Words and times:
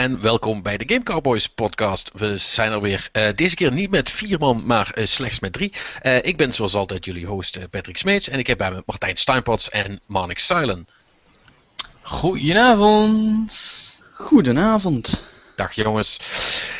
En 0.00 0.20
welkom 0.20 0.62
bij 0.62 0.76
de 0.76 0.84
Game 0.86 1.02
Cowboys 1.02 1.46
podcast. 1.46 2.10
We 2.14 2.36
zijn 2.36 2.72
er 2.72 2.80
weer. 2.80 3.08
Uh, 3.12 3.28
deze 3.34 3.54
keer 3.54 3.72
niet 3.72 3.90
met 3.90 4.10
vier 4.10 4.38
man, 4.38 4.66
maar 4.66 4.92
uh, 4.94 5.04
slechts 5.04 5.40
met 5.40 5.52
drie. 5.52 5.72
Uh, 6.02 6.16
ik 6.16 6.36
ben 6.36 6.52
zoals 6.52 6.74
altijd 6.74 7.04
jullie 7.04 7.26
host 7.26 7.70
Patrick 7.70 7.96
Smeets 7.96 8.28
en 8.28 8.38
ik 8.38 8.46
heb 8.46 8.58
bij 8.58 8.70
me 8.70 8.82
Martijn 8.86 9.16
Steinpots 9.16 9.70
en 9.70 10.00
Marnik 10.06 10.38
Silent. 10.38 10.90
Goedenavond. 12.02 14.00
Goedenavond. 14.12 15.22
Dag 15.56 15.72
jongens. 15.72 16.18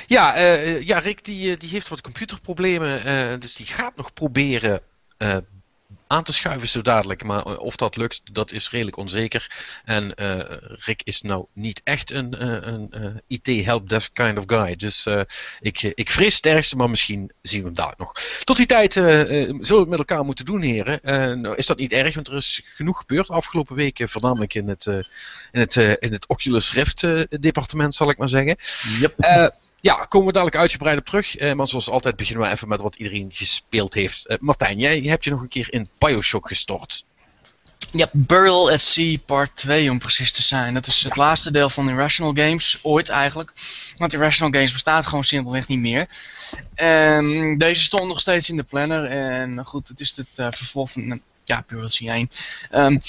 Ja, 0.07 0.38
ja 0.65 0.98
Rick 0.98 1.24
die, 1.24 1.57
die 1.57 1.71
heeft 1.71 1.88
wat 1.88 2.01
computerproblemen, 2.01 3.41
dus 3.41 3.55
die 3.55 3.66
gaat 3.66 3.96
nog 3.96 4.12
proberen 4.12 4.80
aan 6.11 6.23
te 6.23 6.33
schuiven 6.33 6.69
zo 6.69 6.83
dadelijk. 6.83 7.25
Maar 7.25 7.47
eh, 7.47 7.59
of 7.59 7.77
dat 7.77 7.97
lukt, 7.97 8.21
dat 8.33 8.53
is 8.53 8.71
redelijk 8.71 8.97
onzeker. 8.97 9.71
En 9.85 10.13
uh, 10.17 10.41
Rick 10.61 11.01
is 11.05 11.23
nou 11.23 11.47
niet 11.53 11.81
echt 11.85 12.11
een, 12.11 12.35
eh, 12.35 12.49
een, 12.49 13.23
IT-helpdesk 13.27 14.15
kind 14.15 14.39
of 14.39 14.45
guy. 14.47 14.77
Dus 14.77 15.07
ik, 15.61 15.83
ik 15.83 16.11
vrees 16.11 16.37
het 16.37 16.47
ergste, 16.47 16.77
maar 16.77 16.91
misschien 16.91 17.33
zien 17.43 17.61
we 17.61 17.67
hem 17.67 17.75
dadelijk 17.75 18.01
nog. 18.01 18.13
Tot 18.45 18.57
die 18.57 18.67
tijd 18.67 18.93
zullen 18.93 19.59
we 19.61 19.75
het 19.75 19.89
met 19.89 19.99
elkaar 19.99 20.25
moeten 20.25 20.45
doen, 20.45 20.61
heren. 20.61 21.01
nou 21.41 21.55
is 21.57 21.67
dat 21.67 21.79
niet 21.79 21.93
erg, 21.93 22.15
want 22.15 22.29
er 22.29 22.37
is 22.37 22.61
genoeg 22.74 22.99
gebeurd 22.99 23.30
afgelopen 23.30 23.77
weken. 23.77 24.09
Voornamelijk 24.09 24.55
in 24.55 24.69
het, 24.69 24.87
in 25.51 25.61
het, 25.61 25.77
in 25.77 26.13
het 26.13 26.27
Oculus 26.27 26.73
Rift 26.73 27.01
departement, 27.41 27.95
zal 27.95 28.11
ik 28.11 28.19
maar 28.19 28.29
zeggen. 28.29 28.57
Yep. 29.01 29.15
Ja, 29.81 29.95
komen 29.95 30.27
we 30.27 30.33
dadelijk 30.33 30.57
uitgebreid 30.57 30.99
op 30.99 31.07
terug. 31.07 31.37
Eh, 31.37 31.53
maar 31.53 31.67
zoals 31.67 31.91
altijd 31.91 32.17
beginnen 32.17 32.47
we 32.47 32.53
even 32.53 32.69
met 32.69 32.81
wat 32.81 32.97
iedereen 32.97 33.31
gespeeld 33.33 33.95
heeft. 33.95 34.31
Uh, 34.31 34.37
Martijn, 34.41 34.79
jij 34.79 35.01
hebt 35.01 35.25
je 35.25 35.31
nog 35.31 35.43
een 35.43 35.49
keer 35.49 35.73
in 35.73 35.89
Bioshock 35.99 36.49
gestort. 36.49 37.05
Ja, 37.93 38.09
Burial 38.13 38.71
at 38.71 38.81
Sea 38.81 39.19
Part 39.27 39.57
2 39.57 39.91
om 39.91 39.99
precies 39.99 40.33
te 40.33 40.43
zijn. 40.43 40.75
Dat 40.75 40.87
is 40.87 41.05
het 41.05 41.17
laatste 41.17 41.51
deel 41.51 41.71
van 41.71 41.89
Irrational 41.89 42.35
Games, 42.35 42.79
ooit 42.83 43.09
eigenlijk. 43.09 43.53
Want 43.97 44.13
Irrational 44.13 44.53
Games 44.53 44.73
bestaat 44.73 45.07
gewoon 45.07 45.25
simpelweg 45.25 45.69
niet 45.69 45.79
meer. 45.79 46.09
Um, 46.77 47.59
deze 47.59 47.83
stond 47.83 48.09
nog 48.09 48.21
steeds 48.21 48.51
in 48.51 48.57
de 48.57 48.63
planner. 48.63 49.05
En 49.05 49.65
goed, 49.65 49.89
het 49.89 50.01
is 50.01 50.17
het 50.17 50.27
uh, 50.37 50.47
vervolg 50.51 50.91
van 50.91 51.21
ja, 51.45 51.65
1. 51.69 52.30
Um, 52.73 53.01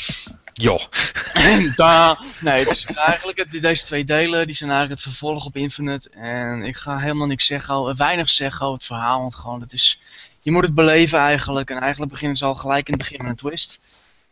Joh. 0.53 0.81
Da, 1.75 2.19
nee, 2.39 2.65
dus 2.65 2.85
eigenlijk 2.85 3.61
deze 3.61 3.85
twee 3.85 4.03
delen 4.03 4.47
die 4.47 4.55
zijn 4.55 4.69
eigenlijk 4.69 5.01
het 5.01 5.09
vervolg 5.09 5.45
op 5.45 5.55
Infinite. 5.55 6.09
En 6.09 6.63
ik 6.63 6.77
ga 6.77 6.97
helemaal 6.97 7.27
niks 7.27 7.45
zeggen, 7.45 7.97
weinig 7.97 8.29
zeggen 8.29 8.65
over 8.65 8.77
het 8.77 8.85
verhaal. 8.85 9.19
Want 9.19 9.35
gewoon, 9.35 9.61
het 9.61 9.73
is, 9.73 10.01
je 10.41 10.51
moet 10.51 10.63
het 10.63 10.75
beleven 10.75 11.19
eigenlijk. 11.19 11.69
En 11.69 11.79
eigenlijk 11.79 12.11
beginnen 12.11 12.37
ze 12.37 12.45
al 12.45 12.55
gelijk 12.55 12.87
in 12.87 12.93
het 12.93 13.01
begin 13.01 13.17
met 13.17 13.27
een 13.27 13.49
twist. 13.49 13.79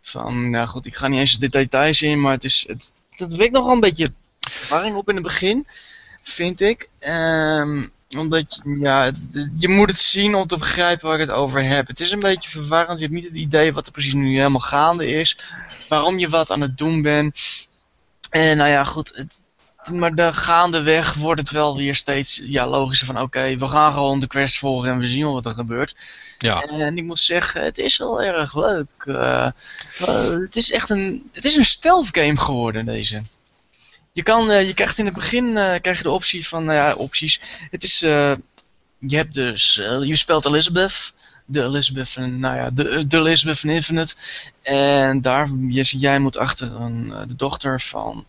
Van, 0.02 0.50
nou 0.50 0.68
goed, 0.68 0.86
ik 0.86 0.96
ga 0.96 1.08
niet 1.08 1.20
eens 1.20 1.40
de 1.40 1.50
details 1.50 2.02
in, 2.02 2.22
maar 2.22 2.32
het 2.32 2.44
is, 2.44 2.66
het, 2.68 2.94
het 3.10 3.36
wekt 3.36 3.52
nog 3.52 3.64
wel 3.64 3.74
een 3.74 3.80
beetje 3.80 4.12
verwarring 4.40 4.96
op 4.96 5.10
in 5.10 5.16
het 5.16 5.24
begin, 5.24 5.68
vind 6.22 6.62
ik. 6.62 6.90
Um, 7.00 7.92
omdat 8.18 8.60
je, 8.64 8.78
ja, 8.80 9.12
je 9.58 9.68
moet 9.68 9.90
het 9.90 9.98
zien 9.98 10.36
om 10.36 10.48
te 10.48 10.58
begrijpen 10.58 11.08
waar 11.08 11.20
ik 11.20 11.28
het 11.28 11.36
over 11.36 11.64
heb. 11.64 11.88
Het 11.88 12.00
is 12.00 12.12
een 12.12 12.20
beetje 12.20 12.50
verwarrend. 12.50 13.00
Je 13.00 13.06
hebt 13.06 13.18
niet 13.18 13.28
het 13.28 13.36
idee 13.36 13.74
wat 13.74 13.86
er 13.86 13.92
precies 13.92 14.14
nu 14.14 14.38
helemaal 14.38 14.60
gaande 14.60 15.08
is. 15.08 15.38
Waarom 15.90 16.20
je 16.20 16.30
wat 16.30 16.52
aan 16.52 16.62
het 16.62 16.78
doen 16.78 17.02
bent. 17.02 17.68
En 18.30 18.58
nou 18.58 18.70
ja, 18.70 18.84
goed. 18.84 19.12
Het, 19.16 19.42
maar 19.92 20.16
de 20.16 20.34
gaandeweg 20.34 21.14
wordt 21.14 21.42
het 21.42 21.52
wel 21.52 21.76
weer 21.76 21.96
steeds 21.96 22.42
ja, 22.44 22.68
logischer 22.68 23.08
van 23.08 23.22
oké, 23.22 23.58
we 23.58 23.68
gaan 23.68 23.94
gewoon 23.94 24.20
de 24.20 24.28
quest 24.28 24.58
volgen 24.58 24.90
en 24.90 25.00
we 25.00 25.08
zien 25.08 25.24
wel 25.24 25.34
wat 25.34 25.46
er 25.46 25.54
gebeurt. 25.54 25.96
Ja. 26.38 26.62
En 26.62 26.98
ik 26.98 27.04
moet 27.04 27.20
zeggen, 27.20 27.64
het 27.64 27.78
is 27.78 27.98
wel 27.98 28.22
erg 28.22 28.56
leuk. 28.56 28.88
Uh, 29.06 29.50
het 30.42 30.56
is 30.56 30.72
echt 30.72 30.90
een, 30.90 31.30
het 31.34 31.46
is 31.46 31.56
een 31.56 31.66
stealth 31.66 32.08
game 32.12 32.38
geworden 32.38 32.86
deze. 32.86 33.22
Je, 34.20 34.26
kan, 34.26 34.52
uh, 34.52 34.68
je 34.68 34.74
krijgt 34.74 34.98
in 34.98 35.06
het 35.06 35.14
begin 35.14 35.46
uh, 35.46 35.76
krijg 35.82 35.98
je 35.98 36.04
de 36.04 36.10
optie 36.10 36.48
van, 36.48 36.66
nou 36.66 36.78
ja, 36.78 36.94
opties. 36.94 37.40
Het 37.72 37.84
is, 37.84 38.00
je 38.00 39.16
hebt 39.16 39.34
dus, 39.34 39.76
je 40.04 40.16
speelt 40.16 40.46
Elizabeth. 40.46 41.14
De 41.46 41.64
Elizabeth 41.64 42.10
van, 42.10 42.40
nou 42.40 42.56
ja, 42.56 42.70
de, 42.70 43.08
de 43.08 43.18
Elizabeth 43.18 43.60
van 43.60 43.70
Infinite. 43.70 44.16
En 44.62 45.22
daar, 45.22 45.48
jij 45.70 46.20
moet 46.20 46.38
achter 46.38 46.76
een, 46.76 47.14
de 47.28 47.36
dochter 47.36 47.82
van, 47.82 48.26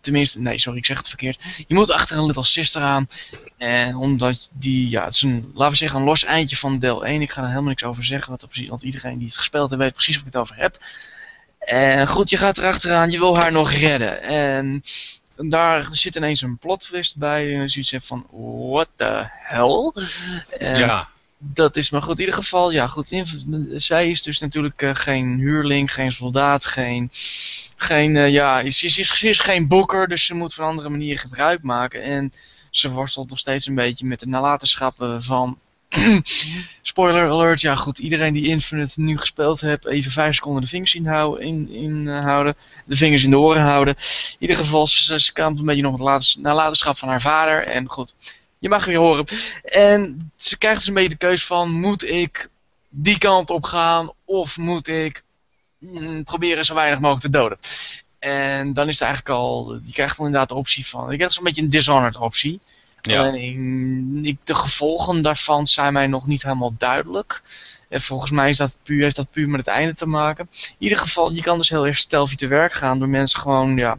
tenminste, 0.00 0.40
nee, 0.40 0.58
sorry, 0.58 0.78
ik 0.78 0.86
zeg 0.86 0.96
het 0.96 1.08
verkeerd. 1.08 1.42
Je 1.66 1.74
moet 1.74 1.90
achter 1.90 2.16
een 2.16 2.26
Little 2.26 2.44
Sister 2.44 2.82
aan. 2.82 3.08
En 3.56 3.96
omdat 3.96 4.48
die, 4.52 4.88
ja, 4.88 5.04
het 5.04 5.14
is 5.14 5.22
een, 5.22 5.50
laten 5.54 5.72
we 5.72 5.78
zeggen, 5.78 5.98
een 5.98 6.04
los 6.04 6.24
eindje 6.24 6.56
van 6.56 6.78
deel 6.78 7.06
1. 7.06 7.22
Ik 7.22 7.30
ga 7.30 7.40
er 7.40 7.48
helemaal 7.48 7.68
niks 7.68 7.84
over 7.84 8.04
zeggen, 8.04 8.28
want, 8.28 8.48
precies, 8.48 8.68
want 8.68 8.82
iedereen 8.82 9.18
die 9.18 9.26
het 9.26 9.36
gespeeld 9.36 9.70
heeft 9.70 9.82
weet 9.82 9.92
precies 9.92 10.16
wat 10.16 10.26
ik 10.26 10.32
het 10.32 10.42
over 10.42 10.56
heb. 10.56 10.78
En 11.58 12.08
goed, 12.08 12.30
je 12.30 12.36
gaat 12.36 12.58
erachteraan, 12.58 13.10
je 13.10 13.18
wil 13.18 13.36
haar 13.36 13.52
nog 13.52 13.72
redden. 13.72 14.22
En 14.22 14.82
daar 15.36 15.88
zit 15.90 16.16
ineens 16.16 16.42
een 16.42 16.58
plot 16.58 16.80
twist 16.80 17.16
bij. 17.16 17.54
En 17.54 17.60
je 17.60 17.82
ziet 17.82 18.04
van, 18.04 18.26
what 18.70 18.90
the 18.96 19.28
hell? 19.30 19.92
ja. 20.58 21.12
Dat 21.38 21.76
is 21.76 21.90
maar 21.90 22.02
goed. 22.02 22.14
In 22.14 22.24
ieder 22.24 22.34
geval, 22.34 22.70
ja 22.70 22.88
goed. 22.88 23.24
zij 23.70 24.10
is 24.10 24.22
dus 24.22 24.40
natuurlijk 24.40 24.82
uh, 24.82 24.94
geen 24.94 25.38
huurling, 25.38 25.92
geen 25.92 26.12
soldaat, 26.12 26.64
geen... 26.66 27.10
geen 27.76 28.14
uh, 28.14 28.28
ja, 28.28 28.70
ze 28.70 28.86
is, 28.86 28.98
is, 28.98 29.22
is, 29.22 29.40
geen 29.40 29.68
boeker, 29.68 30.08
dus 30.08 30.26
ze 30.26 30.34
moet 30.34 30.54
van 30.54 30.66
andere 30.66 30.88
manieren 30.88 31.18
gebruik 31.18 31.62
maken. 31.62 32.02
En 32.02 32.32
ze 32.70 32.90
worstelt 32.90 33.28
nog 33.28 33.38
steeds 33.38 33.66
een 33.66 33.74
beetje 33.74 34.06
met 34.06 34.20
de 34.20 34.26
nalatenschappen 34.26 35.22
van 35.22 35.58
Spoiler 36.82 37.30
alert, 37.30 37.60
ja 37.60 37.76
goed, 37.76 37.98
iedereen 37.98 38.32
die 38.32 38.46
Infinite 38.46 39.00
nu 39.00 39.18
gespeeld 39.18 39.60
heeft, 39.60 39.86
even 39.86 40.10
vijf 40.10 40.34
seconden 40.34 40.62
de 40.62 40.68
vingers 40.68 40.94
inhouden, 40.94 41.46
in, 41.46 41.70
in 41.70 42.06
uh, 42.06 42.20
houden, 42.20 42.54
de 42.84 42.96
vingers 42.96 43.24
in 43.24 43.30
de 43.30 43.38
oren 43.38 43.62
houden. 43.62 43.94
In 43.96 44.36
ieder 44.38 44.56
geval, 44.56 44.86
ze, 44.86 45.20
ze 45.20 45.32
kampt 45.32 45.60
een 45.60 45.66
beetje 45.66 45.82
nog 45.82 46.12
het 46.12 46.36
nalatenschap 46.40 46.98
van 46.98 47.08
haar 47.08 47.20
vader 47.20 47.66
en 47.66 47.88
goed, 47.88 48.14
je 48.58 48.68
mag 48.68 48.84
weer 48.84 48.98
horen. 48.98 49.24
En 49.64 50.30
ze 50.36 50.58
krijgt 50.58 50.78
dus 50.78 50.88
een 50.88 50.94
beetje 50.94 51.08
de 51.08 51.16
keus 51.16 51.46
van, 51.46 51.70
moet 51.70 52.04
ik 52.08 52.48
die 52.88 53.18
kant 53.18 53.50
op 53.50 53.64
gaan 53.64 54.12
of 54.24 54.56
moet 54.56 54.88
ik 54.88 55.22
mm, 55.78 56.24
proberen 56.24 56.64
zo 56.64 56.74
weinig 56.74 57.00
mogelijk 57.00 57.24
te 57.24 57.38
doden. 57.38 57.58
En 58.18 58.72
dan 58.72 58.88
is 58.88 58.98
het 58.98 59.08
eigenlijk 59.08 59.38
al, 59.38 59.80
je 59.84 59.92
krijgt 59.92 60.16
dan 60.16 60.26
inderdaad 60.26 60.48
de 60.48 60.54
optie 60.54 60.86
van, 60.86 61.12
ik 61.12 61.20
heb 61.20 61.30
zo'n 61.30 61.44
beetje 61.44 61.62
een 61.62 61.70
Dishonored 61.70 62.16
optie. 62.16 62.60
Ja. 63.10 63.32
ik, 64.22 64.36
de 64.44 64.54
gevolgen 64.54 65.22
daarvan 65.22 65.66
zijn 65.66 65.92
mij 65.92 66.06
nog 66.06 66.26
niet 66.26 66.42
helemaal 66.42 66.74
duidelijk. 66.78 67.42
En 67.88 68.00
volgens 68.00 68.30
mij 68.30 68.50
is 68.50 68.56
dat 68.56 68.78
puur, 68.82 69.02
heeft 69.02 69.16
dat 69.16 69.30
puur 69.30 69.48
met 69.48 69.60
het 69.60 69.68
einde 69.68 69.94
te 69.94 70.06
maken. 70.06 70.48
In 70.50 70.74
ieder 70.78 70.98
geval, 70.98 71.32
je 71.32 71.42
kan 71.42 71.58
dus 71.58 71.70
heel 71.70 71.86
erg 71.86 71.98
stelvie 71.98 72.36
te 72.36 72.46
werk 72.46 72.72
gaan 72.72 72.98
door 72.98 73.08
mensen 73.08 73.40
gewoon 73.40 73.76
ja, 73.76 73.98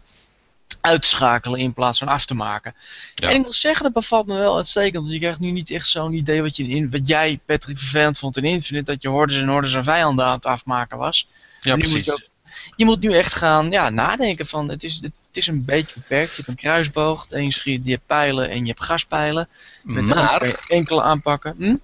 uit 0.81 1.01
te 1.01 1.07
schakelen 1.07 1.59
in 1.59 1.73
plaats 1.73 1.99
van 1.99 2.07
af 2.07 2.25
te 2.25 2.35
maken. 2.35 2.75
Ja. 3.15 3.29
En 3.29 3.35
ik 3.35 3.43
moet 3.43 3.55
zeggen, 3.55 3.83
dat 3.83 3.93
bevalt 3.93 4.27
me 4.27 4.37
wel 4.37 4.55
uitstekend. 4.55 5.01
Want 5.01 5.11
je 5.11 5.19
krijgt 5.19 5.39
nu 5.39 5.51
niet 5.51 5.71
echt 5.71 5.87
zo'n 5.87 6.13
idee 6.13 6.41
wat, 6.41 6.55
je 6.55 6.63
in, 6.63 6.91
wat 6.91 7.07
jij, 7.07 7.39
Patrick, 7.45 7.77
vervelend 7.77 8.19
vond 8.19 8.37
in 8.37 8.43
Infinite. 8.43 8.91
Dat 8.91 9.01
je 9.01 9.09
hordes 9.09 9.39
en 9.39 9.47
hordes 9.47 9.73
en 9.73 9.83
vijanden 9.83 10.25
aan 10.25 10.35
het 10.35 10.45
afmaken 10.45 10.97
was. 10.97 11.27
Ja, 11.59 11.75
precies. 11.75 12.07
Moet 12.07 12.17
je, 12.17 12.27
je, 12.75 12.85
moet 12.85 13.01
nu 13.01 13.13
echt 13.13 13.33
gaan 13.33 13.71
ja, 13.71 13.89
nadenken 13.89 14.45
van, 14.45 14.69
het 14.69 14.83
is, 14.83 15.01
het, 15.01 15.11
het 15.35 15.43
is 15.43 15.49
een 15.49 15.65
beetje 15.65 15.99
beperkt. 15.99 16.29
Je 16.29 16.35
hebt 16.35 16.47
een 16.47 16.55
kruisboog, 16.55 17.27
een 17.29 17.51
schiet, 17.51 17.85
je 17.85 17.91
hebt 17.91 18.05
pijlen 18.05 18.49
en 18.49 18.59
je 18.59 18.67
hebt 18.67 18.83
gaspijlen. 18.83 19.47
Met 19.83 20.05
maar... 20.05 20.65
enkele 20.67 21.01
aanpakken. 21.01 21.55
Hm? 21.57 21.75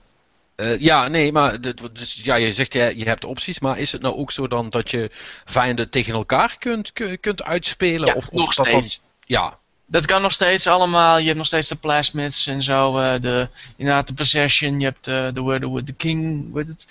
Uh, 0.55 0.79
ja, 0.79 1.07
nee, 1.07 1.31
maar 1.31 1.61
dus, 1.61 2.19
ja, 2.23 2.35
je 2.35 2.53
zegt 2.53 2.73
je, 2.73 2.93
je 2.95 3.05
hebt 3.05 3.25
opties, 3.25 3.59
maar 3.59 3.79
is 3.79 3.91
het 3.91 4.01
nou 4.01 4.15
ook 4.15 4.31
zo 4.31 4.47
dan 4.47 4.69
dat 4.69 4.91
je 4.91 5.11
vijanden 5.45 5.89
tegen 5.89 6.13
elkaar 6.13 6.55
kunt, 6.59 6.91
kunt 7.19 7.43
uitspelen? 7.43 8.07
Ja, 8.07 8.13
of, 8.13 8.31
nog 8.31 8.47
of 8.47 8.53
steeds. 8.53 8.97
Dan, 8.97 9.09
ja. 9.25 9.59
Dat 9.85 10.05
kan 10.05 10.21
nog 10.21 10.31
steeds 10.31 10.67
allemaal. 10.67 11.17
Je 11.17 11.25
hebt 11.25 11.37
nog 11.37 11.45
steeds 11.45 11.67
de 11.67 11.75
plasmids 11.75 12.47
en 12.47 12.61
zo. 12.61 12.99
Uh, 12.99 13.21
de, 13.21 13.49
inderdaad, 13.75 14.07
de 14.07 14.13
possession. 14.13 14.79
Je 14.79 14.85
hebt 14.85 15.07
uh, 15.07 15.33
de, 15.33 15.59
de, 15.59 15.83
de 15.83 15.93
king, 15.93 16.53
weet 16.53 16.67
het? 16.67 16.87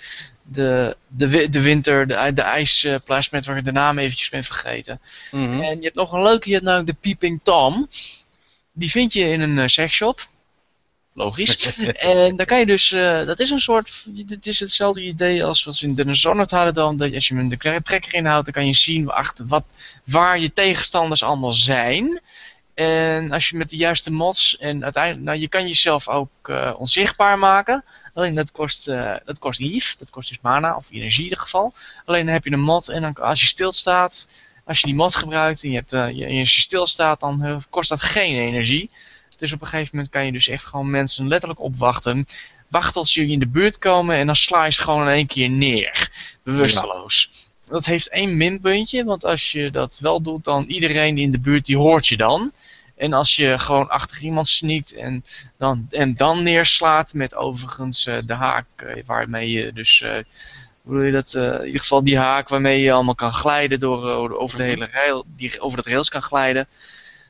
De, 0.53 0.97
de, 1.07 1.49
de 1.49 1.61
winter, 1.61 2.07
de, 2.07 2.31
de 2.33 2.41
ijsplasmid, 2.41 3.45
waar 3.45 3.57
ik 3.57 3.65
de 3.65 3.71
naam 3.71 3.97
eventjes 3.97 4.29
ben 4.29 4.43
vergeten. 4.43 4.99
Mm 5.31 5.61
En 5.61 5.77
je 5.77 5.83
hebt 5.83 5.95
nog 5.95 6.11
een 6.11 6.23
leuke, 6.23 6.47
je 6.47 6.53
hebt 6.53 6.65
namelijk 6.65 6.89
de 6.89 6.97
Peeping 7.01 7.39
Tom. 7.43 7.87
Die 8.71 8.89
vind 8.89 9.13
je 9.13 9.29
in 9.29 9.41
een 9.41 9.57
uh, 9.57 9.67
sexshop. 9.67 10.27
Logisch. 11.13 11.77
en 12.15 12.35
dan 12.35 12.45
kan 12.45 12.59
je 12.59 12.65
dus, 12.65 12.91
uh, 12.91 13.25
dat 13.25 13.39
is 13.39 13.49
een 13.49 13.59
soort, 13.59 14.05
het 14.27 14.47
is 14.47 14.59
hetzelfde 14.59 15.01
idee 15.01 15.43
als 15.43 15.63
wat 15.63 15.75
ze 15.75 15.85
in 15.85 15.95
de 15.95 16.05
Dishonored 16.05 16.51
hadden 16.51 16.73
dan. 16.73 16.97
Dat 16.97 17.13
als 17.13 17.27
je 17.27 17.35
hem 17.35 17.49
de 17.49 17.81
trekker 17.83 18.15
inhoudt, 18.15 18.45
dan 18.45 18.53
kan 18.53 18.65
je 18.65 18.73
zien 18.73 19.09
achter 19.09 19.47
wat, 19.47 19.63
waar 20.03 20.39
je 20.39 20.53
tegenstanders 20.53 21.23
allemaal 21.23 21.51
zijn. 21.51 22.21
En 22.73 23.31
als 23.31 23.49
je 23.49 23.57
met 23.57 23.69
de 23.69 23.75
juiste 23.75 24.11
mods 24.11 24.57
en 24.57 24.83
uiteindelijk, 24.83 25.25
nou 25.25 25.39
je 25.39 25.47
kan 25.47 25.67
jezelf 25.67 26.07
ook 26.07 26.29
uh, 26.49 26.73
onzichtbaar 26.77 27.39
maken. 27.39 27.83
Alleen 28.13 28.35
dat 28.35 28.51
kost, 28.51 28.87
uh, 28.87 29.15
dat 29.25 29.39
kost 29.39 29.59
EVE, 29.59 29.95
dat 29.97 30.09
kost 30.09 30.29
dus 30.29 30.41
mana 30.41 30.75
of 30.75 30.91
energie 30.91 31.17
in 31.17 31.23
ieder 31.23 31.39
geval. 31.39 31.73
Alleen 32.05 32.25
dan 32.25 32.33
heb 32.33 32.43
je 32.43 32.51
een 32.51 32.61
mod 32.61 32.89
en 32.89 33.01
dan, 33.01 33.13
als 33.13 33.41
je 33.41 33.47
stilstaat, 33.47 34.27
als 34.65 34.79
je 34.79 34.85
die 34.85 34.95
mod 34.95 35.15
gebruikt 35.15 35.63
en 35.63 35.69
je, 35.69 35.75
hebt, 35.75 35.93
uh, 35.93 36.11
je, 36.11 36.39
als 36.39 36.55
je 36.55 36.61
stilstaat, 36.61 37.19
dan 37.19 37.63
kost 37.69 37.89
dat 37.89 38.01
geen 38.01 38.35
energie. 38.35 38.89
Dus 39.37 39.53
op 39.53 39.61
een 39.61 39.67
gegeven 39.67 39.89
moment 39.95 40.13
kan 40.13 40.25
je 40.25 40.31
dus 40.31 40.47
echt 40.47 40.65
gewoon 40.65 40.89
mensen 40.89 41.27
letterlijk 41.27 41.61
opwachten. 41.61 42.25
Wacht 42.67 42.93
tot 42.93 43.07
ze 43.07 43.27
in 43.27 43.39
de 43.39 43.47
buurt 43.47 43.77
komen 43.77 44.15
en 44.15 44.25
dan 44.25 44.35
sla 44.35 44.65
je 44.65 44.71
ze 44.71 44.81
gewoon 44.81 45.07
in 45.07 45.13
één 45.13 45.27
keer 45.27 45.49
neer. 45.49 46.09
Bewusteloos. 46.43 47.49
Dat 47.71 47.85
heeft 47.85 48.09
één 48.09 48.37
minpuntje, 48.37 49.03
want 49.03 49.25
als 49.25 49.51
je 49.51 49.71
dat 49.71 49.99
wel 49.99 50.21
doet, 50.21 50.43
dan 50.43 50.63
iedereen 50.63 51.17
in 51.17 51.31
de 51.31 51.39
buurt 51.39 51.65
die 51.65 51.77
hoort 51.77 52.07
je 52.07 52.17
dan. 52.17 52.51
En 52.95 53.13
als 53.13 53.35
je 53.35 53.59
gewoon 53.59 53.89
achter 53.89 54.21
iemand 54.21 54.47
sneakt 54.47 54.93
en 54.93 55.23
dan, 55.57 55.87
en 55.89 56.13
dan 56.13 56.43
neerslaat 56.43 57.13
met 57.13 57.35
overigens 57.35 58.05
eh, 58.05 58.17
de 58.25 58.33
haak 58.33 58.65
eh, 58.75 59.03
waarmee 59.05 59.49
je 59.49 59.73
dus... 59.73 60.01
eh, 60.01 60.13
hoe 60.81 60.93
bedoel 60.93 61.01
je 61.05 61.11
dat? 61.11 61.33
in 61.33 61.65
ieder 61.65 61.79
geval 61.81 62.03
die 62.03 62.17
haak 62.17 62.49
waarmee 62.49 62.81
je 62.81 62.91
allemaal 62.91 63.15
kan 63.15 63.33
glijden 63.33 63.79
door, 63.79 64.37
over 64.37 64.57
de 64.57 64.63
hele 64.63 64.87
rail, 64.91 65.25
die 65.35 65.59
over 65.59 65.77
dat 65.77 65.85
rails 65.87 66.09
kan 66.09 66.21
glijden. 66.21 66.67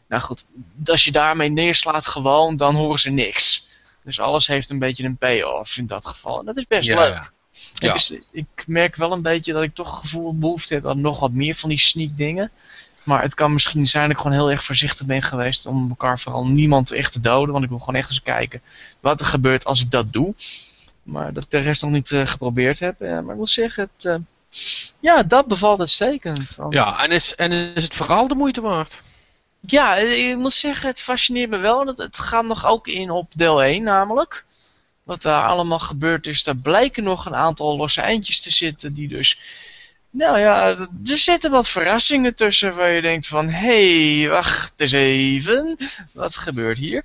Nou 0.07 0.21
goed, 0.21 0.45
als 0.85 1.03
je 1.03 1.11
daarmee 1.11 1.49
neerslaat 1.49 2.07
gewoon, 2.07 2.57
dan 2.57 2.75
horen 2.75 2.99
ze 2.99 3.09
niks. 3.09 3.67
Dus 4.03 4.19
alles 4.19 4.47
heeft 4.47 4.69
een 4.69 4.79
beetje 4.79 5.03
een 5.03 5.17
payoff 5.17 5.77
in 5.77 5.87
dat 5.87 6.05
geval. 6.05 6.39
En 6.39 6.45
dat 6.45 6.57
is 6.57 6.67
best 6.67 6.87
Ja, 6.87 6.95
leuk. 6.95 7.31
Ja. 7.73 7.87
Het 7.87 7.95
is, 7.95 8.13
ik 8.31 8.63
merk 8.67 8.95
wel 8.95 9.11
een 9.11 9.21
beetje 9.21 9.53
dat 9.53 9.63
ik 9.63 9.75
toch 9.75 9.99
gevoel 9.99 10.37
behoefte 10.37 10.73
heb 10.73 10.87
aan 10.87 11.01
nog 11.01 11.19
wat 11.19 11.31
meer 11.31 11.55
van 11.55 11.69
die 11.69 11.77
sneak 11.79 12.17
dingen. 12.17 12.51
Maar 13.03 13.21
het 13.21 13.33
kan 13.33 13.53
misschien 13.53 13.85
zijn 13.85 14.03
dat 14.07 14.11
ik 14.11 14.17
gewoon 14.17 14.37
heel 14.37 14.51
erg 14.51 14.63
voorzichtig 14.63 15.05
ben 15.05 15.21
geweest 15.21 15.65
om 15.65 15.89
elkaar 15.89 16.19
vooral 16.19 16.45
niemand 16.47 16.91
echt 16.91 17.11
te 17.11 17.19
doden. 17.19 17.51
Want 17.51 17.63
ik 17.63 17.69
wil 17.69 17.79
gewoon 17.79 17.95
echt 17.95 18.09
eens 18.09 18.21
kijken 18.23 18.61
wat 18.99 19.19
er 19.19 19.25
gebeurt 19.25 19.65
als 19.65 19.81
ik 19.81 19.91
dat 19.91 20.13
doe. 20.13 20.33
Maar 21.03 21.33
dat 21.33 21.43
ik 21.43 21.49
de 21.51 21.57
rest 21.59 21.81
nog 21.81 21.91
niet 21.91 22.11
eh, 22.11 22.27
geprobeerd 22.27 22.79
heb. 22.79 23.01
Eh, 23.01 23.11
maar 23.11 23.31
ik 23.31 23.35
moet 23.39 23.49
zeggen, 23.49 23.89
het, 23.95 24.05
eh, 24.05 24.15
ja, 24.99 25.23
dat 25.23 25.47
bevalt 25.47 25.79
uitstekend. 25.79 26.55
Want- 26.55 26.73
Ja, 26.73 27.03
en 27.03 27.11
is, 27.11 27.35
en 27.35 27.51
is 27.51 27.83
het 27.83 27.95
verhaal 27.95 28.27
de 28.27 28.35
moeite 28.35 28.61
waard? 28.61 29.01
ja, 29.65 29.95
ik 29.95 30.37
moet 30.37 30.53
zeggen, 30.53 30.87
het 30.89 31.01
fascineert 31.01 31.49
me 31.49 31.57
wel. 31.57 31.85
Het, 31.87 31.97
het 31.97 32.19
gaat 32.19 32.45
nog 32.45 32.65
ook 32.65 32.87
in 32.87 33.09
op 33.11 33.31
deel 33.35 33.63
1 33.63 33.83
namelijk. 33.83 34.45
Wat 35.11 35.21
daar 35.21 35.45
allemaal 35.45 35.79
gebeurd 35.79 36.27
is, 36.27 36.43
daar 36.43 36.55
blijken 36.55 37.03
nog 37.03 37.25
een 37.25 37.35
aantal 37.35 37.77
losse 37.77 38.01
eindjes 38.01 38.41
te 38.41 38.51
zitten 38.51 38.93
die 38.93 39.07
dus... 39.07 39.39
Nou 40.13 40.39
ja, 40.39 40.67
er 40.67 40.87
zitten 41.17 41.51
wat 41.51 41.67
verrassingen 41.69 42.35
tussen 42.35 42.75
waar 42.75 42.91
je 42.91 43.01
denkt 43.01 43.27
van... 43.27 43.49
Hé, 43.49 44.19
hey, 44.19 44.29
wacht 44.29 44.73
eens 44.77 44.91
even. 44.91 45.77
Wat 46.11 46.35
gebeurt 46.35 46.77
hier? 46.77 47.03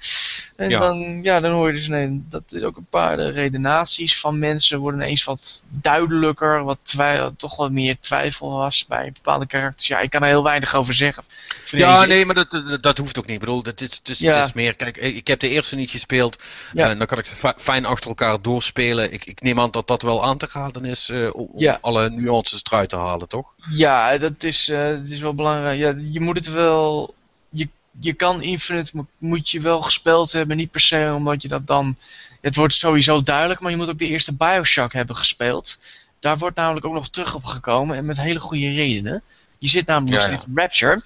En 0.57 0.69
Ja. 0.71 0.79
Dan, 0.79 1.23
ja, 1.23 1.41
dan 1.41 1.53
hoor 1.53 1.67
je 1.67 1.73
dus... 1.75 1.89
Nee, 1.89 2.25
dat 2.29 2.43
is 2.49 2.63
ook 2.63 2.77
een 2.77 2.87
paar 2.91 3.17
de 3.17 3.31
redenaties 3.31 4.21
van 4.21 4.39
mensen 4.39 4.79
worden 4.79 5.01
ineens 5.01 5.25
wat 5.25 5.65
duidelijker. 5.69 6.65
Wat 6.65 6.79
twij- 6.83 7.31
toch 7.37 7.57
wat 7.57 7.71
meer 7.71 7.97
twijfel 8.01 8.51
was 8.51 8.87
bij 8.87 9.13
bepaalde 9.13 9.47
karakters. 9.47 9.87
Ja, 9.89 9.99
ik 10.01 10.11
kan 10.11 10.23
er 10.23 10.29
heel 10.29 10.43
weinig 10.45 10.75
over 10.75 10.95
zeggen. 10.95 11.25
Ja, 11.65 12.05
nee, 12.05 12.25
maar 12.27 12.35
dat, 12.35 12.51
dat, 12.51 12.83
dat 12.83 12.99
hoeft 12.99 13.19
ook 13.19 13.25
niet. 13.27 13.35
Ik 13.35 13.41
bedoel, 13.41 13.63
het 13.63 13.81
is, 13.81 13.95
het 13.97 14.09
is, 14.09 14.19
Ja. 14.19 14.43
is 14.45 14.53
meer. 14.53 14.75
Kijk, 14.75 14.97
ik 14.97 15.27
heb 15.27 15.41
de 15.41 15.49
eerste 15.49 15.77
niet 15.77 15.91
gespeeld. 15.91 16.37
Ja. 16.73 16.89
En 16.91 16.99
dan 16.99 17.07
kan 17.07 17.19
ik 17.19 17.27
het 17.27 17.39
fi- 17.39 17.63
fijn 17.63 17.85
achter 17.85 18.09
elkaar 18.09 18.43
doorspelen. 18.43 19.13
Ik, 19.13 19.25
ik 19.25 19.41
neem 19.41 19.61
aan 19.61 19.71
dat 19.71 19.87
dat 19.89 20.03
wel 20.03 20.25
aan 20.25 20.39
te 20.39 20.49
raden 20.53 20.85
is. 20.85 21.09
eh, 21.09 21.29
om 21.35 21.49
Ja. 21.57 21.79
alle 21.81 22.11
nuances 22.11 22.63
eruit 22.71 22.95
te 22.97 23.03
halen, 23.03 23.29
toch? 23.29 23.55
Ja, 23.71 24.19
dat 24.19 24.43
is, 24.43 24.69
eh, 24.69 24.89
dat 24.89 25.09
is 25.09 25.21
wel 25.21 25.35
belangrijk. 25.35 25.79
Ja, 25.79 25.95
je 26.13 26.21
moet 26.21 26.37
het 26.37 26.51
wel. 26.53 27.15
Je, 27.49 27.69
je 28.01 28.13
kan 28.13 28.43
Infinite 28.43 28.91
mo- 28.95 29.07
moet 29.19 29.49
je 29.51 29.61
wel 29.61 29.81
gespeeld 29.83 30.33
hebben, 30.33 30.57
niet 30.57 30.71
per 30.71 30.81
se 30.81 31.13
omdat 31.17 31.43
je 31.43 31.49
dat 31.49 31.67
dan. 31.67 31.97
Het 32.41 32.57
wordt 32.57 32.75
sowieso 32.75 33.23
duidelijk, 33.23 33.61
maar 33.61 33.71
je 33.71 33.77
moet 33.77 33.89
ook 33.89 33.99
de 33.99 34.07
eerste 34.09 34.35
Bioshock 34.35 34.93
hebben 34.93 35.17
gespeeld. 35.17 35.79
Daar 36.21 36.39
wordt 36.39 36.57
namelijk 36.57 36.87
ook 36.87 36.93
nog 36.93 37.09
terug 37.09 37.35
op 37.35 37.45
gekomen 37.45 37.97
en 37.97 38.07
met 38.07 38.21
hele 38.21 38.41
goede 38.41 38.71
redenen. 38.73 39.23
Je 39.59 39.69
zit 39.69 39.87
namelijk 39.87 40.13
nog 40.13 40.23
Ja, 40.23 40.31
ja. 40.31 40.37
steeds 40.37 40.51
in 40.51 40.59
Rapture. 40.63 41.03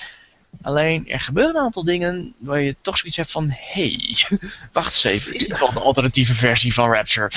Alleen 0.62 1.08
er 1.08 1.20
gebeuren 1.20 1.54
een 1.56 1.62
aantal 1.62 1.84
dingen 1.84 2.34
waar 2.38 2.60
je 2.60 2.76
toch 2.80 2.98
zoiets 2.98 3.16
hebt 3.16 3.30
van: 3.30 3.46
hey, 3.50 4.16
wacht 4.72 4.86
eens 4.86 5.04
even, 5.04 5.34
is 5.34 5.46
dit 5.48 5.58
wel 5.58 5.72
de 5.72 5.80
alternatieve 5.80 6.34
versie 6.34 6.74
van 6.74 6.90
Rapture? 6.92 7.30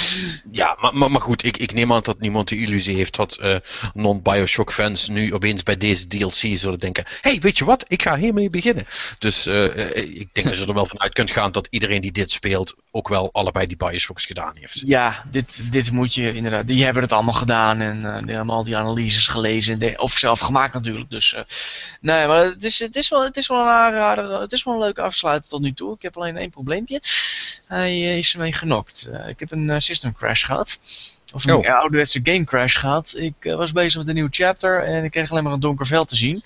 Ja, 0.51 0.77
maar, 0.81 0.95
maar, 0.95 1.11
maar 1.11 1.21
goed, 1.21 1.43
ik, 1.45 1.57
ik 1.57 1.73
neem 1.73 1.93
aan 1.93 2.01
dat 2.03 2.19
niemand 2.19 2.49
de 2.49 2.57
illusie 2.57 2.95
heeft 2.95 3.15
dat 3.15 3.35
eh, 3.37 3.55
non-Bioshock 3.93 4.71
fans 4.73 5.07
nu 5.07 5.33
opeens 5.33 5.63
bij 5.63 5.77
deze 5.77 6.07
DLC 6.07 6.57
zullen 6.57 6.79
denken: 6.79 7.03
hey, 7.21 7.39
weet 7.39 7.57
je 7.57 7.65
wat, 7.65 7.85
ik 7.87 8.01
ga 8.01 8.17
hiermee 8.17 8.49
beginnen. 8.49 8.85
Dus 9.19 9.45
eh, 9.45 9.65
eh, 9.65 9.95
ik 9.97 10.29
denk 10.33 10.49
dat 10.49 10.57
je 10.59 10.65
er 10.65 10.73
wel 10.73 10.85
vanuit 10.85 11.13
kunt 11.13 11.31
gaan 11.31 11.51
dat 11.51 11.67
iedereen 11.69 12.01
die 12.01 12.11
dit 12.11 12.31
speelt 12.31 12.75
ook 12.91 13.07
wel 13.07 13.29
allebei 13.33 13.67
die 13.67 13.77
Bioshocks 13.77 14.25
gedaan 14.25 14.55
heeft. 14.55 14.83
Ja, 14.85 15.23
dit, 15.31 15.71
dit 15.71 15.91
moet 15.91 16.13
je 16.13 16.33
inderdaad. 16.33 16.67
Die 16.67 16.83
hebben 16.83 17.03
het 17.03 17.11
allemaal 17.11 17.33
gedaan 17.33 17.81
en 17.81 18.05
eh, 18.15 18.23
die 18.25 18.35
hebben 18.35 18.55
al 18.55 18.63
die 18.63 18.77
analyses 18.77 19.27
gelezen. 19.27 19.73
en 19.73 19.79
de- 19.79 19.93
Of 19.97 20.17
zelf 20.17 20.39
gemaakt 20.39 20.73
natuurlijk. 20.73 21.09
Dus, 21.09 21.35
nee, 22.01 22.27
maar 22.27 22.43
het 22.43 22.63
is, 22.63 22.79
het, 22.79 22.95
is 22.95 23.02
wel, 23.09 23.23
het 23.23 23.37
is 23.37 23.47
wel 23.47 23.61
een 23.61 23.67
aanrader. 23.67 24.39
Het 24.39 24.51
is 24.51 24.63
wel 24.63 24.73
een 24.73 24.79
leuke 24.79 25.01
afsluiter 25.01 25.49
tot 25.49 25.61
nu 25.61 25.73
toe. 25.73 25.95
Ik 25.95 26.01
heb 26.01 26.17
alleen 26.17 26.37
één 26.37 26.49
probleempje. 26.49 27.01
Hij 27.65 27.89
eh, 27.89 28.17
is 28.17 28.33
ermee 28.33 28.53
genokt. 28.53 29.09
Eh, 29.13 29.27
ik 29.27 29.39
heb 29.39 29.51
een 29.51 29.69
eh, 29.69 29.79
system 29.79 30.13
crash 30.13 30.45
gehad. 30.45 30.79
Of 31.33 31.45
een 31.45 31.53
Oh. 31.53 31.75
ouderwetse 31.75 32.19
game 32.23 32.43
crash 32.43 32.79
gehad. 32.79 33.13
Ik 33.17 33.33
was 33.41 33.71
bezig 33.71 33.99
met 33.99 34.07
een 34.07 34.15
nieuw 34.15 34.27
chapter 34.29 34.83
en 34.83 35.03
ik 35.03 35.11
kreeg 35.11 35.31
alleen 35.31 35.43
maar 35.43 35.53
een 35.53 35.59
donker 35.59 35.85
veld 35.87 36.07
te 36.07 36.15
zien. 36.15 36.43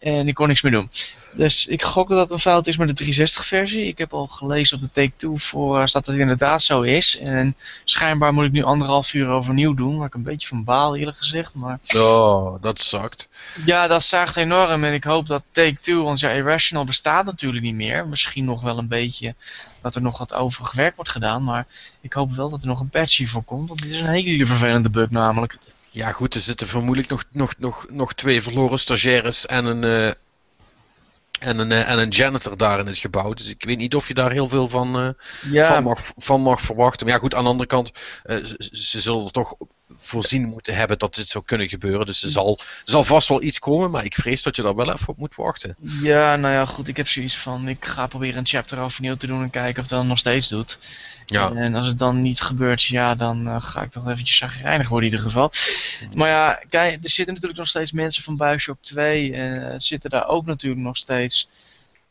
En 0.00 0.28
ik 0.28 0.34
kon 0.34 0.48
niks 0.48 0.62
meer 0.62 0.72
doen. 0.72 0.90
Dus 1.34 1.66
ik 1.66 1.82
gok 1.82 2.08
dat 2.08 2.18
dat 2.18 2.30
een 2.30 2.38
fout 2.38 2.66
is 2.66 2.76
met 2.76 2.88
de 2.88 2.94
360 2.94 3.44
versie. 3.44 3.86
Ik 3.86 3.98
heb 3.98 4.12
al 4.12 4.26
gelezen 4.26 4.76
op 4.76 4.82
de 4.82 4.90
Take-Two 4.92 5.36
voor 5.36 5.78
dat 5.92 6.06
het 6.06 6.16
inderdaad 6.16 6.62
zo 6.62 6.82
is. 6.82 7.18
En 7.18 7.56
schijnbaar 7.84 8.32
moet 8.32 8.44
ik 8.44 8.52
nu 8.52 8.62
anderhalf 8.62 9.14
uur 9.14 9.28
overnieuw 9.28 9.74
doen. 9.74 9.96
Waar 9.98 10.06
ik 10.06 10.14
een 10.14 10.22
beetje 10.22 10.48
van 10.48 10.64
baal 10.64 10.96
eerlijk 10.96 11.16
gezegd. 11.16 11.54
Maar 11.54 11.78
Oh, 11.96 12.62
dat 12.62 12.80
zakt. 12.80 13.28
ja, 13.64 13.86
dat 13.86 14.02
zaagt 14.02 14.36
enorm. 14.36 14.84
En 14.84 14.92
ik 14.92 15.04
hoop 15.04 15.26
dat 15.26 15.42
Take-Two, 15.52 16.02
want 16.02 16.20
ja, 16.20 16.30
Irrational 16.30 16.84
bestaat 16.84 17.24
natuurlijk 17.24 17.62
niet 17.64 17.74
meer. 17.74 18.08
Misschien 18.08 18.44
nog 18.44 18.62
wel 18.62 18.78
een 18.78 18.88
beetje 18.88 19.34
dat 19.82 19.94
er 19.94 20.02
nog 20.02 20.18
wat 20.18 20.34
over 20.34 20.64
gewerkt 20.64 20.96
wordt 20.96 21.10
gedaan. 21.10 21.44
Maar 21.44 21.66
ik 22.00 22.12
hoop 22.12 22.32
wel 22.32 22.50
dat 22.50 22.60
er 22.60 22.68
nog 22.68 22.80
een 22.80 22.88
patch 22.88 23.16
hiervoor 23.16 23.42
komt. 23.42 23.68
Want 23.68 23.82
dit 23.82 23.90
is 23.90 24.00
een 24.00 24.06
hele 24.08 24.46
vervelende 24.46 24.90
bug 24.90 25.10
namelijk. 25.10 25.58
Ja, 25.90 26.12
goed, 26.12 26.34
er 26.34 26.40
zitten 26.40 26.66
vermoedelijk 26.66 27.10
nog, 27.10 27.24
nog, 27.30 27.54
nog, 27.58 27.86
nog 27.90 28.14
twee 28.14 28.42
verloren 28.42 28.78
stagiaires 28.78 29.46
en 29.46 29.64
een, 29.64 29.84
eh, 29.84 30.06
en, 31.48 31.58
een, 31.58 31.72
eh, 31.72 31.88
en 31.88 31.98
een 31.98 32.08
janitor 32.08 32.56
daar 32.56 32.78
in 32.78 32.86
het 32.86 32.98
gebouw. 32.98 33.34
Dus 33.34 33.48
ik 33.48 33.64
weet 33.64 33.78
niet 33.78 33.94
of 33.94 34.08
je 34.08 34.14
daar 34.14 34.30
heel 34.30 34.48
veel 34.48 34.68
van, 34.68 34.98
eh, 34.98 35.52
Ja, 35.52 35.66
van, 35.66 35.82
mag, 35.82 36.12
van 36.16 36.40
mag 36.40 36.60
verwachten. 36.60 37.06
Maar 37.06 37.14
ja, 37.14 37.20
goed, 37.20 37.34
aan 37.34 37.44
de 37.44 37.50
andere 37.50 37.68
kant, 37.68 37.92
ze, 38.24 38.68
ze 38.72 39.00
zullen 39.00 39.24
er 39.24 39.30
toch 39.30 39.54
voorzien 39.96 40.48
moeten 40.48 40.74
hebben 40.74 40.98
dat 40.98 41.14
dit 41.14 41.28
zou 41.28 41.44
kunnen 41.44 41.68
gebeuren. 41.68 42.06
Dus 42.06 42.22
er 42.22 42.28
zal, 42.28 42.58
er 42.58 42.80
zal 42.84 43.04
vast 43.04 43.28
wel 43.28 43.42
iets 43.42 43.58
komen, 43.58 43.90
maar 43.90 44.04
ik 44.04 44.14
vrees 44.14 44.42
dat 44.42 44.56
je 44.56 44.62
daar 44.62 44.74
wel 44.74 44.92
even 44.92 45.08
op 45.08 45.16
moet 45.16 45.34
wachten. 45.34 45.76
Ja, 46.02 46.36
nou 46.36 46.54
ja, 46.54 46.66
goed. 46.66 46.88
Ik 46.88 46.96
heb 46.96 47.08
zoiets 47.08 47.36
van, 47.36 47.68
ik 47.68 47.84
ga 47.84 48.06
proberen 48.06 48.38
een 48.38 48.46
chapter 48.46 48.78
overnieuw 48.78 49.16
te 49.16 49.26
doen 49.26 49.42
en 49.42 49.50
kijken 49.50 49.82
of 49.82 49.88
dat 49.88 50.04
nog 50.04 50.18
steeds 50.18 50.48
doet. 50.48 50.78
Ja, 51.30 51.52
En 51.52 51.74
als 51.74 51.86
het 51.86 51.98
dan 51.98 52.22
niet 52.22 52.40
gebeurt, 52.40 52.82
ja, 52.82 53.14
dan 53.14 53.46
eh, 53.48 53.62
ga 53.62 53.82
ik 53.82 53.90
toch 53.90 54.08
eventjes 54.08 54.36
zagrijnig 54.36 54.88
worden 54.88 55.08
in 55.08 55.14
ieder 55.14 55.30
geval. 55.30 55.52
Maar 56.14 56.28
ja, 56.28 56.60
kijk, 56.68 57.04
er 57.04 57.10
zitten 57.10 57.34
natuurlijk 57.34 57.58
nog 57.58 57.68
steeds 57.68 57.92
mensen 57.92 58.22
van 58.22 58.36
Bioshock 58.36 58.78
2, 58.80 59.32
eh 59.32 59.74
zitten 59.76 60.10
daar 60.10 60.26
ook 60.26 60.46
natuurlijk 60.46 60.82
nog 60.82 60.96
steeds. 60.96 61.48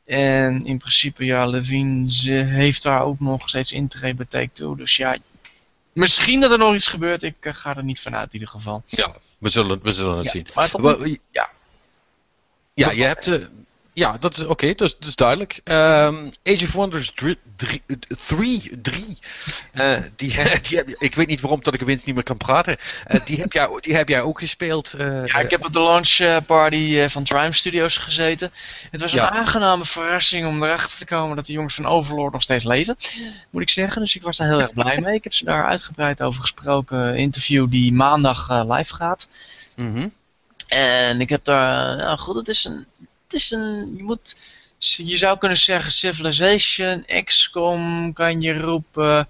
En 0.05 0.65
in 0.65 0.77
principe, 0.77 1.25
ja, 1.25 1.45
Levine 1.45 2.09
ze 2.11 2.31
heeft 2.31 2.83
daar 2.83 3.01
ook 3.01 3.19
nog 3.19 3.49
steeds 3.49 3.71
intree 3.71 4.13
bij 4.13 4.25
Take-Two. 4.25 4.75
Dus 4.75 4.95
ja, 4.97 5.17
misschien 5.93 6.39
dat 6.39 6.51
er 6.51 6.57
nog 6.57 6.73
iets 6.73 6.87
gebeurt. 6.87 7.23
Ik 7.23 7.35
eh, 7.39 7.53
ga 7.53 7.75
er 7.75 7.83
niet 7.83 7.99
vanuit 7.99 8.27
in 8.33 8.39
ieder 8.39 8.49
geval. 8.49 8.83
ja 8.85 9.15
we, 9.37 9.49
zullen, 9.49 9.79
we 9.83 9.91
zullen 9.91 10.15
het 10.17 10.25
Ja, 10.25 10.31
zien. 10.31 10.47
maar 10.53 10.69
toch, 10.69 11.07
ja. 11.31 11.49
Ja, 12.73 12.91
je 12.91 13.03
hebt. 13.03 13.31
Ja, 13.93 14.17
dat 14.19 14.37
is 14.37 14.43
oké, 14.45 14.67
dat, 14.67 14.87
is- 14.87 14.93
dat 14.97 15.07
is 15.07 15.15
duidelijk. 15.15 15.61
Ehm, 15.63 16.15
Age 16.43 16.65
of 16.65 16.71
Wonders 16.71 17.11
3, 17.15 17.37
3, 17.55 17.81
3. 18.81 19.17
eh, 19.73 20.01
die, 20.15 20.35
die 20.69 20.83
ik 20.97 21.15
weet 21.15 21.27
niet 21.27 21.41
waarom 21.41 21.63
dat 21.63 21.73
ik 21.73 21.81
opeens 21.81 22.05
niet 22.05 22.15
meer 22.15 22.23
kan 22.23 22.37
praten. 22.37 22.77
Eh, 23.05 23.25
die, 23.25 23.39
heb 23.39 23.51
jij, 23.53 23.67
die 23.79 23.95
heb 23.95 24.09
jij 24.09 24.21
ook 24.21 24.39
gespeeld. 24.39 24.93
eh, 24.93 25.25
Ja, 25.25 25.35
ik 25.39 25.49
heb 25.49 25.65
op 25.65 25.73
de 25.73 25.79
launch 25.81 26.45
party 26.45 26.97
eh, 26.99 27.09
van 27.09 27.23
Triumph 27.23 27.55
Studios 27.57 27.97
gezeten. 27.97 28.51
Het 28.91 29.01
was 29.01 29.11
een 29.11 29.19
Ja. 29.19 29.29
aangename 29.29 29.85
verrassing 29.85 30.47
om 30.47 30.63
erachter 30.63 30.97
te 30.97 31.05
komen 31.05 31.35
dat 31.35 31.45
de 31.45 31.53
jongens 31.53 31.75
van 31.75 31.85
Overlord 31.85 32.33
nog 32.33 32.41
steeds 32.41 32.63
leven. 32.63 32.95
Moet 33.49 33.61
ik 33.61 33.69
zeggen. 33.69 34.01
Dus 34.01 34.15
ik 34.15 34.21
was 34.23 34.37
daar 34.37 34.47
heel 34.47 34.61
erg 34.61 34.73
blij 34.73 34.99
mee. 35.01 35.15
Ik 35.15 35.23
heb 35.23 35.33
ze 35.33 35.45
daar 35.45 35.65
uitgebreid 35.65 36.21
over 36.21 36.41
gesproken. 36.41 37.15
Interview 37.17 37.69
die 37.71 37.93
maandag 37.93 38.49
live 38.67 38.93
gaat. 38.95 39.27
mhm. 39.75 40.07
En 40.67 41.21
ik 41.21 41.29
heb 41.29 41.43
daar. 41.43 41.97
Ja, 41.97 42.15
goed, 42.15 42.35
het 42.35 42.47
is 42.47 42.65
een. 42.65 42.85
Is 43.29 43.51
een. 43.51 43.93
Je 43.97 44.03
moet. 44.03 44.35
Je 44.97 45.17
zou 45.17 45.37
kunnen 45.37 45.57
zeggen 45.57 45.91
Civilization, 45.91 47.05
XCOM 47.23 48.13
kan 48.13 48.41
je 48.41 48.59
roepen. 48.59 49.27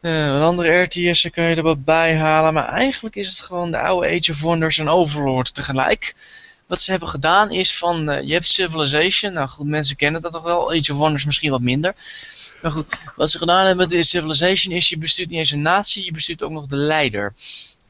eh, 0.00 0.26
een 0.26 0.42
andere 0.42 0.82
RTS'en 0.82 1.30
kan 1.30 1.44
je 1.44 1.56
er 1.56 1.62
wat 1.62 1.84
bij 1.84 2.16
halen. 2.16 2.54
Maar 2.54 2.68
eigenlijk 2.68 3.16
is 3.16 3.28
het 3.28 3.40
gewoon 3.40 3.70
de 3.70 3.78
oude 3.78 4.06
Age 4.06 4.30
of 4.30 4.40
Wonders 4.40 4.78
en 4.78 4.88
Overlord 4.88 5.54
tegelijk. 5.54 6.14
Wat 6.66 6.82
ze 6.82 6.90
hebben 6.90 7.08
gedaan 7.08 7.50
is 7.50 7.76
van, 7.78 8.08
eh, 8.10 8.26
je 8.26 8.32
hebt 8.32 8.46
Civilization, 8.46 9.32
nou 9.32 9.48
goed, 9.48 9.66
mensen 9.66 9.96
kennen 9.96 10.20
dat 10.22 10.32
nog 10.32 10.42
wel, 10.42 10.72
Age 10.72 10.92
of 10.92 10.98
Wonders 10.98 11.24
misschien 11.24 11.50
wat 11.50 11.60
minder. 11.60 11.94
Maar 12.62 12.70
goed, 12.70 12.86
wat 13.16 13.30
ze 13.30 13.38
gedaan 13.38 13.66
hebben 13.66 13.88
met 13.88 14.06
Civilization 14.06 14.74
is, 14.74 14.88
je 14.88 14.98
bestuurt 14.98 15.28
niet 15.28 15.38
eens 15.38 15.50
een 15.50 15.62
natie, 15.62 16.04
je 16.04 16.12
bestuurt 16.12 16.42
ook 16.42 16.50
nog 16.50 16.66
de 16.66 16.76
leider. 16.76 17.34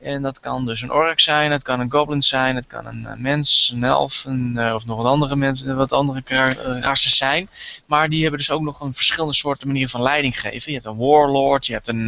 En 0.02 0.22
dat 0.22 0.40
kan 0.40 0.66
dus 0.66 0.82
een 0.82 0.92
ork 0.92 1.20
zijn, 1.20 1.50
het 1.50 1.62
kan 1.62 1.80
een 1.80 1.90
goblin 1.90 2.22
zijn, 2.22 2.56
het 2.56 2.66
kan 2.66 2.86
een 2.86 3.06
eh, 3.06 3.16
mens, 3.16 3.70
een 3.74 3.84
elf, 3.84 4.24
een, 4.24 4.58
eh, 4.58 4.74
of 4.74 4.86
nog 4.86 4.96
wat 4.96 5.06
andere 5.06 5.36
mensen, 5.36 5.76
wat 5.76 5.92
andere 5.92 6.22
eh, 6.24 6.80
rassen 6.80 7.10
zijn. 7.10 7.48
Maar 7.86 8.08
die 8.08 8.20
hebben 8.20 8.38
dus 8.38 8.50
ook 8.50 8.60
nog 8.60 8.80
een 8.80 8.92
verschillende 8.92 9.34
soorten 9.34 9.66
manieren 9.66 9.90
van 9.90 10.02
leiding 10.02 10.40
geven. 10.40 10.72
Je 10.72 10.78
hebt 10.78 10.86
een 10.86 10.96
warlord, 10.96 11.66
je 11.66 11.72
hebt 11.72 11.88
een, 11.88 12.06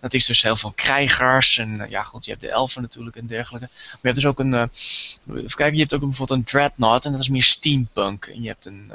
dat 0.00 0.14
is 0.14 0.26
dus 0.26 0.42
heel 0.42 0.56
veel 0.56 0.72
krijgers. 0.72 1.58
En 1.58 1.86
ja 1.88 2.02
goed, 2.02 2.24
je 2.24 2.30
hebt 2.30 2.42
de 2.42 2.50
elfen 2.50 2.82
natuurlijk 2.82 3.16
en 3.16 3.26
dergelijke. 3.26 3.68
Maar 3.72 3.98
je 4.00 4.08
hebt 4.08 4.14
dus 4.14 4.26
ook 4.26 4.38
een, 4.38 4.54
even 4.54 5.56
kijken, 5.56 5.74
je 5.74 5.80
hebt 5.80 5.94
ook 5.94 6.00
bijvoorbeeld 6.00 6.38
een 6.38 6.44
dreadnought 6.44 7.04
en 7.04 7.12
dat 7.12 7.20
is 7.20 7.28
meer 7.28 7.42
steampunk. 7.42 8.26
En 8.26 8.42
je 8.42 8.48
hebt 8.48 8.66
een, 8.66 8.92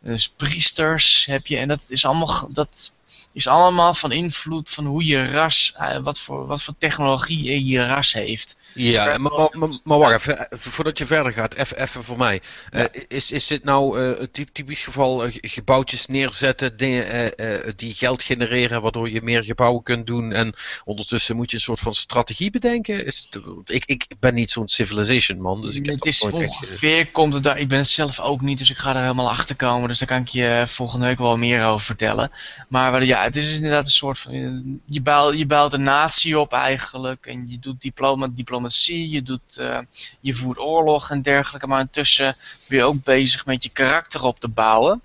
Dus 0.00 0.28
priesters 0.28 1.26
heb 1.26 1.46
je. 1.46 1.56
En 1.56 1.68
dat 1.68 1.84
is 1.88 2.04
allemaal, 2.04 2.48
dat 2.50 2.92
is 3.32 3.46
allemaal 3.46 3.94
van 3.94 4.12
invloed 4.12 4.70
van 4.70 4.86
hoe 4.86 5.04
je 5.04 5.30
ras, 5.30 5.74
eh, 5.76 6.02
wat, 6.02 6.18
voor, 6.18 6.46
wat 6.46 6.62
voor 6.62 6.74
technologie 6.78 7.66
je 7.66 7.86
ras 7.86 8.12
heeft. 8.12 8.56
Ja, 8.74 9.18
maar, 9.18 9.48
maar, 9.52 9.68
maar, 9.84 9.98
wacht 9.98 10.14
even, 10.14 10.50
eh, 10.50 10.58
voordat 10.58 10.98
je 10.98 11.06
verder 11.06 11.32
gaat, 11.32 11.54
even, 11.54 11.80
even 11.80 12.04
voor 12.04 12.16
mij. 12.16 12.42
Eh, 12.70 12.84
is, 13.08 13.30
is 13.30 13.46
dit 13.46 13.64
nou 13.64 14.16
typ- 14.32 14.48
typisch 14.52 14.82
geval 14.82 15.18
ge- 15.30 15.38
gebouwtjes 15.42 16.06
neerzetten 16.06 16.76
dingen, 16.76 17.32
die 17.76 17.94
geld 17.94 18.22
genereren, 18.22 18.82
waardoor 18.82 19.10
je 19.10 19.22
meer 19.22 19.44
gebouwen 19.44 19.82
kunt 19.82 20.06
doen 20.06 20.32
en 20.32 20.54
ondertussen 20.84 21.36
moet 21.36 21.50
je 21.50 21.56
een 21.56 21.62
soort 21.62 21.80
van 21.80 21.94
strategie 21.94 22.50
bedenken? 22.50 23.06
Is 23.06 23.26
het, 23.30 23.70
ik, 23.70 23.84
ik 23.84 24.06
ben 24.20 24.34
niet 24.34 24.50
zo'n 24.50 24.68
civilization 24.68 25.40
man, 25.40 25.60
dus 25.60 25.74
ik 25.74 25.86
heb 25.86 25.94
het 25.94 26.04
is 26.06 26.22
echt, 26.22 26.32
ongeveer, 26.32 27.06
komt 27.10 27.34
het 27.34 27.42
daar, 27.42 27.58
ik 27.58 27.68
ben 27.68 27.78
het 27.78 27.88
zelf 27.88 28.20
ook 28.20 28.40
niet, 28.40 28.58
dus 28.58 28.70
ik 28.70 28.78
ga 28.78 28.94
er 28.94 29.00
helemaal 29.02 29.30
achter 29.30 29.56
komen. 29.56 29.88
Dus 29.88 29.98
daar 29.98 30.08
kan 30.08 30.20
ik 30.20 30.28
je 30.28 30.64
volgende 30.66 31.06
week 31.06 31.18
wel 31.18 31.36
meer 31.36 31.64
over 31.64 31.86
vertellen. 31.86 32.30
Maar 32.68 32.90
wat- 32.92 33.06
ja, 33.20 33.26
het 33.26 33.36
is 33.36 33.54
inderdaad 33.54 33.84
een 33.84 33.90
soort 33.90 34.18
van, 34.18 34.32
eh, 34.32 34.50
je 34.84 35.00
bouwt, 35.02 35.38
je 35.38 35.46
bouwt 35.46 35.72
een 35.72 35.82
natie 35.82 36.38
op 36.38 36.52
eigenlijk. 36.52 37.26
En 37.26 37.48
je 37.48 37.58
doet 37.58 37.80
diploma, 37.80 38.28
diplomatie, 38.30 39.10
je, 39.10 39.22
doet, 39.22 39.58
eh, 39.58 39.78
je 40.20 40.34
voert 40.34 40.58
oorlog 40.58 41.10
en 41.10 41.22
dergelijke. 41.22 41.66
Maar 41.66 41.80
intussen 41.80 42.36
ben 42.66 42.78
je 42.78 42.84
ook 42.84 43.04
bezig 43.04 43.46
met 43.46 43.62
je 43.62 43.68
karakter 43.68 44.24
op 44.24 44.40
te 44.40 44.48
bouwen. 44.48 45.02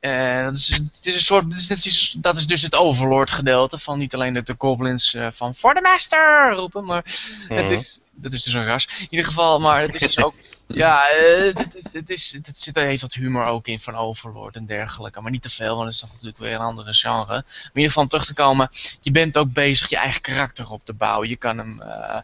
Eh, 0.00 0.44
dat, 0.44 0.56
is, 0.56 0.68
het 0.68 1.06
is 1.06 1.14
een 1.14 1.20
soort, 1.20 1.70
is 1.70 2.14
dat 2.18 2.36
is 2.36 2.46
dus 2.46 2.62
het 2.62 2.74
overlord 2.74 3.30
gedeelte 3.30 3.78
van 3.78 3.98
niet 3.98 4.14
alleen 4.14 4.34
dat 4.34 4.46
de 4.46 4.54
goblins 4.58 5.16
van 5.30 5.54
voor 5.54 5.74
de 5.74 5.80
master 5.80 6.52
roepen, 6.54 6.84
maar 6.84 7.04
Mhm. 7.48 7.60
het 7.60 7.70
is, 7.70 8.00
dat 8.10 8.32
is 8.32 8.42
dus 8.42 8.54
een 8.54 8.64
ras. 8.64 8.86
In 8.98 9.06
ieder 9.10 9.26
geval, 9.26 9.60
maar 9.60 9.80
het 9.80 9.94
is 9.94 10.00
dus 10.00 10.18
ook. 10.18 10.34
Ja, 10.66 11.08
eh, 11.08 11.54
het, 11.54 11.74
is, 11.74 11.92
het, 11.92 12.10
is, 12.10 12.32
het 12.32 12.58
zit, 12.58 12.74
heeft 12.74 13.02
wat 13.02 13.14
humor 13.14 13.46
ook 13.46 13.66
in 13.66 13.80
van 13.80 13.96
Overlord 13.96 14.56
en 14.56 14.66
dergelijke. 14.66 15.20
Maar 15.20 15.30
niet 15.30 15.42
te 15.42 15.50
veel, 15.50 15.76
want 15.76 15.84
het 15.84 15.94
is 15.94 16.00
toch 16.00 16.10
natuurlijk 16.12 16.38
weer 16.38 16.54
een 16.54 16.60
andere 16.60 16.94
genre. 16.94 17.26
Maar 17.26 17.44
in 17.62 17.70
ieder 17.74 17.90
geval 17.90 18.06
terug 18.06 18.24
te 18.24 18.34
komen. 18.34 18.70
Je 19.00 19.10
bent 19.10 19.38
ook 19.38 19.52
bezig 19.52 19.90
je 19.90 19.96
eigen 19.96 20.20
karakter 20.20 20.70
op 20.70 20.84
te 20.84 20.92
bouwen. 20.92 21.28
Je 21.28 21.36
kan 21.36 21.58
hem 21.58 21.82
eh, 21.82 22.20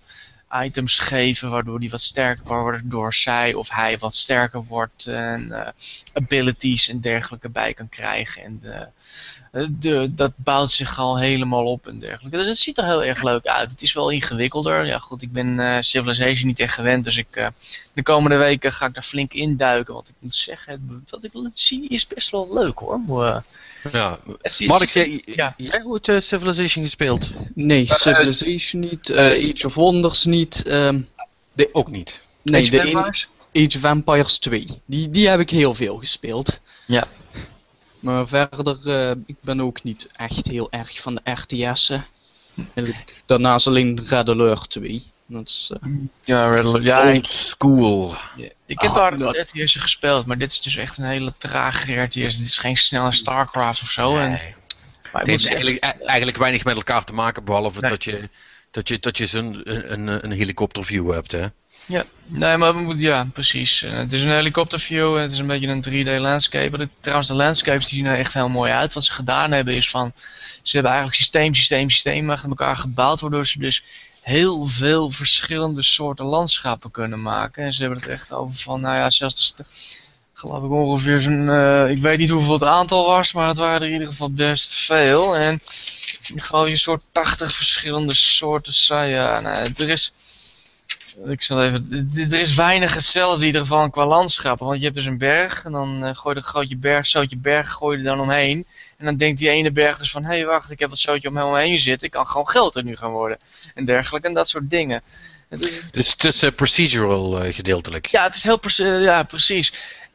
items 0.64 0.98
geven 0.98 1.50
waardoor 1.50 1.78
hij 1.78 1.88
wat 1.88 2.02
sterker 2.02 2.44
wordt. 2.46 2.80
Waardoor 2.80 3.14
zij 3.14 3.54
of 3.54 3.70
hij 3.70 3.98
wat 3.98 4.14
sterker 4.14 4.64
wordt. 4.64 5.06
En 5.06 5.52
eh, 5.52 5.72
abilities 6.12 6.88
en 6.88 7.00
dergelijke 7.00 7.48
bij 7.48 7.74
kan 7.74 7.88
krijgen. 7.88 8.42
En 8.42 8.62
de, 9.70 10.10
dat 10.14 10.32
bouwt 10.36 10.70
zich 10.70 10.98
al 10.98 11.18
helemaal 11.18 11.64
op 11.64 11.86
en 11.86 11.98
dergelijke. 11.98 12.36
Dus 12.36 12.46
het 12.46 12.56
ziet 12.56 12.78
er 12.78 12.84
heel 12.84 13.04
erg 13.04 13.22
leuk 13.22 13.46
uit. 13.46 13.70
Het 13.70 13.82
is 13.82 13.92
wel 13.92 14.10
ingewikkelder. 14.10 14.86
Ja 14.86 14.98
goed, 14.98 15.22
ik 15.22 15.32
ben 15.32 15.60
eh, 15.60 15.76
Civilization 15.80 16.46
niet 16.46 16.60
echt 16.60 16.74
gewend. 16.74 17.04
Dus 17.04 17.16
ik, 17.16 17.26
eh, 17.30 17.46
de 17.92 18.02
komende 18.02 18.36
weken 18.36 18.72
ga 18.72 18.86
ik 18.86 18.94
daar 18.94 19.02
flink 19.02 19.32
induiken. 19.32 19.94
Want 19.94 20.08
ik 20.08 20.14
moet 20.18 20.34
zeggen, 20.34 20.72
het- 20.72 21.10
wat 21.10 21.24
ik 21.24 21.32
wil 21.32 21.50
zien 21.54 21.88
is 21.88 22.06
best 22.06 22.30
wel 22.30 22.48
leuk 22.52 22.78
hoor. 22.78 23.00
Maar, 23.00 23.44
eh, 23.82 23.92
ja. 23.92 24.18
het 24.42 24.60
Mark, 24.66 24.80
het 24.80 24.92
jij, 24.92 25.22
ja. 25.26 25.54
jij 25.56 25.84
ooit 25.84 26.08
eh, 26.08 26.18
Civilization 26.18 26.84
gespeeld? 26.84 27.32
Nee, 27.54 27.86
Civilization 27.92 28.80
niet, 28.80 29.10
eh, 29.10 29.24
Age 29.54 29.66
of 29.66 29.74
Wonders 29.74 30.24
niet. 30.24 30.62
ehm, 30.62 31.00
de, 31.52 31.68
Ook 31.72 31.90
niet. 31.90 32.24
nee, 32.42 32.60
Age 32.60 32.70
de 32.70 32.76
of 32.76 32.82
een- 32.82 32.88
Empires? 32.88 33.28
Age 33.54 33.76
of 33.76 33.82
Empires 33.84 34.38
2. 34.38 34.80
Die, 34.86 35.10
die 35.10 35.28
heb 35.28 35.40
ik 35.40 35.50
heel 35.50 35.74
veel 35.74 35.96
gespeeld. 35.98 36.58
Ja. 36.86 37.08
Maar 38.00 38.28
verder, 38.28 38.78
eh, 39.10 39.16
ik 39.26 39.36
ben 39.40 39.60
ook 39.60 39.82
niet 39.82 40.08
echt 40.16 40.46
heel 40.46 40.70
erg 40.70 41.00
van 41.00 41.14
de 41.14 41.30
RTS'en. 41.30 42.06
En 42.74 42.94
Daarnaast 43.26 43.66
alleen 43.66 44.06
Red 44.08 44.28
Alert 44.28 44.70
2. 44.70 45.04
Dat 45.26 45.46
is, 45.48 45.70
eh, 45.80 45.90
Ja, 46.24 46.48
Red 46.54 46.64
Alert. 46.64 46.84
Ja, 46.84 47.12
Old 47.12 47.28
school. 47.28 48.14
ik 48.66 48.80
heb 48.80 48.94
daar 48.94 49.18
dat- 49.18 49.36
RTS 49.36 49.74
gespeeld, 49.76 50.26
maar 50.26 50.38
dit 50.38 50.50
is 50.50 50.60
dus 50.60 50.76
echt 50.76 50.98
een 50.98 51.04
hele 51.04 51.32
trage 51.38 51.94
RTS. 52.02 52.36
Dit 52.36 52.46
is 52.46 52.58
geen 52.58 52.76
snelle 52.76 53.12
StarCraft 53.12 53.82
of 53.82 53.88
zo. 53.90 54.16
En, 54.16 54.30
Nee. 54.30 54.54
maar 55.12 55.22
ik 55.22 55.26
Het 55.26 55.26
heeft 55.26 55.46
eigenlijk, 55.48 55.84
e- 55.84 56.04
eigenlijk 56.04 56.38
weinig 56.38 56.64
met 56.64 56.76
elkaar 56.76 57.04
te 57.04 57.12
maken, 57.12 57.44
behalve 57.44 57.80
Nee. 57.80 57.90
dat 57.90 58.04
je, 58.04 58.28
dat 58.70 58.88
je, 58.88 58.98
dat 58.98 59.18
je 59.18 59.26
zo'n 59.26 59.60
een, 59.64 59.92
een, 59.92 60.24
een 60.24 60.32
helikopterview 60.32 61.12
hebt. 61.12 61.32
Hè? 61.32 61.46
Ja, 61.90 62.04
nee, 62.26 62.56
maar 62.56 62.74
we 62.74 62.80
moeten, 62.80 63.02
ja, 63.02 63.26
precies. 63.32 63.82
Eh, 63.82 63.92
het 63.92 64.12
is 64.12 64.22
een 64.22 64.30
helikopterview 64.30 65.16
en 65.16 65.22
het 65.22 65.32
is 65.32 65.38
een 65.38 65.46
beetje 65.46 65.68
een 65.68 65.82
3D 65.82 66.20
landscape. 66.20 66.76
De- 66.78 66.88
trouwens, 67.00 67.28
de 67.28 67.34
landscapes 67.34 67.88
zien 67.88 68.06
er 68.06 68.18
echt 68.18 68.34
heel 68.34 68.48
mooi 68.48 68.72
uit. 68.72 68.92
Wat 68.92 69.04
ze 69.04 69.12
gedaan 69.12 69.52
hebben 69.52 69.74
is 69.74 69.90
van, 69.90 70.12
ze 70.62 70.72
hebben 70.72 70.90
eigenlijk 70.92 71.20
systeem, 71.20 71.54
systeem, 71.54 71.90
systeem 71.90 72.30
achter 72.30 72.48
elkaar 72.48 72.76
gebouwd, 72.76 73.20
waardoor 73.20 73.46
ze 73.46 73.58
dus 73.58 73.82
heel 74.20 74.66
veel 74.66 75.10
verschillende 75.10 75.82
soorten 75.82 76.24
landschappen 76.26 76.90
kunnen 76.90 77.22
maken. 77.22 77.64
En 77.64 77.72
ze 77.72 77.82
hebben 77.82 78.00
het 78.00 78.08
echt 78.10 78.32
over 78.32 78.56
van, 78.56 78.80
nou 78.80 78.96
ja, 78.96 79.10
zelfs 79.10 79.54
de 79.56 79.64
geloof 80.32 80.64
ik 80.64 80.70
ongeveer 80.70 81.20
zo'n, 81.20 81.48
eh, 81.48 81.90
ik 81.90 81.98
weet 81.98 82.18
niet 82.18 82.30
hoeveel 82.30 82.52
het 82.52 82.64
aantal 82.64 83.06
was, 83.06 83.32
maar 83.32 83.48
het 83.48 83.56
waren 83.56 83.80
er 83.80 83.86
in 83.86 83.92
ieder 83.92 84.08
geval 84.08 84.30
best 84.30 84.74
veel. 84.74 85.36
En 85.36 85.60
gewoon 86.36 86.68
je 86.68 86.76
soort 86.76 87.02
80 87.12 87.52
verschillende 87.52 88.14
soorten 88.14 88.72
saia. 88.72 89.40
Nou, 89.40 89.72
er 89.76 89.90
is, 89.90 90.12
ik 91.24 91.42
zal 91.42 91.64
even, 91.64 92.10
er 92.30 92.40
is 92.40 92.54
weinig 92.54 92.94
hetzelfde 92.94 93.40
in 93.40 93.46
ieder 93.46 93.60
geval 93.60 93.90
qua 93.90 94.06
landschappen. 94.06 94.66
Want 94.66 94.78
je 94.78 94.84
hebt 94.84 94.96
dus 94.96 95.04
een 95.04 95.18
berg 95.18 95.64
en 95.64 95.72
dan 95.72 96.04
eh, 96.04 96.16
gooi 96.16 96.34
je 96.34 96.40
een 96.40 96.46
grootje 96.46 96.76
berg, 96.76 97.06
zootje 97.06 97.36
berg, 97.36 97.72
gooi 97.72 97.98
je 97.98 98.02
er 98.02 98.16
dan 98.16 98.20
omheen. 98.20 98.66
En 98.96 99.04
dan 99.04 99.16
denkt 99.16 99.38
die 99.38 99.48
ene 99.48 99.70
berg 99.70 99.98
dus 99.98 100.10
van, 100.10 100.24
hé 100.24 100.36
hey, 100.36 100.46
wacht, 100.46 100.70
ik 100.70 100.78
heb 100.78 100.88
wat 100.88 100.98
zootje 100.98 101.28
om 101.28 101.36
hem 101.36 101.54
heen 101.54 101.78
zitten. 101.78 102.06
Ik 102.06 102.12
kan 102.12 102.26
gewoon 102.26 102.48
geld 102.48 102.76
er 102.76 102.84
nu 102.84 102.96
gaan 102.96 103.10
worden. 103.10 103.38
En 103.74 103.84
dergelijke 103.84 104.28
en 104.28 104.34
dat 104.34 104.48
soort 104.48 104.70
dingen. 104.70 105.02
Dus 105.90 106.10
het 106.10 106.24
is 106.24 106.42
eh, 106.42 106.50
procedural 106.56 107.42
eh, 107.42 107.54
gedeeltelijk. 107.54 108.06
ja, 108.06 108.22
het 108.22 108.34
is 108.34 108.42
heel 108.42 108.60
ja, 109.00 109.22
precies. 109.22 109.72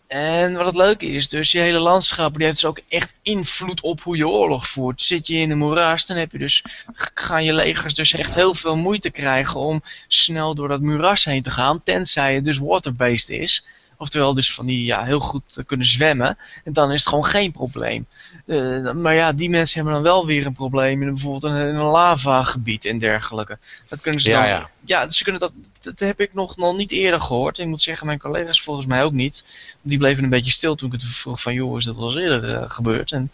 En 0.07 0.53
wat 0.53 0.65
het 0.65 0.75
leuke 0.75 1.05
is, 1.05 1.29
dus 1.29 1.51
je 1.51 1.59
hele 1.59 1.79
landschap, 1.79 2.33
die 2.33 2.43
heeft 2.45 2.61
dus 2.61 2.69
ook 2.69 2.79
echt 2.87 3.13
invloed 3.21 3.81
op 3.81 4.01
hoe 4.01 4.17
je 4.17 4.27
oorlog 4.27 4.67
voert. 4.67 5.01
Zit 5.01 5.27
je 5.27 5.35
in 5.35 5.51
een 5.51 5.57
moeras, 5.57 6.05
dan 6.05 6.17
heb 6.17 6.31
je 6.31 6.37
dus, 6.37 6.63
gaan 6.93 7.43
je 7.43 7.53
legers 7.53 7.93
dus 7.93 8.13
echt 8.13 8.35
heel 8.35 8.53
veel 8.53 8.75
moeite 8.75 9.09
krijgen 9.09 9.59
om 9.59 9.81
snel 10.07 10.55
door 10.55 10.67
dat 10.67 10.81
moeras 10.81 11.25
heen 11.25 11.41
te 11.41 11.51
gaan, 11.51 11.83
tenzij 11.83 12.35
het 12.35 12.43
dus 12.43 12.57
water-based 12.57 13.29
is. 13.29 13.65
Oftewel 13.97 14.33
dus 14.33 14.53
van 14.53 14.65
die 14.65 14.85
ja, 14.85 15.03
heel 15.03 15.19
goed 15.19 15.57
eh, 15.57 15.65
kunnen 15.65 15.85
zwemmen. 15.85 16.37
En 16.63 16.73
dan 16.73 16.91
is 16.91 16.99
het 16.99 17.09
gewoon 17.09 17.25
geen 17.25 17.51
probleem. 17.51 18.07
Eh, 18.45 18.91
maar 18.91 19.15
ja, 19.15 19.33
die 19.33 19.49
mensen 19.49 19.75
hebben 19.75 19.93
dan 19.93 20.03
wel 20.03 20.25
weer 20.25 20.45
een 20.45 20.53
probleem 20.53 21.01
in 21.01 21.13
bijvoorbeeld 21.13 21.43
een, 21.43 21.67
in 21.69 21.75
een 21.75 21.83
lavagebied 21.83 22.85
en 22.85 22.99
dergelijke. 22.99 23.57
Dat 23.87 24.01
kunnen 24.01 24.21
ze 24.21 24.29
Ja, 24.29 24.41
dan, 24.41 24.49
ja. 24.49 24.69
ja, 24.85 25.09
ze 25.09 25.23
kunnen 25.23 25.41
dat, 25.41 25.51
dat 25.81 25.99
heb 25.99 26.19
ik 26.19 26.33
nog, 26.33 26.57
nog 26.57 26.75
niet 26.75 26.91
eerder 26.91 27.21
gehoord. 27.21 27.59
Ik 27.59 27.67
moet 27.67 27.81
zeggen, 27.81 28.05
mijn 28.05 28.19
collega's 28.19 28.61
volgens 28.61 28.85
mij 28.85 29.03
ook 29.03 29.13
niet. 29.13 29.43
Die 29.81 29.97
bleven 29.97 30.23
een 30.23 30.29
beetje 30.29 30.51
stil 30.51 30.75
toen 30.75 30.93
ik 30.93 31.01
het 31.01 31.09
vroeg 31.09 31.41
van, 31.41 31.53
joh, 31.53 31.77
is 31.77 31.85
dat 31.85 31.95
wel 31.95 32.05
eens 32.05 32.15
eerder 32.15 32.55
eh, 32.55 32.69
gebeurd? 32.69 33.11
En, 33.11 33.29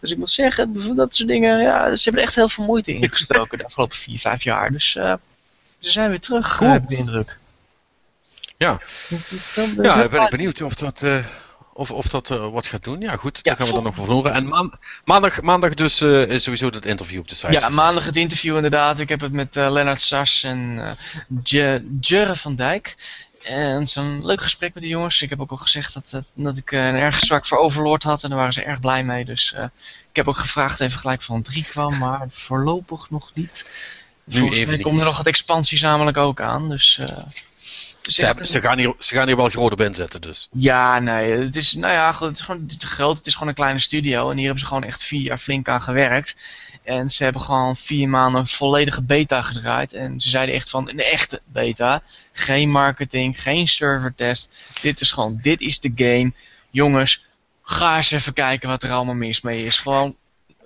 dus 0.00 0.10
ik 0.10 0.18
moet 0.18 0.30
zeggen, 0.30 0.96
dat 0.96 1.14
soort 1.14 1.28
dingen, 1.28 1.60
ja, 1.62 1.96
ze 1.96 2.02
hebben 2.04 2.20
er 2.20 2.26
echt 2.26 2.36
heel 2.36 2.48
veel 2.48 2.64
moeite 2.64 2.94
in 2.94 3.10
gestoken 3.10 3.58
de 3.58 3.64
afgelopen 3.64 3.96
vier, 3.96 4.18
vijf 4.18 4.42
jaar. 4.42 4.72
Dus 4.72 4.96
eh, 4.96 5.14
ze 5.78 5.90
zijn 5.90 6.08
weer 6.08 6.20
terug, 6.20 6.56
Cool. 6.56 6.70
heb 6.70 6.82
ik 6.82 6.88
de 6.88 6.96
indruk. 6.96 7.38
Ja. 8.64 8.80
Ja, 9.82 10.08
ben 10.08 10.22
ik 10.22 10.30
benieuwd 10.30 10.62
of 10.62 10.74
dat, 10.74 11.02
eh, 11.02 11.18
of, 11.72 11.90
of 11.90 12.08
dat 12.08 12.30
eh, 12.30 12.48
wat 12.48 12.66
gaat 12.66 12.84
doen. 12.84 13.00
Ja, 13.00 13.16
goed, 13.16 13.36
Ja, 13.36 13.42
daar 13.42 13.56
gaan 13.56 13.66
we 13.66 13.72
dan 13.72 13.82
nog 13.82 13.98
over 13.98 14.12
horen. 14.12 14.32
En 14.32 14.48
maan- 14.48 14.78
maandag, 15.04 15.42
maandag 15.42 15.74
dus 15.74 16.00
eh, 16.00 16.22
is 16.22 16.42
sowieso 16.42 16.70
dat 16.70 16.84
interview 16.84 17.20
op 17.20 17.28
de 17.28 17.34
site. 17.34 17.52
Ja, 17.52 17.68
maandag 17.68 18.04
het 18.04 18.16
interview 18.16 18.56
inderdaad. 18.56 18.98
Ik 18.98 19.08
heb 19.08 19.20
het 19.20 19.32
met 19.32 19.54
Lennart 19.54 20.00
Sas 20.00 20.42
en 20.42 20.80
Jurre 22.00 22.36
van 22.36 22.54
Dijk. 22.56 22.96
En 23.42 23.78
het 23.78 23.88
is 23.88 23.94
een 23.94 24.26
leuk 24.26 24.42
gesprek 24.42 24.74
met 24.74 24.82
die 24.82 24.92
jongens. 24.92 25.22
Ik 25.22 25.30
heb 25.30 25.40
ook 25.40 25.50
al 25.50 25.56
gezegd 25.56 25.94
dat, 25.94 26.24
dat, 26.34 26.56
ik 26.56 26.72
een 26.72 26.78
erg 26.78 27.20
zwak 27.20 27.46
voor 27.46 27.58
Overlord 27.58 28.02
had. 28.02 28.22
En 28.22 28.28
daar 28.28 28.38
waren 28.38 28.52
ze 28.52 28.62
erg 28.62 28.80
blij 28.80 29.02
mee. 29.02 29.24
Dus 29.24 29.54
ik 30.10 30.16
heb 30.16 30.28
ook 30.28 30.36
gevraagd 30.36 30.80
even 30.80 30.98
gelijk 30.98 31.22
van 31.22 31.42
drie 31.42 31.64
kwam. 31.64 31.98
Maar 31.98 32.26
voorlopig 32.28 33.10
nog 33.10 33.30
niet. 33.34 33.64
Nu 34.24 34.38
Volgens 34.38 34.64
mij 34.64 34.78
komt 34.78 34.98
er 34.98 35.04
nog 35.04 35.22
wat 35.22 35.80
namelijk 35.80 36.16
ook 36.16 36.40
aan. 36.40 36.68
Dus 36.68 36.96
het 36.96 37.53
Ze, 38.02 38.24
hebben- 38.24 38.46
ze, 38.46 38.62
gaan 38.62 38.78
hier, 38.78 38.94
ze 38.98 39.14
gaan 39.14 39.26
hier 39.26 39.36
wel 39.36 39.48
groot 39.48 39.72
op 39.72 39.80
inzetten, 39.80 40.20
dus. 40.20 40.48
ja, 40.52 40.98
nee, 40.98 41.30
het 41.32 41.56
is, 41.56 41.72
nou 41.74 41.92
ja, 41.92 42.18
het 42.20 42.36
is 42.38 42.40
gewoon 42.44 42.66
te 42.66 42.86
groot. 42.86 43.16
Het 43.16 43.26
is 43.26 43.32
gewoon 43.32 43.48
een 43.48 43.54
kleine 43.54 43.78
studio. 43.78 44.30
En 44.30 44.34
hier 44.36 44.44
hebben 44.44 44.62
ze 44.62 44.66
gewoon 44.66 44.84
echt 44.84 45.02
vier 45.04 45.20
jaar 45.20 45.38
flink 45.38 45.68
aan 45.68 45.82
gewerkt. 45.82 46.36
En 46.82 47.10
ze 47.10 47.24
hebben 47.24 47.42
gewoon 47.42 47.76
vier 47.76 48.08
maanden 48.08 48.40
een 48.40 48.46
volledige 48.46 49.02
beta 49.02 49.42
gedraaid. 49.42 49.92
En 49.92 50.20
ze 50.20 50.28
zeiden 50.28 50.54
echt 50.54 50.70
van 50.70 50.88
een 50.88 51.00
echte 51.00 51.40
beta. 51.44 52.02
Geen 52.32 52.70
marketing, 52.70 53.40
geen 53.42 53.68
servertest. 53.68 54.70
Dit 54.80 55.00
is 55.00 55.12
gewoon, 55.12 55.38
dit 55.40 55.60
is 55.60 55.80
de 55.80 55.92
game. 55.96 56.32
Jongens, 56.70 57.26
ga 57.62 57.96
eens 57.96 58.10
even 58.10 58.32
kijken 58.32 58.68
wat 58.68 58.82
er 58.82 58.90
allemaal 58.90 59.14
mis 59.14 59.40
mee 59.40 59.64
is. 59.64 59.78
Gewoon, 59.78 60.16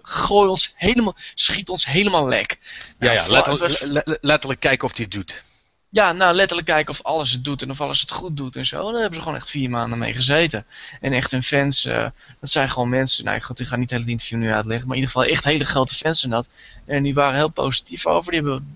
gooi 0.03 0.49
ons 0.49 0.73
helemaal, 0.75 1.17
schiet 1.35 1.69
ons 1.69 1.87
helemaal 1.87 2.29
lek. 2.29 2.59
Ja, 2.61 2.95
Nou, 2.99 3.15
ja 3.15 3.27
letterlijk, 3.29 3.79
was- 4.05 4.17
letterlijk 4.21 4.61
kijken 4.61 4.89
of 4.89 4.97
hij 4.97 5.05
het 5.05 5.13
doet. 5.15 5.43
Ja, 5.91 6.13
nou 6.13 6.35
letterlijk 6.35 6.69
kijken 6.69 6.93
of 6.93 7.03
alles 7.03 7.33
het 7.33 7.45
doet 7.45 7.63
en 7.63 7.71
of 7.71 7.81
alles 7.81 8.01
het 8.01 8.11
goed 8.11 8.37
doet 8.37 8.57
en 8.57 8.67
zo. 8.67 8.83
Daar 8.85 9.01
hebben 9.01 9.15
ze 9.15 9.21
gewoon 9.21 9.37
echt 9.37 9.51
vier 9.51 9.71
maanden 9.71 9.99
mee 9.99 10.15
gezeten. 10.15 10.65
En 11.01 11.13
echt 11.13 11.31
hun 11.31 11.43
fans, 11.43 11.85
eh, 11.85 12.07
dat 12.41 12.51
zijn 12.51 12.71
gewoon 12.71 12.89
mensen, 12.89 13.25
nou 13.25 13.41
goed, 13.41 13.61
ik 13.61 13.67
ga 13.67 13.77
niet 13.77 13.91
het 13.91 13.99
hele 13.99 14.11
interview 14.11 14.39
nu 14.39 14.53
uitleggen, 14.53 14.89
maar 14.89 14.97
in 14.97 15.03
ieder 15.03 15.17
geval 15.17 15.33
echt 15.35 15.45
hele 15.45 15.65
grote 15.65 15.95
fans 15.95 16.25
en 16.25 16.31
dat. 16.31 16.49
En 16.87 17.03
die 17.03 17.15
waren 17.15 17.35
heel 17.35 17.49
positief 17.49 18.07
over, 18.07 18.33
die 18.33 18.41
hebben 18.41 18.75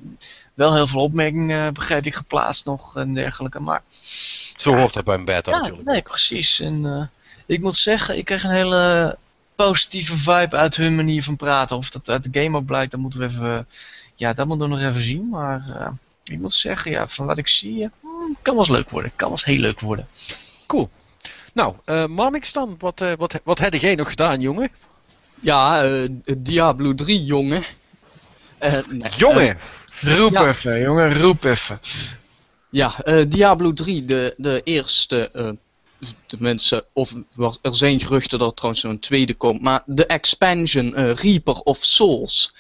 wel 0.55 0.75
heel 0.75 0.87
veel 0.87 1.01
opmerkingen, 1.01 1.67
eh, 1.67 1.73
begreep 1.73 2.07
ik, 2.07 2.15
geplaatst 2.15 2.65
nog 2.65 2.97
en 2.97 3.15
dergelijke. 3.15 3.61
Maar 3.61 3.83
Zo 4.57 4.75
hoort 4.75 4.95
het 4.95 5.05
bij 5.05 5.15
een 5.15 5.25
beta 5.25 5.51
ja, 5.51 5.59
natuurlijk. 5.59 5.89
nee, 5.89 6.03
precies. 6.03 6.61
En, 6.61 6.87
eh, 6.87 7.05
Ik 7.47 7.61
moet 7.61 7.77
zeggen, 7.77 8.17
ik 8.19 8.25
kreeg 8.25 8.45
een 8.45 8.51
hele 8.51 9.17
positieve 9.57 10.17
vibe 10.17 10.57
uit 10.57 10.77
hun 10.77 10.95
manier 10.95 11.23
van 11.23 11.37
praten. 11.37 11.77
Of 11.77 11.91
dat 11.91 12.09
uit 12.09 12.33
de 12.33 12.41
game 12.41 12.57
ook 12.57 12.65
blijkt, 12.65 12.91
dat 12.91 13.01
moeten 13.01 13.21
we 13.21 13.27
even, 13.27 13.67
ja, 14.15 14.33
dat 14.33 14.47
moeten 14.47 14.69
we 14.69 14.75
nog 14.75 14.85
even 14.85 15.03
zien. 15.03 15.29
Maar 15.29 15.93
ik 16.25 16.39
moet 16.39 16.55
zeggen, 16.55 16.91
ja, 16.91 17.07
van 17.07 17.27
wat 17.27 17.39
ik 17.39 17.49
zie, 17.49 17.91
hmm, 18.01 18.37
kan 18.43 18.55
wel 18.55 18.63
eens 18.65 18.73
leuk 18.73 18.91
worden. 18.91 19.11
Kan 19.17 19.29
wel 19.29 19.37
eens 19.37 19.45
heel 19.45 19.59
leuk 19.59 19.81
worden. 19.81 20.09
Cool. 20.67 20.91
Nou, 21.53 21.75
eh 21.85 22.07
Marnix 22.07 22.53
dan, 22.53 22.77
wat, 22.79 23.01
eh, 23.01 23.13
wat, 23.19 23.41
wat 23.45 23.59
heb 23.59 23.75
jij 23.75 23.95
nog 23.95 24.09
gedaan, 24.09 24.41
jongen? 24.41 24.71
Ja, 25.41 25.85
eh, 25.85 26.09
Diablo 26.39 26.95
3, 26.95 27.25
jongen. 27.25 27.65
Eh, 28.59 28.79
nee, 28.89 29.11
Jongen! 29.17 29.59
Roep 30.01 30.33
Ja. 30.33 30.49
even, 30.49 30.81
jongen, 30.81 31.21
roep 31.21 31.45
even. 31.45 31.81
Ja, 32.71 33.03
eh, 33.05 33.25
Diablo 33.29 33.73
3, 33.73 34.05
de, 34.05 34.35
de 34.37 34.61
eerste, 34.65 35.31
eh, 35.33 35.51
de 36.27 36.37
mensen, 36.39 36.85
of 36.93 37.15
er 37.63 37.77
zijn 37.77 38.01
geruchten 38.01 38.39
dat 38.39 38.49
er 38.49 38.55
trouwens 38.55 38.83
nog 38.83 38.93
een 38.93 38.99
tweede 38.99 39.35
komt, 39.35 39.61
maar 39.61 39.83
de 39.87 40.07
expansion 40.07 40.95
eh, 40.95 41.15
Reaper 41.15 41.55
of 41.55 41.79
Souls. 41.85 42.55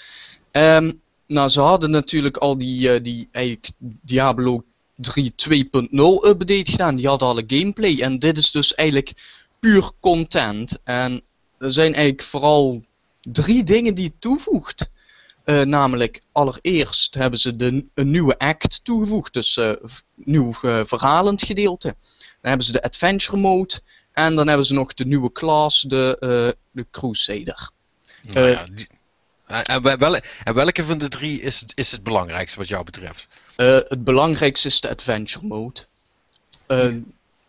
Ehm, 0.50 0.92
nou, 1.32 1.48
ze 1.48 1.60
hadden 1.60 1.90
natuurlijk 1.90 2.36
al 2.36 2.58
die, 2.58 2.92
eh, 2.92 3.02
die 3.02 3.28
eigenlijk 3.32 3.70
Diablo 3.78 4.64
3 4.96 5.32
2.0 5.36 6.26
update 6.28 6.70
gedaan, 6.70 6.96
die 6.96 7.06
hadden 7.08 7.28
alle 7.28 7.44
gameplay 7.46 8.00
en 8.00 8.18
dit 8.18 8.36
is 8.38 8.50
dus 8.50 8.74
eigenlijk 8.74 9.12
puur 9.60 9.90
content. 10.00 10.78
En 10.84 11.22
er 11.58 11.72
zijn 11.72 11.94
eigenlijk 11.94 12.22
vooral 12.24 12.82
drie 13.20 13.64
dingen 13.64 13.94
die 13.94 14.04
het 14.06 14.20
toevoegt. 14.20 14.90
Eh, 15.44 15.60
namelijk, 15.60 16.22
allereerst 16.32 17.14
hebben 17.14 17.38
ze 17.38 17.56
de, 17.56 17.84
een 17.94 18.10
nieuwe 18.10 18.38
act 18.38 18.84
toegevoegd, 18.84 19.32
dus 19.32 19.52
v- 19.82 20.00
nieuw 20.14 20.52
verhalend 20.84 21.42
gedeelte. 21.42 21.96
Dan 22.18 22.50
hebben 22.50 22.66
ze 22.66 22.72
de 22.72 22.82
adventure 22.82 23.36
mode. 23.36 23.80
En 24.12 24.34
dan 24.34 24.48
hebben 24.48 24.66
ze 24.66 24.74
nog 24.74 24.94
de 24.94 25.04
nieuwe 25.06 25.32
class, 25.32 25.80
de, 25.82 26.56
de 26.70 26.86
Crusader. 26.90 27.70
Nou 28.32 28.48
ja, 28.48 28.66
die- 28.74 28.88
en, 29.52 29.64
en 29.64 29.98
wel- 29.98 30.20
en 30.44 30.54
welke 30.54 30.82
van 30.82 30.98
de 30.98 31.08
drie 31.08 31.40
is, 31.40 31.64
is 31.74 31.90
het 31.92 32.02
belangrijkste 32.02 32.58
wat 32.58 32.68
jou 32.68 32.84
betreft? 32.84 33.28
Eh, 33.56 33.66
het 33.88 34.04
belangrijkste 34.04 34.68
is 34.68 34.80
de 34.80 34.88
adventure 34.88 35.46
mode. 35.46 35.80
Eh, 36.66 36.94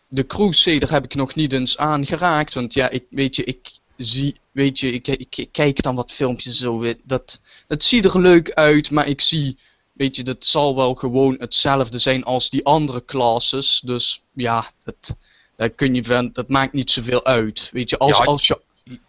De 0.08 0.28
Crusader 0.28 0.92
heb 0.92 1.04
ik 1.04 1.16
nog 1.16 1.36
niet 1.36 1.52
eens 1.52 1.78
aangeraakt, 1.78 2.54
want 2.54 2.74
ja, 2.74 2.90
ik, 2.90 3.04
weet 3.10 3.36
je, 3.36 3.44
ik 3.44 3.72
zie, 3.98 4.40
weet 4.52 4.80
je, 4.80 4.92
ik, 4.92 5.08
ik, 5.08 5.38
ik 5.38 5.50
kijk 5.52 5.82
dan 5.82 5.96
wat 5.96 6.12
filmpjes 6.12 6.58
zo, 6.58 6.94
dat, 7.04 7.40
dat 7.68 7.84
ziet 7.84 8.06
er 8.06 8.20
leuk 8.22 8.52
uit, 8.52 8.92
maar 8.92 9.08
ik 9.08 9.22
zie, 9.22 9.58
weet 9.94 10.16
je, 10.16 10.24
dat 10.24 10.46
zal 10.46 10.76
wel 10.76 10.94
gewoon 10.94 11.36
hetzelfde 11.40 12.00
zijn 12.00 12.24
als 12.24 12.50
die 12.50 12.66
andere 12.66 13.06
classes, 13.06 13.82
dus 13.86 14.22
ja, 14.34 14.72
dat, 14.84 15.16
daar 15.56 15.70
kun 15.70 15.96
je 15.96 16.30
dat 16.34 16.48
maakt 16.48 16.74
niet 16.74 16.92
zoveel 16.92 17.26
uit, 17.26 17.70
weet 17.72 17.90
je, 17.90 17.98
als, 17.98 18.26
als 18.26 18.48
je 18.48 18.60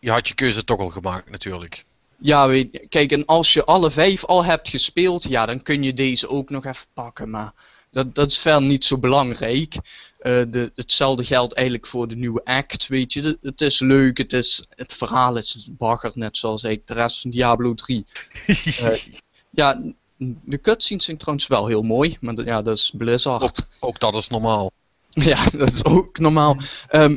Je 0.00 0.10
had 0.10 0.28
je 0.28 0.34
keuze 0.34 0.64
toch 0.64 0.80
al 0.80 0.90
gemaakt, 0.90 1.30
natuurlijk. 1.30 1.84
Ja, 2.18 2.64
kijk, 2.88 3.12
en 3.12 3.24
als 3.26 3.52
je 3.52 3.64
alle 3.64 3.90
vijf 3.90 4.24
al 4.24 4.44
hebt 4.44 4.68
gespeeld, 4.68 5.24
ja, 5.28 5.46
dan 5.46 5.62
kun 5.62 5.82
je 5.82 5.94
deze 5.94 6.28
ook 6.28 6.50
nog 6.50 6.64
even 6.64 6.86
pakken, 6.92 7.30
maar 7.30 7.52
dat, 7.90 8.14
dat 8.14 8.30
is 8.30 8.38
verder 8.38 8.62
niet 8.68 8.84
zo 8.84 8.98
belangrijk. 8.98 9.74
Eh, 10.18 10.42
de, 10.48 10.72
hetzelfde 10.74 11.24
geldt 11.24 11.54
eigenlijk 11.54 11.86
voor 11.86 12.08
de 12.08 12.16
nieuwe 12.16 12.44
act, 12.44 12.86
weet 12.86 13.12
je. 13.12 13.20
De- 13.20 13.38
het 13.42 13.60
is 13.60 13.80
leuk, 13.80 14.18
het, 14.18 14.32
is, 14.32 14.64
het 14.68 14.94
verhaal 14.94 15.36
is 15.36 15.68
bagger, 15.70 16.12
net 16.14 16.36
zoals 16.36 16.64
ik, 16.64 16.86
de 16.86 16.94
rest 16.94 17.20
van 17.20 17.30
Diablo 17.30 17.74
3. 17.74 18.04
Eh, 18.80 18.96
ja, 19.50 19.80
de 20.44 20.60
cutscenes 20.60 21.04
zijn 21.04 21.16
trouwens 21.16 21.46
wel 21.46 21.66
heel 21.66 21.82
mooi, 21.82 22.16
maar 22.20 22.44
ja, 22.44 22.62
dat 22.62 22.76
is 22.76 22.92
Blizzard. 22.96 23.66
Ook 23.80 24.00
dat 24.00 24.14
is 24.14 24.28
normaal. 24.28 24.70
Ja, 25.14 25.46
dat 25.52 25.72
is 25.72 25.84
ook 25.84 26.18
normaal. 26.18 26.56
Ehm, 26.88 27.16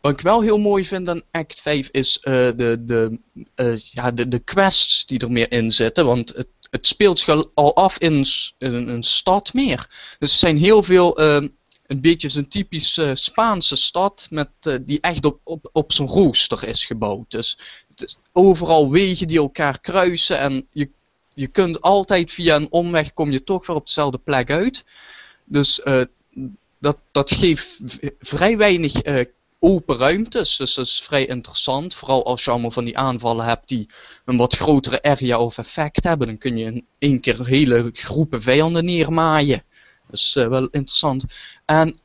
wat 0.00 0.12
ik 0.12 0.20
wel 0.20 0.40
heel 0.40 0.58
mooi 0.58 0.84
vind 0.84 1.08
aan 1.08 1.22
Act 1.30 1.60
5 1.60 1.88
is 1.90 2.18
eh, 2.18 2.32
de, 2.32 2.76
de, 2.80 3.18
eh, 3.54 3.78
ja, 3.78 4.10
de, 4.10 4.28
de 4.28 4.38
quests 4.38 5.06
die 5.06 5.18
er 5.18 5.30
meer 5.30 5.52
in 5.52 5.70
zitten. 5.70 6.06
Want 6.06 6.28
het, 6.36 6.48
het 6.70 6.86
speelt 6.86 7.18
zich 7.18 7.46
al 7.54 7.76
af 7.76 7.98
in, 7.98 8.24
in 8.58 8.72
een 8.88 9.02
stad 9.02 9.52
meer. 9.52 9.88
Dus 10.18 10.32
er 10.32 10.38
zijn 10.38 10.56
heel 10.56 10.82
veel, 10.82 11.18
ehm, 11.18 11.48
een 11.86 12.00
beetje 12.00 12.28
zo'n 12.28 12.48
typisch 12.48 12.98
eh, 12.98 13.10
Spaanse 13.14 13.76
stad. 13.76 14.26
Met, 14.30 14.50
eh, 14.60 14.74
die 14.80 15.00
echt 15.00 15.24
op, 15.24 15.40
op, 15.44 15.68
op 15.72 15.92
zijn 15.92 16.08
rooster 16.08 16.68
is 16.68 16.86
gebouwd. 16.86 17.30
Dus 17.30 17.58
het 17.88 18.02
is 18.02 18.16
overal 18.32 18.90
wegen 18.90 19.28
die 19.28 19.38
elkaar 19.38 19.80
kruisen. 19.80 20.38
En 20.38 20.66
je, 20.72 20.90
je 21.34 21.46
kunt 21.46 21.80
altijd 21.80 22.32
via 22.32 22.56
een 22.56 22.70
omweg 22.70 23.12
kom 23.12 23.30
je 23.30 23.44
toch 23.44 23.66
weer 23.66 23.76
op 23.76 23.86
dezelfde 23.86 24.18
plek 24.18 24.50
uit. 24.50 24.84
Dus 25.44 25.80
dat, 26.80 26.98
dat 27.12 27.30
geeft 27.30 27.80
vrij 28.18 28.56
weinig 28.56 28.94
eh, 28.94 29.24
open 29.60 29.96
ruimtes. 29.96 30.56
Dus 30.56 30.74
dat 30.74 30.86
is 30.86 31.02
vrij 31.02 31.26
interessant. 31.26 31.94
Vooral 31.94 32.24
als 32.24 32.44
je 32.44 32.50
allemaal 32.50 32.70
van 32.70 32.84
die 32.84 32.98
aanvallen 32.98 33.44
hebt 33.44 33.68
die 33.68 33.88
een 34.24 34.36
wat 34.36 34.56
grotere 34.56 35.02
area 35.02 35.40
of 35.40 35.58
effect 35.58 36.04
hebben. 36.04 36.26
Dan 36.26 36.38
kun 36.38 36.56
je 36.56 36.64
in 36.64 36.86
één 36.98 37.20
keer 37.20 37.46
hele 37.46 37.90
groepen 37.92 38.42
vijanden 38.42 38.84
neermaaien. 38.84 39.62
Dat 40.06 40.20
is 40.20 40.36
eh, 40.36 40.48
wel 40.48 40.68
interessant. 40.70 41.24
En 41.64 41.98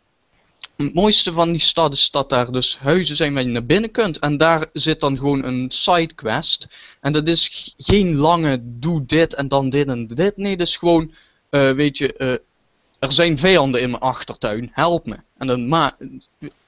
het 0.76 0.94
mooiste 0.94 1.34
van 1.34 1.52
die 1.52 1.62
stad 1.62 1.94
is 1.94 2.12
dat 2.12 2.30
daar 2.30 2.52
dus 2.52 2.78
huizen 2.78 3.16
zijn 3.16 3.34
waar 3.34 3.44
je 3.44 3.50
naar 3.50 3.66
binnen 3.66 3.92
kunt. 3.92 4.20
En 4.20 4.38
daar 4.38 4.66
zit 4.74 5.00
dan 5.00 5.18
gewoon 5.18 5.44
een 5.44 5.72
sidequest. 5.72 6.68
En 7.02 7.14
dat 7.14 7.28
is 7.28 7.74
geen 7.78 8.16
lange 8.16 8.60
doe 8.64 9.06
dit 9.06 9.34
en 9.34 9.48
dan 9.48 9.70
dit 9.70 9.88
en 9.88 10.08
dit. 10.08 10.38
Nee, 10.38 10.58
dat 10.58 10.68
is 10.68 10.78
gewoon, 10.78 11.14
eh, 11.50 11.72
weet 11.72 11.98
je, 11.98 12.14
eh, 12.14 12.34
er 13.06 13.14
zijn 13.14 13.38
vijanden 13.38 13.82
in 13.82 13.90
mijn 13.90 14.02
achtertuin, 14.02 14.70
help 14.74 15.06
me. 15.06 15.18
En 15.38 15.48
dan 15.48 15.68
ma 15.68 15.98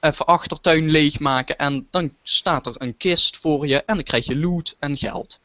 even 0.00 0.26
achtertuin 0.26 0.90
leegmaken 0.90 1.56
en 1.56 1.86
dan 1.90 2.12
staat 2.22 2.66
er 2.66 2.74
een 2.78 2.96
kist 2.96 3.36
voor 3.36 3.66
je 3.66 3.82
en 3.82 3.94
dan 3.94 4.04
krijg 4.04 4.26
je 4.26 4.36
loot 4.36 4.76
en 4.78 4.96
geld. 4.96 5.38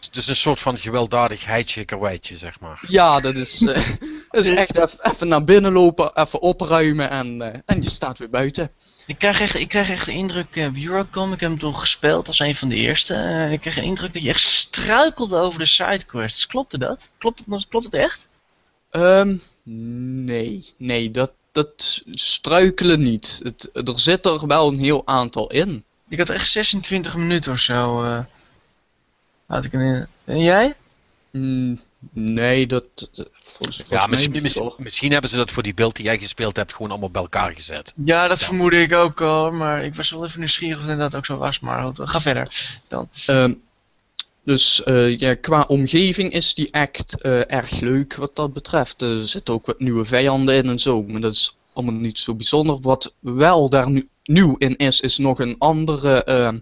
Het 0.00 0.16
is 0.16 0.28
een 0.28 0.36
soort 0.36 0.60
van 0.60 0.78
gewelddadig 0.78 1.44
heidje 1.44 1.84
zeg 2.20 2.60
maar. 2.60 2.84
Ja, 2.88 3.20
dat 3.20 3.34
is, 3.34 3.62
eh, 3.62 3.88
dat 4.30 4.46
is 4.46 4.54
echt 4.54 4.98
even, 5.02 5.28
naar 5.28 5.44
binnen 5.44 5.72
lopen, 5.72 6.10
even 6.14 6.40
opruimen 6.40 7.10
en, 7.10 7.42
eh, 7.42 7.60
en 7.64 7.82
je 7.82 7.90
staat 7.90 8.18
weer 8.18 8.30
buiten. 8.30 8.70
Ik 9.06 9.18
krijg 9.18 9.40
echt, 9.40 9.54
ik 9.54 9.68
krijg 9.68 9.90
echt 9.90 10.06
de 10.06 10.12
indruk, 10.12 10.56
eh 10.56 10.84
Eurocom, 10.84 11.32
ik 11.32 11.40
heb 11.40 11.50
hem 11.50 11.58
toen 11.58 11.76
gespeeld 11.76 12.26
als 12.26 12.38
een 12.38 12.54
van 12.54 12.68
de 12.68 12.76
eerste. 12.76 13.48
ik 13.52 13.60
kreeg 13.60 13.74
de 13.74 13.82
indruk 13.82 14.12
dat 14.12 14.22
je 14.22 14.28
echt 14.28 14.40
struikelde 14.40 15.36
over 15.36 15.58
de 15.58 15.64
sidequests. 15.64 16.46
Klopte 16.46 16.78
dat? 16.78 17.10
Klopt 17.18 17.42
het, 17.46 17.68
klopt 17.68 17.84
het 17.84 17.94
echt? 17.94 18.28
Ehm, 18.90 19.36
nee, 19.66 20.74
nee, 20.76 21.10
dat, 21.10 21.30
dat 21.52 22.02
struikelen 22.12 23.00
niet. 23.00 23.40
Het, 23.42 23.68
er 23.72 24.00
zit 24.00 24.26
er 24.26 24.46
wel 24.46 24.68
een 24.68 24.78
heel 24.78 25.02
aantal 25.06 25.50
in. 25.50 25.84
Ik 26.08 26.18
had 26.18 26.28
echt 26.30 26.48
26 26.50 27.16
minuten 27.16 27.52
of 27.52 27.58
zo. 27.58 28.02
eh 28.02 28.24
had 29.46 29.64
ik 29.64 29.72
een, 29.72 30.06
en 30.24 30.40
jij? 30.40 30.74
Mm, 31.32 31.80
nee, 32.12 32.66
dat, 32.66 32.84
Ja, 33.88 34.06
misschien, 34.06 34.42
misschien, 34.42 34.72
misschien 34.76 35.12
hebben 35.12 35.30
ze 35.30 35.36
dat 35.36 35.50
voor 35.50 35.62
die 35.62 35.74
beeld 35.74 35.96
die 35.96 36.04
jij 36.04 36.18
gespeeld 36.18 36.56
hebt 36.56 36.72
gewoon 36.72 36.90
allemaal 36.90 37.10
bij 37.10 37.22
elkaar 37.22 37.52
gezet. 37.52 37.92
Ja, 38.04 38.28
dat 38.28 38.40
Ja. 38.40 38.46
vermoedde 38.46 38.80
ik 38.80 38.92
ook 38.92 39.20
al, 39.20 39.52
maar 39.52 39.84
ik 39.84 39.94
was 39.94 40.10
wel 40.10 40.24
even 40.24 40.38
nieuwsgierig 40.38 40.78
of 40.78 40.96
dat 40.96 41.16
ook 41.16 41.26
zo 41.26 41.36
was. 41.36 41.60
Maar 41.60 41.84
goed, 41.84 42.00
ga 42.10 42.20
verder. 42.20 42.48
Dan. 42.88 43.08
Ehm, 43.26 43.52
dus 44.46 44.82
eh, 44.82 45.18
ja, 45.18 45.34
qua 45.34 45.64
omgeving 45.68 46.32
is 46.32 46.54
die 46.54 46.74
act 46.74 47.20
eh, 47.20 47.52
erg 47.52 47.80
leuk 47.80 48.14
wat 48.14 48.36
dat 48.36 48.52
betreft. 48.52 49.02
Er 49.02 49.28
zitten 49.28 49.54
ook 49.54 49.66
wat 49.66 49.80
nieuwe 49.80 50.04
vijanden 50.04 50.54
in 50.54 50.68
en 50.68 50.78
zo, 50.78 51.02
maar 51.02 51.20
dat 51.20 51.32
is 51.32 51.56
allemaal 51.72 51.94
niet 51.94 52.18
zo 52.18 52.34
bijzonder. 52.34 52.80
Wat 52.80 53.14
wel 53.18 53.68
daar 53.68 53.90
nu, 53.90 54.08
nieuw 54.24 54.56
in 54.56 54.76
is, 54.76 55.00
is 55.00 55.18
nog 55.18 55.38
een 55.38 55.58
andere. 55.58 56.24
ehm, 56.24 56.58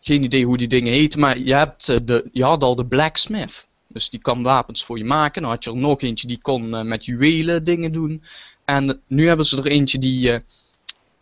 geen 0.00 0.22
idee 0.22 0.44
hoe 0.44 0.58
die 0.58 0.68
dingen 0.68 0.92
heten, 0.92 1.20
maar 1.20 1.38
je, 1.38 1.54
hebt, 1.54 1.88
eh, 1.88 1.96
de, 2.04 2.28
je 2.32 2.44
had 2.44 2.62
al 2.62 2.74
de 2.74 2.86
blacksmith. 2.86 3.68
Dus 3.92 4.10
die 4.10 4.20
kan 4.20 4.42
wapens 4.42 4.84
voor 4.84 4.98
je 4.98 5.04
maken. 5.04 5.42
Dan 5.42 5.50
had 5.50 5.64
je 5.64 5.70
er 5.70 5.76
nog 5.76 6.02
eentje 6.02 6.26
die 6.26 6.40
kon 6.42 6.74
eh, 6.74 6.82
met 6.82 7.04
juwelen 7.04 7.64
dingen 7.64 7.92
doen. 7.92 8.22
En 8.64 9.02
nu 9.06 9.26
hebben 9.26 9.46
ze 9.46 9.56
er 9.56 9.66
eentje 9.66 9.98
die, 9.98 10.32
eh, 10.32 10.40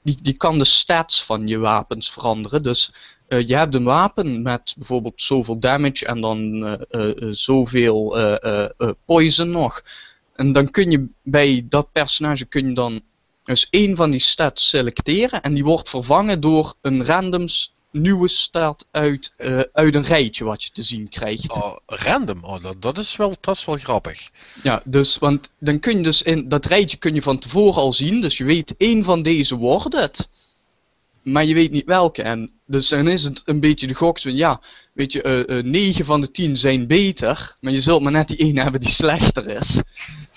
die, 0.02 0.18
die 0.22 0.36
kan 0.36 0.58
de 0.58 0.64
stats 0.64 1.24
van 1.24 1.46
je 1.46 1.58
wapens 1.58 2.10
veranderen. 2.10 2.62
Dus 2.62 2.92
eh, 2.92 2.94
je 3.28 3.56
hebt 3.56 3.74
een 3.74 3.84
wapen 3.84 4.42
met 4.42 4.74
bijvoorbeeld 4.76 5.22
zoveel 5.22 5.58
damage 5.58 6.06
en 6.06 6.20
dan 6.20 6.64
eh, 6.64 6.72
eh, 6.90 7.22
eh, 7.22 7.28
zoveel 7.30 8.18
eh, 8.18 8.42
eh, 8.42 8.70
eh, 8.78 8.90
poison 9.04 9.50
nog. 9.50 9.82
En 10.34 10.52
dan 10.52 10.70
kun 10.70 10.90
je 10.90 11.06
bij 11.22 11.66
dat 11.68 11.92
personage 11.92 12.44
kun 12.44 12.68
je 12.68 12.74
dan 12.74 13.00
dus 13.44 13.66
één 13.70 13.96
van 13.96 14.10
die 14.10 14.20
stats 14.20 14.68
selecteren 14.68 15.42
en 15.42 15.54
die 15.54 15.64
wordt 15.64 15.88
vervangen 15.88 16.40
door 16.40 16.74
een 16.80 17.04
randoms 17.04 17.72
nieuwe 17.90 18.28
stat 18.28 18.86
uit, 18.90 19.32
eh, 19.36 19.60
uit 19.72 19.94
een 19.94 20.04
rijtje 20.04 20.44
wat 20.44 20.64
je 20.64 20.70
te 20.70 20.82
zien 20.82 21.08
krijgt. 21.08 21.50
Oh, 21.50 21.76
random, 21.86 22.44
oh, 22.44 22.62
dat, 22.62 22.82
dat, 22.82 22.98
is 22.98 23.16
wel, 23.16 23.34
dat 23.40 23.56
is 23.56 23.64
wel 23.64 23.76
grappig. 23.76 24.30
Ja, 24.62 24.82
dus, 24.84 25.18
want 25.18 25.52
dan 25.58 25.80
kun 25.80 25.96
je 25.96 26.02
dus 26.02 26.22
in 26.22 26.48
dat 26.48 26.64
rijtje 26.66 26.96
kun 26.96 27.14
je 27.14 27.22
van 27.22 27.38
tevoren 27.38 27.82
al 27.82 27.92
zien. 27.92 28.20
Dus 28.20 28.36
je 28.36 28.44
weet, 28.44 28.74
één 28.76 29.04
van 29.04 29.22
deze 29.22 29.56
wordt 29.56 29.94
het. 29.94 30.28
Maar 31.32 31.44
je 31.44 31.54
weet 31.54 31.70
niet 31.70 31.86
welke. 31.86 32.22
En 32.22 32.50
dus 32.66 32.88
dan 32.88 33.08
is 33.08 33.22
het 33.22 33.42
een 33.44 33.60
beetje 33.60 33.86
de 33.86 33.94
gok 33.94 34.20
van, 34.20 34.36
ja, 34.36 34.60
weet 34.92 35.12
je, 35.12 35.22
eh, 35.22 35.58
eh, 35.58 35.64
9 35.64 36.04
van 36.04 36.20
de 36.20 36.30
10 36.30 36.56
zijn 36.56 36.86
beter. 36.86 37.56
Maar 37.60 37.72
je 37.72 37.80
zult 37.80 38.02
maar 38.02 38.12
net 38.12 38.28
die 38.28 38.36
ene 38.36 38.62
hebben 38.62 38.80
die 38.80 38.90
slechter 38.90 39.48
is. 39.48 39.76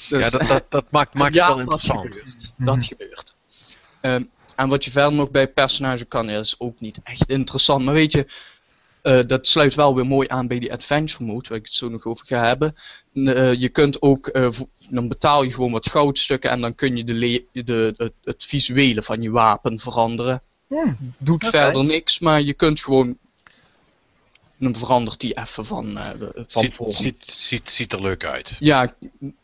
Dus, 0.10 0.23
ja, 0.23 0.30
dat, 0.30 0.47
dat, 0.47 0.65
dat 0.69 0.86
maakt, 0.91 1.13
maakt 1.13 1.34
ja, 1.34 1.47
het 1.47 1.56
wel 1.56 1.65
dat 1.65 1.73
interessant. 1.73 2.23
Dat 2.58 2.86
gebeurt. 2.86 3.36
Ehm, 4.01 4.23
En 4.56 4.69
wat 4.69 4.86
je 4.86 4.91
verder 4.91 5.13
nog 5.13 5.32
bij 5.32 5.47
personage 5.47 6.06
kan, 6.06 6.30
is 6.30 6.56
ook 6.58 6.80
niet 6.80 6.99
echt 7.04 7.30
interessant. 7.30 7.86
Maar 7.86 7.93
weet 7.93 8.12
je, 8.12 8.27
eh, 9.01 9.19
dat 9.27 9.47
sluit 9.47 9.75
wel 9.75 9.95
weer 9.95 10.06
mooi 10.06 10.27
aan 10.27 10.47
bij 10.47 10.60
die 10.60 10.71
adventure 10.71 11.23
mode, 11.23 11.49
waar 11.49 11.58
ik 11.58 11.65
het 11.65 11.73
zo 11.73 11.89
nog 11.89 12.06
over 12.06 12.25
ga 12.25 12.45
hebben. 12.45 12.75
Eh, 13.13 13.54
je 13.54 13.69
kunt 13.69 14.01
ook, 14.01 14.27
eh, 14.27 14.49
dan 14.89 15.08
betaal 15.08 15.43
je 15.43 15.54
gewoon 15.54 15.71
wat 15.71 15.89
goudstukken 15.89 16.49
en 16.49 16.62
dan 16.62 16.75
kun 16.75 16.97
je 16.97 17.04
de 17.04 17.45
de, 17.63 17.93
het, 17.97 18.13
het 18.23 18.45
visuele 18.45 19.01
van 19.04 19.21
je 19.21 19.30
wapen 19.30 19.80
veranderen. 19.80 20.41
Hmm. 20.79 21.13
Doet 21.17 21.45
verder 21.45 21.84
niks, 21.86 22.19
maar 22.19 22.41
je 22.41 22.53
kunt 22.53 22.79
gewoon. 22.79 23.17
Dan 24.57 24.75
verandert 24.75 25.19
die 25.19 25.38
even 25.38 25.65
van, 25.65 25.97
eh, 25.99 26.19
de- 26.19 26.43
van 26.47 26.63
Ziet, 26.63 26.73
vorm. 26.73 26.91
ziet, 26.91 27.25
ziet, 27.25 27.69
ziet 27.69 27.93
er 27.93 28.01
leuk 28.01 28.25
uit. 28.25 28.57
Ja, 28.60 28.93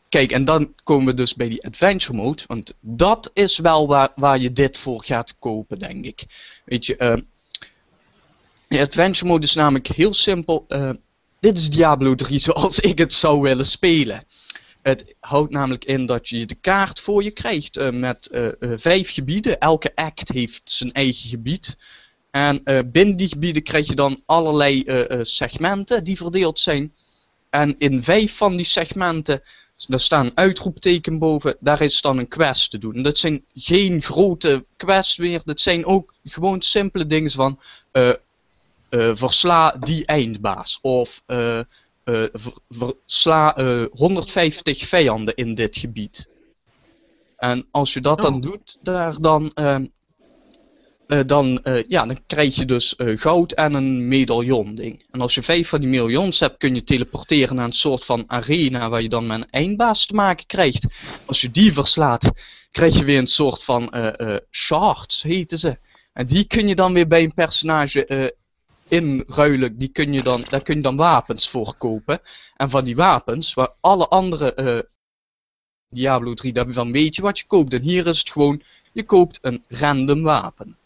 kijk, 0.09 0.31
en 0.31 0.45
dan 0.45 0.73
komen 0.83 1.05
we 1.05 1.13
dus 1.13 1.35
bij 1.35 1.49
die 1.49 1.65
adventure 1.65 2.13
mode. 2.13 2.43
Want 2.47 2.73
dat 2.79 3.31
is 3.33 3.57
wel 3.57 3.87
waar, 3.87 4.11
waar 4.15 4.39
je 4.39 4.53
dit 4.53 4.77
voor 4.77 5.03
gaat 5.03 5.35
kopen, 5.39 5.79
denk 5.79 6.05
ik. 6.05 6.25
Weet 6.65 6.85
je, 6.85 6.95
eh, 6.97 7.17
die 8.67 8.81
adventure 8.81 9.25
mode 9.27 9.45
is 9.45 9.53
namelijk 9.53 9.87
heel 9.87 10.13
simpel. 10.13 10.65
eh, 10.67 10.89
dit 11.39 11.57
is 11.57 11.69
Diablo 11.69 12.15
3 12.15 12.39
zoals 12.39 12.79
ik 12.91 12.97
het 12.97 13.13
zou 13.13 13.41
willen 13.41 13.65
spelen. 13.65 14.23
Het 14.87 15.15
houdt 15.19 15.51
namelijk 15.51 15.85
in 15.85 16.05
dat 16.05 16.29
je 16.29 16.45
de 16.45 16.55
kaart 16.55 16.99
voor 16.99 17.23
je 17.23 17.31
krijgt 17.31 17.77
eh, 17.77 17.89
met 17.89 18.27
eh, 18.27 18.45
eh, 18.45 18.71
vijf 18.75 19.13
gebieden. 19.13 19.59
Elke 19.59 19.91
act 19.95 20.29
heeft 20.29 20.61
zijn 20.71 20.91
eigen 20.91 21.29
gebied. 21.29 21.77
En 22.31 22.63
binnen 22.91 23.17
die 23.17 23.27
gebieden 23.27 23.63
krijg 23.63 23.87
je 23.87 23.95
dan 23.95 24.21
allerlei 24.25 24.83
segmenten 25.21 26.03
die 26.03 26.17
verdeeld 26.17 26.59
zijn. 26.59 26.93
En 27.49 27.75
in 27.77 28.03
vijf 28.03 28.37
van 28.37 28.55
die 28.55 28.65
segmenten, 28.65 29.41
daar 29.87 29.99
staan 29.99 30.31
uitroepteken 30.35 31.17
boven, 31.17 31.57
daar 31.59 31.81
is 31.81 32.01
dan 32.01 32.17
een 32.17 32.27
quest 32.27 32.71
te 32.71 32.77
doen. 32.77 33.01
Dat 33.01 33.17
zijn 33.17 33.43
geen 33.55 34.01
grote 34.01 34.65
quests 34.77 35.17
meer, 35.17 35.41
dat 35.45 35.59
zijn 35.59 35.85
ook 35.85 36.13
gewoon 36.23 36.61
simpele 36.61 37.07
dingen 37.07 37.31
van 37.31 37.59
versla 38.89 39.71
die 39.71 40.05
eindbaas. 40.05 40.79
Of 40.81 41.21
versla 42.69 43.55
eh, 43.55 43.83
150 43.91 44.87
vijanden 44.87 45.35
in 45.35 45.55
dit 45.55 45.77
gebied. 45.77 46.27
En 47.37 47.67
als 47.71 47.93
je 47.93 48.01
dat 48.01 48.17
dan 48.21 48.35
Oh. 48.35 48.41
doet, 48.41 48.77
daar 48.81 49.19
dan, 49.21 49.51
ehm, 49.53 49.85
eh, 51.07 51.19
dan, 51.25 51.63
eh, 51.63 51.83
ja, 51.87 52.05
dan 52.05 52.19
krijg 52.27 52.55
je 52.55 52.65
dus 52.65 52.95
eh, 52.95 53.17
goud 53.17 53.51
en 53.51 53.73
een 53.73 54.07
medaillon 54.07 54.75
ding. 54.75 55.05
En 55.11 55.21
als 55.21 55.35
je 55.35 55.43
vijf 55.43 55.69
van 55.69 55.79
die 55.79 55.89
medaillons 55.89 56.39
hebt, 56.39 56.57
kun 56.57 56.75
je 56.75 56.83
teleporteren 56.83 57.55
naar 57.55 57.65
een 57.65 57.71
soort 57.73 58.05
van 58.05 58.23
arena 58.27 58.89
waar 58.89 59.01
je 59.01 59.09
dan 59.09 59.27
met 59.27 59.37
een 59.37 59.49
eindbaas 59.49 60.05
te 60.05 60.13
maken 60.13 60.45
krijgt. 60.45 60.85
Als 61.25 61.41
je 61.41 61.51
die 61.51 61.73
verslaat, 61.73 62.31
krijg 62.71 62.97
je 62.97 63.03
weer 63.03 63.17
een 63.19 63.27
soort 63.27 63.63
van 63.63 63.89
eh 63.89 64.19
eh 64.35 64.41
shards, 64.51 65.23
heten 65.23 65.59
ze. 65.59 65.77
En 66.13 66.25
die 66.27 66.47
kun 66.47 66.67
je 66.67 66.75
dan 66.75 66.93
weer 66.93 67.07
bij 67.07 67.23
een 67.23 67.33
personage 67.33 68.05
eh, 68.05 68.27
inruilen. 68.87 69.77
Die 69.77 69.87
kun 69.87 70.13
je 70.13 70.23
dan, 70.23 70.43
daar 70.49 70.61
kun 70.63 70.75
je 70.75 70.81
dan 70.81 70.95
wapens 70.95 71.49
voor 71.49 71.75
kopen. 71.77 72.21
En 72.55 72.69
van 72.69 72.83
die 72.83 72.95
wapens, 72.95 73.53
waar 73.53 73.69
alle 73.79 74.07
andere 74.07 74.53
eh, 74.53 74.79
Diablo 75.89 76.33
3, 76.33 76.53
daarvan 76.53 76.91
weet 76.91 77.15
je 77.15 77.21
wat 77.21 77.39
je 77.39 77.45
koopt. 77.47 77.73
En 77.73 77.81
hier 77.81 78.07
is 78.07 78.17
het 78.19 78.29
gewoon, 78.31 78.61
je 78.91 79.03
koopt 79.03 79.39
een 79.41 79.63
random 79.67 80.21
wapen. 80.21 80.77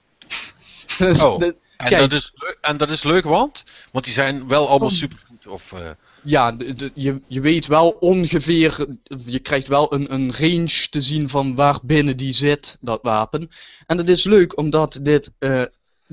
Oh. 1.01 1.39
de- 1.39 1.55
En, 1.77 1.87
Kijk. 1.89 2.01
dat 2.09 2.11
is, 2.19 2.31
leuk- 2.35 2.57
en 2.61 2.77
dat 2.77 2.89
is 2.89 3.03
leuk, 3.03 3.23
want? 3.23 3.65
Want 3.91 4.05
die 4.05 4.13
zijn 4.13 4.47
wel 4.47 4.67
allemaal 4.69 4.87
Oh. 4.87 4.93
supergoed. 4.93 5.47
Of, 5.47 5.73
eh, 5.73 5.89
ja, 6.23 6.51
de, 6.51 6.73
de- 6.73 6.91
je, 6.93 7.21
je 7.27 7.41
weet 7.41 7.67
wel 7.67 7.89
ongeveer, 7.89 8.87
je 9.25 9.39
krijgt 9.39 9.67
wel 9.67 9.93
een, 9.93 10.13
een 10.13 10.33
range 10.33 10.87
te 10.89 11.01
zien 11.01 11.29
van 11.29 11.55
waar 11.55 11.79
binnen 11.83 12.17
die 12.17 12.33
zit, 12.33 12.77
dat 12.81 13.01
wapen. 13.01 13.49
En 13.87 13.97
dat 13.97 14.07
is 14.07 14.23
leuk 14.23 14.57
omdat 14.57 14.99
dit 15.01 15.31
eh, 15.39 15.63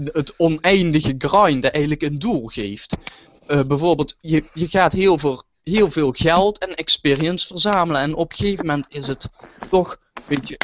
het 0.05 0.35
oneindige 0.37 1.15
grinden 1.19 1.73
eigenlijk 1.73 2.03
een 2.03 2.19
doel 2.19 2.47
geeft. 2.47 2.97
Eh, 3.47 3.63
bijvoorbeeld, 3.67 4.17
je, 4.21 4.45
je 4.53 4.69
gaat 4.69 4.93
heel 4.93 5.19
veel, 5.19 5.43
heel 5.63 5.91
veel 5.91 6.13
geld 6.13 6.59
en 6.59 6.75
experience 6.75 7.47
verzamelen 7.47 8.01
en 8.01 8.15
op 8.15 8.31
een 8.31 8.37
gegeven 8.37 8.67
moment 8.67 8.87
is 8.89 9.07
het 9.07 9.29
toch, 9.71 9.99
weet 10.27 10.49
je, 10.49 10.59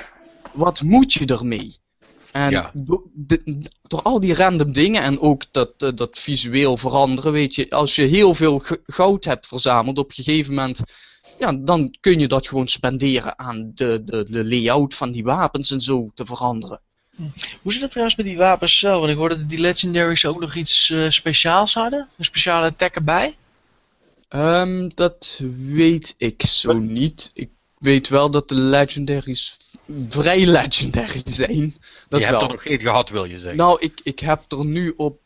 wat 0.53 0.83
moet 0.83 1.13
je 1.13 1.27
ermee? 1.27 1.77
En 2.33 2.51
Ja. 2.51 2.71
do- 2.75 3.11
de- 3.15 3.71
door 3.83 4.03
al 4.03 4.21
die 4.21 4.35
random 4.35 4.73
dingen 4.73 5.03
en 5.03 5.21
ook 5.21 5.45
dat, 5.51 5.73
eh, 5.79 5.89
dat 5.95 6.19
visueel 6.19 6.77
veranderen, 6.77 7.33
weet 7.33 7.55
je, 7.55 7.71
als 7.71 7.95
je 7.95 8.03
heel 8.03 8.35
veel 8.35 8.63
goud 8.87 9.25
hebt 9.25 9.47
verzameld 9.47 9.99
op 9.99 10.09
een 10.09 10.25
gegeven 10.25 10.55
moment, 10.55 10.81
ja, 11.39 11.53
dan 11.53 11.97
kun 12.01 12.19
je 12.19 12.29
dat 12.29 12.49
gewoon 12.49 12.69
spenderen 12.69 13.39
aan 13.39 13.73
de, 13.75 14.03
de, 14.05 14.27
de 14.31 14.45
layout 14.45 14.95
van 14.95 15.13
die 15.13 15.25
wapens 15.25 15.71
en 15.71 15.81
zo 15.81 16.11
te 16.15 16.25
veranderen. 16.25 16.81
Hoe 17.63 17.73
zit 17.73 17.81
het 17.83 17.91
trouwens 17.91 18.17
met 18.17 18.27
die 18.27 18.37
wapens 18.37 18.79
zelf? 18.79 18.99
Want 18.99 19.11
ik 19.11 19.17
hoorde 19.17 19.37
dat 19.37 19.49
die 19.49 19.61
legendaries 19.61 20.27
ook 20.27 20.41
nog 20.41 20.55
iets 20.55 20.91
eh, 20.91 21.09
speciaals 21.09 21.75
hadden. 21.75 22.09
Een 22.19 22.25
speciale 22.25 22.67
attack 22.67 22.95
erbij. 22.95 23.37
Ehm, 24.29 24.91
dat 24.95 25.41
weet 25.59 26.15
ik 26.17 26.43
zo 26.43 26.73
niet. 26.73 27.31
Ik 27.35 27.51
weet 27.79 28.09
wel 28.09 28.31
dat 28.31 28.49
de 28.49 28.55
legendaries 28.55 29.57
vrij 30.09 30.47
legendary 30.47 31.23
zijn. 31.25 31.77
Dat 32.09 32.21
je 32.21 32.27
wel. 32.27 32.39
hebt 32.39 32.43
er 32.43 32.49
nog 32.49 32.63
geen 32.63 32.81
gehad, 32.81 33.11
wil 33.11 33.25
je 33.25 33.39
zeggen. 33.39 33.57
Nou, 33.57 33.77
ik, 33.81 34.01
ik 34.03 34.19
heb 34.19 34.53
er 34.53 34.65
nu 34.65 34.95
op 34.97 35.21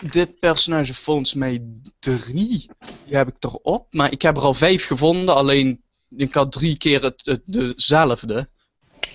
dit 0.00 0.38
personage 0.38 0.94
volgens 0.94 1.34
mij 1.34 1.62
drie. 1.98 2.68
Die 3.06 3.16
heb 3.16 3.28
ik 3.28 3.34
erop. 3.40 3.86
Maar 3.90 4.12
ik 4.12 4.22
heb 4.22 4.36
er 4.36 4.42
al 4.42 4.54
vijf 4.54 4.86
gevonden. 4.86 5.34
Alleen 5.34 5.82
ik 6.16 6.34
had 6.34 6.52
drie 6.52 6.76
keer 6.76 7.02
het, 7.02 7.20
het 7.24 7.42
dezelfde. 7.44 8.48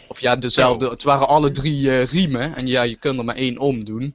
Of 0.10 0.20
ja, 0.22 0.36
dezelfde. 0.36 0.86
Oh. 0.86 0.92
Het 0.92 1.04
waren 1.04 1.28
alle 1.28 1.52
drie 1.52 1.90
eh, 1.92 2.06
riemen. 2.06 2.56
En 2.56 2.68
ja, 2.68 2.82
je 2.82 2.96
kunt 2.96 3.20
er 3.20 3.26
maar 3.26 3.36
één 3.36 3.58
omdoen. 3.58 4.14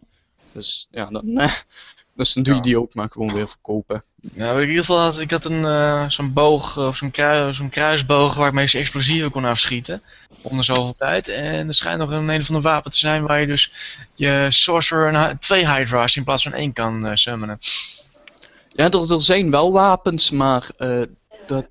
Dus 0.52 0.88
ja, 0.90 1.06
dan, 1.06 1.38
eh, 1.38 1.52
dus 2.16 2.32
dan 2.32 2.42
doe 2.42 2.52
je 2.52 2.58
Ja. 2.58 2.64
die 2.64 2.78
ook 2.80 2.94
maar 2.94 3.08
gewoon 3.10 3.32
weer 3.34 3.48
verkopen. 3.48 4.04
Ja, 4.34 4.52
in 4.54 4.60
ieder 4.68 4.84
geval 4.84 4.98
had 4.98 5.20
ik 5.20 5.30
had 5.30 5.44
een 5.44 5.64
eh, 5.64 6.08
zo'n 6.08 6.32
boog, 6.32 6.78
of 6.78 6.96
zo'n, 6.96 7.10
krui- 7.10 7.54
zo'n 7.54 7.68
kruisboog 7.68 8.34
waar 8.34 8.48
ik 8.48 8.52
mee 8.54 8.68
explosieven 8.72 9.30
kon 9.30 9.44
afschieten. 9.44 10.02
Om 10.42 10.56
de 10.56 10.62
zoveel 10.62 10.94
tijd. 10.98 11.28
En 11.28 11.66
er 11.68 11.74
schijnt 11.74 11.98
nog 11.98 12.10
een 12.10 12.28
een 12.28 12.44
van 12.44 12.54
de 12.54 12.60
wapen 12.60 12.90
te 12.90 12.98
zijn 12.98 13.26
waar 13.26 13.40
je 13.40 13.46
dus 13.46 13.72
je 14.14 14.46
sorcerer 14.48 15.08
en 15.08 15.20
hy- 15.28 15.36
twee 15.38 15.68
hydra's 15.68 16.16
in 16.16 16.24
plaats 16.24 16.42
van 16.42 16.52
één 16.52 16.72
kan 16.72 17.16
summonen. 17.16 17.58
Ja, 18.72 18.90
er, 18.90 19.12
er 19.12 19.22
zijn 19.22 19.50
wel 19.50 19.72
wapens, 19.72 20.30
maar 20.30 20.70
eh, 20.76 21.02
dat. 21.46 21.66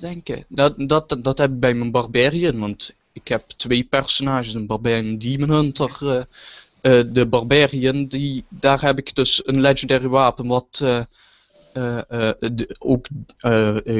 Denken. 0.00 0.44
Dat, 0.48 0.74
dat, 0.76 1.16
dat 1.18 1.38
heb 1.38 1.50
ik 1.50 1.60
bij 1.60 1.74
mijn 1.74 1.90
Barbarian, 1.90 2.58
want 2.58 2.92
ik 3.14 3.28
heb 3.28 3.40
twee 3.40 3.84
personages, 3.84 4.54
een 4.54 4.66
Barbarian 4.66 5.04
en 5.04 5.10
een 5.10 5.18
Demon 5.18 5.50
Hunter. 5.50 5.96
eh, 6.00 6.16
eh, 6.98 7.06
de 7.12 7.26
Barbarian, 7.26 8.06
die, 8.06 8.44
daar 8.48 8.80
heb 8.80 8.98
ik 8.98 9.14
dus 9.14 9.42
een 9.46 9.60
legendary 9.60 10.08
wapen 10.08 10.46
wat 10.46 10.80
eh, 10.82 11.00
de- 12.38 12.76
ook 12.78 13.06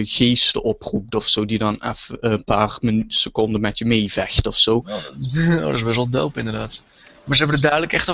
geesten 0.03 0.63
oproept 0.63 1.15
of 1.15 1.29
zo, 1.29 1.45
die 1.45 1.59
dan 1.59 1.83
even 1.83 2.17
een 2.21 2.45
paar 2.45 2.79
seconden 3.09 3.61
met 3.61 3.79
je 3.79 3.85
meevecht 3.85 4.47
of 4.47 4.59
zo. 4.59 4.75
Oh, 4.77 5.05
dat 5.61 5.75
is 5.75 5.83
best 5.83 5.97
wel 5.97 6.09
dope 6.09 6.39
inderdaad. 6.39 6.83
Maar 7.25 7.37
ze 7.37 7.43
hebben 7.43 7.57
er 7.57 7.69
duidelijk 7.69 7.93
echt 7.93 8.09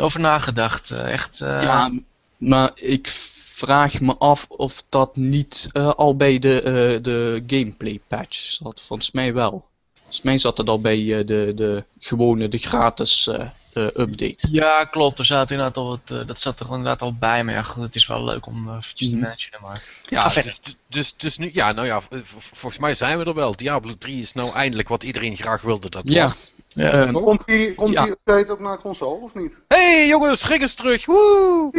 over, 0.00 0.20
nagedacht. 0.20 0.90
echt, 0.90 1.38
Ja, 1.38 1.92
maar 2.36 2.70
ik 2.74 3.08
vraag 3.54 4.00
me 4.00 4.16
af 4.16 4.44
of 4.48 4.84
dat 4.88 5.16
niet 5.16 5.68
al 5.72 6.16
bij 6.16 6.38
de, 6.38 6.98
de 7.02 7.42
gameplay 7.46 8.00
patch 8.08 8.36
zat. 8.38 8.80
Volgens 8.86 9.10
mij 9.10 9.34
wel. 9.34 9.66
Volgens 10.08 10.22
mij 10.26 10.38
zat 10.38 10.58
het 10.58 10.68
al 10.68 10.80
bij 10.80 11.18
eh, 11.18 11.26
de, 11.26 11.52
de 11.54 11.84
gewone, 12.00 12.48
de 12.48 12.58
gratis 12.58 13.26
eh, 13.26 13.40
eh, 13.72 13.84
update. 13.84 14.36
Ja, 14.50 14.84
klopt. 14.84 15.18
Er 15.18 15.24
zat 15.24 15.50
inderdaad 15.50 15.76
al 15.76 15.88
wat, 15.88 16.18
eh, 16.20 16.26
dat 16.26 16.40
zat 16.40 16.60
er 16.60 16.66
inderdaad 16.66 17.02
al 17.02 17.14
bij. 17.14 17.44
Maar 17.44 17.54
ja, 17.54 17.62
goed, 17.62 17.82
het 17.82 17.94
is 17.94 18.06
wel 18.06 18.24
leuk 18.24 18.46
om 18.46 18.68
eventjes 18.76 19.08
te 19.10 19.16
Mhm. 19.16 19.24
mentionen. 19.24 19.60
Maar 19.62 19.82
Ja, 20.08 20.20
Ga 20.20 20.30
verder. 20.30 20.56
dus, 20.62 20.74
dus, 20.88 21.14
dus 21.16 21.38
nu, 21.38 21.50
ja, 21.52 21.72
nou 21.72 21.86
ja, 21.86 22.00
volgens 22.38 22.78
mij 22.78 22.94
zijn 22.94 23.18
we 23.18 23.24
er 23.24 23.34
wel. 23.34 23.56
Diablo 23.56 23.92
3 23.98 24.20
is 24.20 24.32
nou 24.32 24.52
eindelijk 24.54 24.88
wat 24.88 25.02
iedereen 25.02 25.36
graag 25.36 25.62
wilde 25.62 25.88
dat 25.90 26.02
Ja. 26.06 26.22
was. 26.22 26.52
Ja. 26.78 26.90
Ehm, 26.92 27.12
Komt 27.12 27.46
die, 27.46 27.74
komt 27.74 27.92
Ja. 27.92 28.02
die 28.02 28.12
update 28.12 28.52
ook 28.52 28.60
naar 28.60 28.78
console 28.78 29.20
of 29.20 29.34
niet? 29.34 29.58
hey, 29.68 30.06
jongens, 30.06 30.40
schrik 30.40 30.60
eens 30.60 30.74
terug. 30.74 31.06
Woe! 31.06 31.70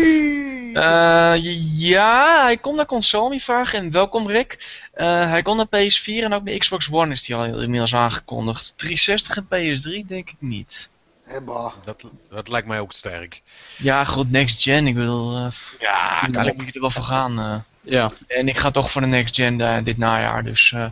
Eh, 0.74 1.34
ja, 1.80 2.44
hij 2.44 2.58
komt 2.58 2.76
naar 2.76 2.86
console, 2.86 3.30
die 3.30 3.44
vraag. 3.44 3.74
En 3.74 3.92
welkom 3.92 4.28
Rick. 4.28 4.82
Eh, 4.94 5.30
hij 5.30 5.42
komt 5.42 5.58
naar 5.58 5.82
PS4 5.82 6.24
en 6.24 6.34
ook 6.34 6.46
de 6.46 6.58
Xbox 6.58 6.92
One 6.92 7.12
is 7.12 7.24
die 7.24 7.36
al 7.36 7.44
inmiddels 7.62 7.96
aangekondigd. 7.96 8.74
360 8.76 9.36
en 9.38 9.46
PS3 9.46 10.08
denk 10.08 10.30
ik 10.30 10.36
niet. 10.40 10.90
Hebba. 11.24 11.74
Dat, 11.86 12.04
dat 12.30 12.48
lijkt 12.48 12.68
mij 12.68 12.80
ook 12.80 12.92
sterk. 12.92 13.42
Ja, 13.78 14.06
goed, 14.06 14.32
next 14.32 14.64
gen. 14.64 14.88
Ik 14.88 14.96
bedoel, 14.96 15.36
eh 15.36 15.48
Ja, 15.80 16.12
uiteindelijk 16.12 16.56
moet 16.58 16.66
je 16.68 16.74
er 16.74 16.82
wel 16.82 16.92
voor 16.92 17.04
gaan. 17.04 17.40
eh. 17.40 17.56
ja, 17.82 18.10
En 18.28 18.48
ik 18.48 18.58
ga 18.58 18.72
toch 18.72 18.92
voor 18.92 19.02
de 19.02 19.08
next 19.08 19.36
gen 19.36 19.62
eh, 19.62 19.84
dit 19.84 19.98
najaar. 19.98 20.44
Dus 20.44 20.72
eh, 20.72 20.86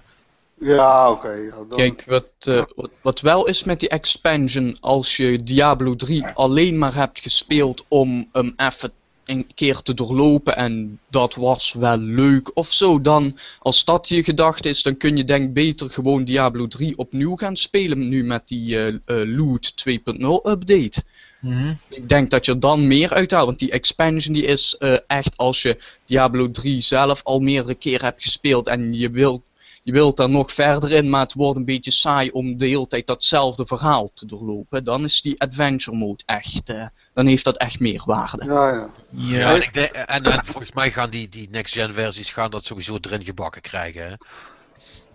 Ja, 0.60 1.12
oké. 1.12 1.32
ja, 1.32 1.56
dan- 1.70 1.78
kijk, 1.78 2.04
wat, 2.06 2.32
eh, 2.40 2.64
wat, 2.76 2.90
wat 3.02 3.22
wel 3.22 3.48
is 3.48 3.64
met 3.64 3.80
die 3.80 3.90
expansion, 3.90 4.78
als 4.80 5.18
je 5.18 5.44
Diablo 5.44 5.96
3 5.96 6.26
alleen 6.26 6.78
maar 6.78 6.96
hebt 6.96 7.20
gespeeld 7.20 7.86
om 7.88 8.30
hem 8.32 8.54
even 8.58 8.92
een 9.26 9.48
keer 9.56 9.82
te 9.82 9.94
doorlopen 9.94 10.56
en 10.56 11.00
dat 11.10 11.36
was 11.36 11.74
wel 11.74 11.98
leuk 11.98 12.52
of 12.54 12.74
zo, 12.74 13.02
dan 13.02 13.40
als 13.60 13.86
dat 13.86 14.08
je 14.08 14.24
gedachte 14.24 14.70
is, 14.70 14.84
dan 14.84 14.98
kun 14.98 15.18
je 15.18 15.24
denk 15.26 15.54
beter 15.54 15.90
gewoon 15.90 16.24
Diablo 16.24 16.68
3 16.68 16.98
opnieuw 16.98 17.36
gaan 17.36 17.56
spelen 17.56 18.10
nu 18.10 18.24
met 18.24 18.48
die 18.48 18.78
eh, 18.78 18.88
eh, 18.88 18.98
Loot 19.06 19.74
2.0 19.76 20.50
update. 20.50 21.04
Mhm. 21.42 21.74
Ik 21.90 22.10
denk 22.10 22.30
dat 22.30 22.46
je 22.46 22.58
dan 22.60 22.88
meer 22.88 23.14
uithaalt, 23.14 23.46
want 23.46 23.60
die 23.60 23.72
expansion 23.72 24.34
die 24.34 24.46
is 24.46 24.76
eh, 24.80 24.98
echt 25.08 25.38
als 25.38 25.62
je 25.62 25.78
Diablo 26.06 26.52
3 26.52 26.82
zelf 26.82 27.22
al 27.24 27.40
meerdere 27.40 27.76
keren 27.76 28.06
hebt 28.06 28.24
gespeeld 28.24 28.68
en 28.68 28.94
je 28.94 29.10
wilt, 29.10 29.42
je 29.88 29.94
wilt 29.94 30.18
daar 30.18 30.30
nog 30.30 30.52
verder 30.54 30.92
in, 30.92 31.10
maar 31.10 31.22
het 31.22 31.34
wordt 31.34 31.58
een 31.58 31.66
beetje 31.66 31.92
saai 31.92 32.30
om 32.30 32.58
de 32.58 32.68
hele 32.68 32.88
tijd 32.88 33.08
datzelfde 33.08 33.66
verhaal 33.66 34.12
te 34.14 34.26
doorlopen. 34.26 34.84
Dan 34.84 35.04
is 35.04 35.22
die 35.22 35.42
adventure 35.42 35.98
mode 35.98 36.24
echt, 36.26 36.70
eh, 36.70 36.86
dan 37.14 37.26
heeft 37.26 37.44
dat 37.44 37.58
echt 37.58 37.80
meerwaarde. 37.80 38.46
Ja, 38.46 38.70
ja. 38.70 38.90
Ja, 39.10 39.40
Ja, 39.40 39.56
en, 39.56 39.62
ik 39.62 39.74
denk- 39.74 39.92
en, 39.92 40.24
en 40.24 40.46
volgens 40.46 40.74
mij 40.74 40.92
gaan 40.92 41.10
die, 41.10 41.30
die 41.30 41.50
next-gen 41.50 41.94
versies 41.94 42.32
gaan 42.32 42.52
dat 42.52 42.66
sowieso 42.66 42.98
erin 43.02 43.24
gebakken 43.24 43.62
krijgen. 43.62 44.08
Hè? 44.08 44.14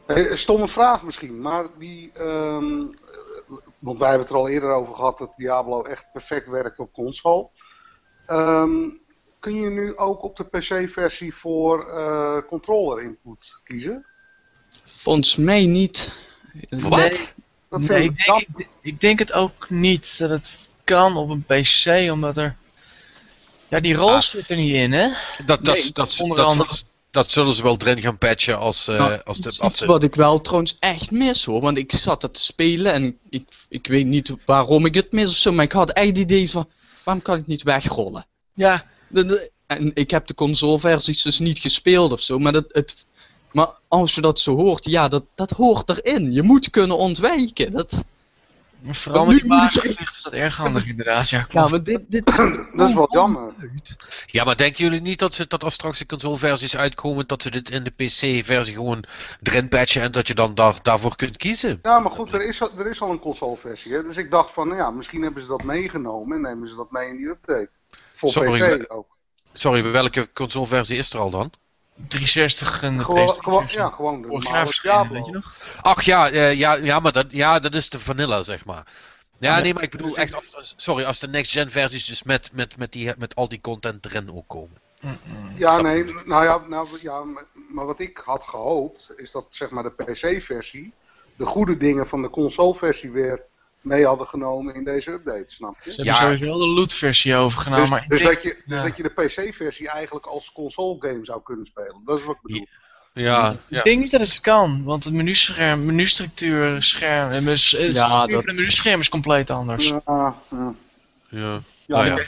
Hey, 0.07 0.31
een 0.31 0.39
stomme 0.39 0.69
vraag 0.69 1.03
misschien, 1.03 1.41
maar 1.41 1.65
die. 1.79 2.13
ehm, 2.13 2.85
want 3.79 3.99
wij 3.99 4.09
hebben 4.09 4.27
het 4.27 4.37
er 4.37 4.41
al 4.43 4.49
eerder 4.49 4.71
over 4.73 4.95
gehad 4.95 5.19
dat 5.19 5.33
Diablo 5.37 5.83
echt 5.83 6.07
perfect 6.13 6.49
werkt 6.49 6.79
op 6.79 6.93
console. 6.93 7.49
Ehm, 8.27 8.89
kun 9.41 9.55
je 9.55 9.71
nu 9.71 9.97
ook 9.97 10.23
op 10.23 10.37
de 10.37 10.45
PC-versie 10.45 11.35
voor 11.35 11.89
eh, 11.89 12.37
controller 12.49 13.03
input 13.03 13.61
kiezen? 13.65 14.07
Volgens 15.03 15.37
mij 15.37 15.67
niet. 15.67 16.11
Wat? 16.71 17.01
Nee, 17.01 17.11
Dat 17.69 17.81
ik 17.83 17.89
denk, 18.27 18.47
ik, 18.57 18.69
ik 18.81 19.01
denk 19.01 19.19
het 19.19 19.33
ook 19.33 19.71
niet 19.71 20.19
dat 20.19 20.31
het 20.31 20.71
kan 20.85 21.17
op 21.17 21.31
een 21.31 21.45
PC, 21.45 22.11
omdat 22.13 22.37
er... 22.37 22.57
Ja, 23.69 23.81
die 23.81 23.95
rol 23.95 24.11
Ah. 24.15 24.21
zit 24.21 24.51
er 24.51 24.57
niet 24.57 24.75
in, 24.75 24.93
hè? 24.93 25.09
Dat, 25.47 25.65
dat, 25.65 25.75
Nee, 25.77 25.91
dat, 25.93 26.21
onder 26.21 26.37
dat, 26.37 26.47
andere- 26.47 26.69
zullen, 26.75 26.85
dat 27.11 27.31
zullen 27.31 27.55
ze 27.55 27.63
wel 27.63 27.77
erin 27.81 28.01
gaan 28.01 28.19
patchen 28.19 28.59
als, 28.59 28.89
eh, 28.89 28.99
Nou, 28.99 29.21
als 29.25 29.39
de... 29.39 29.49
iets 29.49 29.61
Als 29.61 29.79
de 29.79 29.87
wat 29.87 30.03
ik 30.03 30.15
wel 30.15 30.41
trouwens 30.41 30.77
echt 30.79 31.11
mis 31.11 31.45
hoor, 31.45 31.61
want 31.61 31.79
ik 31.79 31.93
zat 31.93 32.23
het 32.23 32.35
te 32.35 32.41
spelen 32.41 32.93
en 32.93 33.19
ik, 33.31 33.49
ik 33.69 33.87
weet 33.87 34.07
niet 34.07 34.35
waarom 34.47 34.87
ik 34.87 34.95
het 34.95 35.13
mis 35.13 35.31
of 35.31 35.37
zo, 35.37 35.53
maar 35.53 35.65
ik 35.65 35.73
had 35.73 35.91
echt 35.93 36.07
het 36.07 36.19
idee 36.19 36.51
van, 36.51 36.69
waarom 37.05 37.23
kan 37.23 37.39
ik 37.39 37.47
niet 37.47 37.63
wegrollen? 37.63 38.27
Ja, 38.55 38.87
De- 39.09 39.25
de- 39.27 39.51
en 39.67 39.91
ik 39.95 40.11
heb 40.11 40.27
de 40.27 40.35
consoleversies 40.35 41.23
dus 41.23 41.39
niet 41.39 41.59
gespeeld 41.59 42.13
of 42.13 42.21
zo, 42.21 42.39
maar, 42.39 42.53
dat, 42.53 42.65
het, 42.69 43.05
maar 43.53 43.69
als 43.89 44.15
je 44.15 44.21
dat 44.21 44.41
zo 44.41 44.57
hoort, 44.57 44.85
ja, 44.85 45.09
dat, 45.09 45.25
dat 45.35 45.51
hoort 45.51 45.89
erin. 45.89 46.33
Je 46.33 46.43
moet 46.43 46.71
kunnen 46.71 46.97
ontwijken. 46.97 47.73
Dat, 47.73 48.05
maar 48.83 48.95
vooral 48.95 49.27
Nu 49.27 49.33
met 49.33 49.41
die 49.41 49.49
wagengevechten 49.51 50.17
is 50.17 50.23
dat 50.23 50.33
erg 50.33 50.57
handig 50.57 50.87
inderdaad. 50.87 51.29
Ja, 51.31 51.47
ja, 51.51 51.69
maar 51.69 51.83
dit, 51.83 52.01
dit 52.09 52.27
Dat 52.77 52.89
is 52.89 52.95
wel 52.95 53.09
jammer. 53.13 53.55
Ja, 54.27 54.45
maar 54.45 54.57
denken 54.57 54.85
jullie 54.85 55.01
niet 55.01 55.19
dat, 55.19 55.35
ze, 55.35 55.47
dat 55.49 55.65
als 55.65 55.75
straks 55.75 55.99
de 55.99 56.07
consoleversies 56.07 56.77
uitkomen, 56.77 57.27
dat 57.27 57.43
ze 57.43 57.51
dit 57.51 57.71
in 57.71 57.83
de 57.83 57.91
PC-versie 57.91 58.75
gewoon 58.75 59.05
erin 59.43 59.69
patchen 59.69 60.03
en 60.03 60.13
dat 60.13 60.27
je 60.27 60.35
dan 60.35 60.55
daar, 60.55 60.79
daarvoor 60.83 61.17
kunt 61.17 61.37
kiezen? 61.37 61.79
Ja, 61.83 61.99
maar 62.01 62.13
goed, 62.13 62.33
er 62.33 62.47
is, 62.49 62.63
al- 62.63 62.79
er 62.79 62.87
is 62.87 63.01
al 63.01 63.11
een 63.11 63.19
console-versie. 63.19 63.93
Hè? 63.93 64.03
Dus 64.03 64.17
ik 64.17 64.31
dacht 64.31 64.51
van, 64.51 64.67
nou 64.69 64.81
ja, 64.81 64.91
misschien 64.91 65.23
hebben 65.23 65.43
ze 65.43 65.49
dat 65.49 65.63
meegenomen 65.63 66.37
en 66.37 66.43
nemen 66.43 66.69
ze 66.69 66.75
dat 66.75 66.91
mee 66.91 67.09
in 67.09 67.17
die 67.17 67.29
update. 67.29 67.71
Voor 68.15 68.31
Sorry, 68.31 68.79
PC 68.79 68.93
ook. 68.93 69.17
Sorry, 69.53 69.83
welke 69.91 70.33
consoleversie 70.33 70.99
is 70.99 71.13
er 71.13 71.19
al 71.19 71.31
dan? 71.31 71.53
360 72.09 72.83
en 72.83 72.97
de 72.97 73.05
Gewoon, 73.05 73.69
ja, 73.71 73.91
gewoon 73.91 74.23
de 74.23 74.29
normale 74.29 75.09
weet 75.11 75.27
je 75.27 75.33
nog? 75.33 75.55
Ach 75.83 76.03
ja, 76.03 76.31
eh, 76.31 76.55
ja, 76.55 76.73
ja 76.75 77.01
maar 77.01 77.13
dat, 77.13 77.27
ja, 77.31 77.59
dat 77.59 77.75
is 77.75 77.89
de 77.91 77.99
vanilla, 78.01 78.43
zeg 78.43 78.65
maar. 78.65 78.87
Ja, 79.39 79.59
nee, 79.59 79.75
maar 79.75 79.83
ik 79.83 79.91
bedoel 79.91 80.17
echt, 80.17 80.35
als- 80.35 80.57
als- 80.57 80.75
sorry, 80.77 81.05
als 81.05 81.19
de 81.19 81.29
next-gen 81.29 81.71
versies 81.71 82.07
dus 82.07 82.23
met, 82.23 82.51
met, 82.53 82.77
met, 82.77 82.93
die, 82.93 83.13
met 83.19 83.35
al 83.35 83.49
die 83.49 83.61
content 83.61 84.07
erin 84.07 84.33
ook 84.33 84.49
komen. 84.49 84.81
Ja, 85.57 85.81
nee, 85.81 86.05
nou 86.25 86.45
ja, 86.45 86.63
nou, 86.69 86.89
ja, 87.01 87.25
maar- 87.25 87.45
maar 87.69 87.87
wat 87.87 88.01
ik 88.01 88.21
had 88.25 88.45
gehoopt, 88.45 89.13
is 89.17 89.31
dat 89.31 89.47
zeg 89.49 89.71
maar 89.71 89.83
de 89.83 89.91
PC-versie 90.05 90.93
de 91.37 91.45
goede 91.45 91.77
dingen 91.77 92.07
van 92.09 92.23
de 92.23 92.31
console-versie 92.31 93.11
weer 93.11 93.43
mee 93.83 94.07
hadden 94.07 94.27
genomen 94.27 94.75
in 94.75 94.85
deze 94.85 95.11
update, 95.11 95.45
snap 95.47 95.75
je? 95.77 95.91
Ze 95.91 95.97
hebben 95.97 96.05
Ja. 96.15 96.21
sowieso 96.21 96.45
wel 96.45 96.59
de 96.59 96.67
loot-versie 96.67 97.35
overgenomen. 97.37 97.81
Dus, 97.83 97.91
maar 97.91 98.09
dus, 98.09 98.19
denk- 98.19 98.33
dat 98.35 98.43
je, 98.43 98.63
dus 98.67 98.79
ja. 98.79 98.83
dat 98.85 98.97
je 98.97 99.03
de 99.03 99.09
PC-versie 99.09 99.89
eigenlijk 99.89 100.27
als 100.27 100.53
console-game 100.53 101.25
zou 101.25 101.43
kunnen 101.43 101.67
spelen. 101.67 102.03
Dat 102.05 102.19
is 102.19 102.25
wat 102.25 102.35
ik 102.37 102.43
bedoel. 102.43 102.67
Ja, 103.15 103.57
Ik 103.69 103.83
denk 103.85 104.01
niet 104.01 104.11
dat 104.11 104.21
het 104.21 104.41
kan, 104.41 104.85
want 104.85 105.05
het 105.05 105.13
menuscherm, 105.15 105.85
menustructuur, 105.85 106.83
scherm, 106.83 107.31
en 107.31 107.45
menu, 107.45 107.57
ja, 107.57 107.79
Ja, 107.79 107.93
structuur 107.93 108.09
dat- 108.11 108.29
van 108.29 108.37
het 108.37 108.45
menuscherm 108.57 109.01
is 109.01 109.09
compleet 109.09 109.51
anders. 109.51 109.89
Ja, 109.89 110.03
ja. 110.07 110.75
ja. 111.29 111.61
Ja, 111.87 112.05
ja. 112.05 112.27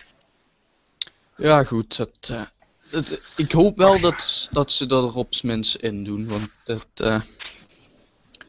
Ja, 1.36 1.64
goed. 1.64 1.96
Dat, 1.96 2.10
eh, 2.30 2.42
het- 2.90 3.20
ik 3.36 3.52
hoop 3.52 3.76
wel 3.76 4.00
dat, 4.00 4.48
dat 4.52 4.72
ze 4.72 4.86
dat 4.86 5.04
er 5.10 5.14
op 5.14 5.42
minst 5.42 5.74
in 5.74 6.04
doen. 6.04 6.28
Want 6.28 6.48
het, 6.64 6.86
eh, 6.94 7.20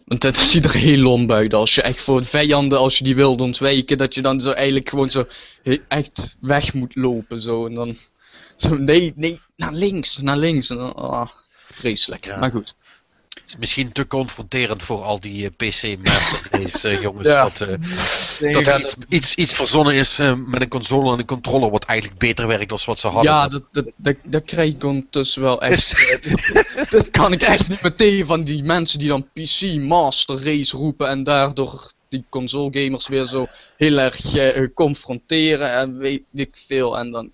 want 0.05 0.23
het 0.23 0.37
ziet 0.37 0.65
er 0.65 0.73
heel 0.73 1.29
uit. 1.29 1.53
Als 1.53 1.75
je 1.75 1.81
echt 1.81 1.99
voor 1.99 2.25
vijanden, 2.25 2.79
als 2.79 2.97
je 2.97 3.03
die 3.03 3.15
wilt 3.15 3.41
ontwijken, 3.41 3.97
dat 3.97 4.15
je 4.15 4.21
dan 4.21 4.41
zo 4.41 4.51
eigenlijk 4.51 4.89
gewoon 4.89 5.09
zo 5.09 5.27
echt 5.87 6.37
weg 6.39 6.73
moet 6.73 6.95
lopen. 6.95 7.41
Zo. 7.41 7.65
En 7.65 7.73
dan 7.73 7.97
zo, 8.55 8.77
nee, 8.77 9.13
nee, 9.15 9.39
naar 9.55 9.73
links, 9.73 10.17
naar 10.17 10.37
links. 10.37 10.69
En 10.69 10.77
dan, 10.77 10.95
ah, 10.95 11.29
vreselijk. 11.51 12.25
Ja. 12.25 12.39
Maar 12.39 12.51
goed. 12.51 12.75
Het 13.45 13.53
is 13.53 13.59
misschien 13.59 13.91
te 13.91 14.07
confronterend 14.07 14.83
voor 14.83 15.01
al 15.01 15.19
die 15.19 15.43
eh, 15.45 15.51
PC 15.69 15.97
Master 16.03 16.39
Race 16.51 16.89
eh, 16.89 17.01
jongens. 17.01 17.27
Ja. 17.27 17.43
Dat, 17.43 17.61
eh, 17.61 18.53
dat 18.53 18.67
er 18.67 18.79
iets, 18.79 18.95
iets, 19.09 19.35
iets 19.35 19.53
verzonnen 19.53 19.93
is 19.93 20.17
met 20.45 20.61
een 20.61 20.67
console 20.67 21.13
en 21.13 21.19
een 21.19 21.25
controller 21.25 21.69
wat 21.71 21.83
eigenlijk 21.85 22.19
beter 22.19 22.47
werkt 22.47 22.69
dan 22.69 22.77
wat 22.85 22.99
ze 22.99 23.07
hadden. 23.07 23.31
Ja, 23.33 23.47
Dat- 23.47 23.85
dat, 23.97 24.15
dat, 24.23 24.43
krijg 24.43 24.73
ik 24.73 24.83
ondertussen 24.83 25.41
wel 25.41 25.61
echt. 25.61 25.95
Dat 26.89 27.09
kan 27.11 27.31
ik 27.31 27.41
echt 27.41 27.69
niet 27.69 27.81
meteen 27.81 28.25
van 28.25 28.43
die 28.43 28.63
mensen 28.63 28.99
die 28.99 29.07
dan 29.07 29.27
PC 29.33 29.75
Master 29.79 30.43
Race 30.43 30.77
roepen 30.77 31.07
en 31.09 31.23
daardoor 31.23 31.91
die 32.09 32.25
console 32.29 32.83
gamers 32.83 33.07
weer 33.07 33.25
zo 33.25 33.47
heel 33.77 33.97
erg 33.97 34.21
confronteren 34.73 35.71
en 35.73 35.97
weet 35.97 36.23
ik 36.33 36.63
veel. 36.67 36.97
En 36.97 37.11
dan, 37.11 37.31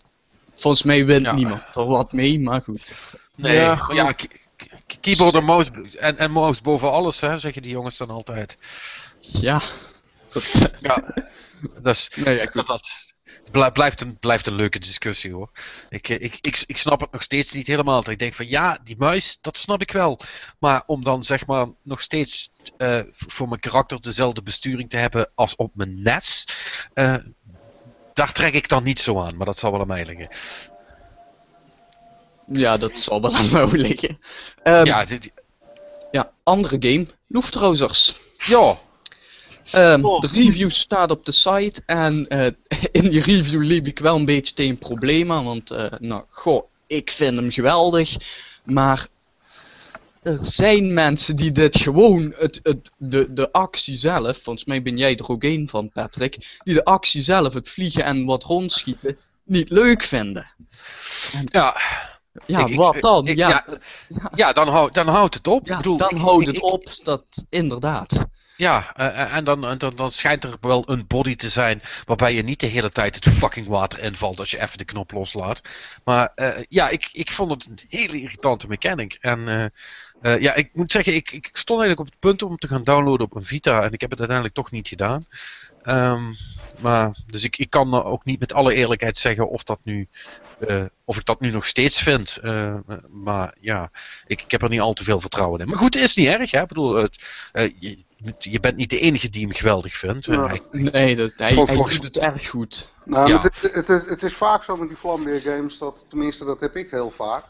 volgens 0.55 0.83
mij 0.83 1.05
wint 1.05 1.25
Ja. 1.25 1.33
niemand 1.33 1.61
er 1.75 1.85
wat 1.85 2.11
mee, 2.11 2.39
maar 2.39 2.61
goed. 2.61 2.93
nee, 3.35 3.55
Ja, 3.55 3.77
ja, 3.93 4.13
keyboard 4.99 5.33
en 5.33 5.43
mouse, 5.43 5.71
en, 5.99 6.17
en 6.17 6.31
mouse 6.31 6.61
boven 6.61 6.91
alles, 6.91 7.21
hè, 7.21 7.37
zeggen 7.37 7.61
die 7.61 7.71
jongens 7.71 7.97
dan 7.97 8.09
altijd. 8.09 8.57
Ja. 9.19 9.61
Dat, 10.31 10.51
Ja, 10.79 11.13
dat 11.81 11.95
is, 11.95 12.09
nee, 12.15 12.35
ja, 12.35 12.63
dat, 13.51 13.73
blijft, 13.73 14.01
een, 14.01 14.17
blijft 14.19 14.47
een 14.47 14.55
leuke 14.55 14.79
discussie 14.79 15.33
hoor. 15.33 15.49
Ik, 15.89 16.09
eh, 16.09 16.21
ik, 16.21 16.37
ik, 16.41 16.63
ik 16.65 16.77
snap 16.77 17.01
het 17.01 17.11
nog 17.11 17.23
steeds 17.23 17.53
niet 17.53 17.67
helemaal. 17.67 18.09
Ik 18.09 18.19
denk 18.19 18.33
van 18.33 18.49
ja, 18.49 18.79
die 18.83 18.95
muis, 18.97 19.37
dat 19.41 19.57
snap 19.57 19.81
ik 19.81 19.91
wel. 19.91 20.19
Maar 20.59 20.83
om 20.85 21.03
dan 21.03 21.23
zeg 21.23 21.45
maar 21.45 21.67
nog 21.83 22.01
steeds 22.01 22.53
eh, 22.77 23.01
voor 23.11 23.47
mijn 23.47 23.59
karakter 23.59 24.01
dezelfde 24.01 24.41
besturing 24.41 24.89
te 24.89 24.97
hebben 24.97 25.31
als 25.35 25.55
op 25.55 25.75
mijn 25.75 26.01
NES, 26.01 26.47
eh, 26.93 27.15
daar 28.13 28.31
trek 28.31 28.53
ik 28.53 28.67
dan 28.67 28.83
niet 28.83 28.99
zo 28.99 29.19
aan. 29.21 29.37
Maar 29.37 29.45
dat 29.45 29.57
zal 29.57 29.71
wel 29.71 29.81
aan 29.81 29.87
mij 29.87 30.05
liggen. 30.05 30.27
Ja, 32.51 32.77
dat 32.77 32.91
zal 32.93 33.21
wel 33.21 33.35
aan 33.35 33.47
jou 33.47 33.77
liggen. 33.77 34.19
Ehm, 34.63 34.85
ja. 34.85 34.99
ja, 34.99 35.05
dit- 35.05 35.31
andere 36.43 36.75
game, 36.79 37.07
Luftrausers. 37.27 38.15
ja, 38.37 38.75
Ehm, 39.71 40.05
Oh. 40.05 40.21
de 40.21 40.27
review 40.27 40.69
staat 40.69 41.11
op 41.11 41.25
de 41.25 41.31
site 41.31 41.81
en 41.85 42.27
eh, 42.27 42.51
in 43.01 43.09
die 43.09 43.21
review 43.21 43.61
liep 43.63 43.87
ik 43.87 43.99
wel 43.99 44.15
een 44.15 44.25
beetje 44.25 44.53
tegen 44.53 44.77
problemen, 44.77 45.43
want 45.43 45.71
eh, 45.71 45.91
nou, 45.99 46.23
goh, 46.29 46.69
ik 46.87 47.11
vind 47.11 47.35
hem 47.35 47.51
geweldig, 47.51 48.15
maar 48.63 49.07
er 50.23 50.37
zijn 50.41 50.93
mensen 50.93 51.35
die 51.35 51.51
dit 51.51 51.77
gewoon, 51.77 52.33
het, 52.37 52.59
het, 52.63 52.91
de, 52.97 53.33
de 53.33 53.51
actie 53.51 53.95
zelf, 53.95 54.37
volgens 54.41 54.65
mij 54.65 54.81
ben 54.81 54.97
jij 54.97 55.15
er 55.17 55.27
ook 55.29 55.43
een 55.43 55.67
van 55.69 55.89
Patrick, 55.89 56.57
die 56.63 56.73
de 56.73 56.85
actie 56.85 57.21
zelf, 57.23 57.53
het 57.53 57.69
vliegen 57.69 58.03
en 58.03 58.25
wat 58.25 58.43
rondschieten, 58.43 59.17
niet 59.43 59.69
leuk 59.69 60.03
vinden. 60.03 60.47
ja, 61.45 61.77
Ja, 62.45 62.65
Ik- 62.65 62.75
wat 62.75 63.01
dan? 63.01 63.27
ik- 63.27 63.37
ja, 63.37 63.65
ja, 64.07 64.31
ja 64.35 64.51
dan, 64.51 64.67
hou, 64.67 64.91
dan 64.91 65.07
houdt 65.07 65.33
het 65.33 65.47
op. 65.47 65.67
ja, 65.67 65.71
ik 65.71 65.77
bedoel, 65.77 65.97
dan 65.97 66.15
houdt 66.17 66.47
het 66.47 66.61
op, 66.61 66.91
dat 67.03 67.25
inderdaad. 67.49 68.25
Ja, 68.57 68.93
eh, 68.95 69.35
en 69.35 69.43
dan, 69.43 69.77
dan, 69.77 69.95
dan 69.95 70.11
schijnt 70.11 70.43
er 70.43 70.55
wel 70.61 70.89
een 70.89 71.07
body 71.07 71.35
te 71.35 71.49
zijn 71.49 71.81
waarbij 72.05 72.33
je 72.33 72.43
niet 72.43 72.59
de 72.59 72.67
hele 72.67 72.91
tijd 72.91 73.15
het 73.15 73.29
fucking 73.33 73.67
water 73.67 74.03
invalt 74.03 74.39
als 74.39 74.51
je 74.51 74.61
even 74.61 74.77
de 74.77 74.85
knop 74.85 75.11
loslaat. 75.11 75.61
Maar 76.03 76.31
eh, 76.35 76.63
ja, 76.69 76.89
ik, 76.89 77.09
ik 77.11 77.31
vond 77.31 77.51
het 77.51 77.65
een 77.65 77.79
hele 77.89 78.21
irritante 78.21 78.67
mechanic. 78.67 79.17
En 79.21 79.47
eh, 79.47 79.65
eh, 80.33 80.41
ja, 80.41 80.53
ik 80.53 80.69
moet 80.73 80.91
zeggen, 80.91 81.15
ik, 81.15 81.31
ik 81.31 81.49
stond 81.53 81.79
eigenlijk 81.81 81.99
op 81.99 82.05
het 82.13 82.19
punt 82.19 82.43
om 82.43 82.57
te 82.57 82.67
gaan 82.67 82.83
downloaden 82.83 83.25
op 83.25 83.35
een 83.35 83.43
Vita 83.43 83.83
en 83.83 83.91
ik 83.91 84.01
heb 84.01 84.09
het 84.09 84.19
uiteindelijk 84.19 84.57
toch 84.57 84.71
niet 84.71 84.87
gedaan. 84.87 85.21
Ehm, 85.83 86.33
maar, 86.79 87.15
dus 87.25 87.43
ik, 87.43 87.57
ik 87.57 87.69
kan 87.69 87.89
nou 87.89 88.03
ook 88.03 88.25
niet 88.25 88.39
met 88.39 88.53
alle 88.53 88.73
eerlijkheid 88.73 89.17
zeggen 89.17 89.49
of, 89.49 89.63
dat 89.63 89.79
nu, 89.83 90.07
eh, 90.67 90.83
of 91.05 91.17
ik 91.17 91.25
dat 91.25 91.39
nu 91.39 91.51
nog 91.51 91.65
steeds 91.65 92.01
vind. 92.01 92.37
Eh, 92.41 92.75
maar 93.09 93.55
ja, 93.59 93.91
ik, 94.27 94.41
ik 94.41 94.51
heb 94.51 94.61
er 94.61 94.69
niet 94.69 94.79
al 94.79 94.93
te 94.93 95.03
veel 95.03 95.19
vertrouwen 95.19 95.59
in. 95.59 95.67
Maar 95.67 95.77
goed, 95.77 95.93
het 95.93 96.03
is 96.03 96.15
niet 96.15 96.27
erg. 96.27 96.51
Hè? 96.51 96.61
Ik 96.61 96.67
bedoel, 96.67 96.93
het, 96.95 97.23
eh, 97.51 97.71
je, 97.79 97.97
je 98.39 98.59
bent 98.59 98.75
niet 98.75 98.89
de 98.89 98.99
enige 98.99 99.29
die 99.29 99.41
hem 99.45 99.55
geweldig 99.55 99.93
vindt. 99.95 100.25
Ja. 100.25 100.47
Hij- 100.47 100.61
Nee, 100.71 101.15
dat, 101.15 101.31
hij, 101.35 101.53
hij 101.53 101.65
volgens- 101.65 101.95
doet 101.95 102.03
het 102.03 102.17
erg 102.17 102.49
goed. 102.49 102.89
Nou, 103.05 103.29
Ja. 103.29 103.41
het, 103.41 103.53
is, 103.63 103.71
het, 103.73 103.89
is, 103.89 104.01
het 104.05 104.23
is 104.23 104.33
vaak 104.33 104.63
zo 104.63 104.77
met 104.77 104.87
die 104.87 104.97
Flambeer 104.97 105.39
games, 105.41 105.77
dat, 105.77 106.05
tenminste 106.07 106.45
dat 106.45 106.59
heb 106.59 106.75
ik 106.75 106.91
heel 106.91 107.11
vaak. 107.11 107.43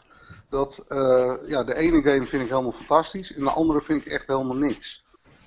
Dat 0.50 0.84
eh, 0.88 1.32
ja, 1.46 1.64
de 1.64 1.76
ene 1.76 2.02
game 2.02 2.26
vind 2.26 2.42
ik 2.42 2.48
helemaal 2.48 2.72
fantastisch 2.72 3.34
en 3.34 3.40
de 3.44 3.50
andere 3.50 3.80
vind 3.80 4.06
ik 4.06 4.12
echt 4.12 4.26
helemaal 4.26 4.56
niks. 4.56 5.01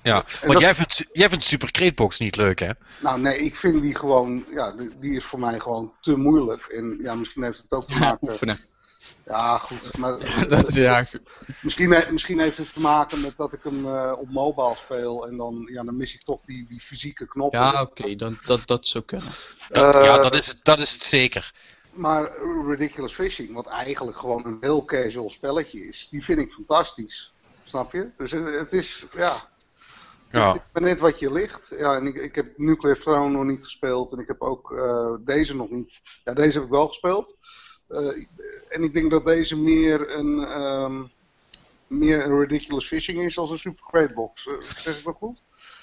Ja. 0.06 0.14
Want 0.42 0.52
dat- 0.52 0.62
jij 0.62 0.76
vindt, 0.76 1.06
jij 1.12 1.30
vindt 1.30 1.44
Super 1.44 1.72
Cratebox 1.72 2.20
niet 2.20 2.36
leuk, 2.36 2.60
hè? 2.60 2.70
Nou 3.02 3.20
nee, 3.20 3.38
ik 3.40 3.56
vind 3.56 3.82
die 3.82 3.96
gewoon, 3.96 4.46
ja, 4.54 4.74
die, 5.00 5.16
is 5.16 5.24
voor 5.26 5.40
mij 5.40 5.60
gewoon 5.60 5.94
te 6.02 6.18
moeilijk. 6.18 6.66
En 6.66 6.98
ja, 7.02 7.16
misschien 7.16 7.44
heeft 7.44 7.58
het 7.62 7.72
ook 7.72 7.88
te 7.88 7.94
Ja, 7.94 8.00
maken. 8.00 8.30
oefenen. 8.30 8.60
Ja, 9.26 9.58
goed. 9.58 9.98
Maar 9.98 10.20
Dat, 10.50 10.74
ja, 10.74 11.04
goed. 11.12 11.22
misschien, 11.62 11.96
misschien 12.12 12.40
heeft 12.40 12.58
het 12.58 12.74
te 12.74 12.80
maken 12.80 13.22
met 13.22 13.34
dat 13.38 13.54
ik 13.54 13.60
hem 13.64 13.86
eh, 13.86 14.14
op 14.18 14.30
mobile 14.30 14.76
speel. 14.76 15.28
En 15.28 15.38
dan, 15.38 15.70
ja, 15.72 15.84
dan 15.84 15.98
mis 15.98 16.14
ik 16.14 16.24
toch 16.24 16.42
die, 16.46 16.66
die 16.68 16.82
fysieke 16.82 17.28
knoppen. 17.28 17.60
ja 17.60 17.82
oké, 17.82 18.16
dat, 18.16 18.34
dat, 18.46 18.62
dat 18.68 18.88
zou 18.88 19.04
kunnen. 19.04 19.28
Dat- 19.70 19.96
Eh, 19.96 20.04
ja, 20.04 20.18
dat 20.18 20.34
is, 20.36 20.48
het, 20.48 20.60
dat 20.64 20.80
is 20.80 20.92
het 20.94 21.04
zeker. 21.04 21.54
Maar 21.94 22.32
Ridiculous 22.68 23.14
Fishing, 23.14 23.54
wat 23.54 23.68
eigenlijk 23.68 24.18
gewoon 24.18 24.46
een 24.46 24.58
heel 24.62 24.86
casual 24.86 25.30
spelletje 25.30 25.88
is, 25.88 26.08
die 26.12 26.24
vind 26.24 26.40
ik 26.40 26.52
fantastisch. 26.54 27.34
Snap 27.64 27.92
je? 27.92 28.10
Dus 28.18 28.32
het, 28.32 28.56
het 28.60 28.74
is, 28.74 29.06
ja. 29.16 29.34
Ja. 30.32 30.52
Het 30.52 30.62
is 30.74 30.82
net 30.82 31.00
wat 31.00 31.20
je 31.20 31.32
ligt. 31.32 31.76
Ja, 31.78 31.96
en 31.96 32.08
ik, 32.08 32.16
ik 32.16 32.36
heb 32.36 32.58
Nuclear 32.58 32.98
Throne 32.98 33.30
nog 33.30 33.44
niet 33.44 33.64
gespeeld. 33.64 34.12
En 34.12 34.20
ik 34.20 34.28
heb 34.28 34.42
ook 34.42 34.72
eh, 34.72 35.14
deze 35.26 35.56
nog 35.56 35.70
niet. 35.70 36.02
Ja, 36.24 36.34
deze 36.34 36.54
heb 36.54 36.64
ik 36.64 36.70
wel 36.74 36.88
gespeeld. 36.88 37.36
Eh, 37.88 38.08
en 38.70 38.84
ik 38.84 38.94
denk 38.94 39.12
dat 39.12 39.26
deze 39.26 39.58
meer 39.60 40.16
een, 40.18 40.40
ehm, 40.46 41.04
meer 41.88 42.26
een 42.26 42.40
Ridiculous 42.40 42.88
Fishing 42.88 43.22
is 43.22 43.38
als 43.38 43.52
een 43.52 43.58
Super 43.58 43.84
Crate 43.88 44.14
Box. 44.14 44.48
Eh, 44.48 44.54
zeg 44.76 44.98
ik 44.98 45.06
dat 45.06 45.16
goed? 45.16 45.42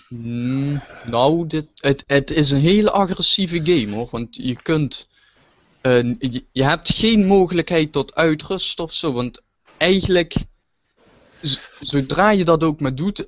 Mm, 0.08 0.82
nou, 1.04 1.46
dit, 1.46 1.66
het, 1.74 2.04
het 2.06 2.30
is 2.30 2.50
een 2.50 2.60
hele 2.60 2.90
agressieve 2.90 3.60
game 3.64 3.94
hoor. 3.94 4.08
Want 4.10 4.28
je 4.36 4.56
kunt. 4.62 5.08
eh, 5.80 6.02
je, 6.18 6.44
je 6.52 6.64
hebt 6.64 6.92
geen 6.94 7.26
mogelijkheid 7.26 7.92
tot 7.92 8.14
uitrust 8.14 8.80
of 8.80 8.92
zo. 8.94 9.12
Want 9.12 9.40
eigenlijk. 9.76 10.34
Zodra 11.80 12.30
je 12.30 12.44
dat 12.44 12.62
ook 12.62 12.80
maar 12.80 12.94
doet. 12.94 13.24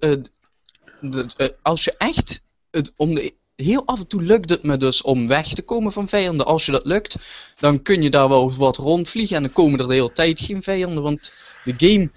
Eh, 1.36 1.48
als 1.62 1.84
je 1.84 1.94
echt. 1.98 2.40
Het, 2.70 2.92
om 2.96 3.14
de, 3.14 3.34
heel 3.56 3.82
af 3.86 3.98
en 3.98 4.06
toe 4.06 4.22
lukt 4.22 4.50
het 4.50 4.62
me 4.62 4.76
dus 4.76 5.02
om 5.02 5.28
weg 5.28 5.48
te 5.54 5.62
komen 5.62 5.92
van 5.92 6.08
vijanden. 6.08 6.46
Als 6.46 6.66
je 6.66 6.72
dat 6.72 6.84
lukt, 6.84 7.16
dan 7.58 7.82
kun 7.82 8.02
je 8.02 8.10
daar 8.10 8.28
wel 8.28 8.54
wat 8.56 8.76
rondvliegen. 8.76 9.36
En 9.36 9.42
dan 9.42 9.52
komen 9.52 9.80
er 9.80 9.88
de 9.88 9.94
hele 9.94 10.12
tijd 10.12 10.40
geen 10.40 10.62
vijanden. 10.62 11.02
Want 11.02 11.32
de 11.64 11.74
game 11.76 12.10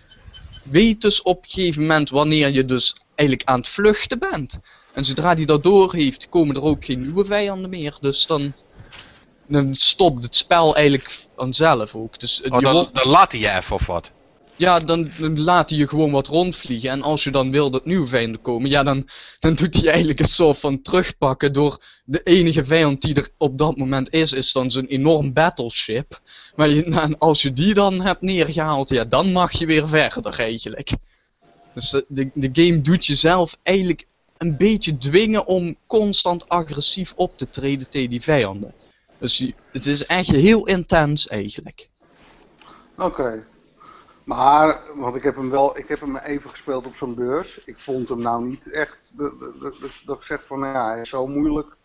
weet 0.64 1.02
dus 1.02 1.22
op 1.22 1.44
een 1.44 1.50
gegeven 1.50 1.82
moment 1.82 2.10
wanneer 2.10 2.50
je 2.50 2.66
dus 2.66 2.96
eigenlijk 3.16 3.50
aan 3.50 3.60
het 3.60 3.68
vluchten 3.68 4.20
bent. 4.20 4.58
En 4.94 5.06
zodra 5.06 5.36
die 5.36 5.46
dat 5.46 5.64
door 5.64 5.94
heeft, 5.94 6.30
komen 6.30 6.56
er 6.56 6.62
ook 6.64 6.86
geen 6.86 7.02
nieuwe 7.02 7.26
vijanden 7.26 7.70
meer. 7.70 7.98
Dus 8.00 8.26
dan, 8.26 8.54
dan 9.48 9.74
stopt 9.76 10.24
het 10.24 10.36
spel 10.36 10.76
eigenlijk 10.76 11.26
vanzelf 11.36 11.96
ook. 11.96 12.20
Dus 12.20 12.42
eh, 12.42 12.52
Oh, 12.52 12.62
dan, 12.62 12.74
wordt- 12.74 12.96
dan 12.96 13.08
laat 13.08 13.32
hij 13.32 13.42
je 13.42 13.52
even 13.52 13.76
of 13.76 13.88
wat. 13.88 14.12
Ja, 14.58 14.80
dan, 14.80 15.10
laat 15.20 15.70
hij 15.70 15.80
je 15.80 15.88
gewoon 15.88 16.12
wat 16.12 16.28
rondvliegen. 16.28 16.90
En 16.90 17.02
als 17.02 17.24
je 17.24 17.32
dan 17.32 17.52
wil 17.52 17.70
dat 17.70 17.86
nieuwe 17.86 18.08
vijanden 18.08 18.42
komen, 18.42 18.70
ja, 18.70 18.84
dan, 18.84 19.10
dan 19.40 19.54
doet 19.54 19.74
hij 19.74 19.88
eigenlijk 19.88 20.20
een 20.20 20.26
soort 20.26 20.58
van 20.58 20.82
terugpakken 20.82 21.54
door 21.54 21.84
de 22.06 22.22
enige 22.24 22.66
vijand 22.66 23.02
die 23.02 23.16
er 23.16 23.30
op 23.38 23.58
dat 23.58 23.78
moment 23.78 24.14
is, 24.14 24.34
is 24.34 24.52
dan 24.52 24.72
zo'n 24.72 24.86
enorm 24.86 25.34
battleship. 25.34 26.22
Maar 26.56 26.70
je, 26.70 27.16
als 27.18 27.42
je 27.42 27.54
die 27.54 27.74
dan 27.74 28.02
hebt 28.02 28.22
neergehaald, 28.22 28.90
ja, 28.90 29.04
dan 29.06 29.32
mag 29.32 29.52
je 29.52 29.66
weer 29.66 29.88
verder 29.88 30.40
eigenlijk. 30.40 30.92
Dus 31.74 31.90
de, 32.08 32.30
de, 32.34 32.50
game 32.52 32.82
doet 32.82 33.06
jezelf 33.06 33.58
eigenlijk 33.64 34.06
een 34.38 34.58
beetje 34.58 34.98
dwingen 34.98 35.46
om 35.46 35.76
constant 35.88 36.50
agressief 36.50 37.14
op 37.16 37.38
te 37.38 37.50
treden 37.50 37.90
tegen 37.90 38.10
die 38.10 38.22
vijanden. 38.22 38.74
Dus 39.20 39.52
het 39.72 39.86
is 39.86 40.06
echt 40.06 40.30
heel 40.30 40.66
intens 40.66 41.28
eigenlijk. 41.28 41.90
Oké. 42.98 43.44
Maar, 44.28 44.82
want 44.96 45.16
ik 45.16 45.24
heb 45.24 45.36
hem 45.36 45.50
wel, 45.50 45.78
ik 45.78 45.88
heb 45.88 46.00
hem 46.00 46.18
even 46.18 46.50
gespeeld 46.50 46.86
op 46.86 46.96
zo'n 46.96 47.16
beurs. 47.16 47.60
Ik 47.66 47.80
vond 47.80 48.10
hem 48.10 48.22
nou 48.22 48.44
niet 48.46 48.72
echt, 48.72 49.12
dat- 49.16 50.18
ik 50.18 50.24
zeg 50.26 50.46
van, 50.46 50.60
nou 50.60 50.74
ja, 50.74 50.90
hij 50.92 51.02
is 51.02 51.10
zo 51.10 51.28
moeilijk, 51.28 51.76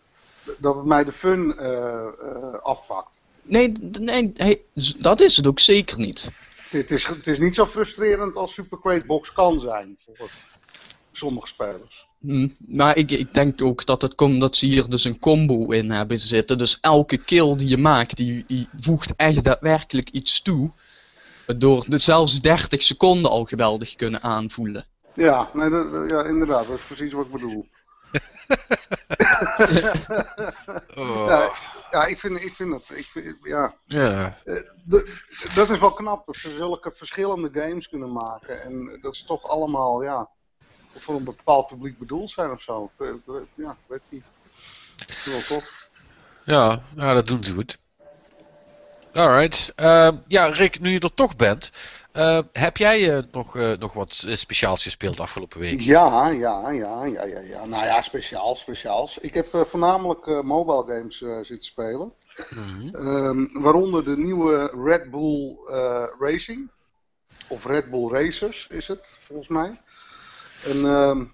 dat 0.59 0.77
het 0.77 0.85
mij 0.85 1.05
de 1.05 1.13
fun 1.13 1.57
eh, 1.59 2.07
eh, 2.07 2.55
afpakt. 2.55 3.23
Nee, 3.43 3.73
nee 3.99 4.65
dat 4.99 5.21
is 5.21 5.37
het 5.37 5.47
ook 5.47 5.61
zeker 5.61 5.99
niet. 5.99 6.29
Het 6.71 6.91
is, 6.91 7.07
het 7.07 7.27
is 7.27 7.39
niet 7.39 7.55
zo 7.55 7.67
frustrerend 7.67 8.37
als 8.37 8.55
Super 8.55 8.81
Crate 8.81 9.07
Box 9.07 9.33
kan 9.33 9.61
zijn, 9.61 9.97
voor 10.15 10.31
sommige 11.13 11.47
spelers. 11.47 12.07
Hm, 12.21 12.49
Maar 12.59 12.97
ik, 12.97 13.11
ik 13.11 13.35
denk 13.35 13.63
ook 13.63 13.87
dat 13.87 14.03
het 14.03 14.15
komt 14.15 14.41
dat 14.41 14.57
ze 14.57 14.67
hier 14.67 14.89
dus 14.89 15.05
een 15.05 15.19
combo 15.19 15.71
in 15.71 15.91
hebben 15.91 16.19
zitten. 16.19 16.59
Dus 16.59 16.79
elke 16.81 17.17
kill 17.19 17.57
die 17.57 17.69
je 17.69 17.79
maakt, 17.79 18.17
die, 18.17 18.45
die 18.47 18.69
voegt 18.81 19.11
echt 19.17 19.45
daadwerkelijk 19.45 20.11
iets 20.11 20.43
toe. 20.43 20.71
Waardoor 21.47 21.85
de 21.89 21.99
zelfs 21.99 22.41
30 22.41 22.83
seconden 22.83 23.31
al 23.31 23.45
geweldig 23.45 23.95
kunnen 23.95 24.23
aanvoelen. 24.23 24.87
Ja, 25.15 25.51
nee, 25.53 25.71
dat- 25.71 26.11
ja, 26.11 26.23
inderdaad, 26.25 26.67
dat 26.67 26.79
is 26.79 26.85
precies 26.85 27.13
wat 27.13 27.27
ik 27.27 27.33
bedoel. 27.33 27.67
Oh. 30.95 31.25
Ja, 31.29 31.53
ja 31.91 32.05
ik, 32.07 32.19
vind, 32.19 32.41
ik 32.45 32.53
vind 32.55 32.71
dat, 32.71 32.83
ik 32.99 33.05
vind, 33.05 33.37
ja, 33.43 33.75
Ja. 33.85 34.39
Eh, 34.45 34.57
dat 35.55 35.71
is 35.71 35.79
wel 35.79 35.93
knap 35.93 36.27
dat 36.27 36.37
ze 36.37 36.51
zulke 36.51 36.91
verschillende 36.95 37.61
games 37.61 37.89
kunnen 37.89 38.13
maken. 38.13 38.63
En 38.63 38.99
dat 39.01 39.17
ze 39.17 39.25
toch 39.25 39.43
allemaal, 39.49 40.03
ja, 40.03 40.29
voor 40.97 41.15
een 41.15 41.25
bepaald 41.25 41.67
publiek 41.67 41.99
bedoeld 41.99 42.31
zijn 42.31 42.51
of 42.51 42.63
zo. 42.63 42.85
Ik 42.99 43.23
weet- 43.27 43.45
Ja, 43.55 43.71
ik 43.71 43.77
weet 43.87 44.01
niet. 44.09 44.25
Dat 44.97 45.09
is 45.09 45.25
wel 45.25 45.41
tof. 45.59 45.89
Ja, 46.45 46.83
ja, 46.97 47.15
dat 47.15 47.27
doen 47.27 47.45
ze 47.45 47.55
goed. 47.55 47.79
Alright. 49.13 49.73
Ehm, 49.77 50.17
ja, 50.27 50.47
Rick, 50.47 50.81
nu 50.81 50.91
je 50.91 51.01
er 51.01 51.15
toch 51.15 51.37
bent, 51.37 51.71
eh, 52.13 52.39
heb 52.53 52.77
jij 52.77 53.17
eh, 53.17 53.23
nog, 53.31 53.57
eh, 53.57 53.73
nog 53.79 53.93
wat 53.93 54.25
eh, 54.27 54.35
speciaals 54.35 54.83
gespeeld 54.83 55.21
afgelopen 55.21 55.61
week? 55.61 55.81
Ja, 55.81 56.29
ja, 56.29 56.71
ja, 56.71 57.05
ja, 57.05 57.27
ja, 57.27 57.41
ja. 57.41 57.65
Nou 57.65 57.85
ja, 57.85 58.03
speciaal, 58.03 58.57
speciaals. 58.57 59.19
Ik 59.19 59.35
heb 59.35 59.67
voornamelijk 59.69 60.43
mobile 60.43 60.97
games 60.97 61.19
zitten 61.19 61.67
spelen. 61.67 62.13
Mhm. 62.51 62.95
Ehm, 62.95 63.63
waaronder 63.63 64.05
de 64.05 64.17
nieuwe 64.17 64.73
Red 64.85 65.11
Bull 65.11 65.57
Racing. 66.19 66.71
Of 67.49 67.65
Red 67.65 67.91
Bull 67.91 68.09
Racers 68.09 68.67
is 68.71 68.89
het, 68.89 69.17
volgens 69.27 69.49
mij. 69.49 69.81
En 70.65 70.85
ehm, 70.85 71.25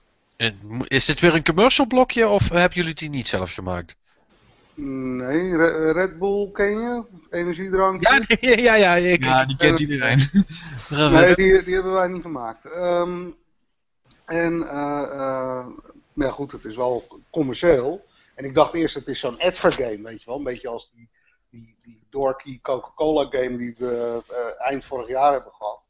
Is 0.87 1.05
dit 1.05 1.21
weer 1.21 1.35
een 1.35 1.45
commercial 1.45 1.87
blokje 1.87 2.29
of 2.29 2.49
hebben 2.49 2.79
jullie 2.79 2.95
die 2.95 3.11
niet 3.11 3.29
zelf 3.29 3.53
gemaakt? 3.53 3.97
Nee, 4.81 5.57
Re- 5.57 5.93
Red 5.93 6.19
Bull 6.19 6.51
ken 6.53 6.71
je? 6.81 7.03
Energiedrank? 7.31 8.09
Ja, 8.09 8.21
nee, 8.41 8.61
ja, 8.61 8.75
ja. 8.75 8.95
Ik, 8.95 9.25
Ja, 9.25 9.45
die 9.45 9.57
kent 9.57 9.79
iedereen. 9.81 10.19
Nee, 11.11 11.35
die, 11.35 11.63
die 11.65 11.75
hebben 11.75 11.93
wij 11.93 12.09
niet 12.09 12.23
gemaakt. 12.23 12.65
Ehm, 12.65 13.31
en, 14.25 14.63
eh, 14.69 15.03
eh, 15.03 15.67
maar 16.13 16.27
ja, 16.27 16.31
goed, 16.33 16.53
het 16.53 16.65
is 16.65 16.77
wel 16.77 17.21
commercieel. 17.31 18.05
En 18.35 18.45
ik 18.45 18.55
dacht 18.55 18.75
eerst, 18.75 18.95
het 18.95 19.09
is 19.09 19.21
zo'n 19.21 19.39
advert 19.41 19.75
game, 19.75 20.03
weet 20.03 20.19
je 20.23 20.27
wel. 20.27 20.37
Een 20.37 20.45
beetje 20.45 20.69
als 20.69 20.91
die, 20.95 21.09
die, 21.51 21.77
die 21.83 22.03
dorky 22.11 22.61
Coca-Cola 22.63 23.27
game 23.31 23.57
die 23.57 23.75
we 23.79 24.23
eh, 24.29 24.67
eind 24.69 24.85
vorig 24.85 25.09
jaar 25.09 25.33
hebben 25.33 25.53
gehad. 25.53 25.81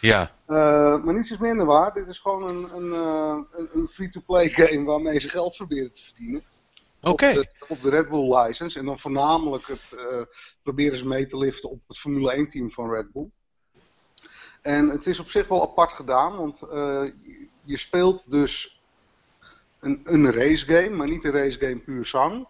ja. 0.00 0.30
Eh, 0.46 1.04
maar 1.04 1.14
niets 1.14 1.30
is 1.30 1.38
minder 1.38 1.66
waar. 1.66 1.92
Dit 1.94 2.08
is 2.08 2.18
gewoon 2.18 2.48
een, 2.48 2.74
een, 2.74 2.92
eh, 2.92 3.58
een, 3.58 3.68
een 3.74 3.88
free-to-play 3.88 4.48
game 4.48 4.84
waarmee 4.84 5.20
ze 5.20 5.28
geld 5.28 5.56
proberen 5.56 5.92
te 5.92 6.02
verdienen. 6.02 6.42
Op, 7.04 7.18
de, 7.34 7.66
op 7.68 7.82
de 7.82 7.90
Red 7.90 8.08
Bull 8.08 8.36
license. 8.38 8.78
En 8.78 8.84
dan 8.84 8.98
voornamelijk 8.98 9.66
het, 9.66 9.98
eh, 9.98 10.22
proberen 10.62 10.98
ze 10.98 11.06
mee 11.06 11.26
te 11.26 11.38
liften 11.38 11.70
op 11.70 11.80
het 11.86 11.98
Formule 11.98 12.32
1 12.32 12.48
team 12.48 12.70
van 12.70 12.90
Red 12.90 13.12
Bull. 13.12 13.28
En 14.62 14.88
het 14.88 15.06
is 15.06 15.18
op 15.20 15.30
zich 15.30 15.48
wel 15.48 15.62
apart 15.62 15.92
gedaan, 15.92 16.36
want 16.36 16.62
eh, 16.62 17.02
je- 17.64 17.76
speelt 17.76 18.22
dus 18.26 18.80
een, 19.80 20.00
een 20.04 20.32
race 20.32 20.66
game, 20.66 20.96
maar 20.96 21.08
niet 21.08 21.24
een 21.24 21.30
race 21.32 21.58
game 21.58 21.78
puur 21.78 22.04
zang. 22.04 22.48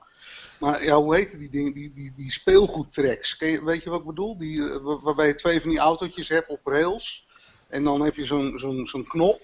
Maar 0.61 0.85
ja, 0.85 0.97
hoe 0.97 1.15
heet 1.15 1.39
die 1.39 1.51
dingen? 1.51 1.73
Die, 1.73 1.93
die, 1.93 2.13
die 2.17 2.31
speelgoedtracks. 2.33 3.37
Je, 3.39 3.65
weet 3.65 3.83
je 3.83 3.91
wat 3.91 4.01
ik 4.01 4.07
bedoel? 4.07 4.39
Die, 4.39 4.69
eh, 4.71 4.83
waar- 4.83 5.01
waarbij 5.01 5.27
je 5.27 5.35
twee 5.35 5.61
van 5.61 5.71
die 5.71 5.79
autootjes 5.79 6.29
hebt 6.29 6.49
op 6.49 6.61
rails. 6.67 7.27
En 7.69 7.85
dan 7.85 8.01
heb 8.03 8.15
je 8.15 8.25
zo'n 8.25 8.59
zo'n 8.59 8.87
zo'n 8.87 9.05
knop. 9.07 9.41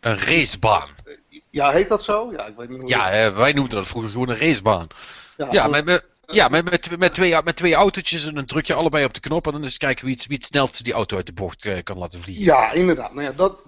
Een 0.00 0.18
racebaan. 0.18 0.88
Ja, 1.50 1.70
heet 1.70 1.88
dat 1.88 2.04
zo? 2.04 2.32
Ja, 2.32 2.46
ik 2.46 2.56
weet 2.56 2.68
niet 2.68 2.80
hoe 2.80 2.88
Ja, 2.88 3.32
wij 3.32 3.52
noemden 3.52 3.74
dat 3.76 3.86
vroeger 3.86 4.10
gewoon 4.10 4.28
een 4.28 4.38
racebaan. 4.38 4.86
ja, 5.36 5.48
Ja, 5.52 5.62
zo- 5.64 5.70
met, 5.70 5.84
met, 5.84 6.04
ja 6.26 6.48
met, 6.48 6.64
met, 6.70 6.98
met, 6.98 7.14
twee, 7.14 7.42
met 7.42 7.56
twee 7.56 7.74
autootjes 7.74 8.26
en 8.26 8.34
dan 8.34 8.44
druk 8.44 8.66
je 8.66 8.74
allebei 8.74 9.04
op 9.04 9.14
de 9.14 9.20
knop 9.20 9.46
en 9.46 9.52
dan 9.52 9.62
eens 9.62 9.76
kijken 9.76 10.04
wie 10.04 10.14
het, 10.14 10.26
wie 10.26 10.36
het 10.36 10.46
snelst 10.46 10.84
die 10.84 10.92
auto 10.92 11.16
uit 11.16 11.26
de 11.26 11.32
bocht 11.32 11.64
eh, 11.64 11.82
kan 11.82 11.98
laten 11.98 12.20
vliegen. 12.20 12.44
Ja, 12.44 12.72
inderdaad. 12.72 13.12
Nou 13.14 13.26
ja, 13.26 13.32
dat, 13.32 13.58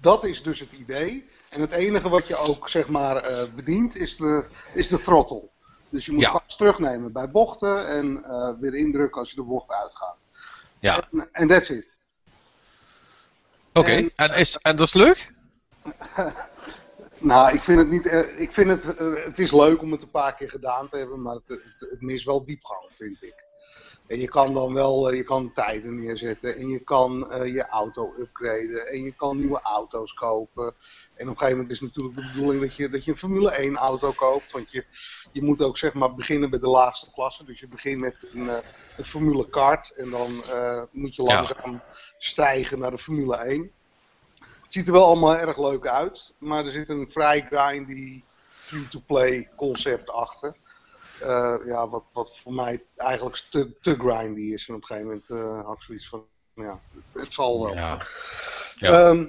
dat 0.00 0.24
is 0.24 0.42
dus 0.42 0.60
het 0.60 0.72
idee. 0.72 1.28
En 1.48 1.60
het 1.60 1.70
enige 1.70 2.08
wat 2.08 2.26
je 2.26 2.36
ook 2.36 2.68
zeg 2.68 2.88
maar 2.88 3.16
eh, 3.16 3.42
bedient 3.54 3.96
is 3.96 4.16
de, 4.16 4.44
is 4.74 4.88
de 4.88 5.00
throttle. 5.00 5.42
Dus 5.90 6.06
je 6.06 6.12
moet 6.12 6.20
Ja. 6.22 6.30
gas 6.30 6.56
terugnemen 6.56 7.12
bij 7.12 7.30
bochten 7.30 7.88
en 7.88 8.24
eh, 8.24 8.48
weer 8.60 8.74
indrukken 8.74 9.20
als 9.20 9.30
je 9.30 9.36
de 9.36 9.42
bocht 9.42 9.72
uitgaat. 9.72 10.16
Ja. 10.78 11.00
En- 11.12 11.28
En 11.32 11.48
that's 11.48 11.68
it. 11.70 11.94
Oké, 13.72 13.90
En- 13.90 14.12
en, 14.16 14.34
is, 14.34 14.56
en 14.56 14.76
dat 14.76 14.86
is 14.86 14.94
leuk? 14.94 15.32
Nou, 17.18 17.54
ik 17.54 17.62
vind 17.62 17.78
het 17.78 17.88
niet. 17.90 18.06
eh, 18.06 18.40
ik 18.40 18.52
vind 18.52 18.68
het. 18.68 18.94
eh, 18.96 19.24
het 19.24 19.38
is 19.38 19.52
leuk 19.52 19.82
om 19.82 19.92
het 19.92 20.02
een 20.02 20.10
paar 20.10 20.34
keer 20.34 20.50
gedaan 20.50 20.88
te 20.88 20.96
hebben, 20.96 21.22
maar 21.22 21.34
het, 21.34 21.48
het, 21.48 21.74
het 21.90 22.00
mist 22.00 22.24
wel 22.24 22.44
diepgang, 22.44 22.90
vind 22.94 23.22
ik. 23.22 23.44
En 24.06 24.18
je 24.18 24.28
kan 24.28 24.54
dan 24.54 24.74
wel, 24.74 25.10
eh, 25.10 25.16
je 25.16 25.22
kan 25.22 25.52
tijden 25.52 25.94
neerzetten 25.94 26.56
en 26.56 26.68
je 26.68 26.80
kan 26.84 27.18
je 27.44 27.66
auto 27.66 28.14
upgraden 28.18 28.86
en 28.86 29.02
je 29.02 29.12
kan 29.14 29.36
nieuwe 29.36 29.60
auto's 29.60 30.12
kopen. 30.12 30.64
En 31.14 31.24
op 31.24 31.32
een 31.32 31.38
gegeven 31.38 31.50
moment 31.56 31.70
is 31.72 31.80
natuurlijk 31.80 32.16
de 32.16 32.22
bedoeling 32.22 32.60
dat 32.62 32.76
je, 32.76 32.88
dat 32.88 33.04
je 33.04 33.10
een 33.10 33.16
Formule 33.16 33.50
1 33.50 33.76
auto 33.76 34.12
koopt, 34.12 34.52
want 34.52 34.70
je, 34.70 34.84
je 35.32 35.42
moet 35.42 35.62
ook 35.62 35.78
zeg 35.78 35.92
maar 35.94 36.14
beginnen 36.14 36.50
bij 36.50 36.58
de 36.58 36.68
laagste 36.68 37.10
klasse. 37.10 37.44
Dus 37.44 37.60
je 37.60 37.68
begint 37.68 38.00
met 38.00 38.30
een, 38.32 38.48
eh, 38.48 38.58
een 38.96 39.04
Formule 39.04 39.48
kart 39.48 39.90
en 39.96 40.10
dan 40.10 40.30
moet 40.90 41.14
je 41.16 41.22
Ja. 41.22 41.34
langzaam 41.34 41.82
stijgen 42.18 42.78
naar 42.78 42.90
de 42.90 42.98
Formule 42.98 43.36
1. 43.36 43.72
Het 44.76 44.84
ziet 44.84 44.94
er 44.94 45.00
wel 45.00 45.10
allemaal 45.10 45.36
erg 45.36 45.58
leuk 45.58 45.86
uit, 45.86 46.32
maar 46.38 46.64
er 46.64 46.70
zit 46.70 46.88
een 46.88 47.10
vrij 47.10 47.46
grindy 47.50 48.22
free-to-play 48.52 49.50
concept 49.56 50.10
achter. 50.10 50.56
Eh, 51.20 51.54
ja, 51.64 51.88
wat, 51.88 52.04
wat 52.12 52.38
voor 52.38 52.52
mij 52.52 52.84
eigenlijk 52.96 53.46
te, 53.50 53.70
te 53.80 53.96
grindy 53.98 54.40
is. 54.40 54.68
En 54.68 54.74
op 54.74 54.80
een 54.80 54.86
gegeven 54.86 55.08
moment 55.08 55.30
eh, 55.30 55.66
had 55.66 55.76
ik 55.76 55.82
zoiets 55.82 56.08
van, 56.08 56.24
ja, 56.54 56.80
het 57.12 57.32
zal 57.34 57.62
wel. 57.62 57.74
Ja. 57.74 57.98
Ja. 58.76 59.08
Ehm, 59.08 59.26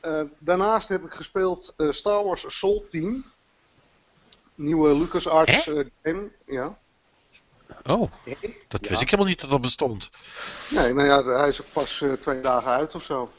eh, 0.00 0.22
daarnaast 0.38 0.88
heb 0.88 1.04
ik 1.04 1.12
gespeeld 1.14 1.74
Star 1.90 2.24
Wars 2.24 2.46
Assault 2.46 2.90
Team. 2.90 3.24
Nieuwe 4.54 4.96
LucasArts 4.96 5.70
game. 6.02 6.30
Ja. 6.46 6.78
Oh, 7.84 8.10
dat 8.68 8.84
Ja. 8.84 8.88
wist 8.88 9.02
ik 9.02 9.10
helemaal 9.10 9.30
niet 9.30 9.40
dat 9.40 9.50
dat 9.50 9.60
bestond. 9.60 10.10
Nee, 10.70 10.92
nou 10.94 11.08
ja, 11.08 11.24
hij 11.24 11.48
is 11.48 11.60
ook 11.60 11.72
pas 11.72 12.04
twee 12.20 12.40
dagen 12.40 12.70
uit 12.70 12.94
of 12.94 13.02
zo. 13.02 13.30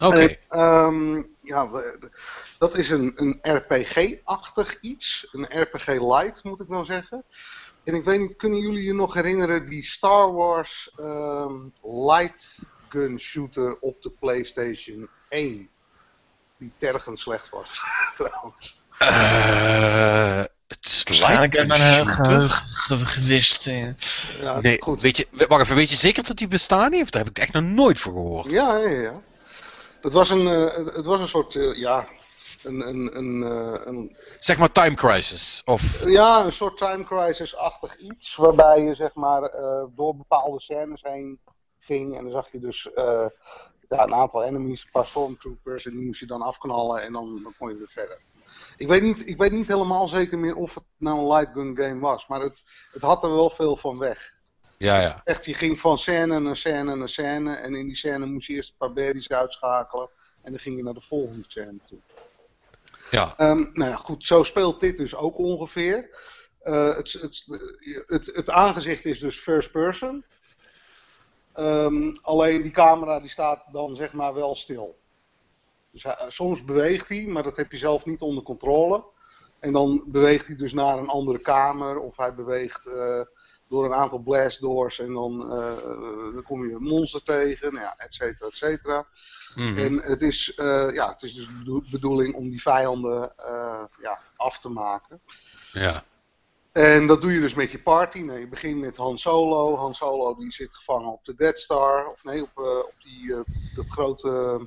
Oké. 0.00 0.36
Ehm, 0.48 1.22
ja, 1.42 1.70
we- 1.70 2.10
dat 2.58 2.76
is 2.76 2.90
een, 2.90 3.12
een 3.16 3.38
RPG-achtig 3.42 4.80
iets. 4.80 5.28
Een 5.32 5.62
RPG 5.62 5.86
Light, 5.86 6.44
moet 6.44 6.60
ik 6.60 6.68
nou 6.68 6.84
zeggen. 6.84 7.24
En 7.84 7.94
ik 7.94 8.04
weet 8.04 8.18
niet, 8.20 8.36
kunnen 8.36 8.58
jullie 8.58 8.84
je 8.84 8.94
nog 8.94 9.14
herinneren 9.14 9.68
die 9.68 9.82
Star 9.84 10.32
Wars 10.32 10.92
ehm, 10.96 11.54
Light 11.82 12.58
Gun 12.88 13.18
Shooter 13.20 13.76
op 13.80 14.02
de 14.02 14.10
PlayStation 14.10 15.08
1? 15.28 15.68
Die 16.58 16.72
tergend 16.78 17.18
slecht 17.18 17.48
was, 17.48 17.80
trouwens. 18.16 18.82
Eh, 18.98 20.42
het 20.66 20.86
is 21.08 21.20
mijn 21.20 21.42
een 21.54 21.72
geheugen 21.72 22.12
shooter. 22.14 22.50
ge- 22.50 23.06
gewist. 23.06 23.66
eh. 23.66 23.86
Ja, 24.40 24.60
Nee, 24.60 24.82
goed. 24.82 25.00
weet 25.00 25.16
je, 25.16 25.26
wacht 25.48 25.62
even, 25.62 25.76
weet 25.76 25.90
je 25.90 25.96
zeker 25.96 26.22
dat 26.26 26.36
die 26.36 26.48
bestaan 26.48 26.92
heeft? 26.92 27.12
Daar 27.12 27.22
heb 27.24 27.30
ik 27.36 27.38
echt 27.42 27.52
nog 27.52 27.62
nooit 27.62 28.00
voor 28.00 28.12
gehoord. 28.12 28.50
Ja, 28.50 28.76
ja, 28.76 28.88
ja. 28.88 29.20
Het 30.00 30.12
was 30.12 30.30
een, 30.30 30.46
eh, 30.46 30.74
het- 30.94 31.06
was 31.06 31.20
een 31.20 31.28
soort, 31.28 31.54
eh, 31.54 31.74
ja, 31.74 32.08
een, 32.62 32.88
een, 32.88 33.16
een, 33.16 33.42
eh, 33.42 33.80
een 33.86 34.16
Zeg 34.38 34.58
maar 34.58 34.72
Time 34.72 34.94
Crisis. 34.94 35.62
Of, 35.64 36.04
Ja, 36.08 36.44
een 36.44 36.52
soort 36.52 36.76
time 36.76 37.04
crisis-achtig 37.04 37.96
iets. 37.96 38.36
Waarbij 38.36 38.82
je 38.82 38.94
zeg 38.94 39.14
maar 39.14 39.50
door 39.94 40.16
bepaalde 40.16 40.60
scènes 40.60 41.02
heen 41.02 41.40
ging. 41.78 42.16
En 42.16 42.22
dan 42.22 42.32
zag 42.32 42.52
je 42.52 42.58
dus 42.58 42.88
ja, 42.94 44.02
een 44.02 44.14
aantal 44.14 44.42
enemies, 44.44 44.82
een 44.82 44.90
paar 44.92 45.06
stormtroopers. 45.06 45.86
En 45.86 45.90
die 45.92 46.04
moest 46.06 46.20
je 46.20 46.26
dan 46.26 46.42
afknallen 46.42 47.02
en 47.02 47.12
dan, 47.12 47.40
dan 47.42 47.54
kon 47.58 47.68
je 47.68 47.76
weer 47.76 47.88
verder. 47.88 48.20
Ik 48.76 48.88
weet, 48.88 49.02
niet, 49.02 49.28
ik 49.28 49.36
weet 49.36 49.52
niet 49.52 49.68
helemaal 49.68 50.08
zeker 50.08 50.38
meer 50.38 50.54
of 50.56 50.74
het 50.74 50.84
nou 50.96 51.18
een 51.18 51.26
light 51.26 51.52
gun 51.52 51.76
game 51.76 52.00
was. 52.00 52.26
Maar 52.26 52.40
het, 52.40 52.62
het 52.92 53.02
had 53.02 53.22
er 53.22 53.30
wel 53.34 53.50
veel 53.50 53.76
van 53.76 53.98
weg. 53.98 54.32
Ja, 54.80 55.00
ja. 55.00 55.20
Echt, 55.24 55.44
je 55.44 55.54
ging 55.54 55.78
van 55.80 55.98
scène 55.98 56.40
naar 56.40 56.56
scène 56.56 56.96
naar 56.96 57.08
scène. 57.08 57.54
En 57.54 57.74
in 57.74 57.86
die 57.86 57.96
scène 57.96 58.26
moest 58.26 58.46
je 58.46 58.52
eerst 58.54 58.70
een 58.70 58.76
paar 58.76 58.92
berries 58.92 59.28
uitschakelen. 59.28 60.08
En 60.42 60.52
dan 60.52 60.60
ging 60.60 60.76
je 60.76 60.82
naar 60.82 60.94
de 60.94 61.00
volgende 61.00 61.44
scène 61.48 61.78
toe. 61.86 61.98
Ja, 63.10 63.34
Ehm, 63.36 63.58
nou 63.72 63.90
ja, 63.90 63.96
goed, 63.96 64.24
zo 64.24 64.42
speelt 64.42 64.80
dit 64.80 64.96
dus 64.96 65.14
ook 65.14 65.38
ongeveer. 65.38 66.18
Eh, 66.60 66.96
het, 66.96 67.12
het, 67.12 67.44
het, 68.06 68.26
het 68.34 68.50
aangezicht 68.50 69.04
is 69.04 69.18
dus 69.18 69.38
first 69.38 69.70
person. 69.70 70.24
Ehm, 71.52 72.14
alleen 72.22 72.62
die 72.62 72.70
camera 72.70 73.20
die 73.20 73.30
staat 73.30 73.64
dan 73.72 73.96
zeg 73.96 74.12
maar 74.12 74.34
wel 74.34 74.54
stil. 74.54 74.98
Dus 75.90 76.02
hij- 76.02 76.24
soms 76.28 76.64
beweegt 76.64 77.08
hij, 77.08 77.24
maar 77.26 77.42
dat 77.42 77.56
heb 77.56 77.72
je 77.72 77.78
zelf 77.78 78.04
niet 78.04 78.20
onder 78.20 78.42
controle. 78.42 79.04
En 79.58 79.72
dan 79.72 80.04
beweegt 80.08 80.46
hij 80.46 80.56
dus 80.56 80.72
naar 80.72 80.98
een 80.98 81.08
andere 81.08 81.38
kamer 81.38 81.98
of 81.98 82.16
hij 82.16 82.34
beweegt 82.34 82.86
eh, 82.86 83.20
door 83.70 83.84
een 83.84 83.94
aantal 83.94 84.18
blast 84.18 84.60
doors 84.60 84.98
en 84.98 85.12
dan, 85.12 85.52
eh, 85.52 85.82
dan 86.34 86.42
kom 86.42 86.68
je 86.68 86.74
een 86.74 86.82
monster 86.82 87.22
tegen, 87.22 87.72
nou 87.72 87.84
ja, 87.84 87.94
et 87.96 88.14
cetera, 88.14 88.46
et 88.48 88.56
cetera. 88.56 89.06
Mhm. 89.54 89.78
En 89.78 90.02
het 90.02 90.20
is, 90.20 90.54
eh, 90.54 90.88
ja, 90.92 91.12
het 91.12 91.22
is 91.22 91.34
dus 91.34 91.46
de 91.46 91.52
bedo- 91.52 91.82
bedoeling 91.90 92.34
om 92.34 92.50
die 92.50 92.62
vijanden 92.62 93.32
eh, 93.36 93.82
ja, 94.02 94.20
af 94.36 94.58
te 94.58 94.68
maken. 94.68 95.20
ja. 95.72 96.04
En 96.72 97.06
dat 97.06 97.22
doe 97.22 97.32
je 97.32 97.40
dus 97.40 97.54
met 97.54 97.70
je 97.70 97.78
party. 97.78 98.18
Nou, 98.18 98.38
je 98.38 98.48
begint 98.48 98.80
met 98.80 98.96
Han 98.96 99.18
Solo. 99.18 99.76
Han 99.76 99.94
Solo 99.94 100.34
die 100.34 100.52
zit 100.52 100.74
gevangen 100.74 101.12
op 101.12 101.24
de 101.24 101.34
Dead 101.34 101.58
Star. 101.58 102.08
Of 102.08 102.24
nee, 102.24 102.42
op, 102.42 102.50
eh, 102.54 102.78
op 102.78 102.94
die, 103.02 103.34
eh, 103.34 103.40
dat 103.74 103.86
grote, 103.88 104.60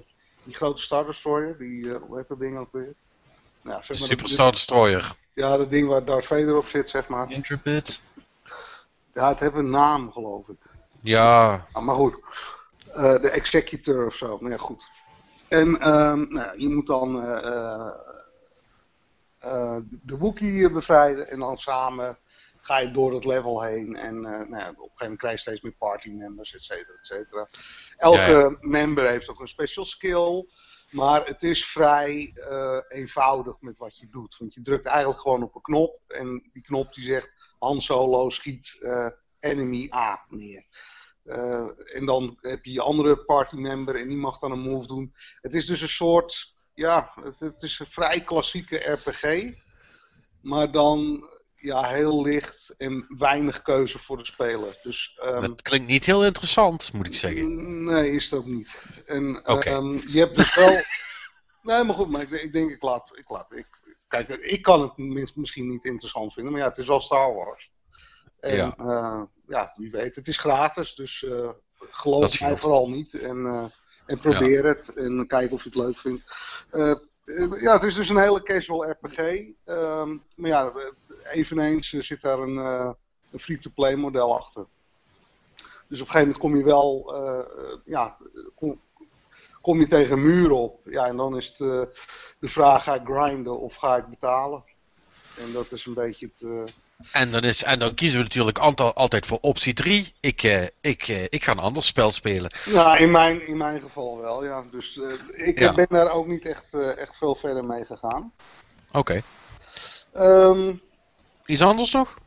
die 0.43 0.55
grote 0.55 0.81
Star 0.81 1.05
Destroyer. 1.05 1.57
Die, 1.57 1.93
eh, 1.93 2.01
hoe 2.01 2.17
heet 2.17 2.27
dat 2.27 2.39
ding 2.39 2.57
ook 2.57 2.71
weer? 2.71 2.93
Nou, 3.61 3.83
zeg 3.83 3.99
maar 3.99 4.07
Superstar 4.07 4.51
Destroyer. 4.51 5.15
Ja, 5.33 5.57
dat 5.57 5.69
ding 5.69 5.87
waar 5.87 6.05
Darth 6.05 6.25
Vader 6.25 6.57
op 6.57 6.65
zit, 6.65 6.89
zeg 6.89 7.07
maar. 7.07 7.31
Intrepid. 7.31 8.01
Ja, 9.13 9.29
het 9.29 9.39
heeft 9.39 9.53
een 9.55 9.69
naam, 9.69 10.11
geloof 10.11 10.47
ik. 10.47 10.57
Ja, 11.01 11.67
Ah, 11.71 11.83
maar 11.83 11.95
goed, 11.95 12.19
Eh, 12.93 13.21
de 13.21 13.29
executor 13.29 14.05
of 14.05 14.15
zo. 14.15 14.37
Nou 14.39 14.49
ja, 14.51 14.57
goed. 14.57 14.89
En 15.47 15.79
ehm, 15.79 16.25
nou, 16.29 16.59
je 16.59 16.69
moet 16.69 16.87
dan 16.87 17.21
eh, 17.23 17.91
eh, 19.39 19.77
de 20.01 20.17
Wookiee 20.17 20.71
bevrijden 20.71 21.29
en 21.29 21.39
dan 21.39 21.57
samen 21.57 22.17
ga 22.61 22.77
je 22.79 22.91
door 22.91 23.13
het 23.13 23.25
level 23.25 23.61
heen. 23.61 23.95
En 23.95 24.19
nou 24.21 24.35
ja, 24.35 24.45
op 24.45 24.57
een 24.57 24.73
gegeven 24.75 24.95
moment 24.99 25.19
krijg 25.19 25.33
je 25.35 25.41
steeds 25.41 25.61
meer 25.61 25.75
party 25.77 26.09
members, 26.09 26.53
et 26.53 26.61
cetera, 26.63 26.93
et 26.93 27.05
cetera. 27.05 27.49
Elke 27.95 28.31
Ja, 28.31 28.57
member 28.59 29.07
heeft 29.07 29.29
ook 29.29 29.39
een 29.39 29.47
special 29.47 29.85
skill. 29.85 30.47
Maar 30.89 31.25
het 31.25 31.43
is 31.43 31.65
vrij 31.65 32.33
eenvoudig 32.87 33.61
met 33.61 33.77
wat 33.77 33.97
je 33.97 34.07
doet. 34.09 34.37
Want 34.37 34.53
je 34.53 34.61
drukt 34.61 34.85
eigenlijk 34.85 35.21
gewoon 35.21 35.43
op 35.43 35.55
een 35.55 35.61
knop. 35.61 35.99
En 36.07 36.49
die 36.53 36.63
knop 36.63 36.93
die 36.93 37.03
zegt 37.03 37.42
Han 37.63 37.81
Solo 37.81 38.29
schiet 38.29 38.77
eh, 38.79 39.07
enemy 39.39 39.89
A 39.93 40.25
neer. 40.29 40.65
Eh, 41.23 41.67
en 41.85 42.05
dan 42.05 42.37
heb 42.39 42.65
je 42.65 42.71
je 42.71 42.81
andere 42.81 43.17
partymember 43.17 43.95
en 43.95 44.07
die 44.07 44.17
mag 44.17 44.39
dan 44.39 44.51
een 44.51 44.59
move 44.59 44.87
doen. 44.87 45.13
Het 45.41 45.53
is 45.53 45.65
dus 45.65 45.81
een 45.81 45.87
soort, 45.87 46.55
ja, 46.73 47.11
het, 47.23 47.39
het 47.39 47.61
is 47.61 47.79
een 47.79 47.87
vrij 47.87 48.21
klassieke 48.21 48.77
RPG. 48.77 49.51
Maar 50.41 50.71
dan 50.71 51.27
ja, 51.55 51.83
heel 51.83 52.21
licht 52.21 52.73
en 52.77 53.05
weinig 53.17 53.61
keuze 53.61 53.99
voor 53.99 54.17
de 54.17 54.25
speler. 54.25 54.79
Dus 54.83 55.17
ehm, 55.21 55.39
dat 55.39 55.61
klinkt 55.61 55.87
niet 55.87 56.05
heel 56.05 56.25
interessant, 56.25 56.93
moet 56.93 57.07
ik 57.07 57.15
zeggen. 57.15 57.83
Nee, 57.83 58.11
is 58.11 58.23
het 58.23 58.39
ook 58.39 58.45
niet. 58.45 58.83
En 59.05 59.43
ehm, 59.43 59.93
je 59.93 60.19
hebt 60.19 60.35
dus 60.35 60.55
wel. 60.55 60.69
nee, 61.61 61.83
maar 61.83 61.95
goed, 61.95 62.09
maar 62.09 62.21
ik, 62.21 62.29
ik 62.29 62.53
denk, 62.53 62.71
ik 62.71 62.83
laat. 62.83 63.17
Ik 63.17 63.29
laat 63.29 63.51
ik, 63.51 63.67
kijk, 64.21 64.29
ik 64.29 64.61
kan 64.61 64.81
het 64.81 64.97
mis- 64.97 65.33
misschien 65.33 65.67
niet 65.67 65.85
interessant 65.85 66.33
vinden, 66.33 66.51
maar 66.51 66.61
ja, 66.61 66.67
het 66.67 66.77
is 66.77 66.87
wel 66.87 66.99
Star 66.99 67.33
Wars. 67.33 67.71
En 68.39 68.55
Ja. 68.55 68.73
ja, 68.77 69.27
ja 69.47 69.73
wie 69.75 69.91
weet, 69.91 70.15
het 70.15 70.27
is 70.27 70.37
gratis, 70.37 70.95
dus 70.95 71.23
eh, 71.23 71.49
geloof 71.79 72.39
mij 72.41 72.57
vooral 72.57 72.89
niet. 72.89 73.13
En, 73.13 73.45
eh, 73.45 73.65
en 74.05 74.19
probeer 74.19 74.65
het 74.65 74.93
en 74.93 75.27
kijk 75.27 75.51
of 75.51 75.63
je 75.63 75.69
het 75.69 75.77
leuk 75.77 75.97
vindt. 75.97 76.23
Eh, 76.71 76.91
eh, 77.25 77.61
ja, 77.61 77.73
het 77.73 77.83
is 77.83 77.95
dus 77.95 78.09
een 78.09 78.17
hele 78.17 78.43
casual 78.43 78.89
RPG. 78.89 79.17
ehm, 79.63 80.17
maar 80.35 80.49
ja, 80.49 80.71
eh, 80.71 80.85
eveneens 81.31 81.93
eh, 81.93 82.01
zit 82.01 82.21
daar 82.21 82.39
een, 82.39 82.57
eh, 82.57 82.91
een 83.31 83.39
free-to-play 83.39 83.95
model 83.95 84.37
achter. 84.37 84.65
Dus 85.87 86.01
op 86.01 86.07
een 86.07 86.13
gegeven 86.13 86.19
moment 86.19 86.37
kom 86.37 86.57
je 86.57 86.63
wel, 86.63 87.13
eh, 87.15 87.39
eh, 87.39 87.77
ja, 87.85 88.17
kom, 88.55 88.81
kom 89.63 89.79
je 89.79 89.87
tegen 89.87 90.11
een 90.11 90.23
muur 90.23 90.51
op. 90.51 90.79
Ja, 90.85 91.05
en 91.05 91.17
dan 91.17 91.37
is 91.37 91.47
het 91.47 91.59
eh, 91.59 91.81
de 92.39 92.47
vraag, 92.49 92.83
ga 92.83 92.93
ik 92.95 93.01
grinden 93.05 93.59
of 93.59 93.75
ga 93.75 93.95
ik 93.97 94.07
betalen? 94.07 94.63
En 95.37 95.51
dat 95.53 95.71
is 95.71 95.85
een 95.85 95.93
beetje 95.93 96.25
het... 96.33 96.41
eh, 96.41 97.21
En 97.21 97.31
dan, 97.31 97.43
is, 97.43 97.63
en 97.63 97.79
dan 97.79 97.93
kiezen 97.93 98.17
we 98.17 98.23
natuurlijk 98.23 98.59
aantal- 98.59 98.93
altijd 98.93 99.25
voor 99.25 99.37
optie 99.41 99.73
3. 99.73 100.13
Ik, 100.19 100.43
eh, 100.43 100.63
ik, 100.81 101.07
ik 101.07 101.43
ga 101.43 101.51
een 101.51 101.59
ander 101.59 101.83
spel 101.83 102.11
spelen. 102.11 102.51
Nou, 102.65 102.97
in 102.97 103.11
mijn, 103.11 103.47
in 103.47 103.57
mijn 103.57 103.81
geval 103.81 104.17
wel, 104.17 104.43
ja. 104.43 104.63
Dus 104.71 104.99
ik 105.31 105.59
Ja. 105.59 105.73
ben 105.73 105.87
daar 105.89 106.11
ook 106.11 106.27
niet 106.27 106.45
echt, 106.45 106.73
echt 106.73 107.17
veel 107.17 107.35
verder 107.35 107.65
mee 107.65 107.85
gegaan. 107.85 108.33
Oké. 108.91 109.21
Ehm, 110.13 110.73
Iets 111.45 111.61
anders 111.61 111.91
nog? 111.91 112.17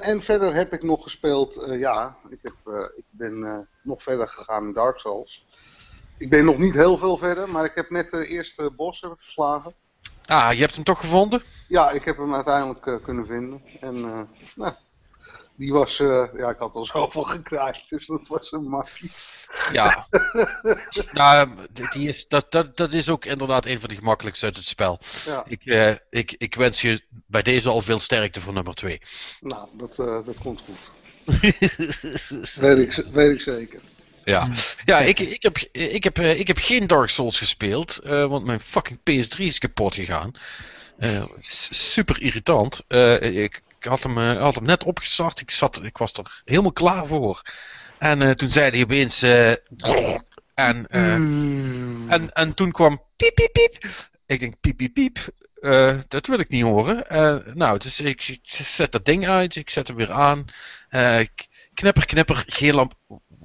en 0.00 0.22
verder 0.22 0.54
heb 0.54 0.72
ik 0.72 0.82
nog 0.82 1.02
gespeeld, 1.02 1.64
ja, 1.68 2.16
ik, 2.30 2.38
heb, 2.42 2.54
ik 2.96 3.04
ben 3.10 3.68
nog 3.82 4.02
verder 4.02 4.28
gegaan 4.28 4.66
in 4.66 4.72
Dark 4.72 4.98
Souls. 4.98 5.46
Ik 6.20 6.30
ben 6.30 6.44
nog 6.44 6.58
niet 6.58 6.74
heel 6.74 6.98
veel 6.98 7.16
verder, 7.18 7.48
maar 7.48 7.64
ik 7.64 7.72
heb 7.74 7.90
net 7.90 8.10
de 8.10 8.26
eerste 8.26 8.70
bos 8.76 9.00
heb 9.00 9.10
ik 9.10 9.20
verslagen. 9.20 9.74
Ah, 10.26 10.52
je 10.52 10.60
hebt 10.60 10.74
hem 10.74 10.84
toch 10.84 11.00
gevonden? 11.00 11.42
Ja, 11.68 11.90
ik 11.90 12.04
heb 12.04 12.16
hem 12.16 12.34
uiteindelijk 12.34 12.86
eh, 12.86 12.94
kunnen 13.02 13.26
vinden. 13.26 13.62
En 13.80 13.94
eh, 13.96 14.20
nou, 14.54 14.72
die 15.54 15.72
was, 15.72 16.00
eh, 16.00 16.24
ja, 16.36 16.48
ik 16.50 16.58
had 16.58 16.74
al 16.74 16.84
zoveel 16.84 17.22
gekraaid, 17.36 17.88
dus 17.88 18.06
dat 18.06 18.28
was 18.28 18.52
een 18.52 18.68
maffie. 18.68 19.10
Ja. 19.72 20.06
nou, 21.12 21.48
die- 21.72 22.08
is, 22.08 22.28
dat, 22.28 22.46
dat, 22.52 22.76
dat 22.76 22.92
is 22.92 23.08
ook 23.08 23.24
inderdaad 23.24 23.66
een 23.66 23.80
van 23.80 23.88
de 23.88 23.94
gemakkelijkste 23.94 24.46
uit 24.46 24.56
het 24.56 24.64
spel. 24.64 24.98
Ja, 25.26 25.44
Ik, 25.46 25.64
ik, 26.10 26.34
ik 26.38 26.54
wens 26.54 26.80
je 26.80 27.00
bij 27.26 27.42
deze 27.42 27.68
al 27.68 27.80
veel 27.80 27.98
sterkte 27.98 28.40
voor 28.40 28.52
nummer 28.52 28.74
2. 28.74 29.00
nou, 29.40 29.68
dat, 29.72 29.96
dat 29.96 30.34
komt 30.42 30.60
goed. 30.60 30.90
Weet 32.54 32.78
ik, 32.78 33.04
weet 33.12 33.30
ik 33.34 33.40
zeker. 33.40 33.80
Ja, 34.24 34.48
ja 34.84 34.98
ik, 34.98 35.18
ik, 35.18 35.42
heb, 35.42 35.58
ik, 35.72 36.04
heb, 36.04 36.18
eh, 36.18 36.38
ik 36.38 36.46
heb 36.46 36.58
geen 36.58 36.86
Dark 36.86 37.08
Souls 37.08 37.38
gespeeld, 37.38 37.98
eh, 37.98 38.26
want 38.26 38.44
mijn 38.44 38.60
fucking 38.60 38.98
PS3 38.98 39.38
is 39.38 39.58
kapot 39.58 39.94
gegaan. 39.94 40.32
Eh, 40.98 41.24
super 41.40 42.20
irritant. 42.22 42.80
Ik, 43.20 43.62
ik 43.78 43.84
had 43.84 44.02
hem, 44.02 44.18
had 44.18 44.54
hem 44.54 44.64
net 44.64 44.84
opgestart, 44.84 45.40
ik, 45.40 45.50
zat, 45.50 45.82
ik 45.84 45.98
was 45.98 46.12
er 46.12 46.42
helemaal 46.44 46.72
klaar 46.72 47.06
voor. 47.06 47.42
En 47.98 48.36
toen 48.36 48.50
zei 48.50 48.70
hij 48.70 48.82
opeens... 48.82 49.22
en, 49.22 50.86
eh, 50.88 51.14
en, 52.08 52.32
en 52.32 52.54
toen 52.54 52.70
kwam 52.70 53.02
piep 53.16 53.34
piep 53.34 53.52
piep. 53.52 53.78
Ik 54.26 54.40
denk 54.40 54.54
piep 54.60 54.76
piep 54.76 54.94
piep. 54.94 55.18
Dat 56.08 56.26
wil 56.26 56.38
ik 56.38 56.48
niet 56.48 56.62
horen. 56.62 57.04
Nou, 57.54 57.78
dus 57.78 58.00
ik, 58.00 58.28
ik 58.28 58.40
zet 58.42 58.92
dat 58.92 59.04
ding 59.04 59.28
uit, 59.28 59.56
ik 59.56 59.70
zet 59.70 59.86
hem 59.86 59.96
weer 59.96 60.12
aan. 60.12 60.44
K- 61.34 61.46
knipper, 61.74 62.06
knipper, 62.06 62.44
geel 62.46 62.74
lamp. 62.74 62.94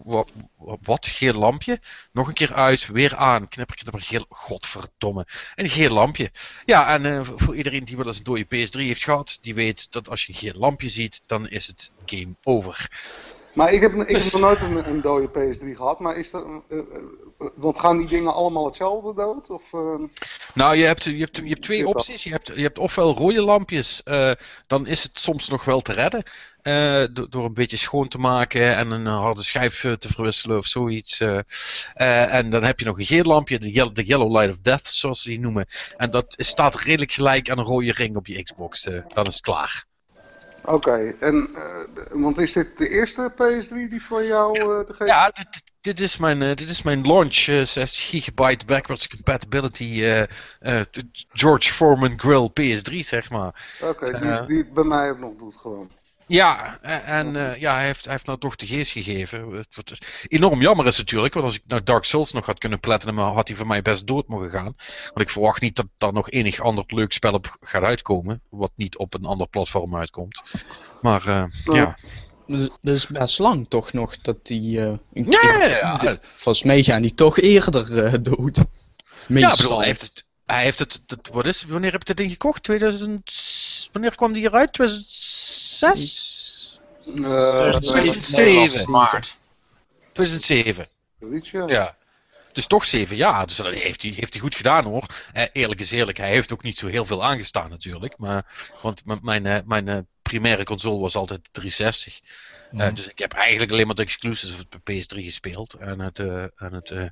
Wat, 0.04 0.32
wat? 0.82 1.08
Geel 1.08 1.34
lampje? 1.34 1.80
Nog 2.12 2.28
een 2.28 2.34
keer 2.34 2.54
uit, 2.54 2.88
weer 2.88 3.16
aan. 3.16 3.48
Knipper, 3.48 3.76
knipper, 3.76 4.02
geel. 4.02 4.26
Godverdomme. 4.30 5.28
Een 5.56 5.70
geel 5.70 5.94
lampje. 5.94 6.32
Ja, 6.66 6.94
en 6.94 7.06
eh, 7.06 7.20
voor 7.24 7.56
iedereen 7.56 7.86
die 7.86 7.98
wel 7.98 8.06
eens 8.06 8.18
een 8.18 8.24
dode 8.24 8.46
PS3 8.46 8.80
heeft 8.80 9.04
gehad, 9.04 9.38
die 9.42 9.54
weet 9.54 9.92
dat 9.92 10.10
als 10.10 10.26
je 10.26 10.34
een 10.34 10.40
geel 10.40 10.60
lampje 10.60 10.90
ziet, 10.90 11.24
dan 11.26 11.50
is 11.50 11.68
het 11.68 11.92
game 12.06 12.36
over. 12.44 12.90
Maar 13.56 13.74
ik 13.74 13.82
heb, 13.82 13.94
ik 13.94 14.18
heb 14.18 14.32
nog 14.32 14.42
nooit 14.42 14.62
een, 14.62 14.90
een 14.90 15.02
dode 15.02 15.28
PS3 15.28 15.76
gehad, 15.76 16.00
maar 16.00 16.18
is 16.18 16.32
dat, 16.32 16.46
eh, 16.70 16.78
eh, 16.78 16.84
want 17.56 17.80
gaan 17.80 17.98
die 17.98 18.08
dingen 18.08 18.34
allemaal 18.34 18.66
hetzelfde 18.66 19.14
dood? 19.14 19.50
Of, 19.50 19.62
eh, 19.72 19.80
Nou, 20.54 20.76
je 20.76 20.86
hebt, 20.86 21.04
je 21.04 21.18
hebt, 21.18 21.36
je 21.38 21.48
hebt 21.50 21.62
twee 21.62 21.88
opties. 21.88 22.24
Je 22.24 22.30
hebt, 22.32 22.48
je 22.56 22.62
hebt 22.62 22.78
ofwel 22.80 23.14
rode 23.14 23.42
lampjes, 23.42 24.04
eh, 24.04 24.32
dan 24.68 24.88
is 24.88 25.04
het 25.04 25.20
soms 25.20 25.50
nog 25.50 25.66
wel 25.66 25.82
te 25.82 25.94
redden. 25.94 26.24
eh, 26.62 27.04
do- 27.14 27.28
door 27.28 27.46
een 27.46 27.54
beetje 27.54 27.78
schoon 27.78 28.08
te 28.08 28.18
maken 28.18 28.76
en 28.76 28.92
een 28.92 29.06
harde 29.06 29.44
schijf 29.44 29.84
eh, 29.84 29.92
te 29.92 30.08
verwisselen 30.08 30.58
of 30.58 30.66
zoiets. 30.66 31.20
eh. 31.20 31.38
Eh, 31.94 32.34
en 32.34 32.50
dan 32.50 32.64
heb 32.64 32.80
je 32.80 32.86
nog 32.86 33.00
een 33.00 33.06
geel 33.06 33.24
lampje, 33.24 33.60
de 33.60 33.72
yellow, 33.72 33.94
de 33.96 34.04
yellow 34.04 34.32
Light 34.32 34.50
of 34.50 34.60
Death, 34.60 34.88
zoals 34.88 35.22
ze 35.22 35.30
die 35.30 35.40
noemen. 35.40 35.66
En 35.98 36.10
dat 36.12 36.26
staat 36.38 36.76
redelijk 36.76 37.12
gelijk 37.12 37.50
aan 37.50 37.58
een 37.58 37.66
rode 37.66 37.92
ring 37.92 38.16
op 38.16 38.28
je 38.28 38.44
Xbox. 38.44 38.86
eh, 38.88 39.00
dan 39.14 39.26
is 39.26 39.34
het 39.34 39.44
klaar. 39.44 39.86
Oké, 40.66 41.14
en, 41.20 41.50
eh, 41.56 42.22
want 42.22 42.38
is 42.38 42.54
dit 42.54 42.78
de 42.78 42.90
eerste 42.90 43.32
PS3 43.36 43.90
die 43.90 44.04
voor 44.04 44.24
jou 44.24 44.60
eh 44.60 44.88
de 44.88 44.94
geest... 44.94 45.10
Ja, 45.10 45.30
dit, 45.30 45.64
dit- 45.82 46.00
is 46.00 46.18
mijn, 46.18 46.42
eh, 46.42 46.48
dit 46.56 46.70
is 46.70 46.82
mijn 46.82 47.02
launch 47.02 47.36
eh, 47.48 47.64
60 47.66 48.10
gigabyte 48.10 48.66
backwards 48.66 49.08
compatibility 49.08 50.04
George 51.34 51.74
Foreman 51.74 52.20
Grill 52.20 52.50
PS3, 52.50 53.00
zeg 53.00 53.30
maar. 53.30 53.78
Oké, 53.84 54.20
die, 54.20 54.46
die 54.46 54.72
bij 54.74 54.84
mij 54.84 55.10
ook 55.10 55.20
nog 55.20 55.34
doet 55.38 55.56
gewoon. 55.56 55.90
Ja, 56.28 56.80
en, 56.82 57.36
eh, 57.36 57.60
ja, 57.60 57.74
hij 57.76 57.86
heeft, 57.86 58.04
hij 58.04 58.14
heeft 58.14 58.26
nou 58.26 58.40
toch 58.40 58.56
de 58.56 58.66
geest 58.66 58.92
gegeven. 58.92 59.52
Wat 59.52 59.98
enorm 60.28 60.62
jammer 60.62 60.86
is 60.86 60.98
natuurlijk, 60.98 61.34
want 61.34 61.46
als 61.46 61.56
ik 61.56 61.64
nou 61.68 61.84
Dark 61.84 62.04
Souls 62.04 62.32
nog 62.32 62.46
had 62.46 62.58
kunnen 62.60 62.80
platinum, 62.80 63.18
had 63.18 63.48
hij 63.48 63.58
voor 63.58 63.68
mij 63.68 63.82
best 63.82 64.08
dood 64.08 64.28
mogen 64.28 64.50
gaan. 64.50 64.76
Want 65.06 65.22
ik 65.22 65.30
verwacht 65.30 65.62
niet 65.62 65.76
dat 65.76 65.86
daar 65.98 66.14
nog 66.14 66.30
enig 66.30 66.60
ander 66.60 66.84
leuk 66.88 67.14
spel 67.14 67.34
op 67.34 67.58
gaat 67.62 67.84
uitkomen, 67.84 68.42
wat 68.50 68.72
niet 68.76 68.98
op 68.98 69.14
een 69.14 69.26
ander 69.26 69.48
platform 69.48 69.96
uitkomt. 69.96 70.42
Maar 71.02 71.28
eh, 71.28 71.44
ja. 71.64 71.98
Dat 72.82 72.96
is 72.96 73.08
best 73.08 73.40
lang 73.40 73.66
toch 73.70 73.94
nog 73.94 74.18
dat 74.22 74.46
die. 74.46 74.80
een 74.80 75.00
Ja, 75.14 75.24
keer- 75.40 75.70
ja, 75.70 76.00
ja. 76.02 76.18
Volgens 76.36 76.64
mij 76.66 76.84
gaan 76.84 77.02
die 77.02 77.14
toch 77.14 77.40
eerder 77.40 78.04
eh, 78.06 78.14
dood. 78.22 78.58
Ja, 79.28 79.56
bedoel, 79.56 79.78
hij 79.78 79.86
heeft 79.88 80.02
het. 80.02 80.24
Hij 80.46 80.64
heeft 80.64 80.80
het, 80.80 81.02
het- 81.08 81.30
wat 81.32 81.46
is, 81.46 81.64
wanneer 81.64 81.92
heb 81.92 82.00
je 82.00 82.06
dit 82.08 82.18
ding 82.18 82.32
gekocht? 82.32 82.64
2000, 82.64 83.90
wanneer 83.92 84.16
kwam 84.16 84.34
die 84.34 84.44
eruit? 84.44 84.78
2006? 85.78 86.80
Eh, 87.06 87.70
2007. 87.70 88.92
Maart. 88.92 89.38
2007. 90.14 90.88
zoiets, 91.20 91.52
ja. 91.52 91.68
Ja. 91.68 91.96
Dus 92.52 92.68
toch 92.68 92.86
zeven 92.86 93.16
jaar. 93.16 93.48
Dus 93.48 93.56
dat 93.56 93.74
heeft 93.74 94.02
hij, 94.02 94.12
heeft 94.12 94.34
hij 94.34 94.42
goed 94.42 94.56
gedaan 94.56 94.86
hoor. 94.86 95.06
Eh, 95.34 95.44
eerlijk 95.52 95.80
is 95.80 95.92
eerlijk, 95.92 96.18
hij 96.18 96.30
heeft 96.30 96.54
ook 96.54 96.64
niet 96.64 96.78
zo 96.78 96.88
heel 96.88 97.06
veel 97.06 97.24
aangestaan 97.24 97.70
natuurlijk. 97.70 98.18
Maar, 98.18 98.46
want 98.82 99.02
mijn, 99.22 99.46
eh, 99.46 99.58
mijn 99.66 99.88
eh, 99.88 99.98
primaire 100.22 100.64
console 100.64 101.00
was 101.00 101.16
altijd 101.16 101.40
360. 101.52 102.20
Eh, 102.72 102.94
dus 102.96 103.08
ik 103.08 103.20
heb 103.20 103.34
eigenlijk 103.34 103.72
alleen 103.72 103.86
maar 103.86 103.96
de 103.96 104.02
exclusives 104.02 104.62
op 104.62 104.72
de 104.72 104.80
PS3 104.80 105.24
gespeeld. 105.24 105.74
En 105.74 106.00
het, 106.00 106.20
eh, 106.20 106.44
en 106.44 106.74
het, 106.74 106.92
eh, 106.92 107.06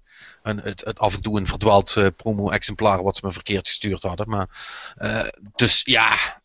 en 0.44 0.60
het, 0.60 0.86
het 0.86 1.00
af 1.00 1.14
en 1.16 1.22
toe 1.22 1.38
een 1.38 1.48
verdwaald 1.48 1.96
eh, 1.96 2.08
promo-exemplaar 2.16 3.04
wat 3.04 3.16
ze 3.16 3.26
me 3.26 3.32
verkeerd 3.32 3.68
gestuurd 3.68 4.04
hadden. 4.04 4.30
Maar, 4.30 4.48
eh, 4.96 5.28
dus 5.56 5.82
ja, 5.84 6.42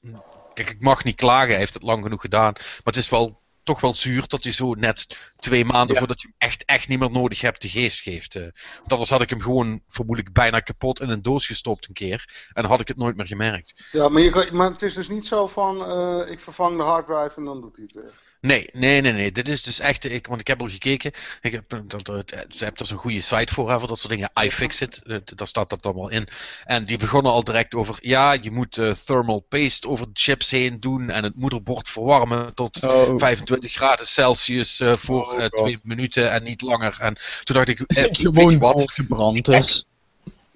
kijk, 0.64 0.76
ik 0.76 0.82
mag 0.82 1.04
niet 1.04 1.16
klagen. 1.16 1.48
Hij 1.48 1.58
heeft 1.58 1.74
het 1.74 1.82
lang 1.82 2.02
genoeg 2.02 2.20
gedaan. 2.20 2.52
Maar 2.52 2.80
het 2.84 2.96
is 2.96 3.08
wel 3.08 3.46
toch 3.62 3.80
wel 3.80 3.94
zuur 3.94 4.24
dat 4.28 4.42
hij 4.44 4.52
zo 4.52 4.74
net 4.74 5.30
twee 5.38 5.64
maanden 5.64 5.92
Ja. 5.92 5.98
voordat 5.98 6.20
je 6.22 6.28
hem 6.28 6.48
echt, 6.48 6.64
echt 6.64 6.88
niet 6.88 6.98
meer 6.98 7.10
nodig 7.10 7.40
hebt 7.40 7.62
de 7.62 7.68
geest 7.68 8.00
geeft. 8.00 8.34
eh. 8.34 8.42
want 8.78 8.92
anders 8.92 9.10
had 9.10 9.20
ik 9.20 9.30
hem 9.30 9.40
gewoon 9.40 9.82
vermoedelijk 9.88 10.34
bijna 10.34 10.60
kapot 10.60 11.00
in 11.00 11.08
een 11.08 11.22
doos 11.22 11.46
gestopt 11.46 11.88
een 11.88 11.94
keer. 11.94 12.48
En 12.52 12.64
had 12.64 12.80
ik 12.80 12.88
het 12.88 12.96
nooit 12.96 13.16
meer 13.16 13.26
gemerkt. 13.26 13.84
Ja, 13.92 14.08
maar, 14.08 14.22
je 14.22 14.30
kan, 14.30 14.46
maar 14.56 14.70
het 14.70 14.82
is 14.82 14.94
dus 14.94 15.08
niet 15.08 15.26
zo 15.26 15.46
van, 15.46 15.84
eh, 15.84 16.30
ik 16.30 16.40
vervang 16.40 16.76
de 16.76 16.82
harddrive 16.82 17.32
en 17.36 17.44
dan 17.44 17.60
doet 17.60 17.76
hij 17.76 17.84
het 17.84 17.94
weer. 17.94 18.12
Nee, 18.40 18.68
nee, 18.72 19.00
nee, 19.00 19.12
nee. 19.12 19.32
Dit 19.32 19.48
is 19.48 19.62
dus 19.62 19.78
echt. 19.80 20.04
Ik, 20.04 20.26
want 20.26 20.40
ik 20.40 20.46
heb 20.46 20.60
al 20.60 20.68
gekeken. 20.68 21.12
Ik 21.40 21.52
heb, 21.52 21.72
eh, 21.72 21.78
dat, 21.86 22.04
dat, 22.04 22.30
ze 22.48 22.64
hebben 22.64 22.80
er 22.80 22.86
zo'n 22.86 22.96
goede 22.98 23.20
site 23.20 23.52
voor, 23.54 23.78
voor 23.78 23.88
dat 23.88 23.98
soort 23.98 24.12
dingen. 24.12 24.30
iFixit, 24.42 25.02
eh, 25.06 25.16
daar 25.24 25.46
staat 25.46 25.70
dat 25.70 25.84
allemaal 25.86 26.08
in. 26.08 26.28
En 26.64 26.84
die 26.84 26.98
begonnen 26.98 27.32
al 27.32 27.44
direct 27.44 27.74
over. 27.74 27.96
Ja, 28.00 28.32
je 28.32 28.50
moet 28.50 28.78
eh, 28.78 28.90
thermal 28.90 29.40
paste 29.48 29.88
over 29.88 30.04
de 30.06 30.10
chips 30.14 30.50
heen 30.50 30.80
doen. 30.80 31.10
En 31.10 31.24
het 31.24 31.34
moederbord 31.36 31.88
verwarmen 31.88 32.54
tot 32.54 32.84
Oh, 32.84 33.18
25 33.18 33.72
graden 33.72 34.06
Celsius 34.06 34.80
eh, 34.80 34.96
voor 34.96 35.24
Oh, 35.26 35.34
eh, 35.34 35.40
God. 35.40 35.56
twee 35.56 35.78
minuten 35.82 36.30
en 36.32 36.42
niet 36.42 36.60
langer. 36.60 36.96
En 37.00 37.14
toen 37.44 37.56
dacht 37.56 37.68
ik. 37.68 37.80
eh, 37.80 38.04
gewoon 38.12 38.58
wat? 38.58 38.92
gebrand 38.92 39.48
is. 39.48 39.87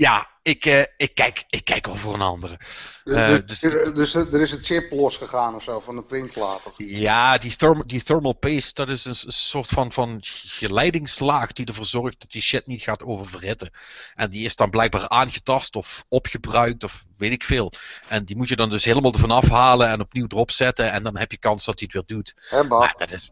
Ja, 0.02 0.30
ik, 0.42 0.64
eh, 0.64 0.80
ik, 0.96 1.14
kijk, 1.14 1.44
ik 1.48 1.64
kijk 1.64 1.86
al 1.86 1.94
voor 1.94 2.14
een 2.14 2.20
andere. 2.20 2.58
Eh, 3.04 3.26
dus, 3.26 3.40
dus- 3.46 3.62
er- 3.62 3.94
dus 3.94 4.14
er 4.14 4.40
is 4.40 4.52
een 4.52 4.64
chip 4.64 4.90
losgegaan 4.92 5.54
of 5.54 5.62
zo 5.62 5.80
van 5.80 5.96
de 5.96 6.02
printplaat. 6.02 6.62
Ja, 6.76 7.38
die, 7.38 7.56
therm 7.56 7.82
die 7.86 8.02
thermal 8.02 8.32
paste, 8.32 8.74
dat 8.74 8.88
is 8.96 9.04
een, 9.04 9.32
soort 9.32 9.68
van, 9.68 9.92
van 9.92 10.18
geleidingslaag 10.46 11.52
die 11.52 11.66
ervoor 11.66 11.84
zorgt 11.84 12.20
dat 12.20 12.30
die 12.30 12.42
shit 12.42 12.66
niet 12.66 12.82
gaat 12.82 13.02
oververhitten. 13.02 13.70
En 14.14 14.30
die 14.30 14.44
is 14.44 14.56
dan 14.56 14.70
blijkbaar 14.70 15.08
aangetast 15.08 15.76
of 15.76 16.04
opgebruikt 16.08 16.84
of 16.84 17.04
weet 17.16 17.32
ik 17.32 17.44
veel. 17.44 17.72
En 18.08 18.24
die 18.24 18.36
moet 18.36 18.48
je 18.48 18.56
dan 18.56 18.70
dus 18.70 18.84
helemaal 18.84 19.12
ervan 19.12 19.30
afhalen 19.30 19.88
en 19.88 20.00
opnieuw 20.00 20.26
erop 20.28 20.50
zetten 20.50 20.90
en 20.92 21.02
dan 21.02 21.16
heb 21.18 21.30
je 21.30 21.38
kans 21.38 21.64
dat 21.64 21.78
hij 21.78 21.88
het 21.92 22.08
weer 22.08 22.16
doet. 22.16 22.34
Hè, 22.48 22.66
dat 22.96 23.12
is, 23.12 23.30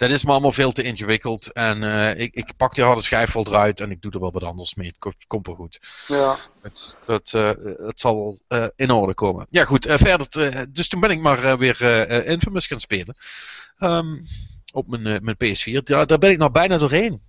dat 0.00 0.10
is 0.10 0.24
me 0.24 0.30
allemaal 0.30 0.52
veel 0.52 0.72
te 0.72 0.82
ingewikkeld. 0.82 1.52
En 1.52 1.82
eh, 1.82 2.20
ik, 2.20 2.34
ik 2.34 2.56
pak 2.56 2.74
die 2.74 2.84
harde 2.84 3.00
schijf 3.00 3.32
wel 3.32 3.46
eruit 3.46 3.80
en 3.80 3.90
ik 3.90 4.02
doe 4.02 4.12
er 4.12 4.20
wel 4.20 4.32
wat 4.32 4.42
anders 4.42 4.74
mee. 4.74 4.94
Het 4.98 5.26
komt, 5.26 5.46
wel 5.46 5.54
goed. 5.54 5.80
Ja. 6.06 6.36
Het, 6.62 6.96
dat, 7.06 7.32
eh, 7.34 7.50
het 7.86 8.00
zal 8.00 8.16
wel 8.16 8.38
eh, 8.48 8.68
in 8.76 8.90
orde 8.90 9.14
komen. 9.14 9.46
Ja, 9.50 9.64
goed. 9.64 9.86
verder, 9.88 10.72
dus 10.72 10.88
toen 10.88 11.00
ben 11.00 11.10
ik 11.10 11.20
maar 11.20 11.58
weer 11.58 11.80
Infamous 12.26 12.66
gaan 12.66 12.80
spelen. 12.80 13.16
Ehm, 13.76 14.16
op 14.72 14.86
mijn, 14.88 15.24
mijn 15.24 15.36
PS4. 15.36 15.82
Ja, 15.84 16.04
daar 16.04 16.18
ben 16.18 16.30
ik 16.30 16.38
nou 16.38 16.50
bijna 16.50 16.78
doorheen. 16.78 17.22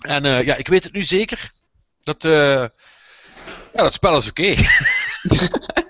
En 0.00 0.44
ja, 0.44 0.54
ik 0.54 0.68
weet 0.68 0.84
het 0.84 0.92
nu 0.92 1.02
zeker. 1.02 1.52
Dat, 2.00 2.22
ja, 2.22 2.70
dat 3.72 3.92
spel 3.92 4.16
is 4.16 4.28
oké. 4.28 4.54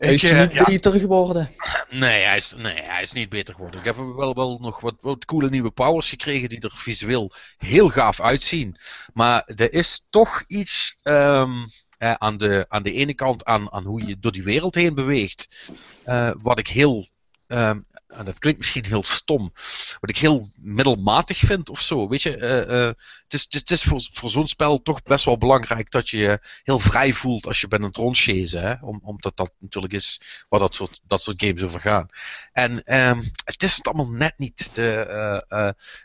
is 0.00 0.24
Ik, 0.24 0.30
eh, 0.30 0.40
niet 0.40 0.66
beter 0.66 1.00
geworden. 1.00 1.50
Nee 1.90 2.22
hij, 2.22 2.36
is, 2.36 2.54
nee, 2.56 2.82
hij 2.82 3.02
is 3.02 3.12
niet 3.12 3.28
beter 3.28 3.54
geworden. 3.54 3.80
Ik 3.80 3.86
heb 3.86 3.96
wel, 3.96 4.34
wel 4.34 4.58
nog 4.60 4.80
wat, 4.80 4.94
wat 5.00 5.24
coole 5.24 5.48
nieuwe 5.48 5.70
powers 5.70 6.08
gekregen 6.08 6.48
die 6.48 6.60
er 6.60 6.70
visueel 6.74 7.32
heel 7.58 7.88
gaaf 7.88 8.20
uitzien. 8.20 8.76
Maar 9.12 9.42
er 9.56 9.72
is 9.72 10.06
toch 10.10 10.44
iets 10.46 10.98
ehm, 11.02 11.52
eh, 11.98 12.12
aan, 12.12 12.38
de, 12.38 12.64
aan 12.68 12.82
de 12.82 12.92
ene 12.92 13.14
kant 13.14 13.44
aan, 13.44 13.72
aan 13.72 13.84
hoe 13.84 14.06
je 14.06 14.16
door 14.18 14.32
die 14.32 14.42
wereld 14.42 14.74
heen 14.74 14.94
beweegt. 14.94 15.68
eh, 16.04 16.30
wat 16.42 16.58
ik 16.58 16.68
heel 16.68 17.08
ehm, 17.46 17.80
en 18.10 18.24
dat 18.24 18.38
klinkt 18.38 18.58
misschien 18.58 18.84
heel 18.84 19.02
stom, 19.02 19.52
wat 20.00 20.10
ik 20.10 20.16
heel 20.16 20.50
middelmatig 20.54 21.38
vind 21.38 21.70
of 21.70 21.80
zo. 21.80 22.08
Weet 22.08 22.22
je, 22.22 22.36
uh, 22.38 23.02
het 23.22 23.34
is, 23.34 23.42
het 23.42 23.54
is, 23.54 23.60
het 23.60 23.70
is 23.70 23.82
voor, 23.82 24.00
voor 24.12 24.30
zo'n 24.30 24.48
spel 24.48 24.82
toch 24.82 25.02
best 25.02 25.24
wel 25.24 25.38
belangrijk 25.38 25.90
dat 25.90 26.08
je 26.08 26.16
je 26.16 26.38
heel 26.62 26.78
vrij 26.78 27.12
voelt 27.12 27.46
als 27.46 27.60
je 27.60 27.68
bent 27.68 27.82
aan 27.82 27.90
het. 27.92 28.52
Hè? 28.52 28.74
Om, 28.80 29.00
omdat 29.02 29.36
dat 29.36 29.52
natuurlijk 29.58 29.92
is 29.92 30.20
waar 30.48 30.60
dat 30.60 30.74
soort, 30.74 31.00
dat 31.06 31.22
soort 31.22 31.42
games 31.42 31.62
over 31.62 31.80
gaan. 31.80 32.08
En 32.52 32.96
um, 32.98 33.30
het 33.44 33.62
is 33.62 33.76
het 33.76 33.86
allemaal 33.86 34.10
net 34.10 34.34
niet. 34.36 34.74
De, 34.74 35.44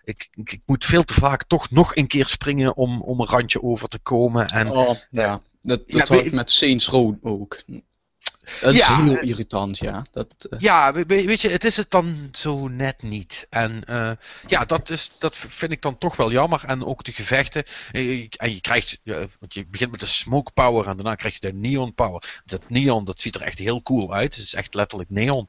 ik, 0.03 0.30
ik, 0.34 0.51
ik, 0.51 0.62
moet 0.66 0.86
veel 0.86 1.03
te 1.03 1.14
vaak 1.14 1.43
toch 1.43 1.72
nog 1.72 1.95
een 1.95 2.08
keer 2.08 2.28
springen 2.28 2.76
om, 2.76 3.01
om 3.01 3.20
een 3.20 3.28
randje 3.28 3.62
over 3.62 3.88
te 3.88 3.99
komen. 3.99 4.47
En, 4.47 4.72
oh, 4.72 4.95
ja. 5.12 5.41
Dat, 5.62 5.88
dat 5.88 6.08
ja, 6.08 6.16
had 6.16 6.26
ik 6.26 6.32
met 6.32 6.51
Saints 6.51 6.88
Row 6.88 7.16
ook. 7.22 7.64
Dat 8.61 8.73
is 8.73 8.79
ja, 8.79 9.03
heel 9.03 9.19
irritant, 9.19 9.77
ja. 9.77 10.05
Dat, 10.11 10.27
uh... 10.49 10.59
Ja, 10.59 10.93
weet 10.93 11.41
je, 11.41 11.49
het 11.49 11.63
is 11.63 11.77
het 11.77 11.91
dan 11.91 12.29
zo 12.31 12.67
net 12.67 13.03
niet. 13.03 13.47
En 13.49 13.83
uh, 13.89 14.11
ja, 14.47 14.65
dat, 14.65 14.89
is, 14.89 15.11
dat 15.19 15.35
vind 15.35 15.71
ik 15.71 15.81
dan 15.81 15.97
toch 15.97 16.15
wel 16.15 16.31
jammer. 16.31 16.63
En 16.65 16.85
ook 16.85 17.03
de 17.03 17.11
gevechten. 17.11 17.63
Eh, 17.91 18.27
en 18.37 18.53
je 18.53 18.61
krijgt, 18.61 18.99
want 19.39 19.53
je 19.53 19.65
begint 19.65 19.91
met 19.91 19.99
de 19.99 20.05
smoke 20.05 20.51
power 20.51 20.87
en 20.87 20.95
daarna 20.95 21.15
krijg 21.15 21.33
je 21.33 21.39
de 21.39 21.53
neon 21.53 21.93
power. 21.93 22.41
Dat 22.45 22.69
neon, 22.69 23.05
dat 23.05 23.19
ziet 23.19 23.35
er 23.35 23.41
echt 23.41 23.59
heel 23.59 23.81
cool 23.81 24.13
uit. 24.13 24.35
Het 24.35 24.43
is 24.43 24.53
echt 24.53 24.73
letterlijk 24.73 25.09
neon. 25.09 25.47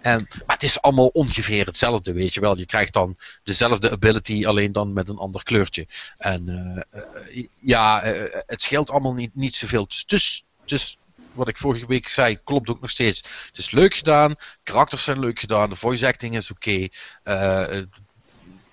En, 0.00 0.26
maar 0.30 0.56
het 0.56 0.62
is 0.62 0.80
allemaal 0.80 1.06
ongeveer 1.06 1.66
hetzelfde, 1.66 2.12
weet 2.12 2.34
je 2.34 2.40
wel. 2.40 2.58
Je 2.58 2.66
krijgt 2.66 2.92
dan 2.92 3.16
dezelfde 3.42 3.90
ability, 3.90 4.46
alleen 4.46 4.72
dan 4.72 4.92
met 4.92 5.08
een 5.08 5.18
ander 5.18 5.42
kleurtje. 5.42 5.86
En 6.18 6.48
uh, 6.94 7.44
ja, 7.58 8.00
het 8.46 8.62
scheelt 8.62 8.90
allemaal 8.90 9.14
niet, 9.14 9.34
niet 9.34 9.54
zoveel. 9.54 9.86
Dus, 10.06 10.44
dus 10.64 10.98
wat 11.32 11.48
ik 11.48 11.56
vorige 11.56 11.86
week 11.86 12.08
zei, 12.08 12.38
klopt 12.44 12.68
ook 12.68 12.80
nog 12.80 12.90
steeds. 12.90 13.22
Het 13.46 13.58
is 13.58 13.70
leuk 13.70 13.94
gedaan, 13.94 14.34
karakters 14.62 15.04
zijn 15.04 15.18
leuk 15.18 15.38
gedaan, 15.38 15.70
de 15.70 15.76
voice 15.76 16.06
acting 16.06 16.36
is 16.36 16.50
oké. 16.50 16.88
Uh, 17.24 17.82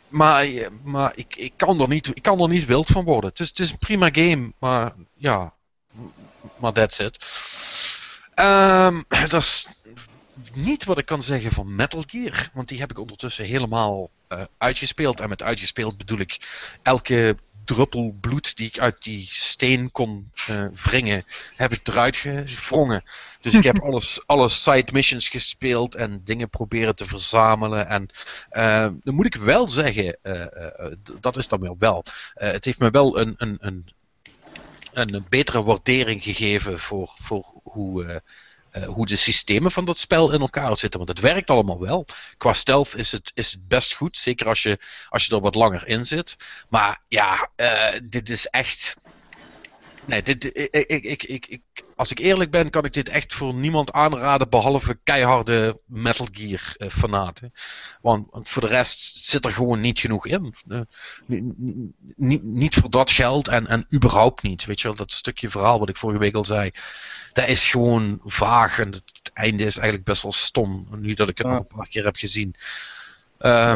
maar 0.08 0.48
maar 0.84 1.12
ik, 1.16 1.36
ik, 1.36 1.54
kan 1.56 1.82
er 1.82 1.88
niet, 1.88 2.08
ik 2.08 2.22
kan 2.22 2.42
er 2.42 2.50
niet 2.50 2.66
wild 2.66 2.88
van 2.88 3.04
worden. 3.04 3.30
Het 3.30 3.40
is, 3.40 3.48
het 3.48 3.60
is 3.60 3.72
een 3.72 3.78
prima 3.78 4.10
game, 4.12 4.54
maar 4.60 4.94
ja, 5.16 5.54
maar 6.58 6.74
that's 6.74 7.00
it. 7.00 7.18
Um, 8.36 9.06
dat 9.30 9.42
is 9.42 9.68
niet 10.54 10.86
wat 10.86 10.98
ik 10.98 11.06
kan 11.06 11.22
zeggen 11.22 11.52
van 11.52 11.76
Metal 11.76 12.04
Gear, 12.06 12.50
want 12.54 12.68
die 12.68 12.80
heb 12.80 12.92
ik 12.92 13.00
ondertussen 13.00 13.46
helemaal 13.46 14.10
uh, 14.30 14.42
uitgespeeld. 14.58 15.20
En 15.20 15.30
met 15.30 15.44
uitgespeeld 15.44 15.98
bedoel 15.98 16.20
ik 16.20 16.40
elke 16.82 17.38
druppel 17.66 18.18
bloed 18.22 18.58
die 18.58 18.68
ik 18.68 18.80
uit 18.80 19.04
die 19.04 19.28
steen 19.32 19.92
kon 19.92 20.32
uh, 20.50 20.66
wringen, 20.84 21.24
heb 21.56 21.74
ik 21.74 21.88
eruit 21.88 22.18
gevrongen. 22.18 23.04
Dus 23.42 23.54
ik 23.54 23.64
heb 23.64 23.80
alles, 23.88 24.22
alle 24.26 24.50
side 24.50 24.92
missions 24.92 25.30
gespeeld 25.30 25.96
en 25.96 26.22
dingen 26.24 26.50
proberen 26.50 26.96
te 26.96 27.06
verzamelen. 27.06 27.88
En 27.88 28.10
uh, 28.52 28.88
dan 29.04 29.16
moet 29.16 29.26
ik 29.26 29.36
wel 29.36 29.68
zeggen, 29.68 30.18
uh, 30.24 30.46
dat 31.20 31.38
is 31.38 31.48
dan 31.48 31.60
weer 31.60 31.76
wel. 31.78 32.06
het 32.34 32.66
heeft 32.66 32.80
me 32.80 32.90
wel 32.90 33.20
een, 33.20 33.34
een, 33.38 33.58
een, 33.60 33.86
een 34.94 35.26
betere 35.30 35.64
waardering 35.64 36.24
gegeven 36.24 36.80
voor, 36.80 37.16
voor 37.18 37.62
hoe 37.64 38.22
uh, 38.74 38.84
hoe 38.84 39.06
de 39.06 39.16
systemen 39.16 39.72
van 39.72 39.86
dat 39.86 39.98
spel 39.98 40.32
in 40.32 40.40
elkaar 40.40 40.78
zitten. 40.78 41.00
Want 41.00 41.12
het 41.12 41.20
werkt 41.20 41.50
allemaal 41.50 41.80
wel. 41.80 42.06
Qua 42.38 42.54
stealth 42.54 42.96
is 42.96 43.12
het, 43.12 43.32
is 43.34 43.58
best 43.68 43.94
goed. 43.94 44.18
Zeker 44.18 44.48
als 44.48 44.64
je, 44.64 44.80
als 45.10 45.26
je 45.26 45.36
er 45.36 45.42
wat 45.42 45.56
langer 45.56 45.88
in 45.88 46.06
zit. 46.06 46.36
Maar 46.70 47.02
ja, 47.08 47.50
uh, 47.56 48.00
dit 48.04 48.30
is 48.30 48.48
echt. 48.48 48.96
Nee, 50.06 50.22
dit, 50.24 50.46
ik, 50.72 51.04
ik, 51.04 51.24
ik, 51.24 51.46
ik, 51.46 51.62
als 51.96 52.12
ik 52.12 52.20
eerlijk 52.20 52.52
ben, 52.52 52.70
kan 52.70 52.86
ik 52.86 52.94
dit 52.94 53.10
echt 53.10 53.34
voor 53.34 53.54
niemand 53.54 53.92
aanraden. 53.92 54.50
Behalve 54.50 55.00
keiharde 55.04 55.82
Metal 55.86 56.28
Gear 56.32 56.76
uh, 56.78 56.88
fanaten. 56.90 57.54
Want, 58.02 58.28
want, 58.32 58.50
voor 58.50 58.62
de 58.62 58.68
rest 58.68 59.26
zit 59.26 59.46
er 59.46 59.52
gewoon 59.52 59.80
niet 59.80 60.00
genoeg 60.00 60.28
in. 60.28 60.54
Uh, 60.68 60.82
niet, 62.16 62.44
niet 62.44 62.76
voor 62.76 62.90
dat 62.90 63.12
geld 63.12 63.48
en, 63.48 63.68
en 63.68 63.88
überhaupt 63.94 64.42
niet. 64.42 64.66
Weet 64.66 64.82
je 64.82 64.88
wel, 64.88 64.98
dat 64.98 65.12
stukje 65.12 65.50
verhaal 65.50 65.80
wat 65.80 65.90
ik 65.90 65.98
vorige 65.98 66.20
week 66.20 66.36
al 66.36 66.46
zei 66.46 66.72
dat 67.34 67.48
is 67.48 67.68
gewoon 67.68 68.20
vaag 68.24 68.80
en 68.80 68.88
het, 68.88 69.32
einde 69.34 69.66
is 69.66 69.78
eigenlijk 69.78 70.08
best 70.08 70.22
wel 70.22 70.32
stom. 70.32 70.88
Nu 71.00 71.14
dat 71.14 71.30
ik 71.30 71.38
het 71.38 71.48
nog 71.48 71.60
een 71.60 71.78
paar 71.78 71.88
keer 71.88 72.04
heb 72.04 72.16
gezien. 72.16 72.56
Uh, 73.40 73.76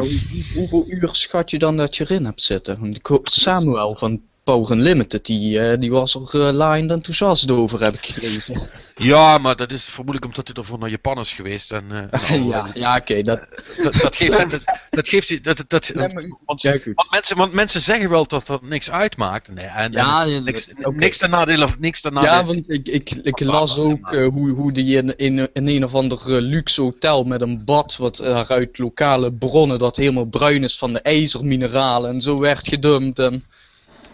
hoeveel 0.53 0.85
uur 0.87 1.09
schat 1.11 1.49
je 1.49 1.59
dan 1.59 1.77
dat 1.77 1.97
je 1.97 2.03
erin 2.03 2.25
hebt 2.25 2.41
zitten? 2.41 3.01
Samuel 3.23 3.95
van 3.95 4.21
Power 4.47 4.71
Unlimited, 4.71 5.25
die, 5.25 5.59
uh, 5.59 5.79
die 5.79 5.91
was 5.91 6.15
er 6.15 6.35
uh, 6.35 6.53
laaiend 6.53 6.91
enthousiast 6.91 7.51
over, 7.51 7.81
heb 7.81 7.93
ik 7.93 8.05
gelezen. 8.05 8.61
Ja, 8.99 9.37
maar 9.37 9.55
dat 9.55 9.71
is 9.71 9.85
vermoedelijk 9.85 10.25
omdat 10.25 10.47
hij 10.47 10.55
ervoor 10.55 10.79
naar 10.79 10.89
Japan 10.89 11.19
is 11.19 11.33
geweest. 11.33 11.71
En, 11.71 11.83
uh, 11.91 12.47
ja, 12.51 12.69
ja 12.73 12.97
oké. 12.97 13.21
dat... 13.21 13.39
dat... 13.83 13.93
Dat, 13.93 14.15
geeft... 14.15 14.49
dat, 14.49 14.63
dat 14.89 15.09
geeft... 15.09 15.43
Dat, 15.43 15.63
dat, 15.67 15.91
maar... 15.95 16.09
want, 16.45 16.61
want, 16.61 17.11
mensen, 17.11 17.37
want 17.37 17.53
mensen 17.53 17.81
zeggen 17.81 18.09
wel 18.09 18.27
dat 18.27 18.47
dat 18.47 18.61
niks 18.61 18.91
uitmaakt. 18.91 19.53
Nee, 19.53 19.65
en, 19.65 19.91
ja, 19.91 20.25
en 20.25 20.43
niks, 20.43 20.69
okay. 20.79 20.93
niks 20.95 21.17
ten 21.17 21.29
nadele... 21.29 21.67
Niks 21.79 22.01
ten 22.01 22.13
nadele 22.13 22.33
ja, 22.33 22.45
want 22.45 22.69
ik, 22.69 22.87
ik, 22.87 23.09
ik 23.09 23.39
las 23.39 23.77
ook 23.77 24.15
hoe, 24.15 24.49
hoe 24.49 24.71
die 24.71 24.97
in, 24.97 25.17
in, 25.17 25.49
in 25.53 25.67
een 25.67 25.83
of 25.83 25.93
ander 25.93 26.41
luxe 26.41 26.81
hotel 26.81 27.23
met 27.23 27.41
een 27.41 27.65
bad, 27.65 27.97
wat 27.97 28.21
uit 28.21 28.77
lokale 28.77 29.31
bronnen, 29.31 29.79
dat 29.79 29.95
helemaal 29.95 30.25
bruin 30.25 30.63
is 30.63 30.77
van 30.77 30.93
de 30.93 31.01
ijzermineralen 31.01 32.09
en 32.09 32.21
zo 32.21 32.39
werd 32.39 32.67
gedumpt. 32.67 33.19
En... 33.19 33.43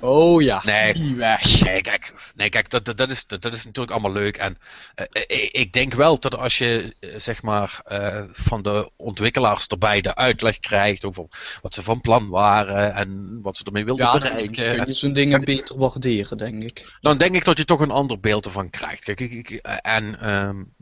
Oh 0.03 0.41
ja, 0.41 0.61
nee, 0.65 0.93
die 0.93 1.15
weg. 1.15 1.61
Nee, 1.61 1.81
kijk, 1.81 2.13
nee, 2.35 2.49
kijk 2.49 2.69
dat, 2.69 2.97
dat, 2.97 3.09
is, 3.09 3.25
dat, 3.25 3.41
dat 3.41 3.53
is 3.53 3.65
natuurlijk 3.65 3.91
allemaal 3.91 4.11
leuk. 4.11 4.37
En 4.37 4.57
uh, 4.99 5.05
ik, 5.11 5.49
ik, 5.51 5.73
denk 5.73 5.93
wel 5.93 6.19
dat 6.19 6.37
als 6.37 6.57
je 6.57 6.95
uh, 6.99 7.09
zeg 7.17 7.41
maar 7.41 7.81
uh, 7.91 8.23
van 8.31 8.61
de 8.61 8.91
ontwikkelaars 8.95 9.67
erbij 9.67 10.01
de 10.01 10.15
uitleg 10.15 10.59
krijgt 10.59 11.05
over 11.05 11.25
wat 11.61 11.73
ze 11.73 11.83
van 11.83 12.01
plan 12.01 12.29
waren 12.29 12.93
en 12.93 13.39
wat 13.41 13.57
ze 13.57 13.63
ermee 13.63 13.85
wilden 13.85 14.05
ja, 14.05 14.17
bereiken. 14.17 14.63
Ja, 14.63 14.75
kun 14.75 14.87
je 14.87 14.93
zo'n 14.93 15.13
dingen 15.13 15.43
beter 15.43 15.77
waarderen, 15.77 16.37
denk 16.37 16.63
ik. 16.63 16.97
Dan 17.01 17.17
denk 17.17 17.35
ik 17.35 17.45
dat 17.45 17.57
je 17.57 17.65
toch 17.65 17.79
een 17.79 17.91
ander 17.91 18.19
beeld 18.19 18.45
ervan 18.45 18.69
krijgt. 18.69 19.03
Kijk, 19.03 19.19
ik, 19.19 19.31
ik, 19.31 19.49
en 19.81 20.31
um, 20.33 20.73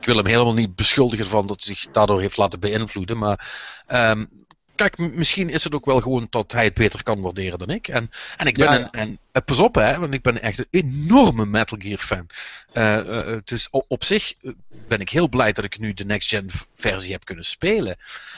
ik 0.00 0.06
wil 0.06 0.16
hem 0.16 0.26
helemaal 0.26 0.54
niet 0.54 0.74
beschuldigen 0.74 1.26
van 1.26 1.46
dat 1.46 1.64
hij 1.64 1.74
zich 1.74 1.92
daardoor 1.92 2.20
heeft 2.20 2.36
laten 2.36 2.60
beïnvloeden, 2.60 3.18
maar 3.18 3.50
um, 3.92 4.46
kijk, 4.78 4.98
misschien 4.98 5.50
is 5.50 5.64
het 5.64 5.74
ook 5.74 5.84
wel 5.84 6.00
gewoon 6.00 6.26
dat 6.30 6.52
hij 6.52 6.64
het 6.64 6.74
beter 6.74 7.02
kan 7.02 7.20
waarderen 7.20 7.58
dan 7.58 7.70
ik. 7.70 7.88
En, 7.88 8.10
en 8.36 8.46
ik 8.46 8.56
ben 8.56 8.72
een, 8.72 8.90
en, 8.90 9.08
uh, 9.08 9.42
pas 9.44 9.58
op 9.58 9.74
hè, 9.74 9.98
want 9.98 10.14
ik 10.14 10.22
ben 10.22 10.42
echt 10.42 10.58
een 10.58 10.66
enorme 10.70 11.46
Metal 11.46 11.78
Gear 11.80 11.98
fan. 11.98 12.26
Uh, 12.72 12.96
uh, 13.06 13.36
dus 13.44 13.70
op, 13.70 13.84
op 13.88 14.04
zich 14.04 14.34
ben 14.68 15.00
ik 15.00 15.08
heel 15.08 15.28
blij 15.28 15.52
dat 15.52 15.64
ik 15.64 15.78
nu 15.78 15.94
de 15.94 16.04
next 16.04 16.28
gen 16.28 16.46
versie 16.74 17.12
heb 17.12 17.24
kunnen 17.24 17.44
spelen. 17.44 17.96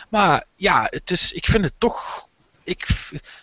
Maar 0.09 0.45
ja, 0.57 0.87
het 0.91 1.11
is, 1.11 1.33
ik 1.33 1.47
vind 1.47 1.65
het 1.65 1.75
toch 1.79 2.29
ik, 2.65 2.87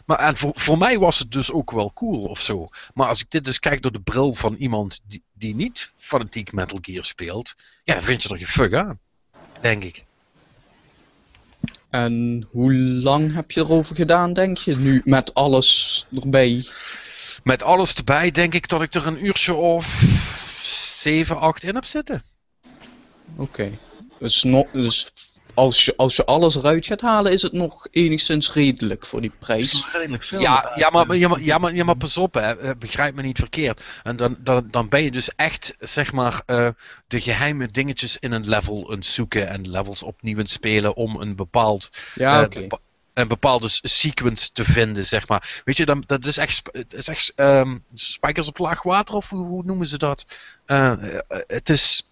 maar 0.06 0.20
en 0.20 0.38
voor, 0.38 0.52
voor 0.54 0.78
mij 0.78 1.00
was 1.00 1.20
het 1.20 1.32
dus 1.32 1.52
ook 1.52 1.72
wel 1.72 1.94
cool 1.94 2.24
of 2.24 2.42
zo. 2.42 2.70
Maar 2.94 3.08
als 3.08 3.22
ik 3.22 3.32
dit 3.32 3.46
dus 3.46 3.60
kijk 3.60 3.82
door 3.82 3.92
de 3.92 4.02
bril 4.02 4.34
van 4.34 4.56
iemand 4.56 5.02
die, 5.08 5.24
die 5.34 5.56
niet 5.56 5.94
fanatiek 5.96 6.52
Metal 6.52 6.80
Gear 6.82 7.06
speelt, 7.06 7.56
ja, 7.84 7.94
dan 7.94 8.04
vind 8.04 8.24
je 8.24 8.30
er 8.30 8.38
geen 8.38 8.48
fuck 8.48 8.74
aan. 8.74 9.00
Denk 9.62 9.84
ik. 9.84 10.06
En 11.90 12.48
hoe 12.52 12.74
lang 12.74 13.34
heb 13.34 13.52
je 13.52 13.60
erover 13.60 13.96
gedaan, 13.96 14.34
denk 14.34 14.58
je? 14.58 14.76
Nu 14.76 15.02
met 15.06 15.34
alles 15.34 16.06
erbij. 16.16 16.68
Met 17.44 17.64
alles 17.64 17.94
erbij 17.94 18.32
denk 18.32 18.54
ik 18.54 18.68
dat 18.68 18.82
ik 18.82 18.94
er 18.94 19.08
een 19.08 19.26
uurtje 19.26 19.54
of 19.54 19.86
7, 21.02 21.40
8 21.40 21.64
in 21.64 21.76
heb 21.76 21.86
zitten. 21.86 22.24
Oké. 23.32 23.42
Okay. 23.42 23.78
Dus, 24.20 24.44
no 24.44 24.68
dus 24.72 25.12
als 25.58 25.86
je, 25.86 25.94
als 25.96 26.16
je 26.16 26.26
alles 26.26 26.56
eruit 26.56 26.86
gaat 26.86 27.02
halen, 27.02 27.32
is 27.32 27.42
het 27.42 27.54
nog 27.54 27.88
enigszins 27.92 28.54
redelijk 28.54 29.06
voor 29.06 29.22
die 29.22 29.32
prijs. 29.40 29.94
redelijk 29.94 30.24
veel. 30.24 30.40
Ja, 30.40 30.72
ja, 30.76 30.90
maar, 30.90 31.16
ja, 31.16 31.28
maar, 31.28 31.42
ja, 31.42 31.58
maar, 31.58 31.76
ja, 31.76 31.84
maar 31.84 31.98
pas 31.98 32.18
op, 32.18 32.34
hè. 32.34 32.58
Eh, 32.58 32.72
begrijp 32.80 33.16
me 33.16 33.22
niet 33.22 33.40
verkeerd. 33.40 33.82
En 34.04 34.16
dan, 34.16 34.38
dan, 34.40 34.68
dan 34.72 34.90
ben 34.90 35.04
je 35.04 35.12
dus 35.12 35.36
echt, 35.36 35.76
zeg 35.80 36.14
maar, 36.14 36.42
uh, 36.46 36.68
de 37.08 37.22
geheime 37.22 37.68
dingetjes 37.72 38.18
in 38.20 38.32
een 38.32 38.50
level 38.50 38.92
aan 38.92 39.04
zoeken 39.04 39.48
en 39.48 39.70
levels 39.70 40.04
opnieuw 40.04 40.40
aan 40.40 40.48
spelen 40.48 40.96
om 40.96 41.16
een 41.22 41.36
bepaald. 41.36 41.90
Ja, 42.16 42.40
uh, 42.40 42.46
okay. 42.46 42.70
een 43.14 43.28
bepaalde 43.28 43.68
sequence 43.70 44.52
te 44.52 44.64
vinden, 44.64 45.06
zeg 45.06 45.28
maar. 45.28 45.62
Weet 45.66 45.78
je, 45.78 45.86
dan, 45.86 46.04
dat 46.06 46.26
is 46.26 46.38
echt, 46.38 46.70
het 46.72 46.94
is 46.94 47.08
echt 47.08 47.34
um, 47.36 47.84
spijkers 47.94 48.48
op 48.48 48.58
laag 48.58 48.84
water, 48.84 49.16
of 49.16 49.30
hoe, 49.30 49.46
hoe 49.46 49.64
noemen 49.64 49.88
ze 49.88 49.98
dat? 49.98 50.26
Uh, 50.68 50.94
het 51.48 51.70
is 51.70 52.10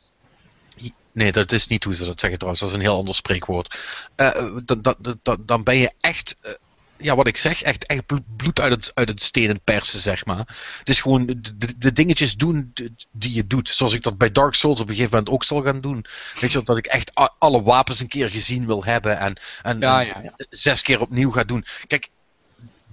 Nee, 1.16 1.32
dat 1.32 1.52
is 1.52 1.68
niet 1.68 1.84
hoe 1.84 1.96
ze 1.96 2.06
dat 2.06 2.20
zeggen 2.20 2.40
trouwens. 2.40 2.64
Dat 2.64 2.70
is 2.70 2.76
een 2.76 2.90
heel 2.90 2.98
ander 2.98 3.16
spreekwoord. 3.16 3.80
Uh, 4.18 4.32
dan, 4.66 4.82
dan, 4.82 5.20
dan, 5.22 5.44
dan 5.46 5.64
ben 5.64 5.78
je 5.78 5.92
echt, 6.00 6.36
uh, 6.46 6.52
ja 6.98 7.16
wat 7.16 7.28
ik 7.28 7.38
zeg, 7.38 7.62
echt, 7.62 7.86
echt 7.86 8.04
bloed 8.36 8.60
uit 8.60 8.72
het, 8.72 8.92
uit 8.94 9.10
het 9.10 9.22
stenen 9.22 9.62
persen, 9.64 10.00
zeg 10.00 10.26
maar. 10.26 10.56
Het 10.80 10.90
is 10.90 11.02
gewoon 11.02 11.26
de, 11.26 11.78
de 11.78 11.92
dingetjes 11.92 12.36
doen 12.36 12.74
die 13.12 13.34
je 13.34 13.48
doet. 13.48 13.70
Zoals 13.70 13.94
ik 13.94 14.04
dat 14.04 14.18
bij 14.18 14.32
Dark 14.32 14.54
Souls 14.54 14.80
op 14.80 14.90
een 14.90 14.96
gegeven 14.96 15.18
moment 15.18 15.34
ook 15.34 15.44
zal 15.44 15.62
gaan 15.62 15.82
doen. 15.82 16.06
Weet 16.40 16.52
je, 16.52 16.64
dat 16.64 16.78
ik 16.78 16.86
echt 16.86 17.12
alle 17.38 17.62
wapens 17.62 18.00
een 18.00 18.08
keer 18.08 18.30
gezien 18.30 18.66
wil 18.66 18.84
hebben 18.84 19.20
en, 19.20 19.38
en, 19.64 19.80
ja, 19.80 20.00
ja, 20.00 20.22
ja. 20.24 20.34
zes 20.50 20.82
keer 20.82 21.02
opnieuw 21.02 21.32
ga 21.32 21.44
doen. 21.44 21.66
Kijk, 21.88 22.10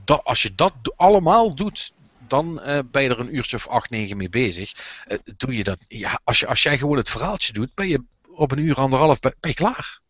dat, 0.04 0.24
als 0.24 0.42
je 0.42 0.54
dat 0.54 0.74
allemaal 0.96 1.54
doet, 1.54 1.92
dan 2.32 2.60
uh, 2.66 2.78
ben 2.90 3.02
je 3.02 3.08
er 3.08 3.20
een 3.20 3.36
uurtje 3.36 3.56
of 3.56 3.68
acht, 3.68 3.90
negen 3.90 4.16
mee 4.16 4.28
bezig. 4.28 4.72
Uh, 5.08 5.18
doe 5.36 5.56
je 5.56 5.64
dat, 5.64 5.78
ja, 5.88 6.20
als, 6.24 6.40
je, 6.40 6.46
als 6.46 6.62
jij 6.62 6.78
gewoon 6.78 6.96
het 6.96 7.08
verhaaltje 7.08 7.52
doet, 7.52 7.74
ben 7.74 7.88
je 7.88 8.02
op 8.34 8.52
een 8.52 8.58
uur, 8.58 8.74
anderhalf, 8.74 9.20
ben, 9.20 9.34
ben 9.40 9.50
je 9.50 9.56
klaar. 9.56 10.00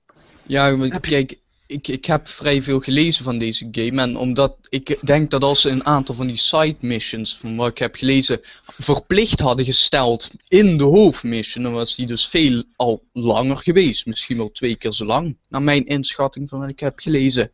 Ja, 0.47 0.77
maar 0.77 1.01
kijk, 1.01 1.39
ik, 1.67 1.89
ik 1.89 2.05
heb 2.05 2.29
vrij 2.29 2.63
veel 2.63 2.81
gelezen 2.81 3.25
van 3.25 3.39
deze 3.39 3.69
game. 3.71 4.03
En 4.03 4.17
omdat 4.17 4.57
ik 4.69 5.07
denk 5.07 5.31
dat 5.31 5.43
als 5.43 5.61
ze 5.61 5.69
een 5.69 5.87
aantal 5.87 6.15
van 6.15 6.27
die 6.27 6.37
side 6.37 6.77
missions, 6.81 7.37
van 7.37 7.57
wat 7.57 7.71
ik 7.71 7.79
heb 7.79 7.95
gelezen, 7.95 8.41
verplicht 8.63 9.39
hadden 9.41 9.65
gesteld 9.65 10.31
in 10.49 10.77
de 10.77 10.85
hoofdmission, 10.85 11.65
dan 11.65 11.73
was 11.73 11.95
die 11.95 12.07
dus 12.07 12.27
veel 12.27 12.65
al 12.77 13.03
langer 13.13 13.59
geweest. 13.59 14.07
Misschien 14.07 14.37
wel 14.37 14.51
twee 14.51 14.77
keer 14.77 14.93
zo 14.93 15.05
lang, 15.05 15.37
naar 15.49 15.63
mijn 15.63 15.87
inschatting 15.87 16.49
van 16.49 16.61
wat 16.61 16.69
ik 16.69 16.81
heb 16.81 16.99
gelezen. 16.99 17.51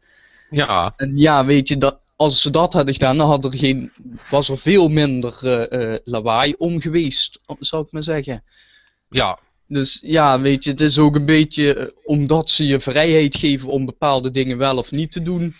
Ja, 0.50 0.92
En 0.96 1.16
ja, 1.16 1.44
weet 1.44 1.68
je, 1.68 1.78
dat, 1.78 1.98
als 2.18 2.42
ze 2.42 2.50
dat 2.50 2.72
hadden 2.72 2.94
gedaan, 2.94 3.16
dan 3.16 3.28
had 3.28 3.44
er 3.44 3.58
geen, 3.58 3.92
was 4.30 4.48
er 4.48 4.58
veel 4.58 4.88
minder 4.88 5.38
eh, 5.42 5.92
eh, 5.94 6.00
lawaai 6.04 6.54
om 6.58 6.80
geweest, 6.80 7.40
zou 7.58 7.84
ik 7.84 7.92
maar 7.92 8.02
zeggen. 8.02 8.44
ja, 9.10 9.38
Dus 9.66 9.98
ja, 10.02 10.40
weet 10.40 10.64
je, 10.64 10.70
het 10.70 10.80
is 10.80 10.98
ook 10.98 11.14
een 11.14 11.26
beetje 11.26 11.74
eh, 11.74 11.86
omdat 12.04 12.50
ze 12.50 12.66
je 12.66 12.80
vrijheid 12.80 13.36
geven 13.36 13.68
om 13.68 13.84
bepaalde 13.84 14.30
dingen 14.30 14.58
wel 14.58 14.76
of 14.76 14.90
niet 14.90 15.12
te 15.12 15.22
doen, 15.22 15.54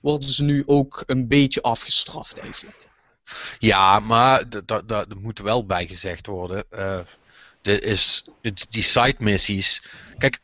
worden 0.00 0.28
ze 0.30 0.42
nu 0.44 0.62
ook 0.66 1.02
een 1.06 1.28
beetje 1.28 1.62
afgestraft 1.62 2.38
eigenlijk. 2.38 2.88
Ja, 3.58 3.98
maar 4.00 4.48
d- 4.48 4.62
d- 4.66 4.82
d- 4.88 4.90
er 4.92 5.16
moet 5.20 5.38
wel 5.38 5.66
bij 5.66 5.86
gezegd 5.86 6.26
worden. 6.26 6.64
dit 7.62 7.82
is, 7.82 8.24
die 8.68 8.82
side 8.82 9.14
missies. 9.18 9.82
Kijk, 10.18 10.38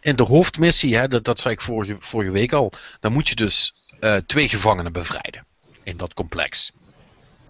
in 0.00 0.16
de 0.16 0.22
hoofdmissie, 0.22 0.96
hè, 0.96 1.08
dat, 1.08 1.24
dat 1.24 1.40
zei 1.40 1.54
ik 1.54 1.60
vorige, 1.60 1.96
vorige 1.98 2.30
week 2.30 2.52
al. 2.52 2.72
Dan 3.00 3.12
moet 3.12 3.28
je 3.28 3.34
dus 3.34 3.74
eh, 4.02 4.16
twee 4.16 4.48
gevangenen 4.48 4.92
bevrijden. 4.92 5.46
In 5.82 5.96
dat 5.96 6.14
complex. 6.14 6.72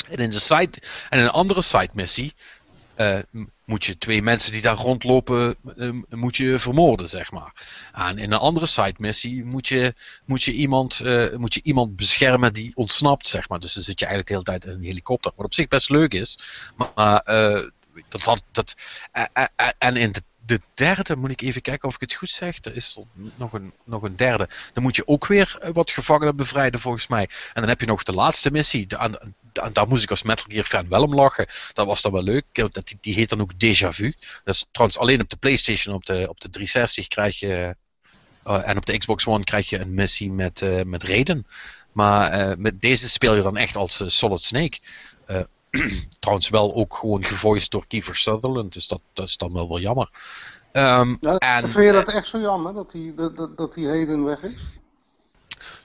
En 0.08 0.16
in, 0.18 0.30
de 0.30 0.38
side, 0.38 0.70
en 1.08 1.18
een 1.20 1.28
andere 1.30 1.62
side 1.62 1.90
missie. 1.92 2.34
eh, 2.94 3.18
moet 3.64 3.84
je 3.84 3.98
twee 3.98 4.22
mensen 4.22 4.52
die 4.52 4.62
daar 4.62 4.76
rondlopen. 4.76 5.56
eh, 5.76 5.90
moet 6.10 6.36
je 6.36 6.58
vermoorden, 6.58 7.08
zeg 7.08 7.30
maar. 7.30 7.52
En 7.92 8.18
in 8.18 8.32
een 8.32 8.38
andere 8.38 8.66
side 8.66 8.94
missie 8.98 9.44
moet 9.44 9.68
je 9.68 9.94
moet 10.24 10.42
je 10.42 10.52
iemand, 10.52 11.00
eh, 11.00 11.36
moet 11.36 11.54
je 11.54 11.60
iemand 11.62 11.96
beschermen 11.96 12.52
die 12.52 12.76
ontsnapt, 12.76 13.26
zeg 13.26 13.48
maar. 13.48 13.60
Dus 13.60 13.74
dan 13.74 13.82
zit 13.82 13.98
je 14.00 14.06
eigenlijk 14.06 14.44
de 14.44 14.50
hele 14.50 14.58
tijd 14.58 14.74
in 14.74 14.80
een 14.80 14.86
helikopter. 14.88 15.32
Wat 15.36 15.46
op 15.46 15.54
zich 15.54 15.68
best 15.68 15.90
leuk 15.90 16.14
is. 16.14 16.38
Maar 16.76 17.22
dat, 18.08 18.22
dat, 18.24 18.42
dat, 18.52 18.74
en 19.78 19.96
in 19.96 20.12
de, 20.12 20.22
de 20.46 20.60
derde, 20.74 21.16
moet 21.16 21.30
ik 21.30 21.40
even 21.40 21.62
kijken 21.62 21.88
of 21.88 21.94
ik 21.94 22.00
het 22.00 22.14
goed 22.14 22.30
zeg. 22.30 22.58
Er 22.64 22.76
is 22.76 22.98
nog 23.36 23.52
een, 23.52 23.72
nog 23.84 24.02
een 24.02 24.16
derde. 24.16 24.48
Dan 24.72 24.82
moet 24.82 24.96
je 24.96 25.06
ook 25.06 25.26
weer 25.26 25.56
eh, 25.60 25.70
wat 25.72 25.90
gevangenen 25.90 26.36
bevrijden, 26.36 26.80
volgens 26.80 27.06
mij. 27.06 27.22
En 27.52 27.60
dan 27.60 27.68
heb 27.68 27.80
je 27.80 27.86
nog 27.86 28.02
de 28.02 28.12
laatste 28.12 28.50
missie. 28.50 28.86
De- 28.86 29.32
daar 29.72 29.88
moest 29.88 30.02
ik 30.02 30.10
als 30.10 30.22
Metal 30.22 30.44
Gear 30.48 30.64
fan 30.64 30.88
wel 30.88 31.02
om 31.02 31.14
lachen. 31.14 31.46
Dat 31.72 31.86
was 31.86 32.02
dan 32.02 32.12
wel 32.12 32.22
leuk. 32.22 32.44
Die, 33.00 33.14
heet 33.14 33.28
dan 33.28 33.40
ook 33.40 33.52
Déjà 33.52 33.88
Vu. 33.88 34.14
Dat 34.44 34.54
is 34.54 34.68
trouwens 34.72 34.98
alleen 34.98 35.20
op 35.20 35.30
de 35.30 35.36
PlayStation, 35.36 35.94
op 35.94 36.06
de, 36.06 36.26
op 36.28 36.40
de 36.40 36.50
360 36.50 37.06
krijg 37.08 37.38
je. 37.38 37.76
eh, 38.44 38.68
en 38.68 38.76
op 38.76 38.86
de 38.86 38.98
Xbox 38.98 39.26
One 39.26 39.44
krijg 39.44 39.68
je 39.68 39.78
een 39.78 39.94
missie 39.94 40.30
met, 40.32 40.62
eh 40.62 40.82
met 40.82 41.02
Raiden. 41.02 41.46
Maar 41.92 42.58
met 42.58 42.80
deze 42.80 43.08
speel 43.08 43.34
je 43.36 43.42
dan 43.42 43.56
echt 43.56 43.76
als 43.76 44.02
Solid 44.06 44.42
Snake. 44.42 44.78
Trouwens 46.18 46.48
wel 46.48 46.74
ook 46.74 46.94
gewoon 46.94 47.24
gevoiced 47.24 47.70
door 47.70 47.86
Kiefer 47.86 48.16
Sutherland. 48.16 48.72
Dus 48.72 48.88
dat, 48.88 49.02
dat 49.12 49.28
is 49.28 49.36
dan 49.36 49.52
wel 49.52 49.68
wel 49.68 49.80
jammer. 49.80 50.10
Ehm, 50.72 51.16
Ja, 51.20 51.36
en, 51.36 51.70
vind 51.70 51.84
je 51.84 51.92
dat 51.92 52.12
echt 52.12 52.26
zo 52.26 52.40
jammer 52.40 52.74
dat 52.74 52.90
die, 52.90 53.14
dat, 53.14 53.56
dat, 53.56 53.74
die 53.74 53.88
heden 53.88 54.24
weg 54.24 54.42
is? 54.42 54.60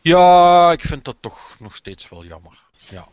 Ja, 0.01 0.71
ik 0.71 0.81
vind 0.81 1.05
dat 1.05 1.15
toch 1.19 1.55
nog 1.59 1.75
steeds 1.75 2.09
wel 2.09 2.25
jammer. 2.25 2.63
Ja. 2.89 3.07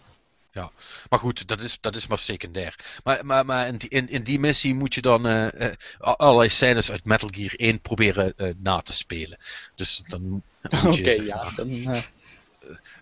Ja. 0.55 0.71
Maar 1.09 1.19
goed, 1.19 1.49
dat 1.49 1.61
is, 1.61 1.81
dat 1.81 1.95
is 1.95 2.07
maar 2.07 2.19
secundair. 2.19 3.01
Maar, 3.05 3.27
maar, 3.27 3.47
maar 3.47 3.67
in, 3.67 3.77
die, 3.77 3.89
in, 3.89 4.09
in 4.09 4.23
die 4.23 4.39
missie 4.39 4.75
moet 4.75 4.95
je 4.95 5.01
dan 5.01 5.27
eh, 5.27 5.71
eh, 5.71 5.77
allerlei 5.99 6.49
scènes 6.49 6.91
uit 6.91 7.05
Metal 7.05 7.29
Gear 7.33 7.55
1 7.57 7.81
proberen 7.81 8.33
eh, 8.37 8.51
na 8.57 8.81
te 8.81 8.93
spelen. 8.93 9.39
Dus 9.75 10.03
dan 10.07 10.43
Oké, 10.63 10.85
moet 10.85 10.97
je, 10.97 11.05
zeg 11.11 11.27
ja, 11.27 11.37
maar, 11.37 11.53
dan... 11.57 12.03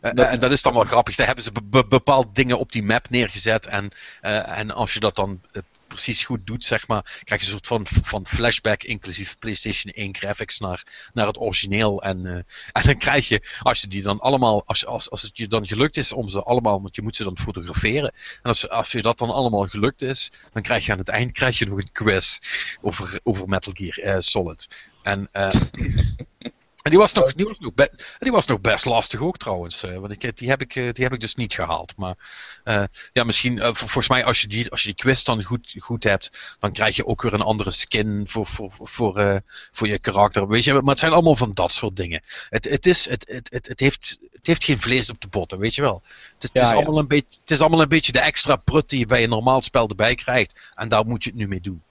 eh, 0.01 0.11
Eh, 0.15 0.33
en 0.33 0.41
dat 0.41 0.51
is 0.51 0.63
dan 0.63 0.75
wel 0.75 0.85
grappig. 0.85 1.17
Daar 1.17 1.27
hebben 1.27 1.45
ze 1.45 1.53
be- 1.53 1.63
be- 1.63 1.87
bepaalde 1.87 2.29
dingen 2.33 2.59
op 2.59 2.73
die 2.73 2.83
map 2.83 3.11
neergezet. 3.11 3.67
En, 3.67 3.91
eh, 4.21 4.59
en 4.59 4.71
als 4.71 4.95
je 4.95 5.01
dat 5.01 5.17
dan 5.17 5.41
precies 5.87 6.25
goed 6.25 6.47
doet, 6.47 6.65
zeg 6.65 6.87
maar, 6.87 7.21
krijg 7.25 7.41
je 7.41 7.47
een 7.47 7.53
soort 7.53 7.67
van, 7.67 7.87
van 8.03 8.27
flashback, 8.27 8.83
inclusief 8.83 9.39
PlayStation 9.39 9.93
1 9.95 10.17
graphics, 10.17 10.59
naar, 10.59 11.11
naar 11.13 11.27
het 11.27 11.39
origineel. 11.39 12.03
En, 12.03 12.27
en 12.73 12.83
dan 12.83 12.97
krijg 12.99 13.29
je, 13.29 13.43
als 13.63 13.81
je 13.81 13.89
die 13.89 14.03
dan 14.03 14.21
allemaal, 14.21 14.63
als, 14.67 14.87
als, 14.87 15.11
als 15.11 15.23
het 15.23 15.37
je 15.37 15.47
dan 15.47 15.67
gelukt 15.67 15.97
is 15.97 16.13
om 16.13 16.29
ze 16.29 16.43
allemaal, 16.43 16.83
want 16.83 16.97
je 16.97 17.03
moet 17.03 17.17
ze 17.17 17.25
dan 17.25 17.39
fotograferen. 17.39 18.13
En 18.13 18.43
als, 18.43 18.69
als 18.69 18.93
je 18.93 19.03
dat 19.03 19.19
dan 19.19 19.31
allemaal 19.31 19.67
gelukt 19.67 20.03
is, 20.03 20.31
dan 20.53 20.63
krijg 20.63 20.87
je 20.87 20.93
aan 20.93 20.99
het 20.99 21.09
eind 21.09 21.33
krijg 21.33 21.59
je 21.59 21.67
nog 21.67 21.79
een 21.79 21.93
quiz 21.93 22.39
over, 22.81 23.21
over 23.23 23.49
Metal 23.49 23.73
Gear 23.77 24.23
Solid. 24.23 24.69
En, 25.03 25.29
en 26.83 26.91
die 26.91 26.99
was 26.99 27.13
nog, 27.13 27.33
die 27.35 27.47
was 27.47 27.59
nog, 27.59 27.73
die 28.19 28.33
was 28.33 28.47
nog 28.47 28.61
best 28.61 28.85
lastig 28.85 29.21
ook 29.21 29.37
trouwens. 29.39 29.83
eh, 29.83 29.97
want 29.99 30.13
ik, 30.23 30.37
die, 30.37 30.49
heb 30.49 30.61
ik, 30.61 30.77
eh, 30.77 30.93
die 30.93 31.05
heb 31.05 31.13
ik 31.13 31.21
dus 31.21 31.35
niet 31.35 31.55
gehaald. 31.55 31.93
Maar 31.97 32.15
eh, 32.65 32.83
ja, 33.13 33.25
misschien, 33.25 33.59
eh, 33.59 33.65
vol- 33.65 33.75
volgens 33.75 34.09
mij, 34.09 34.25
als 34.25 34.41
je, 34.41 34.47
die, 34.49 34.71
als 34.71 34.81
je 34.81 34.87
die 34.87 34.97
quiz 34.97 35.23
dan 35.25 35.43
goed, 35.45 35.75
goed 35.79 36.05
hebt, 36.05 36.57
dan 36.61 36.73
krijg 36.73 36.97
je 36.97 37.07
ook 37.07 37.23
weer 37.23 37.35
een 37.35 37.41
andere 37.41 37.71
skin 37.71 38.23
voor, 38.29 38.47
voor, 38.47 38.73
voor, 38.73 38.89
voor, 38.89 39.19
eh, 39.19 39.37
voor 39.73 39.89
je 39.89 39.99
karakter. 39.99 40.49
Weet 40.49 40.65
je, 40.65 40.73
maar 40.73 40.83
het 40.85 40.99
zijn 40.99 41.13
allemaal 41.13 41.37
van 41.37 41.51
dat 41.55 41.73
soort 41.73 41.97
dingen. 41.97 42.23
Het, 42.49 42.65
het, 42.65 42.87
is, 42.87 43.09
het, 43.09 43.25
het, 43.29 43.49
het, 43.53 43.69
het, 43.69 43.81
heeft, 43.81 44.19
het 44.33 44.47
heeft 44.47 44.65
geen 44.65 44.81
vlees 44.81 45.11
op 45.11 45.21
de 45.21 45.29
botten, 45.29 45.59
weet 45.59 45.75
je 45.75 45.83
wel. 45.83 46.03
Het 46.05 46.43
is, 46.43 46.49
het, 46.49 46.51
Ja, 46.53 46.63
is 46.63 46.69
ja. 46.69 46.75
allemaal 46.75 46.99
een 46.99 47.07
beetje, 47.09 47.39
het 47.41 47.51
is 47.51 47.61
allemaal 47.61 47.81
een 47.83 47.89
beetje 47.89 48.13
de 48.13 48.21
extra 48.21 48.57
prut 48.57 48.89
die 48.89 48.99
je 48.99 49.07
bij 49.07 49.23
een 49.23 49.29
normaal 49.29 49.63
spel 49.63 49.89
erbij 49.89 50.15
krijgt. 50.15 50.71
En 50.75 50.89
daar 50.89 51.07
moet 51.07 51.25
je 51.25 51.31
het 51.31 51.39
nu 51.39 51.49
mee 51.49 51.61
doen. 51.61 51.83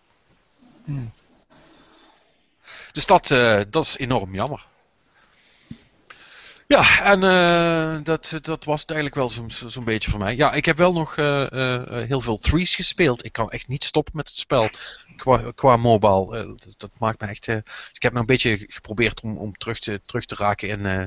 Hmm. 0.85 1.11
Dus 2.91 3.05
dat, 3.05 3.31
eh, 3.31 3.59
dat 3.69 3.83
is 3.85 3.97
enorm 3.97 4.35
jammer. 4.35 4.65
Ja, 6.71 7.03
en 7.03 7.23
eh, 7.23 8.03
dat, 8.03 8.39
dat 8.41 8.63
was 8.63 8.81
het 8.81 8.91
eigenlijk 8.91 9.19
wel 9.19 9.29
zo'n 9.29 9.71
zo'n 9.71 9.83
beetje 9.83 10.09
voor 10.09 10.19
mij. 10.19 10.35
Ja, 10.35 10.53
ik 10.53 10.65
heb 10.65 10.77
wel 10.77 10.93
nog 10.93 11.15
eh, 11.15 11.51
eh, 11.51 12.07
heel 12.07 12.21
veel 12.21 12.37
threes 12.37 12.75
gespeeld. 12.75 13.25
Ik 13.25 13.31
kan 13.31 13.49
echt 13.49 13.67
niet 13.67 13.83
stoppen 13.83 14.15
met 14.15 14.27
het 14.27 14.37
spel 14.37 14.69
qua, 15.15 15.51
qua 15.55 15.77
mobile. 15.77 16.57
Dat, 16.77 16.89
maakt 16.99 17.21
me 17.21 17.27
echt... 17.27 17.47
eh, 17.47 17.55
ik 17.93 18.01
heb 18.01 18.11
nog 18.11 18.21
een 18.21 18.27
beetje 18.27 18.65
geprobeerd 18.67 19.21
om, 19.21 19.37
om 19.37 19.53
terug, 19.57 19.79
te, 19.79 20.01
terug 20.05 20.25
te 20.25 20.35
raken 20.35 20.67
in 20.67 20.85
eh 20.85 21.03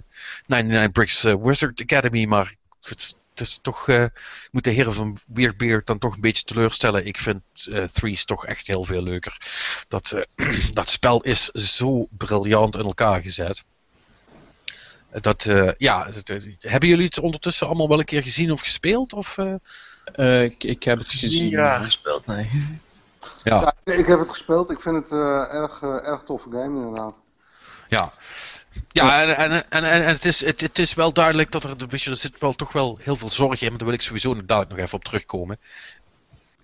99 0.47 0.93
Bricks 0.93 1.23
Wizard 1.23 1.81
Academy, 1.81 2.25
maar 2.25 2.55
het, 2.81 3.17
is 3.35 3.59
toch... 3.63 3.89
ik 3.89 4.49
moet 4.51 4.65
de 4.65 4.71
heren 4.71 4.95
van 4.95 5.19
Weird 5.27 5.57
Beard 5.57 5.87
dan 5.87 5.99
toch 5.99 6.15
een 6.15 6.21
beetje 6.21 6.45
teleurstellen. 6.45 7.07
Ik 7.07 7.19
vind 7.19 7.43
threes 7.93 8.25
toch 8.25 8.47
echt 8.47 8.67
heel 8.67 8.85
veel 8.85 9.03
leuker. 9.03 9.37
Dat, 9.89 10.27
dat 10.73 10.89
spel 10.89 11.23
is 11.23 11.45
zo 11.51 12.07
briljant 12.11 12.77
in 12.77 12.85
elkaar 12.85 13.21
gezet. 13.21 13.65
Dat, 15.21 15.45
eh, 15.45 15.71
ja, 15.79 16.05
dat, 16.05 16.29
eh, 16.29 16.43
hebben 16.59 16.89
jullie 16.89 17.05
het 17.05 17.19
ondertussen 17.19 17.67
allemaal 17.67 17.89
wel 17.89 17.99
een 17.99 18.05
keer 18.05 18.23
gezien 18.23 18.53
of 18.53 18.61
gespeeld? 18.61 19.13
Of, 19.13 19.39
eh? 19.39 19.55
eh, 20.05 20.43
ik, 20.43 20.65
ik 20.65 20.83
heb 20.83 20.99
het 20.99 21.09
gezien. 21.09 21.49
Ja, 21.49 21.79
gespeeld, 21.79 22.27
nee. 22.27 22.51
Ja. 23.45 23.75
Ja, 23.85 23.95
ik 23.95 24.07
heb 24.07 24.19
het 24.19 24.31
gespeeld. 24.31 24.71
Ik 24.71 24.81
vind 24.81 24.97
het 24.97 25.11
eh, 25.11 25.55
erg, 25.55 25.83
eh, 25.83 26.09
erg 26.09 26.23
toffe 26.23 26.49
game 26.51 26.79
inderdaad. 26.79 27.15
Ja, 27.89 28.13
ja 28.89 29.23
en, 29.23 29.37
en, 29.37 29.71
en, 29.71 29.85
en, 29.85 30.07
het, 30.07 30.25
is, 30.25 30.45
het, 30.45 30.61
het 30.61 30.79
is 30.79 30.95
wel 30.95 31.13
duidelijk 31.13 31.53
dat 31.53 31.65
er, 31.65 31.71
een 31.71 31.89
beetje, 31.89 32.11
er 32.11 32.17
zit 32.17 32.39
wel 32.39 32.53
toch 32.53 32.73
wel 32.73 32.99
heel 33.01 33.17
veel 33.17 33.31
zorg 33.31 33.61
in, 33.61 33.69
maar 33.69 33.79
daar 33.79 33.87
wil 33.87 33.97
ik 33.97 34.03
sowieso 34.03 34.35
nog 34.35 34.45
dadelijk 34.45 34.71
nog 34.71 34.81
even 34.81 34.99
op 34.99 35.05
terugkomen. 35.05 35.59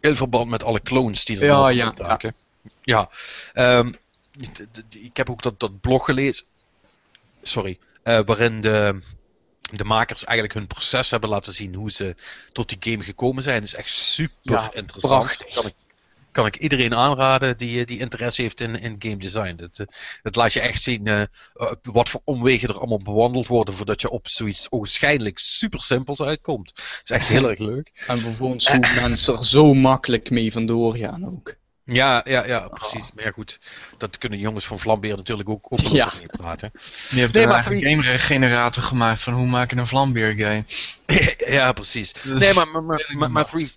In 0.01 0.16
verband 0.16 0.51
met 0.51 0.62
alle 0.62 0.82
clones 0.82 1.24
die 1.24 1.38
er 1.38 1.44
Ja, 1.44 1.68
ja, 1.68 1.88
opduiken. 1.88 2.34
Ja, 2.82 3.09
ehm, 3.53 3.92
ik 4.88 5.16
heb 5.16 5.30
ook 5.30 5.42
dat, 5.42 5.61
dat 5.61 5.80
blog 5.80 6.05
gelezen, 6.05 6.46
sorry, 7.42 7.78
waarin 8.03 8.61
de, 8.61 9.01
de 9.70 9.84
makers 9.84 10.24
eigenlijk 10.24 10.59
hun 10.59 10.66
proces 10.66 11.11
hebben 11.11 11.30
laten 11.30 11.53
zien 11.53 11.74
hoe 11.74 11.90
ze 11.90 12.14
tot 12.53 12.68
die 12.68 12.92
game 12.92 13.05
gekomen 13.05 13.42
zijn. 13.42 13.61
Dat 13.61 13.68
is 13.68 13.74
echt 13.74 13.90
super 13.90 14.36
Ja, 14.42 14.70
interessant. 14.72 15.44
Kan 15.53 15.66
ik, 15.66 15.74
kan 16.32 16.46
ik 16.46 16.57
iedereen 16.57 16.94
aanraden 16.94 17.59
die, 17.59 17.80
eh, 17.80 17.86
die 17.86 17.98
interesse 17.98 18.42
heeft 18.42 18.61
in, 18.61 18.80
in 18.80 18.96
game 18.98 19.16
design. 19.16 19.57
Dat, 19.57 19.78
eh, 19.78 19.86
dat 20.22 20.36
laat 20.36 20.53
je 20.53 20.61
echt 20.61 20.82
zien 20.82 21.07
eh, 21.07 21.20
eh, 21.22 21.26
wat 21.82 22.09
voor 22.09 22.20
omwegen 22.24 22.68
er 22.68 22.78
allemaal 22.78 23.03
bewandeld 23.03 23.46
worden 23.46 23.74
voordat 23.74 24.01
je 24.01 24.11
op 24.11 24.28
zoiets 24.28 24.66
ogenschijnlijk 24.70 25.38
super 25.38 25.82
simpels 25.82 26.22
uitkomt. 26.22 26.72
Dat 26.74 27.01
is 27.03 27.11
echt 27.11 27.28
heel 27.28 27.48
erg 27.51 27.59
leuk. 27.59 28.05
En 28.07 28.18
vervolgens 28.18 28.66
hoe 28.66 28.78
mensen 28.94 29.36
er 29.36 29.44
zo 29.44 29.74
makkelijk 29.74 30.30
mee 30.30 30.53
vandoor 30.53 30.96
gaan 30.96 31.26
ook. 31.26 31.59
Ja, 31.93 32.24
ja, 32.24 32.47
ja, 32.47 32.68
precies. 32.68 33.11
Maar 33.14 33.24
ja, 33.24 33.30
goed, 33.30 33.59
dat 33.99 34.18
kunnen 34.18 34.38
de 34.38 34.45
jongens 34.45 34.66
van 34.66 34.78
Vlambeer 34.78 35.16
natuurlijk 35.16 35.49
ook, 35.49 35.66
ook 35.68 35.80
wel 35.80 35.95
Ja. 35.95 36.12
mee 36.16 36.26
praten. 36.26 36.70
Je 37.09 37.20
hebt 37.20 37.32
Nee, 37.32 37.47
maar 37.47 37.70
een 37.70 37.82
game 37.82 38.18
generator 38.18 38.82
gemaakt 38.82 39.22
van 39.22 39.32
hoe 39.34 39.47
maak 39.47 39.70
je 39.70 39.76
een 39.76 39.86
vlambeer 39.86 40.32
game. 40.36 40.64
ja, 41.57 41.72
precies. 41.72 42.12
Dus- 42.12 42.41
Nee, 42.41 42.55
maar, 42.55 42.82
maar, 42.82 43.14
maar, 43.16 43.30
maar, 43.30 43.47
three, 43.47 43.72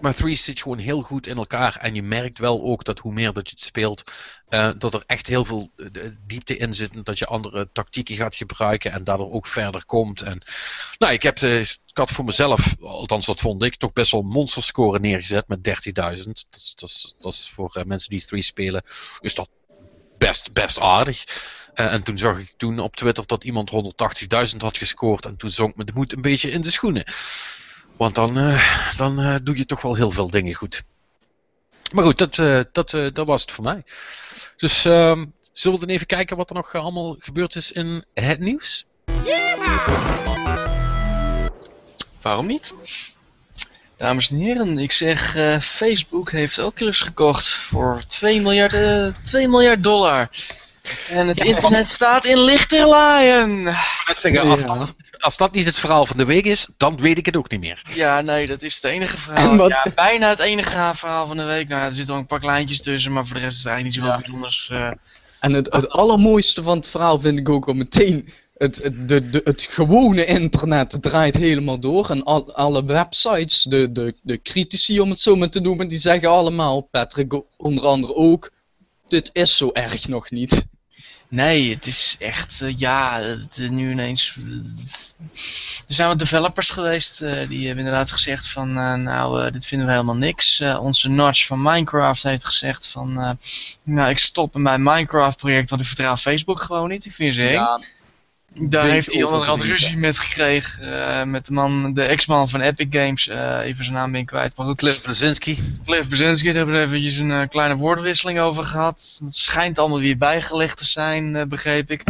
maar 0.00 0.14
Three 0.14 0.34
zit 0.34 0.60
gewoon 0.62 0.78
heel 0.78 1.02
goed 1.02 1.26
in 1.26 1.36
elkaar. 1.36 1.76
En 1.76 1.94
je 1.94 2.02
merkt 2.02 2.38
wel 2.38 2.62
ook 2.62 2.84
dat 2.84 2.98
hoe 2.98 3.12
meer 3.12 3.32
dat 3.32 3.44
je 3.48 3.50
het 3.50 3.60
speelt, 3.64 4.02
eh, 4.48 4.70
dat 4.78 4.94
er 4.94 5.02
echt 5.06 5.26
heel 5.26 5.44
veel 5.44 5.72
eh, 5.76 6.10
diepte 6.26 6.56
in 6.56 6.74
zit. 6.74 6.94
En 6.94 7.02
dat 7.02 7.18
je 7.18 7.26
andere 7.26 7.68
tactieken 7.72 8.16
gaat 8.16 8.34
gebruiken 8.34 8.92
en 8.92 9.04
daardoor 9.04 9.30
ook 9.30 9.46
verder 9.46 9.84
komt. 9.84 10.22
En, 10.22 10.42
nou, 10.98 11.12
ik, 11.12 11.22
heb, 11.22 11.38
eh, 11.38 11.60
ik 11.60 11.78
had 11.92 12.10
voor 12.10 12.24
mezelf, 12.24 12.76
althans 12.80 13.26
dat 13.26 13.40
vond 13.40 13.62
ik, 13.62 13.76
toch 13.76 13.92
best 13.92 14.10
wel 14.10 14.22
monsterscore 14.22 14.98
neergezet 14.98 15.48
met 15.48 15.62
13.000. 15.62 16.46
Dat, 16.50 16.72
dat, 16.76 17.14
dat 17.18 17.32
is 17.32 17.48
voor 17.48 17.82
mensen 17.86 18.10
die 18.10 18.26
Three 18.26 18.42
spelen, 18.42 18.82
is 19.20 19.34
dat 19.34 19.48
best, 20.18 20.52
best 20.52 20.80
aardig. 20.80 21.24
En 21.74 22.02
toen 22.02 22.18
zag 22.18 22.38
ik 22.38 22.54
toen 22.56 22.78
op 22.78 22.96
Twitter 22.96 23.26
dat 23.26 23.44
iemand 23.44 23.70
180.000 24.52 24.56
had 24.58 24.78
gescoord. 24.78 25.26
En 25.26 25.36
toen 25.36 25.50
zonk 25.50 25.76
me 25.76 25.84
de 25.84 25.92
moed 25.94 26.12
een 26.12 26.22
beetje 26.22 26.50
in 26.50 26.60
de 26.60 26.70
schoenen. 26.70 27.04
Want 27.96 28.14
dan, 28.14 28.58
dan 28.96 29.40
doe 29.42 29.56
je 29.56 29.66
toch 29.66 29.82
wel 29.82 29.94
heel 29.94 30.10
veel 30.10 30.30
dingen 30.30 30.54
goed. 30.54 30.82
Maar 31.92 32.04
goed, 32.04 32.18
dat, 32.18 32.38
eh, 32.38 32.60
dat, 32.72 32.94
eh, 32.94 33.06
dat 33.12 33.26
was 33.26 33.40
het 33.40 33.50
voor 33.50 33.64
mij. 33.64 33.84
Dus 34.56 34.84
ehm, 34.84 35.24
zullen 35.52 35.78
we 35.80 35.86
dan 35.86 35.94
even 35.94 36.06
kijken 36.06 36.36
wat 36.36 36.50
er 36.50 36.56
nog 36.56 36.74
allemaal 36.74 37.16
gebeurd 37.18 37.54
is 37.54 37.72
in 37.72 38.04
het 38.14 38.40
nieuws? 38.40 38.84
Waarom 42.22 42.46
niet? 42.46 42.74
Dames 43.96 44.30
en 44.30 44.36
heren, 44.36 44.78
ik 44.78 44.92
zeg 44.92 45.34
eh, 45.34 45.60
Facebook 45.60 46.30
heeft 46.30 46.58
Oculus 46.58 47.00
gekocht 47.00 47.48
voor 47.48 48.02
2 48.06 48.40
miljard, 48.40 48.72
eh 48.72 49.06
2 49.22 49.48
miljard 49.48 49.82
dollar. 49.82 50.28
En 51.10 51.28
het 51.28 51.40
internet 51.44 51.88
staat 51.88 52.24
in 52.24 52.38
lichterlaaien. 52.38 53.76
Zeggen, 54.14 54.40
als, 54.50 54.60
Ja. 54.60 54.66
dat, 54.66 54.92
als 55.18 55.36
dat 55.36 55.52
niet 55.52 55.64
het 55.64 55.78
verhaal 55.78 56.06
van 56.06 56.16
de 56.16 56.24
week 56.24 56.44
is, 56.44 56.68
dan 56.76 56.96
weet 56.96 57.18
ik 57.18 57.26
het 57.26 57.36
ook 57.36 57.50
niet 57.50 57.60
meer. 57.60 57.82
Ja, 57.94 58.20
nee, 58.20 58.46
dat 58.46 58.62
is 58.62 58.74
het 58.74 58.84
enige 58.84 59.12
En 59.16 59.18
verhaal. 59.22 59.56
wat- 59.56 59.70
Ja, 59.70 59.86
bijna 59.94 60.28
het 60.28 60.38
enige 60.38 60.90
verhaal 60.94 61.26
van 61.26 61.36
de 61.36 61.44
week. 61.44 61.68
Nou, 61.68 61.82
er 61.82 61.92
zitten 61.92 62.10
wel 62.12 62.20
een 62.22 62.26
paar 62.28 62.40
kleintjes 62.40 62.82
tussen, 62.82 63.12
maar 63.12 63.26
voor 63.26 63.36
de 63.36 63.42
rest 63.42 63.58
is 63.58 63.64
er 63.64 63.70
eigenlijk 63.70 63.96
niet 63.96 64.04
zoveel 64.06 64.20
bijzonders. 64.22 64.68
eh. 64.72 64.90
En 65.40 65.52
het, 65.52 65.72
het 65.72 65.88
allermooiste 65.90 66.62
van 66.62 66.76
het 66.76 66.86
verhaal 66.86 67.18
vind 67.18 67.38
ik 67.38 67.48
ook 67.48 67.66
al 67.66 67.74
meteen. 67.74 68.32
Het, 68.58 68.76
het, 68.82 69.08
de, 69.08 69.30
de, 69.30 69.40
het 69.44 69.66
gewone 69.70 70.24
internet 70.24 70.96
draait 71.00 71.34
helemaal 71.34 71.78
door. 71.80 72.10
En 72.10 72.22
al, 72.24 72.54
alle 72.54 72.84
websites, 72.84 73.62
de, 73.62 73.92
de, 73.92 74.14
de 74.22 74.42
critici 74.42 75.00
om 75.00 75.10
het 75.10 75.20
zo 75.20 75.36
maar 75.36 75.48
te 75.50 75.60
noemen, 75.60 75.88
die 75.88 75.98
zeggen 75.98 76.28
allemaal, 76.30 76.80
Patrick 76.80 77.40
onder 77.56 77.84
andere 77.86 78.14
ook, 78.14 78.50
dit 79.08 79.30
is 79.32 79.56
zo 79.56 79.70
erg 79.72 80.08
nog 80.08 80.30
niet. 80.30 80.64
Nee, 81.28 81.74
het 81.74 81.86
is 81.86 82.16
echt, 82.18 82.60
eh, 82.62 82.76
ja, 82.76 83.20
eh, 83.20 83.68
nu 83.68 83.90
ineens. 83.90 84.36
er 85.88 85.94
zijn 85.94 86.08
wat 86.08 86.18
developers 86.18 86.70
geweest 86.70 87.22
eh, 87.22 87.48
die 87.48 87.66
hebben 87.66 87.84
inderdaad 87.84 88.10
gezegd 88.10 88.48
van, 88.48 88.68
eh, 88.68 88.94
nou, 88.94 89.44
eh, 89.46 89.52
dit 89.52 89.66
vinden 89.66 89.86
we 89.86 89.92
helemaal 89.92 90.16
niks. 90.16 90.60
Eh, 90.60 90.78
onze 90.82 91.08
Notch 91.08 91.46
van 91.46 91.62
Minecraft 91.62 92.22
heeft 92.22 92.44
gezegd 92.44 92.86
van, 92.86 93.20
eh, 93.20 93.30
nou, 93.82 94.10
ik 94.10 94.18
stop 94.18 94.54
in 94.54 94.62
mijn 94.62 94.82
Minecraft 94.82 95.36
project, 95.38 95.70
want 95.70 95.80
ik 95.80 95.86
vertrouw 95.86 96.16
Facebook 96.16 96.60
gewoon 96.60 96.88
niet. 96.88 97.04
Ik 97.04 97.12
vind 97.12 97.34
ze. 97.34 97.42
Daar 98.60 98.84
heeft 98.88 99.12
hij 99.12 99.22
onderhand 99.22 99.62
ruzie 99.62 99.96
met 99.96 100.18
gekregen. 100.18 101.08
eh, 101.18 101.24
met 101.26 101.46
de 101.46 101.52
man, 101.52 101.94
de 101.94 102.02
ex-man 102.02 102.48
van 102.48 102.60
Epic 102.60 102.86
Games. 102.90 103.28
eh, 103.28 103.58
even 103.62 103.84
zijn 103.84 103.96
naam 103.96 104.12
ben 104.12 104.20
ik 104.20 104.26
kwijt. 104.26 104.56
Maar 104.56 104.66
goed, 104.66 104.76
Cliff, 104.76 105.02
Brzezinski. 105.02 105.72
Cliff 105.84 106.08
Brzezinski, 106.08 106.46
daar 106.46 106.56
hebben 106.56 106.74
ze 106.74 106.80
eventjes 106.80 107.16
een 107.16 107.30
eh, 107.30 107.48
kleine 107.48 107.76
woordenwisseling 107.76 108.38
over 108.38 108.64
gehad. 108.64 109.20
Het 109.24 109.34
schijnt 109.34 109.78
allemaal 109.78 109.98
weer 109.98 110.18
bijgelegd 110.18 110.78
te 110.78 110.84
zijn, 110.84 111.48
begreep 111.48 111.90
ik. 111.90 112.02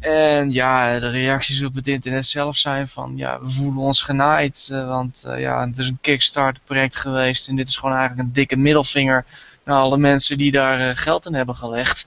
En 0.00 0.52
ja, 0.52 0.98
de 1.00 1.08
reacties 1.10 1.62
op 1.64 1.74
het 1.74 1.88
internet 1.88 2.26
zelf 2.26 2.56
zijn 2.56 2.88
van, 2.88 3.12
ja, 3.16 3.40
we 3.40 3.50
voelen 3.50 3.82
ons 3.82 4.02
genaaid. 4.02 4.68
want 4.70 5.24
ja, 5.36 5.66
het 5.66 5.78
is 5.78 5.88
een 5.88 5.98
Kickstarter 6.00 6.62
project 6.64 6.96
geweest. 6.96 7.48
En 7.48 7.56
dit 7.56 7.68
is 7.68 7.76
gewoon 7.76 7.96
eigenlijk 7.96 8.26
een 8.26 8.32
dikke 8.32 8.56
middelvinger 8.56 9.24
naar 9.64 9.76
alle 9.76 9.96
mensen 9.96 10.38
die 10.38 10.50
daar 10.50 10.96
geld 10.96 11.26
in 11.26 11.34
hebben 11.34 11.54
gelegd. 11.54 12.06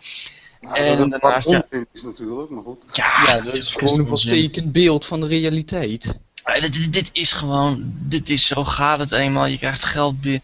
Nou, 0.62 0.76
En 0.78 1.10
dat 1.10 1.22
daarnaast, 1.22 1.50
ja. 1.50 1.66
is 1.94 2.04
natuurlijk, 2.04 2.50
maar 2.50 2.64
goed. 2.64 2.84
Ja, 2.94 3.24
Ja, 3.26 3.42
dat 3.42 3.58
is 3.58 3.74
gewoon 3.76 4.00
een 4.00 4.10
onzin. 4.10 4.34
vertekend 4.34 4.72
beeld 4.72 5.06
van 5.06 5.20
de 5.22 5.28
realiteit. 5.28 6.14
Ja, 6.46 6.60
dit, 6.60 6.94
dit- 6.94 7.10
is 7.14 7.34
gewoon, 7.34 7.92
dit 8.00 8.30
is 8.30 8.48
zo 8.48 8.64
gaat 8.64 9.00
het 9.00 9.12
eenmaal. 9.12 9.46
Je 9.46 9.58
krijgt 9.58 9.84
geld, 9.84 10.16
je 10.22 10.42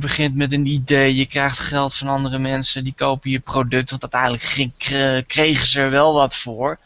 begint 0.00 0.34
met 0.34 0.52
een 0.52 0.66
idee, 0.66 1.14
je 1.16 1.26
krijgt 1.26 1.58
geld 1.58 1.94
van 1.94 2.08
andere 2.08 2.38
mensen, 2.38 2.84
die 2.84 2.94
kopen 2.96 3.30
je 3.30 3.40
product, 3.40 3.90
want 3.90 4.12
uiteindelijk 4.12 5.24
kregen 5.26 5.66
ze 5.66 5.80
er 5.80 5.90
wel 5.90 6.12
wat 6.14 6.36
voor. 6.36 6.78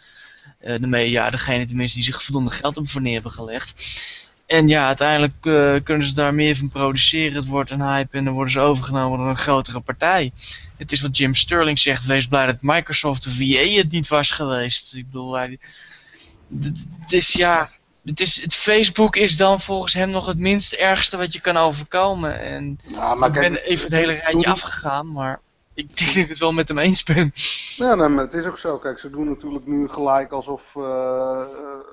Eh 0.60 0.80
de 0.80 0.86
me- 0.86 0.98
ja, 1.10 1.30
degene 1.30 1.66
tenminste 1.66 1.96
die 1.96 2.06
zich 2.06 2.22
voldoende 2.22 2.50
geld 2.50 2.76
op 2.76 2.88
voor 2.88 3.00
neer 3.00 3.12
hebben 3.12 3.32
gelegd. 3.32 3.74
En 4.50 4.68
ja, 4.68 4.86
uiteindelijk 4.86 5.46
eh, 5.46 5.74
kunnen 5.84 6.06
ze 6.06 6.14
daar 6.14 6.34
meer 6.34 6.56
van 6.56 6.68
produceren. 6.68 7.34
Het 7.34 7.46
wordt 7.46 7.70
een 7.70 7.82
hype 7.82 8.16
en 8.16 8.24
dan 8.24 8.34
worden 8.34 8.52
ze 8.52 8.60
overgenomen 8.60 9.18
door 9.18 9.28
een 9.28 9.36
grotere 9.36 9.80
partij. 9.80 10.32
Het 10.76 10.92
is 10.92 11.00
wat 11.00 11.16
Jim 11.16 11.34
Sterling 11.34 11.78
zegt, 11.78 12.06
wees 12.06 12.26
blij 12.26 12.46
dat 12.46 12.58
Microsoft 12.60 13.26
of 13.26 13.32
VA 13.32 13.76
het 13.76 13.90
niet 13.90 14.08
was 14.08 14.30
geweest. 14.30 14.94
Ik 14.94 15.06
bedoel, 15.06 15.34
hij, 15.34 15.58
het 17.00 17.12
is 17.12 17.32
ja, 17.32 17.70
het, 18.04 18.20
is, 18.20 18.42
het 18.42 18.54
Facebook 18.54 19.16
is 19.16 19.36
dan 19.36 19.60
volgens 19.60 19.94
hem 19.94 20.10
nog 20.10 20.26
het 20.26 20.38
minst 20.38 20.72
ergste 20.72 21.16
wat 21.16 21.32
je 21.32 21.40
kan 21.40 21.56
overkomen. 21.56 22.40
En 22.40 22.78
maar 22.94 23.28
ik 23.28 23.34
kijk, 23.34 23.52
ben 23.52 23.62
even 23.62 23.84
het 23.84 23.94
hele 23.94 24.12
rijtje 24.12 24.46
afgegaan, 24.50 25.12
maar 25.12 25.40
ik 25.74 25.96
denk 25.96 26.10
dat 26.10 26.16
ik 26.16 26.28
het 26.28 26.38
wel 26.38 26.52
met 26.52 26.68
hem 26.68 26.78
eens 26.78 27.02
ben. 27.02 27.32
Ja, 27.76 27.94
nee, 27.94 28.08
maar 28.08 28.24
het 28.24 28.34
is 28.34 28.46
ook 28.46 28.58
zo. 28.58 28.78
Kijk, 28.78 28.98
ze 28.98 29.10
doen 29.10 29.28
natuurlijk 29.28 29.66
nu 29.66 29.88
gelijk 29.88 30.32
alsof, 30.32 30.76
eh, 30.76 30.82
eh, 30.82 31.48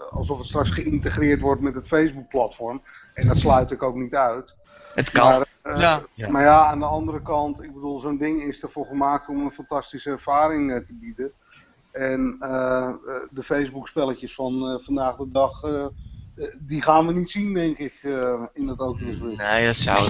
alsof 0.09 0.37
het 0.37 0.47
straks 0.47 0.69
geïntegreerd 0.69 1.41
wordt 1.41 1.61
met 1.61 1.75
het 1.75 1.87
Facebook-platform. 1.87 2.81
En 3.13 3.27
dat 3.27 3.37
sluit 3.37 3.71
ik 3.71 3.83
ook 3.83 3.95
niet 3.95 4.15
uit. 4.15 4.55
Het 4.93 5.11
kan. 5.11 5.27
Maar, 5.27 5.47
eh, 5.61 5.79
Ja. 5.79 6.03
Ja. 6.13 6.29
maar 6.31 6.43
ja, 6.43 6.65
aan 6.65 6.79
de 6.79 6.85
andere 6.85 7.21
kant, 7.21 7.63
ik 7.63 7.73
bedoel, 7.73 7.99
zo'n 7.99 8.17
ding 8.17 8.43
is 8.43 8.61
ervoor 8.61 8.85
gemaakt 8.85 9.27
om 9.27 9.45
een 9.45 9.51
fantastische 9.51 10.09
ervaring 10.09 10.83
te 10.85 10.93
bieden. 10.93 11.31
En 11.91 12.37
de 13.29 13.43
Facebook-spelletjes 13.43 14.35
van 14.35 14.69
eh, 14.69 14.79
vandaag 14.79 15.15
de 15.15 15.31
dag, 15.31 15.61
die 16.59 16.81
gaan 16.81 17.07
we 17.07 17.13
niet 17.13 17.29
zien, 17.29 17.53
denk 17.53 17.77
ik, 17.77 17.93
eh, 18.01 18.43
in 18.53 18.67
het 18.67 18.79
Oculus 18.79 19.15
Rift. 19.21 19.37
Nee, 19.37 19.65
dat 19.65 19.75
zou 19.75 20.09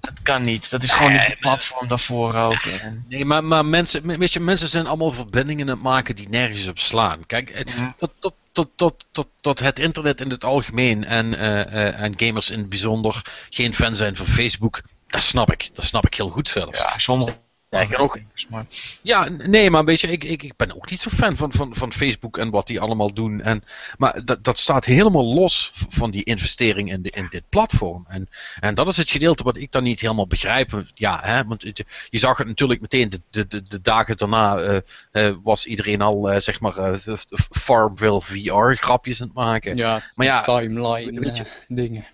dat 0.00 0.22
kan 0.22 0.42
niet. 0.44 0.70
Dat 0.70 0.82
is 0.82 0.92
gewoon 0.92 1.12
niet 1.12 1.20
het 1.26 1.38
platform 1.38 1.88
daarvoor 1.88 2.34
ook. 2.34 2.54
En, 2.80 3.04
Nee, 3.08 3.24
maar, 3.24 3.44
maar 3.44 3.66
mensen, 3.66 4.18
weet 4.18 4.32
je, 4.32 4.40
mensen 4.40 4.68
zijn 4.68 4.86
allemaal 4.86 5.10
verbindingen 5.12 5.66
aan 5.68 5.74
het 5.74 5.82
maken 5.82 6.16
die 6.16 6.28
nergens 6.28 6.68
op 6.68 6.78
slaan. 6.78 7.26
Kijk, 7.26 7.52
het- 7.54 7.76
Mhm. 7.76 7.90
tot, 7.98 8.10
tot, 8.18 8.34
tot, 8.52 8.68
tot, 8.76 9.04
tot, 9.12 9.26
tot 9.40 9.58
het 9.58 9.78
internet 9.78 10.20
in 10.20 10.30
het 10.30 10.44
algemeen 10.44 11.04
en, 11.04 11.38
eh, 11.38 11.60
eh, 11.60 12.00
en 12.00 12.12
gamers 12.16 12.50
in 12.50 12.58
het 12.58 12.68
bijzonder 12.68 13.22
geen 13.50 13.74
fan 13.74 13.94
zijn 13.94 14.16
van 14.16 14.26
Facebook, 14.26 14.80
dat 15.06 15.22
snap 15.22 15.52
ik. 15.52 15.70
Dat 15.72 15.84
snap 15.84 16.06
ik 16.06 16.14
heel 16.14 16.30
goed 16.30 16.48
zelfs. 16.48 16.82
ja, 16.82 16.98
sommige 16.98 17.36
Sterker 17.70 17.98
nog, 17.98 18.16
maar 18.48 18.66
Ja, 19.02 19.28
nee, 19.28 19.70
maar 19.70 19.84
weet 19.84 20.00
je, 20.00 20.06
ik, 20.08 20.24
ik, 20.24 20.42
ik 20.42 20.56
ben 20.56 20.74
ook 20.76 20.90
niet 20.90 21.00
zo 21.00 21.10
fan 21.10 21.36
van, 21.36 21.52
van, 21.52 21.74
van 21.74 21.92
Facebook 21.92 22.38
en 22.38 22.50
wat 22.50 22.66
die 22.66 22.80
allemaal 22.80 23.12
doen. 23.14 23.40
En, 23.40 23.62
maar 23.98 24.24
dat, 24.24 24.44
dat 24.44 24.58
staat 24.58 24.84
helemaal 24.84 25.34
los 25.34 25.70
van 25.88 26.10
die 26.10 26.24
investering 26.24 26.92
in, 26.92 27.02
de, 27.02 27.10
in 27.10 27.26
dit 27.30 27.42
platform. 27.48 28.04
En, 28.08 28.28
en 28.60 28.74
dat 28.74 28.88
is 28.88 28.96
het 28.96 29.10
gedeelte 29.10 29.42
wat 29.42 29.56
ik 29.56 29.72
dan 29.72 29.82
niet 29.82 30.00
helemaal 30.00 30.26
begrijp. 30.26 30.82
Ja, 30.94 31.20
hè, 31.22 31.44
want 31.44 31.62
het- 31.62 31.84
je 32.10 32.18
zag 32.18 32.38
het 32.38 32.46
natuurlijk 32.46 32.80
meteen 32.80 33.08
de, 33.08 33.20
de, 33.30 33.46
de, 33.46 33.62
de 33.62 33.80
dagen 33.80 34.16
daarna 34.16 34.56
eh, 34.58 34.76
eh, 35.28 35.34
was 35.42 35.66
iedereen 35.66 36.00
al, 36.00 36.30
eh, 36.30 36.40
zeg 36.40 36.60
maar, 36.60 36.76
eh, 36.76 36.94
Farmville 37.50 38.20
VR 38.20 38.72
grapjes 38.74 39.20
aan 39.20 39.26
het 39.26 39.36
maken. 39.36 39.76
Ja, 39.76 40.02
Maar 40.14 40.26
ja, 40.26 40.42
timeline 40.42 41.20
weet 41.20 41.36
je- 41.36 41.64
dingen. 41.68 42.06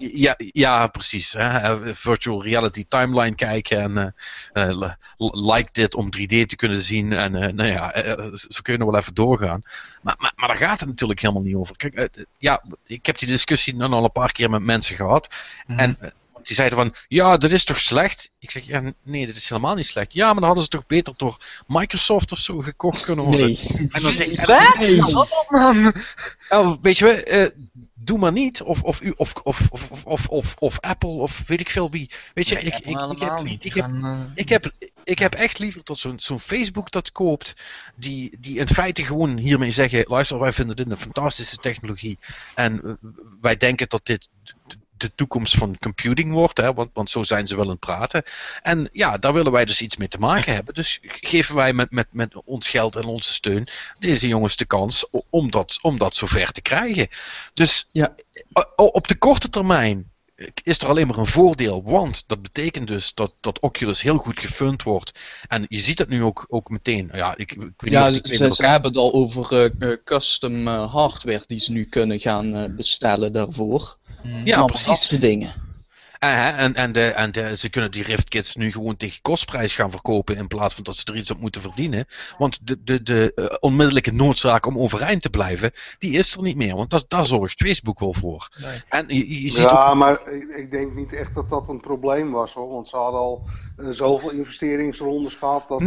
Ja, 0.00 0.34
ja, 0.38 0.86
precies. 0.86 1.32
Hè? 1.32 1.48
Eh, 1.58 1.94
Virtual 1.94 2.42
reality 2.42 2.84
timeline 2.88 3.34
kijken 3.34 3.78
en 3.80 4.14
eh, 4.52 4.68
eh, 4.68 4.78
li- 4.78 5.52
like 5.52 5.68
dit 5.72 5.94
om 5.94 6.06
3D 6.16 6.46
te 6.46 6.56
kunnen 6.56 6.78
zien. 6.78 7.12
En 7.12 7.32
nou 7.32 7.68
ja, 7.68 7.92
zo 8.34 8.60
kun 8.62 8.72
je 8.72 8.78
nog 8.78 8.90
wel 8.90 9.00
even 9.00 9.14
doorgaan. 9.14 9.62
Maar, 10.02 10.14
maar, 10.18 10.32
maar 10.36 10.48
daar 10.48 10.56
gaat 10.56 10.80
het 10.80 10.88
natuurlijk 10.88 11.20
helemaal 11.20 11.42
niet 11.42 11.54
over. 11.54 11.76
Kijk, 11.76 12.24
ja, 12.38 12.62
ik 12.86 13.06
heb 13.06 13.18
die 13.18 13.28
discussie 13.28 13.76
dan 13.76 13.92
al 13.92 14.04
een 14.04 14.12
paar 14.12 14.32
keer 14.32 14.50
met 14.50 14.62
mensen 14.62 14.96
gehad. 14.96 15.34
Mhm. 15.66 15.78
En 15.78 15.98
die 16.42 16.56
zeiden 16.56 16.78
van, 16.78 16.94
ja, 17.08 17.36
dat 17.36 17.50
is 17.50 17.64
toch 17.64 17.78
slecht? 17.80 18.30
Ik 18.38 18.50
zeg, 18.50 18.66
ja, 18.66 18.82
nee, 19.02 19.26
dat 19.26 19.36
is 19.36 19.48
helemaal 19.48 19.74
niet 19.74 19.86
slecht. 19.86 20.12
Ja, 20.12 20.24
maar 20.26 20.34
dan 20.34 20.44
hadden 20.44 20.62
ze 20.62 20.68
toch 20.68 20.86
beter 20.86 21.14
door 21.16 21.36
Microsoft 21.66 22.32
of 22.32 22.38
zo 22.38 22.58
gekocht 22.58 23.02
kunnen 23.02 23.24
worden. 23.24 23.46
Nee. 23.46 23.88
En 23.90 24.02
dan 24.02 24.12
zeg 24.12 24.26
ik, 24.26 24.44
Wat? 24.44 24.76
Nee. 24.78 25.00
Wat 25.00 25.30
op 25.40 25.50
man? 25.50 25.92
Oh, 26.48 26.76
weet 26.82 26.98
je 26.98 27.04
wel, 27.04 27.14
eh, 27.14 27.46
doe 27.94 28.18
maar 28.18 28.32
niet. 28.32 28.62
Of, 28.62 28.82
of, 28.82 29.00
u- 29.02 29.12
of, 29.16 29.32
of, 29.42 29.68
of, 29.70 30.02
of, 30.04 30.28
of, 30.28 30.56
of 30.58 30.80
Apple, 30.80 31.08
of 31.08 31.46
weet 31.46 31.60
ik 31.60 31.70
veel 31.70 31.90
wie. 31.90 32.10
Weet 32.34 32.48
je, 32.48 32.60
ik, 32.60 32.78
ik, 32.78 32.84
heb, 33.18 33.42
niet. 33.42 33.64
ik, 33.64 33.72
Die 33.72 33.82
heb, 33.82 33.90
gaan, 33.90 34.04
eh, 34.04 34.32
ik, 34.34 34.48
heb, 34.48 34.70
ik 35.04 35.18
heb 35.18 35.34
echt 35.34 35.58
liever 35.58 35.82
tot 35.82 35.98
zo'n 35.98 36.20
zo'n 36.20 36.40
Facebook 36.40 36.90
dat 36.90 37.12
koopt, 37.12 37.54
die, 37.96 38.36
die 38.38 38.58
in 38.58 38.68
feite 38.68 39.04
gewoon 39.04 39.36
hiermee 39.38 39.70
zeggen, 39.70 40.04
luister, 40.08 40.38
wij 40.38 40.52
vinden 40.52 40.76
dit 40.76 40.90
een 40.90 40.96
fantastische 40.96 41.56
technologie. 41.56 42.18
En 42.54 42.98
wij 43.40 43.56
denken 43.56 43.88
dat 43.88 44.06
dit 44.06 44.28
de- 45.00 45.14
toekomst 45.14 45.54
van 45.56 45.78
computing 45.78 46.32
wordt, 46.32 46.56
hè, 46.56 46.72
want, 46.72 46.90
want 46.92 47.10
zo 47.10 47.22
zijn 47.22 47.46
ze 47.46 47.56
wel 47.56 47.64
aan 47.64 47.70
het 47.70 47.80
praten. 47.80 48.22
En 48.62 48.88
ja, 48.92 49.18
daar 49.18 49.32
willen 49.32 49.52
wij 49.52 49.64
dus 49.64 49.80
iets 49.82 49.96
mee 49.96 50.08
te 50.08 50.18
maken 50.18 50.54
hebben. 50.54 50.74
Dus 50.74 50.98
geven 51.02 51.54
wij 51.54 51.72
met, 51.72 51.90
met, 51.90 52.06
met 52.10 52.34
ons 52.44 52.68
geld 52.68 52.96
en 52.96 53.04
onze 53.04 53.32
steun 53.32 53.68
deze 53.98 54.28
jongens 54.28 54.56
de 54.56 54.66
kans 54.66 55.06
om 55.30 55.50
dat, 55.50 55.78
om 55.82 55.98
dat 55.98 56.16
zover 56.16 56.52
te 56.52 56.62
krijgen. 56.62 57.08
Dus 57.54 57.88
Ja. 57.92 58.14
op 58.76 59.08
de 59.08 59.18
korte 59.18 59.50
termijn 59.50 60.10
is 60.62 60.78
er 60.78 60.88
alleen 60.88 61.06
maar 61.06 61.18
een 61.18 61.26
voordeel, 61.26 61.82
want 61.84 62.24
dat 62.26 62.42
betekent 62.42 62.88
dus 62.88 63.14
dat, 63.14 63.34
dat 63.40 63.60
Oculus 63.60 64.02
heel 64.02 64.16
goed 64.16 64.40
gefund 64.40 64.82
wordt. 64.82 65.18
En 65.48 65.64
je 65.68 65.80
ziet 65.80 65.98
het 65.98 66.08
nu 66.08 66.22
ook, 66.22 66.44
ook 66.48 66.68
meteen. 66.70 67.10
Ja, 67.12 67.36
ik, 67.36 67.52
ik 67.52 67.58
weet 67.76 67.90
niet 67.92 68.22
of 68.22 68.28
ze, 68.36 68.54
ze 68.54 68.66
hebben 68.66 68.90
het 68.90 69.00
al 69.00 69.12
over 69.12 69.52
eh, 69.52 69.90
eh, 69.90 69.98
custom 70.04 70.68
eh, 70.68 70.92
hardware 70.92 71.44
die 71.46 71.60
ze 71.60 71.72
nu 71.72 71.84
kunnen 71.84 72.20
gaan 72.20 72.74
bestellen 72.76 73.32
daarvoor. 73.32 73.98
Mm. 74.22 74.44
Ja, 74.44 74.64
precies. 74.64 74.86
dat 74.86 74.98
soort 74.98 75.20
dingen. 75.20 75.68
En, 76.20 76.56
en, 76.56 76.74
en, 76.74 76.92
de, 76.92 77.06
en 77.06 77.32
de, 77.32 77.56
ze 77.56 77.70
kunnen 77.70 77.90
die 77.90 78.02
Rift 78.02 78.28
Kits 78.28 78.56
nu 78.56 78.72
gewoon 78.72 78.96
tegen 78.96 79.22
kostprijs 79.22 79.74
gaan 79.74 79.90
verkopen 79.90 80.36
in 80.36 80.46
plaats 80.46 80.74
van 80.74 80.84
dat 80.84 80.96
ze 80.96 81.04
er 81.04 81.16
iets 81.16 81.30
op 81.30 81.40
moeten 81.40 81.60
verdienen. 81.60 82.06
Want 82.38 82.66
de, 82.66 82.82
de, 82.82 83.02
de 83.02 83.32
uh, 83.34 83.46
onmiddellijke 83.60 84.12
noodzaak 84.12 84.66
om 84.66 84.78
overeind 84.78 85.22
te 85.22 85.30
blijven, 85.30 85.72
die 85.98 86.18
is 86.18 86.36
er 86.36 86.42
niet 86.42 86.56
meer. 86.56 86.76
Want 86.76 86.90
dat, 86.90 87.04
daar 87.08 87.24
zorgt 87.24 87.62
Facebook 87.62 87.98
wel 87.98 88.12
voor. 88.12 88.48
Nee. 88.60 88.82
En 88.88 89.04
je, 89.08 89.42
je 89.42 89.48
ziet 89.48 89.70
Ja, 89.70 89.88
ook, 89.88 89.94
maar 89.94 90.28
ik, 90.28 90.48
ik 90.48 90.70
denk 90.70 90.94
niet 90.94 91.12
echt 91.12 91.34
dat 91.34 91.48
dat 91.48 91.68
een 91.68 91.80
probleem 91.80 92.30
was 92.30 92.52
hoor. 92.52 92.68
Want 92.68 92.88
ze 92.88 92.96
hadden 92.96 93.20
al 93.20 93.48
eh, 93.76 93.88
zoveel 93.90 94.30
investeringsrondes 94.30 95.34
gehad. 95.34 95.68
Dat... 95.68 95.82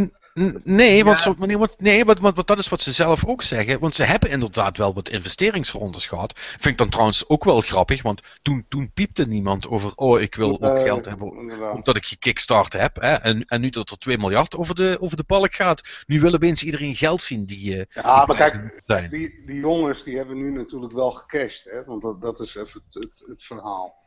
Nee, 0.64 1.04
want, 1.04 1.24
Ja. 1.24 1.68
nee, 1.78 2.06
want, 2.06 2.20
want, 2.20 2.48
dat 2.48 2.60
is 2.60 2.70
wat 2.70 2.82
ze 2.82 2.92
zelf 2.92 3.26
ook 3.26 3.42
zeggen. 3.44 3.80
Want 3.80 3.96
ze 3.96 4.04
hebben 4.04 4.30
inderdaad 4.30 4.78
wel 4.78 4.94
wat 4.94 5.10
investeringsrondes 5.10 6.06
gehad. 6.06 6.34
Vind 6.36 6.66
ik 6.66 6.78
dan 6.78 6.90
trouwens 6.90 7.30
ook 7.30 7.44
wel 7.44 7.62
grappig, 7.62 8.02
want 8.02 8.22
toen, 8.42 8.66
toen 8.70 8.92
piepte 8.94 9.28
niemand 9.28 9.68
over, 9.68 9.92
oh, 9.96 10.22
ik 10.22 10.36
wil 10.36 10.62
ook 10.62 10.82
geld 10.82 11.06
hebben 11.06 11.38
inderdaad. 11.38 11.74
omdat 11.76 11.96
ik 11.96 12.06
gekickstart 12.06 12.74
heb. 12.74 13.02
Hè? 13.02 13.14
En, 13.14 13.46
en 13.46 13.62
nu 13.62 13.70
dat 13.70 13.90
er 13.90 13.98
2 13.98 14.18
miljard 14.18 14.58
over 14.58 14.76
de, 14.76 14.98
over 15.00 15.18
de 15.18 15.24
balk 15.28 15.54
gaat, 15.54 16.04
nu 16.08 16.20
wil 16.20 16.34
opeens 16.34 16.64
iedereen 16.64 16.96
geld 16.96 17.22
zien 17.22 17.46
die, 17.46 17.72
eh 17.72 17.86
Ja, 18.04 18.26
die 18.26 18.36
maar 18.36 18.50
kijk, 18.50 18.82
zijn. 18.86 19.10
die, 19.10 19.44
die 19.46 19.60
jongens 19.60 20.04
die 20.04 20.18
hebben 20.18 20.38
nu 20.38 20.52
natuurlijk 20.52 20.94
wel 20.94 21.12
gecashed. 21.12 21.64
Hè? 21.74 21.84
Want 21.84 22.02
dat, 22.02 22.22
dat 22.22 22.40
is 22.40 22.56
even 22.56 22.82
het, 22.90 23.04
het, 23.04 23.24
het 23.28 23.44
verhaal. 23.44 24.02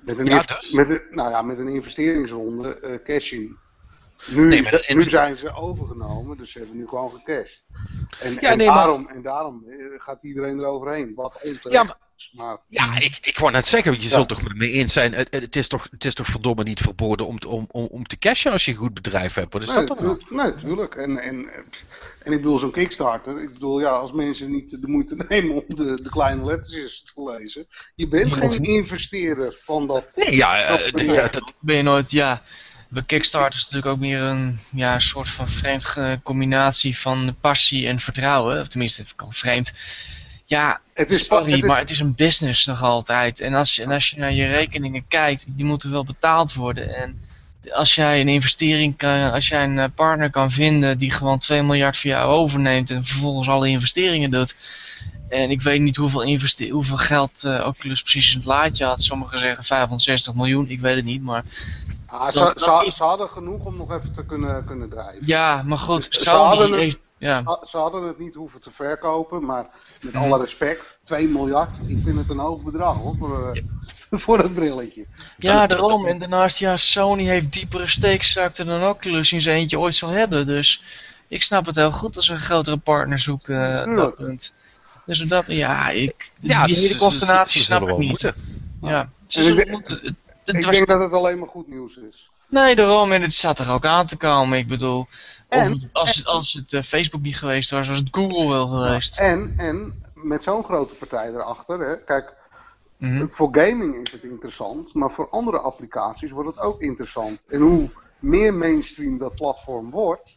Met 0.00 0.18
een, 0.18 0.26
Ja, 0.26 0.42
dus? 0.42 0.70
met 0.72 0.90
een, 0.90 1.02
nou 1.10 1.30
ja, 1.30 1.42
met 1.42 1.58
een 1.58 1.68
investeringsronde 1.68 2.80
eh 2.80 3.02
cashing. 3.04 3.56
Nu, 4.26 4.46
Nee, 4.48 4.62
maar 4.62 4.84
nu 4.88 5.02
zijn 5.02 5.36
ze 5.36 5.54
overgenomen, 5.54 6.36
dus 6.36 6.52
ze 6.52 6.58
hebben 6.58 6.76
nu 6.76 6.88
gewoon 6.88 7.10
gecashed. 7.12 7.66
En, 8.20 8.32
Ja, 8.40 8.50
en, 8.50 8.58
nee, 8.58 8.66
maar- 8.66 8.76
daarom, 8.76 9.08
en 9.08 9.22
daarom 9.22 9.64
eh, 9.68 9.76
gaat 9.98 10.22
iedereen 10.22 10.58
eroverheen. 10.58 11.12
Wat 11.14 11.32
onterecht 11.42 11.72
Ja, 11.72 11.82
maar- 12.32 12.58
Ja, 12.68 12.98
ik, 12.98 13.18
ik 13.22 13.38
wou 13.38 13.52
net 13.52 13.66
zeggen, 13.66 13.92
je 13.92 14.02
Ja. 14.02 14.08
zult 14.08 14.28
toch 14.28 14.42
met 14.42 14.56
me 14.56 14.70
eens 14.70 14.92
zijn, 14.92 15.14
het, 15.14 15.28
het, 15.30 15.56
is 15.56 15.68
toch, 15.68 15.88
het 15.90 16.04
is 16.04 16.14
toch 16.14 16.26
verdomme 16.26 16.62
niet 16.62 16.80
verboden 16.80 17.26
om, 17.26 17.38
te- 17.38 17.48
om, 17.48 17.66
om, 17.70 17.86
om 17.90 18.06
te 18.06 18.18
cashen 18.18 18.52
als 18.52 18.64
je 18.64 18.70
een 18.70 18.76
goed 18.76 18.94
bedrijf 18.94 19.34
hebt. 19.34 19.52
Wat 19.52 19.62
is 19.62 19.74
nee, 19.74 19.84
dat 19.86 19.98
dan? 19.98 20.18
tu- 20.18 20.34
nee, 20.34 20.54
tuurlijk. 20.54 20.94
En, 20.94 21.18
en, 21.18 21.48
en 22.22 22.32
ik 22.32 22.42
bedoel, 22.42 22.58
zo'n 22.58 22.70
Kickstarter. 22.70 23.42
Ik 23.42 23.52
bedoel, 23.52 23.80
ja, 23.80 23.88
als 23.90 24.12
mensen 24.12 24.50
niet 24.50 24.70
de 24.70 24.88
moeite 24.88 25.16
nemen 25.28 25.54
om 25.54 25.64
de, 25.76 26.02
de 26.02 26.08
kleine 26.10 26.44
lettertjes 26.44 27.02
te 27.14 27.22
lezen. 27.38 27.66
Je 27.94 28.08
bent 28.08 28.34
Je 28.34 28.40
geen 28.40 28.62
investeerder 28.64 29.58
van 29.64 29.86
dat. 29.86 30.12
Nee, 30.16 30.36
ja, 30.36 30.62
eh, 30.62 30.92
Dat- 30.92 31.00
ja, 31.00 31.28
dat, 31.28 31.52
ben 31.60 31.76
je 31.76 31.82
nooit, 31.82 32.10
ja. 32.10 32.42
Bij 32.92 33.02
Kickstarter 33.06 33.58
is 33.58 33.64
natuurlijk 33.64 33.92
ook 33.92 33.98
meer 34.00 34.20
een 34.20 34.58
ja, 34.70 34.98
soort 34.98 35.28
van 35.28 35.48
vreemd 35.48 35.84
ge- 35.84 36.20
combinatie 36.22 36.98
van 36.98 37.36
passie 37.40 37.88
en 37.88 37.98
vertrouwen. 38.00 38.60
Of 38.60 38.68
tenminste, 38.68 39.04
kan 39.16 39.32
vreemd. 39.32 39.72
Ja, 40.44 40.80
Het 40.94 41.10
is, 41.10 41.26
sorry, 41.26 41.50
het 41.50 41.60
is- 41.62 41.68
maar 41.68 41.78
het 41.78 41.90
is 41.90 42.00
een 42.00 42.14
business 42.14 42.66
nog 42.66 42.82
altijd. 42.82 43.40
En 43.40 43.54
als, 43.54 43.74
je, 43.74 43.82
en 43.82 43.90
als 43.90 44.10
je 44.10 44.16
naar 44.18 44.32
je 44.32 44.46
rekeningen 44.46 45.04
kijkt, 45.08 45.46
die 45.56 45.64
moeten 45.64 45.90
wel 45.90 46.04
betaald 46.04 46.54
worden. 46.54 46.96
En 46.96 47.20
als 47.72 47.94
jij 47.94 48.20
een 48.20 48.28
investering 48.28 48.96
kan, 48.96 49.32
als 49.32 49.48
jij 49.48 49.64
een 49.64 49.78
eh, 49.78 49.88
partner 49.94 50.30
kan 50.30 50.50
vinden 50.50 50.98
die 50.98 51.10
gewoon 51.10 51.38
2 51.38 51.62
miljard 51.62 51.96
voor 51.96 52.10
jou 52.10 52.30
overneemt 52.30 52.90
en 52.90 53.02
vervolgens 53.04 53.48
alle 53.48 53.68
investeringen 53.68 54.30
doet. 54.30 54.54
En 55.30 55.50
ik 55.50 55.62
weet 55.62 55.80
niet 55.80 55.96
hoeveel, 55.96 56.22
investe- 56.22 56.68
hoeveel 56.68 56.96
geld 56.96 57.44
eh 57.44 57.66
Oculus 57.66 58.02
precies 58.02 58.30
in 58.32 58.36
het 58.38 58.46
laadje 58.46 58.84
had. 58.84 59.02
Sommigen 59.02 59.38
zeggen 59.38 59.64
560 59.64 60.34
miljoen, 60.34 60.68
ik 60.68 60.80
weet 60.80 60.96
het 60.96 61.04
niet. 61.04 61.22
Maar 61.22 61.44
Ah, 62.06 62.28
ze, 62.28 62.38
dat- 62.38 62.60
ze, 62.60 62.90
ze 62.96 63.02
hadden 63.02 63.28
genoeg 63.28 63.64
om 63.64 63.76
nog 63.76 63.92
even 63.92 64.12
te 64.12 64.24
kunnen, 64.24 64.64
kunnen 64.64 64.88
drijven. 64.88 65.22
ja, 65.26 65.62
maar 65.62 65.78
goed, 65.78 66.06
Ze 66.10 66.22
Sony 66.22 66.36
hadden 66.46 66.72
het- 66.72 66.98
ja. 67.18 67.36
Ze, 67.38 67.66
ze 67.68 67.76
hadden 67.76 68.02
het 68.02 68.18
niet 68.18 68.34
hoeven 68.34 68.60
te 68.60 68.70
verkopen, 68.70 69.44
maar 69.44 69.66
met 70.00 70.14
alle 70.14 70.38
respect, 70.38 70.98
2 71.02 71.28
miljard, 71.28 71.80
ik 71.86 71.98
vind 72.02 72.18
het 72.18 72.30
een 72.30 72.38
hoog 72.38 72.62
bedrag 72.62 72.96
hoor, 72.96 73.14
voor, 73.18 73.50
eh, 73.54 73.62
voor 74.20 74.36
dat 74.38 74.54
brilletje. 74.54 75.06
ja, 75.38 75.66
daarom. 75.66 76.06
En 76.06 76.18
daarnaast, 76.18 76.58
ja, 76.58 76.76
Sony 76.76 77.24
heeft 77.24 77.52
diepere 77.52 77.88
steekstukken 77.88 78.66
dan 78.66 78.84
Oculus 78.88 79.32
in 79.32 79.40
zijn 79.40 79.56
eentje 79.56 79.78
ooit 79.78 79.94
zal 79.94 80.08
hebben. 80.08 80.46
Dus 80.46 80.82
ik 81.28 81.42
snap 81.42 81.66
het 81.66 81.76
heel 81.76 81.92
goed 81.92 82.16
als 82.16 82.26
ze 82.26 82.32
een 82.32 82.38
grotere 82.38 82.76
partner 82.76 83.18
zoeken 83.18 83.84
op 83.88 83.96
dat 83.96 84.14
punt. 84.16 84.52
Dus 85.18 85.18
dat, 85.28 85.44
ja, 85.46 85.88
ik, 85.88 86.32
ja, 86.40 86.66
die 86.66 86.74
hele 86.76 86.96
consternatie 86.96 87.60
snap 87.62 87.78
zullen 87.78 87.94
ik 87.94 88.00
niet. 88.00 88.08
moeten. 88.08 88.34
Ja, 88.82 89.10
ze 89.26 89.38
ik 89.38 89.44
zullen 89.44 89.56
denk- 89.56 89.70
moeten. 89.70 89.94
Het, 89.96 90.14
het 90.44 90.56
Ik 90.56 90.64
was- 90.64 90.74
denk 90.76 90.86
dat 90.88 91.00
het 91.00 91.12
alleen 91.12 91.38
maar 91.38 91.48
goed 91.48 91.68
nieuws 91.68 91.96
is. 91.96 92.30
Nee, 92.48 92.74
daarom. 92.76 93.12
En 93.12 93.22
het 93.22 93.32
zat 93.34 93.58
er 93.58 93.70
ook 93.70 93.84
aan 93.86 94.06
te 94.06 94.16
komen. 94.16 94.58
Ik 94.58 94.66
bedoel, 94.68 95.00
of 95.00 95.08
En- 95.48 95.90
als, 95.92 96.16
het, 96.16 96.26
als 96.26 96.52
het 96.52 96.72
eh, 96.72 96.82
Facebook 96.82 97.22
niet 97.22 97.38
geweest 97.38 97.70
was, 97.70 97.88
was 97.88 97.96
het 97.98 98.08
Google 98.10 98.48
wel 98.48 98.66
geweest. 98.68 99.18
En, 99.18 99.54
en 99.56 100.02
met 100.14 100.42
zo'n 100.42 100.64
grote 100.64 100.94
partij 100.94 101.28
erachter, 101.28 101.80
hè, 101.80 102.04
kijk, 102.04 102.34
Mhm. 102.96 103.26
voor 103.26 103.48
gaming 103.52 104.06
is 104.06 104.12
het 104.12 104.22
interessant, 104.22 104.94
maar 104.94 105.10
voor 105.10 105.28
andere 105.30 105.58
applicaties 105.60 106.30
wordt 106.30 106.48
het 106.56 106.58
ook 106.64 106.80
interessant. 106.80 107.44
En 107.48 107.60
hoe 107.60 107.90
meer 108.18 108.54
mainstream 108.54 109.18
dat 109.18 109.34
platform 109.34 109.90
wordt, 109.90 110.36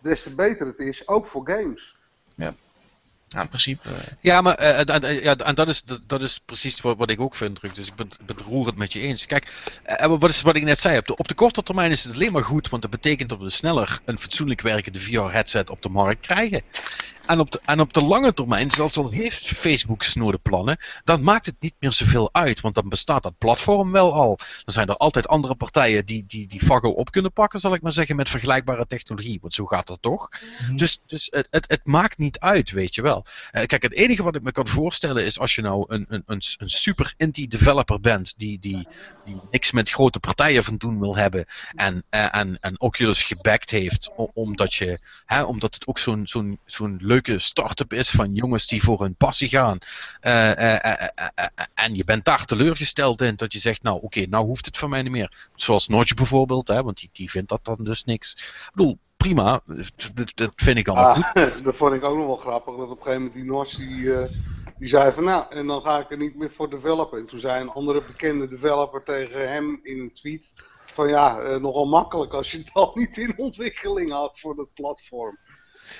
des 0.00 0.22
te 0.22 0.30
beter 0.34 0.66
het 0.66 0.78
is, 0.78 1.08
ook 1.08 1.26
voor 1.26 1.42
games. 1.50 1.94
Nou, 3.28 3.42
in 3.42 3.48
principe. 3.48 3.88
eh, 3.88 3.94
Ja, 4.20 4.40
maar 4.40 4.54
eh, 4.54 5.22
ja, 5.22 5.36
en 5.36 5.54
dat, 5.54 5.68
is, 5.68 5.82
dat, 6.06 6.22
is 6.22 6.38
precies 6.44 6.80
wat, 6.80 6.96
wat 6.96 7.10
ik 7.10 7.20
ook 7.20 7.34
vind, 7.34 7.54
Druk. 7.60 7.74
Dus 7.74 7.86
ik 7.86 7.94
ben, 7.94 8.08
ben 8.26 8.36
het 8.36 8.44
roerend 8.46 8.76
met 8.76 8.92
je 8.92 9.00
eens. 9.00 9.26
Kijk, 9.26 9.52
eh, 9.82 10.06
wat, 10.18 10.30
is, 10.30 10.42
wat 10.42 10.56
ik 10.56 10.62
net 10.64 10.78
zei, 10.78 10.98
op 10.98 11.06
de, 11.06 11.16
op 11.16 11.28
de 11.28 11.34
korte 11.34 11.62
termijn 11.62 11.90
is 11.90 12.04
het 12.04 12.14
alleen 12.14 12.32
maar 12.32 12.44
goed, 12.44 12.68
want 12.68 12.82
dat 12.82 12.90
betekent 12.90 13.28
dat 13.28 13.38
we 13.38 13.50
sneller 13.50 14.00
een 14.04 14.18
fatsoenlijk 14.18 14.60
werkende 14.60 14.98
VR-headset 14.98 15.70
op 15.70 15.82
de 15.82 15.88
markt 15.88 16.26
krijgen. 16.26 16.62
En 17.26 17.40
op, 17.40 17.50
de, 17.50 17.60
en 17.64 17.80
op 17.80 17.92
de 17.92 18.02
lange 18.02 18.32
termijn, 18.32 18.70
zelfs 18.70 18.96
al 18.96 19.10
heeft 19.10 19.46
Facebook 19.46 20.02
snode 20.02 20.38
plannen, 20.38 20.78
dan 21.04 21.22
maakt 21.22 21.46
het 21.46 21.56
niet 21.58 21.74
meer 21.78 21.92
zoveel 21.92 22.28
uit, 22.32 22.60
want 22.60 22.74
dan 22.74 22.88
bestaat 22.88 23.22
dat 23.22 23.38
platform 23.38 23.92
wel 23.92 24.12
al. 24.12 24.36
Dan 24.36 24.74
zijn 24.74 24.88
er 24.88 24.96
altijd 24.96 25.28
andere 25.28 25.54
partijen 25.54 26.06
die 26.06 26.24
die, 26.26 26.46
die 26.46 26.60
fakkel 26.60 26.92
op 26.92 27.10
kunnen 27.10 27.32
pakken, 27.32 27.60
zal 27.60 27.74
ik 27.74 27.82
maar 27.82 27.92
zeggen, 27.92 28.16
met 28.16 28.28
vergelijkbare 28.28 28.86
technologie. 28.86 29.38
Want 29.40 29.54
zo 29.54 29.66
gaat 29.66 29.86
dat 29.86 29.98
toch? 30.00 30.28
Mhm. 30.60 30.76
Dus, 30.76 31.02
dus 31.06 31.28
het, 31.30 31.46
het, 31.50 31.68
het 31.68 31.80
maakt 31.84 32.18
niet 32.18 32.38
uit, 32.38 32.70
weet 32.70 32.94
je 32.94 33.02
wel. 33.02 33.24
Eh, 33.50 33.66
kijk, 33.66 33.82
het 33.82 33.92
enige 33.92 34.22
wat 34.22 34.34
ik 34.34 34.42
me 34.42 34.52
kan 34.52 34.68
voorstellen 34.68 35.24
is 35.24 35.38
als 35.38 35.54
je 35.54 35.62
nou 35.62 35.84
een, 35.88 36.06
een, 36.08 36.22
een, 36.26 36.42
een 36.58 36.70
super 36.70 37.14
indie 37.16 37.48
developer 37.48 38.00
bent 38.00 38.34
die, 38.36 38.58
die, 38.58 38.88
die 39.24 39.40
niks 39.50 39.72
met 39.72 39.90
grote 39.90 40.20
partijen 40.20 40.64
van 40.64 40.76
doen 40.76 41.00
wil 41.00 41.16
hebben 41.16 41.46
en, 41.74 42.04
eh, 42.08 42.34
en, 42.34 42.58
en 42.60 42.80
Oculus 42.80 43.22
gebackt 43.22 43.70
heeft 43.70 44.10
omdat, 44.34 44.74
je, 44.74 44.98
hè, 45.24 45.42
omdat 45.42 45.74
het 45.74 45.86
ook 45.86 45.98
zo'n 45.98 46.26
zo'n 46.26 46.58
zo'n 46.64 47.00
leuke 47.16 47.38
start-up 47.38 47.92
is 47.92 48.10
van 48.10 48.34
jongens 48.34 48.66
die 48.66 48.82
voor 48.82 49.00
hun 49.00 49.14
passie 49.14 49.48
gaan. 49.48 49.78
Eh, 50.20 50.50
eh, 50.50 51.08
eh, 51.34 51.46
en 51.74 51.94
je 51.94 52.04
bent 52.04 52.24
daar 52.24 52.44
teleurgesteld 52.44 53.22
in 53.22 53.36
dat 53.36 53.52
je 53.52 53.58
zegt, 53.58 53.82
nou 53.82 54.02
oké, 54.02 54.26
nou 54.26 54.44
hoeft 54.44 54.66
het 54.66 54.76
van 54.76 54.90
mij 54.90 55.02
niet 55.02 55.12
meer. 55.12 55.48
Zoals 55.54 55.88
Notch 55.88 56.14
bijvoorbeeld, 56.14 56.68
hè, 56.68 56.82
want 56.82 56.98
die, 56.98 57.10
die 57.12 57.30
vindt 57.30 57.48
dat 57.48 57.64
dan 57.64 57.76
dus 57.80 58.04
niks. 58.04 58.32
Ik 58.32 58.70
bedoel, 58.74 58.98
prima, 59.16 59.62
dat, 60.34 60.52
vind 60.56 60.78
ik 60.78 60.88
allemaal 60.88 61.14
goed. 61.14 61.24
Ah, 61.34 61.62
dat 61.64 61.76
vond 61.76 61.94
ik 61.94 62.04
ook 62.04 62.16
nog 62.16 62.26
wel 62.26 62.36
grappig, 62.36 62.76
dat 62.76 62.90
op 62.90 62.90
een 62.90 63.02
gegeven 63.02 63.18
moment 63.18 63.34
die 63.34 63.44
Nors 63.44 63.74
die, 63.74 64.12
die 64.78 64.88
zei 64.88 65.12
van 65.12 65.24
nou, 65.24 65.44
en 65.50 65.66
dan 65.66 65.82
ga 65.82 65.98
ik 65.98 66.10
er 66.10 66.18
niet 66.18 66.36
meer 66.36 66.50
voor 66.50 66.70
developen. 66.70 67.18
En 67.18 67.26
toen 67.26 67.40
zei 67.40 67.60
een 67.60 67.70
andere 67.70 68.02
bekende 68.02 68.48
developer 68.48 69.02
tegen 69.02 69.52
hem 69.52 69.78
in 69.82 70.00
een 70.00 70.12
tweet 70.12 70.50
van 70.96 71.08
ja, 71.08 71.38
eh, 71.38 71.56
nogal 71.56 71.86
makkelijk 71.86 72.32
als 72.32 72.50
je 72.50 72.58
het 72.64 72.70
al 72.72 72.90
niet 72.94 73.16
in 73.16 73.34
ontwikkeling 73.36 74.10
had 74.12 74.40
voor 74.40 74.56
dat 74.56 74.74
platform. 74.74 75.38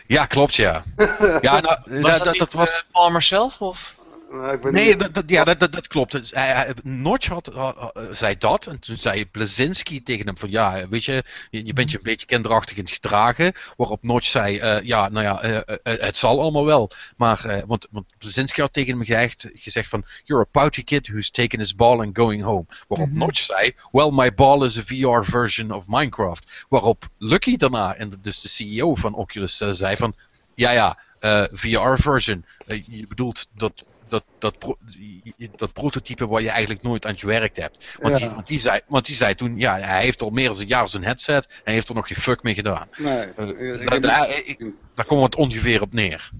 Ja, 0.07 0.27
klopt, 0.27 0.55
ja. 0.55 0.83
Ja, 1.41 1.61
nou, 1.61 2.01
was 2.03 2.19
dat, 2.19 2.25
dat, 2.25 2.39
dat, 2.39 2.53
was. 2.53 2.73
eh, 2.73 2.81
Palmer 2.93 3.23
zelf? 3.23 3.61
Of? 3.61 3.97
Nou, 4.31 4.53
ik 4.55 4.71
Nee, 4.71 4.89
niet- 4.89 4.99
dat, 5.01 5.15
dat- 5.15 5.25
ja, 5.31 5.45
dat, 5.45 5.61
dat, 5.61 5.73
dat 5.73 5.87
klopt. 5.87 6.13
Dus 6.13 6.31
hij, 6.31 6.47
hij- 6.47 6.75
Notch 6.83 7.27
had, 7.29 7.47
had- 7.47 7.77
had- 7.77 7.99
zei 8.11 8.39
dat. 8.39 8.67
En 8.67 8.79
toen 8.79 8.97
zei 8.97 9.27
Blazinski 9.27 10.03
tegen 10.03 10.27
hem 10.27 10.39
van 10.39 10.51
ja, 10.51 10.89
weet 10.89 11.05
je, 11.05 11.25
je, 11.51 11.67
je 11.67 11.73
bent 11.73 11.91
je 11.91 11.97
een 11.97 12.03
beetje 12.03 12.27
kinderachtig 12.27 12.77
in 12.77 12.83
het 12.83 12.93
gedragen. 12.93 13.53
Waarop 13.77 14.03
Notch 14.03 14.27
zei, 14.27 14.59
eh, 14.59 14.81
ja, 14.83 15.09
nou 15.09 15.25
ja, 15.27 15.43
eh, 15.43 15.57
eh, 15.83 16.01
het 16.01 16.17
zal 16.17 16.41
allemaal 16.41 16.65
wel. 16.65 16.91
Maar, 17.17 17.45
eh, 17.45 17.63
want, 17.67 17.87
want 17.91 18.07
Blazinski 18.19 18.61
had 18.61 18.73
tegen 18.73 18.91
hem 18.97 19.05
gezegd, 19.05 19.51
gezegd 19.55 19.89
van, 19.89 20.05
you're 20.25 20.43
a 20.45 20.49
pouty 20.51 20.85
kid 20.85 21.09
who's 21.09 21.31
taken 21.31 21.59
his 21.59 21.75
ball 21.75 22.01
and 22.01 22.17
going 22.19 22.43
home. 22.43 22.65
Waarop 22.89 23.09
Mhm. 23.09 23.19
Notch 23.19 23.39
zei, 23.41 23.73
well, 23.93 24.11
my 24.13 24.35
ball 24.35 24.65
is 24.65 24.79
a 24.79 24.83
VR 24.83 25.25
version 25.31 25.71
of 25.71 25.85
Minecraft. 25.89 26.65
Waarop 26.69 27.09
Lucky 27.19 27.57
daarna, 27.57 27.95
en 27.95 28.13
dus 28.21 28.41
de 28.41 28.49
CEO 28.49 28.95
van 28.95 29.15
Oculus, 29.15 29.61
eh, 29.61 29.71
zei 29.71 29.97
van, 29.97 30.15
ja, 30.55 30.71
ja, 30.71 30.99
eh, 31.21 31.45
VR-version. 31.53 32.45
je 32.87 33.07
bedoelt 33.07 33.47
dat, 33.55 33.85
dat, 34.09 34.25
dat, 34.39 34.59
pro- 34.59 34.79
dat 35.57 35.73
prototype 35.73 36.27
waar 36.27 36.43
je 36.43 36.49
eigenlijk 36.51 36.83
nooit 36.83 37.07
aan 37.07 37.19
gewerkt 37.19 37.57
hebt. 37.57 37.97
Want, 38.01 38.19
Ja. 38.19 38.27
die, 38.27 38.35
want, 38.35 38.47
die, 38.47 38.59
zei, 38.59 38.81
want 38.87 39.07
die 39.07 39.15
zei 39.15 39.35
toen, 39.35 39.59
ja, 39.59 39.79
hij 39.81 40.03
heeft 40.03 40.23
al 40.23 40.31
meer 40.31 40.49
dan 40.49 40.61
een 40.61 40.67
jaar 40.67 40.89
zijn 40.89 41.05
headset 41.05 41.47
en 41.47 41.61
hij 41.65 41.73
heeft 41.75 41.89
er 41.89 41.95
nog 41.95 42.07
geen 42.07 42.17
fuck 42.23 42.43
mee 42.43 42.55
gedaan. 42.55 42.89
nee, 42.97 43.19
Eh, 43.19 43.49
ik- 43.49 43.59
ik 43.59 43.83
daar- 43.83 43.93
heb- 43.93 44.03
daar- 44.03 44.43
ik- 44.45 44.65
daar 44.95 45.05
komt 45.07 45.23
het 45.23 45.35
ongeveer 45.37 45.83
op 45.83 45.93
neer. 45.93 46.31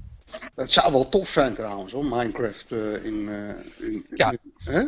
het 0.55 0.73
zou 0.73 0.93
wel 0.93 1.09
tof 1.09 1.29
zijn 1.29 1.55
trouwens 1.55 1.93
hoor, 1.93 2.05
Minecraft 2.05 2.73
eh, 2.73 3.05
in, 3.05 3.29
eh, 3.29 3.87
in, 3.89 4.07
Ja. 4.15 4.31
in- 4.31 4.39
hè? 4.59 4.83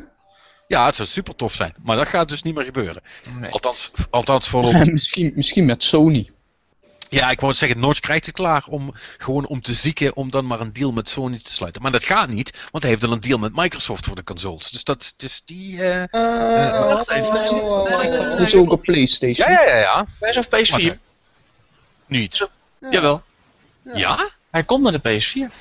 Ja, 0.66 0.87
het 0.87 0.95
zou 0.95 1.09
super 1.09 1.35
tof 1.37 1.55
zijn, 1.55 1.74
maar 1.83 1.97
dat 1.97 2.09
gaat 2.09 2.29
dus 2.29 2.43
niet 2.43 2.55
meer 2.55 2.64
gebeuren. 2.64 3.03
Nee. 3.41 3.51
Althans, 3.51 3.91
althans 4.11 4.49
voorlopig. 4.49 4.93
misschien, 4.93 5.33
misschien 5.35 5.64
met 5.64 5.83
Sony. 5.83 6.31
Ja, 7.11 7.30
ik 7.30 7.40
wou 7.40 7.52
zeggen, 7.52 7.80
Notch 7.80 8.00
krijgt 8.00 8.26
het 8.26 8.34
klaar 8.34 8.64
om 8.68 8.94
gewoon 9.18 9.46
om 9.46 9.61
te 9.61 9.72
zieken 9.72 10.16
om 10.16 10.30
dan 10.30 10.46
maar 10.46 10.61
een 10.61 10.72
deal 10.72 10.92
met 10.92 11.09
Sony 11.09 11.38
te 11.42 11.52
sluiten. 11.52 11.82
Maar 11.82 11.92
dat 11.92 12.04
gaat 12.04 12.28
niet, 12.28 12.59
want 12.70 12.82
hij 12.82 12.92
heeft 12.92 13.04
al 13.04 13.12
een 13.12 13.20
deal 13.20 13.38
met 13.38 13.54
Microsoft 13.56 14.06
voor 14.06 14.16
de 14.16 14.24
consoles. 14.24 14.70
Dus 14.70 14.84
dat 14.84 15.14
is 15.18 15.42
die. 15.44 15.82
eh, 15.82 16.02
Eh, 16.02 16.86
wacht 16.86 17.11
even. 17.11 17.32
Dat 18.36 18.40
is 18.40 18.54
ook 18.54 18.70
op 18.72 18.82
PlayStation. 18.82 19.50
Ja, 19.50 19.61
ja, 19.62 19.68
ja, 19.68 19.76
ja. 19.80 20.06
Hij 20.20 20.28
is 20.30 20.36
op 20.36 20.44
PS4. 20.44 20.84
Wat, 20.86 20.96
Niet. 22.06 22.48
Ja. 22.80 22.90
Jawel. 22.90 23.22
Ja? 23.94 24.28
Hij 24.50 24.64
komt 24.64 24.82
naar 24.82 25.00
de 25.00 25.20
PS4. 25.20 25.52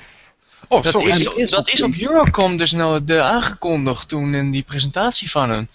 Oh, 0.68 0.82
Dat, 0.82 0.92
sorry. 0.92 1.08
is, 1.08 1.50
dat 1.50 1.58
op 1.58 1.68
is 1.68 1.82
op 1.82 1.92
PS4. 1.94 1.98
Eurocom 2.00 2.56
dus 2.56 2.72
nou 2.72 3.04
de, 3.04 3.22
aangekondigd 3.22 4.08
toen 4.08 4.34
in 4.34 4.50
die 4.50 4.62
presentatie 4.62 5.30
van 5.30 5.50
hun. 5.50 5.68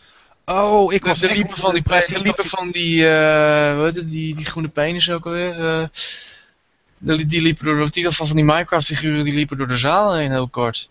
Oh, 0.46 0.94
ik 0.94 1.06
was 1.06 1.20
de 1.20 1.28
liepen 1.28 1.58
van 1.58 1.74
die, 1.74 1.82
pres- 1.84 2.08
de 2.08 2.20
liepen 2.22 2.46
van 2.46 2.72
die, 2.72 3.04
heet 3.06 3.96
het, 3.96 4.10
die, 4.10 4.36
die 4.36 4.46
groene 4.46 4.68
penis 4.70 5.12
ook 5.12 5.26
alweer. 5.26 5.60
eh 5.60 5.88
die, 6.98 7.26
die 7.26 7.42
liepen 7.42 7.66
door, 7.66 7.82
of 7.82 7.88
in 7.88 7.96
ieder 7.96 8.12
geval 8.12 8.28
van 8.28 8.36
die 8.36 8.46
Minecraft 8.46 8.86
figuren, 8.86 9.24
die 9.24 9.34
liepen 9.34 9.58
door 9.58 9.68
de 9.68 9.78
zaal 9.78 10.14
heen 10.16 10.32
heel 10.32 10.48
kort. 10.48 10.90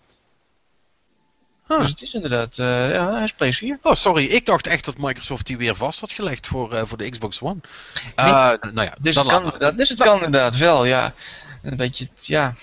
Huh. 1.69 1.79
Dus 1.81 1.91
het 1.91 2.03
is 2.03 2.15
inderdaad, 2.15 2.59
eh, 2.59 2.91
ja, 2.91 3.13
hij 3.13 3.25
is 3.25 3.33
PS4. 3.35 3.81
Oh, 3.83 3.95
sorry. 3.95 4.25
Ik 4.25 4.47
dacht 4.47 4.67
echt 4.67 4.85
dat 4.85 4.99
Microsoft 4.99 5.47
die 5.47 5.57
weer 5.57 5.75
vast 5.75 6.01
had 6.01 6.13
gelegd 6.13 6.47
voor, 6.47 6.73
eh, 6.75 6.83
voor 6.85 6.99
de 6.99 7.11
Xbox 7.11 7.41
One. 7.41 7.61
Eh, 8.15 8.25
nou 8.73 8.83
ja, 8.87 8.95
Dus 9.01 9.17
het, 9.17 9.27
kan, 9.27 9.75
dus 9.77 9.89
het 9.89 10.03
kan 10.03 10.15
inderdaad 10.25 10.57
wel, 10.57 10.85
ja. 10.85 11.15
Een 11.63 11.77
beetje, 11.77 12.09
ja. 12.21 12.55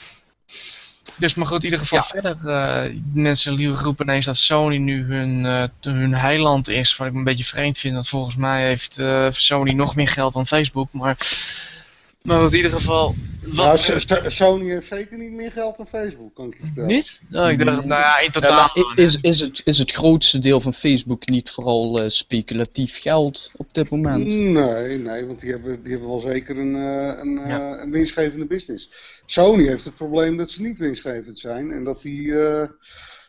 Dus 1.18 1.34
maar 1.36 1.48
goed, 1.48 1.58
in 1.64 1.64
ieder 1.72 1.80
geval 1.80 2.00
Ja. 2.00 2.06
verder. 2.22 2.50
eh 2.50 2.96
mensen 3.14 3.74
roepen 3.76 4.06
ineens 4.08 4.26
dat 4.26 4.38
Sony 4.38 4.78
nu 4.78 5.06
hun, 5.06 5.46
eh, 5.46 5.64
hun 5.94 6.14
heiland 6.16 6.68
is. 6.68 6.96
Wat 6.98 7.08
ik 7.08 7.14
een 7.14 7.24
beetje 7.24 7.44
vreemd 7.44 7.78
vind, 7.78 7.94
want 7.94 8.10
volgens 8.10 8.36
mij 8.36 8.68
heeft 8.68 8.98
eh, 8.98 9.28
Sony 9.30 9.72
nog 9.74 9.96
meer 9.96 10.08
geld 10.08 10.34
dan 10.34 10.48
Facebook. 10.48 10.88
Maar, 10.92 11.18
maar 12.22 12.44
in 12.46 12.56
ieder 12.56 12.72
geval. 12.72 13.16
Nou, 13.42 13.56
Wat, 13.56 13.80
S- 13.80 14.36
Sony 14.36 14.70
heeft 14.70 14.88
zeker 14.88 15.18
niet 15.18 15.32
meer 15.32 15.52
geld 15.52 15.78
dan 15.78 15.88
Facebook, 15.88 16.36
kan 16.36 16.48
ik 16.48 16.58
je 16.58 16.66
vertellen. 16.66 16.90
niet? 16.90 17.22
Nou, 17.30 17.52
ik 17.52 17.66
dacht, 17.66 17.86
nou 17.86 18.02
ja, 18.02 18.18
in 18.20 18.24
Ja, 18.26 18.32
totaal. 18.32 18.70
is, 18.96 19.18
is, 19.22 19.40
het, 19.40 19.62
is 19.66 19.78
het 19.78 19.92
grootste 19.92 20.40
deel 20.40 20.62
van 20.62 20.74
Facebook 20.74 21.28
niet 21.28 21.50
vooral 21.50 22.00
eh, 22.00 22.10
speculatief 22.10 23.02
geld 23.02 23.52
op 23.56 23.68
dit 23.74 23.90
moment? 23.90 24.26
Nee, 24.26 24.98
nee, 24.98 25.26
want 25.26 25.40
die 25.40 25.52
hebben, 25.52 25.82
die 25.84 25.92
hebben 25.92 26.10
wel 26.10 26.20
zeker 26.20 26.58
een, 26.58 26.76
eh, 26.76 27.20
een, 27.20 27.38
eh, 27.38 27.50
Ja. 27.50 27.82
een 27.82 27.92
winstgevende 27.92 28.46
business. 28.46 28.90
Sony 29.26 29.64
heeft 29.68 29.86
het 29.86 29.96
probleem 29.96 30.38
dat 30.38 30.50
ze 30.52 30.62
niet 30.62 30.80
winstgevend 30.80 31.40
zijn 31.40 31.72
en 31.72 31.84
dat 31.84 32.02
die, 32.02 32.40
eh, 32.42 32.68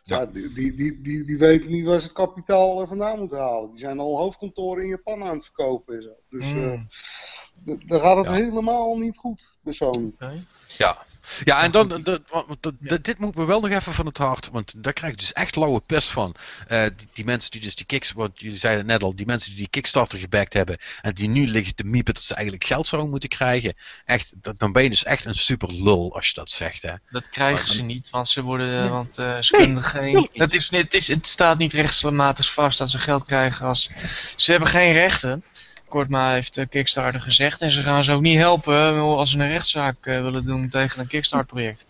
ja. 0.03 0.25
die, 0.25 0.53
die, 0.53 0.75
die, 0.75 1.01
die, 1.01 1.25
die 1.25 1.37
weten 1.37 1.71
niet 1.71 1.85
waar 1.85 1.99
ze 1.99 2.05
het 2.05 2.15
kapitaal 2.15 2.87
vandaan 2.87 3.19
moeten 3.19 3.37
halen. 3.37 3.71
Die 3.71 3.79
zijn 3.79 3.99
al 3.99 4.17
hoofdkantoren 4.17 4.83
in 4.83 4.89
Japan 4.89 5.23
aan 5.23 5.35
het 5.35 5.43
verkopen 5.43 5.95
en 5.95 6.01
zo. 6.01 6.09
Dus 6.29 6.45
eh, 6.45 6.53
Mm, 6.55 6.87
d- 6.87 7.40
daar 7.65 7.99
gaat 7.99 8.17
het 8.17 8.25
Ja. 8.25 8.31
helemaal 8.31 8.95
niet 8.97 9.17
goed 9.17 9.57
bij 9.63 9.73
Sony. 9.73 10.11
oké. 10.13 10.43
Ja. 10.77 10.97
Ja, 11.43 11.63
en 11.63 11.71
dan, 11.71 11.87
want 12.29 13.03
dit 13.03 13.17
moet 13.17 13.35
me 13.35 13.45
wel 13.45 13.59
nog 13.61 13.69
even 13.69 13.93
van 13.93 14.05
het 14.05 14.17
hart, 14.17 14.49
want 14.51 14.73
daar 14.83 14.93
krijg 14.93 15.13
ik 15.13 15.19
dus 15.19 15.33
echt 15.33 15.55
lauwe 15.55 15.79
pest 15.79 16.09
van. 16.09 16.35
Eh, 16.67 16.83
die, 16.97 17.07
die 17.13 17.25
mensen 17.25 17.51
die 17.51 17.61
dus 17.61 17.75
die 17.75 17.85
kicks, 17.85 18.11
wat 18.11 18.31
jullie 18.33 18.57
zeiden 18.57 18.85
net 18.85 19.03
al, 19.03 19.15
die 19.15 19.25
mensen 19.25 19.49
die 19.49 19.59
die 19.59 19.67
Kickstarter 19.69 20.19
gebackt 20.19 20.53
hebben 20.53 20.77
en 21.01 21.13
die 21.13 21.29
nu 21.29 21.47
liggen 21.47 21.75
te 21.75 21.83
miepen 21.83 22.13
dat 22.13 22.23
ze 22.23 22.33
eigenlijk 22.33 22.65
geld 22.65 22.87
zouden 22.87 23.11
moeten 23.11 23.29
krijgen. 23.29 23.73
Echt, 24.05 24.33
dat, 24.35 24.59
dan 24.59 24.71
ben 24.71 24.83
je 24.83 24.89
dus 24.89 25.03
echt 25.03 25.25
een 25.25 25.35
super 25.35 25.73
lul 25.73 26.13
als 26.15 26.27
je 26.27 26.33
dat 26.33 26.49
zegt, 26.49 26.81
hè. 26.81 26.93
Dat 27.09 27.29
krijgen 27.29 27.65
Maar 27.65 27.75
ze 27.75 27.81
niet, 27.83 28.09
want 28.09 28.27
ze 28.27 28.41
worden, 28.41 28.79
Nee. 28.81 28.89
want 28.89 29.17
eh, 29.17 29.41
ze 29.41 29.55
Nee, 29.55 29.65
kunnen 29.65 29.83
geen. 29.83 30.29
Het, 30.33 30.53
is, 30.53 30.69
niet- 30.69 30.81
het, 30.81 30.93
is, 30.93 31.07
het 31.07 31.27
staat 31.27 31.57
niet 31.57 31.73
rechtsmatig 31.73 32.53
vast 32.53 32.77
dat 32.77 32.89
ze 32.89 32.99
geld 32.99 33.25
krijgen 33.25 33.65
als. 33.65 33.89
Ze 34.35 34.51
hebben 34.51 34.69
geen 34.69 34.91
rechten. 34.93 35.43
Kortma 35.91 36.31
heeft 36.31 36.57
eh, 36.57 36.65
Kickstarter 36.69 37.21
gezegd 37.21 37.61
en 37.61 37.71
ze 37.71 37.83
gaan 37.83 38.03
ze 38.03 38.11
ook 38.13 38.21
niet 38.21 38.37
helpen 38.37 38.75
eh, 38.75 39.01
als 39.01 39.31
ze 39.31 39.39
een 39.39 39.47
rechtszaak 39.47 39.95
eh, 40.01 40.21
willen 40.21 40.45
doen 40.45 40.69
tegen 40.69 40.99
een 40.99 41.07
Kickstarter-project. 41.07 41.87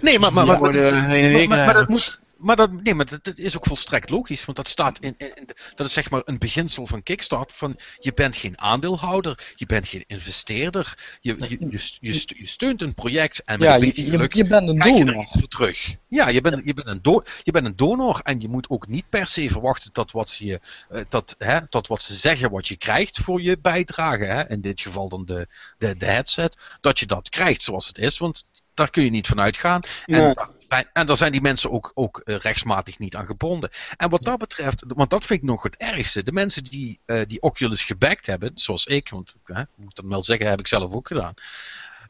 Nee, 0.00 0.18
maar, 0.18 0.32
maar, 0.32 0.46
maar, 0.46 0.60
maar- 0.60 0.72
weer 0.72 0.92
maar, 0.92 1.48
maar, 1.48 1.64
maar 1.66 1.74
dat 1.74 1.88
moet. 1.88 2.20
Maar 2.40 2.56
dat, 2.56 2.72
nee, 2.72 2.94
maar 2.94 3.06
dat, 3.06 3.24
dat 3.24 3.38
is 3.38 3.56
ook 3.56 3.66
volstrekt 3.66 4.10
logisch, 4.10 4.44
want 4.44 4.56
dat 4.56 4.68
staat 4.68 4.98
in, 4.98 5.14
in, 5.18 5.34
in- 5.34 5.48
dat 5.74 5.86
is 5.86 5.92
zeg 5.92 6.10
maar 6.10 6.22
een 6.24 6.38
beginsel 6.38 6.86
van 6.86 7.02
Kickstart 7.02 7.52
van 7.52 7.76
je 7.98 8.12
bent 8.14 8.36
geen 8.36 8.60
aandeelhouder, 8.60 9.52
je 9.54 9.66
bent 9.66 9.88
geen 9.88 10.04
investeerder, 10.06 11.16
je, 11.20 11.36
je, 11.38 11.48
je, 11.48 11.58
je, 12.00 12.12
st- 12.12 12.34
je 12.36 12.46
steunt 12.46 12.82
een 12.82 12.94
project 12.94 13.42
en 13.44 13.58
met 13.58 13.68
Ja, 13.68 13.74
een 13.74 13.80
je, 13.80 13.86
beetje 13.86 14.04
je, 14.04 14.10
geluk 14.10 14.34
je 14.34 14.44
bent 14.44 14.68
een 14.68 14.78
krijg 14.78 14.94
je 14.96 15.00
er 15.00 15.06
donor. 15.06 15.22
iets 15.24 15.34
voor 15.38 15.48
terug. 15.48 15.96
Ja, 16.08 16.28
je 16.28 16.40
bent, 16.40 16.62
je, 16.64 16.74
bent 16.74 16.86
een 16.88 17.02
do, 17.02 17.22
je 17.42 17.52
bent 17.52 17.66
een 17.66 17.76
donor 17.76 18.20
en 18.22 18.40
je 18.40 18.48
moet 18.48 18.70
ook 18.70 18.86
niet 18.88 19.08
per 19.08 19.26
se 19.26 19.48
verwachten 19.50 19.90
dat 19.92 20.10
wat 20.10 20.28
ze, 20.28 20.44
je, 20.46 20.60
eh, 20.88 21.00
dat, 21.08 21.34
hè, 21.38 21.58
dat 21.68 21.86
wat 21.86 22.02
ze 22.02 22.14
zeggen 22.14 22.50
wat 22.50 22.68
je 22.68 22.76
krijgt 22.76 23.18
voor 23.18 23.42
je 23.42 23.58
bijdrage, 23.58 24.24
hè, 24.24 24.48
in 24.50 24.60
dit 24.60 24.80
geval 24.80 25.08
dan 25.08 25.24
de, 25.24 25.46
de, 25.78 25.96
de 25.96 26.06
headset, 26.06 26.58
dat 26.80 26.98
je 26.98 27.06
dat 27.06 27.28
krijgt 27.28 27.62
zoals 27.62 27.86
het 27.86 27.98
is, 27.98 28.18
want 28.18 28.44
daar 28.80 28.90
kun 28.90 29.04
je 29.04 29.10
niet 29.10 29.26
van 29.26 29.40
uitgaan. 29.40 29.80
En, 30.06 30.20
Nee. 30.20 30.34
en, 30.68 30.88
en 30.92 31.06
daar 31.06 31.16
zijn 31.16 31.32
die 31.32 31.40
mensen 31.40 31.70
ook, 31.70 31.90
ook 31.94 32.18
eh, 32.24 32.36
rechtsmatig 32.36 32.98
niet 32.98 33.16
aan 33.16 33.26
gebonden. 33.26 33.70
En 33.96 34.10
wat 34.10 34.22
dat 34.24 34.38
betreft, 34.38 34.82
want 34.86 35.10
dat 35.10 35.26
vind 35.26 35.40
ik 35.42 35.48
nog 35.48 35.62
het 35.62 35.76
ergste, 35.76 36.22
de 36.22 36.32
mensen 36.32 36.64
die 36.64 37.00
eh, 37.04 37.20
die 37.26 37.40
Oculus 37.42 37.84
gebackt 37.84 38.26
hebben, 38.26 38.50
zoals 38.54 38.86
ik, 38.86 39.08
want 39.10 39.34
hè, 39.44 39.62
moet 39.76 39.96
dan 39.96 40.08
wel 40.08 40.22
zeggen, 40.22 40.48
heb 40.48 40.58
ik 40.60 40.66
zelf 40.66 40.92
ook 40.94 41.06
gedaan. 41.06 41.34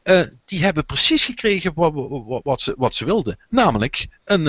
eh, 0.03 0.21
die 0.45 0.63
hebben 0.63 0.85
precies 0.85 1.25
gekregen 1.25 1.71
wat, 1.75 1.91
wat, 2.25 2.43
wat, 2.43 2.61
ze, 2.61 2.73
wat 2.77 2.95
ze 2.95 3.05
wilden. 3.05 3.39
Namelijk 3.49 4.07
een, 4.25 4.45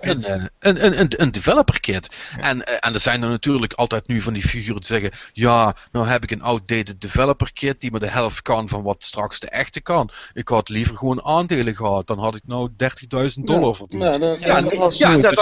Een 0.00 0.22
eh, 0.24 0.44
een, 0.58 0.84
een, 0.84 1.00
een, 1.00 1.08
een 1.22 1.30
developer 1.32 1.80
kit. 1.80 2.16
En, 2.40 2.64
eh, 2.66 2.74
en 2.80 2.94
er 2.94 3.00
zijn 3.00 3.22
er 3.22 3.28
natuurlijk 3.28 3.72
altijd 3.72 4.06
nu 4.06 4.20
van 4.20 4.32
die 4.32 4.42
figuren 4.42 4.76
die 4.80 4.84
zeggen: 4.86 5.10
Ja, 5.32 5.74
nou 5.92 6.06
heb 6.06 6.22
ik 6.22 6.30
een 6.30 6.42
outdated 6.42 7.00
developer 7.00 7.52
kit 7.52 7.80
die 7.80 7.90
maar 7.90 8.00
de 8.00 8.06
helft 8.08 8.42
kan 8.42 8.68
van 8.68 8.82
wat 8.82 9.04
straks 9.04 9.40
de 9.40 9.48
echte 9.48 9.80
kan. 9.80 10.10
Ik 10.32 10.48
had 10.48 10.68
liever 10.68 10.96
gewoon 10.96 11.24
aandelen 11.24 11.76
gehad, 11.76 12.06
dan 12.06 12.18
had 12.18 12.34
ik 12.34 12.42
nou 12.46 12.70
30.000 12.76 13.44
dollar 13.46 13.74
verdiend. 13.74 14.02
Nou, 14.02 14.18
dat- 14.18 14.38
Ja, 14.40 14.60
dat- 14.60 14.96
ja, 14.98 15.08
nooit 15.10 15.22
dat- 15.22 15.34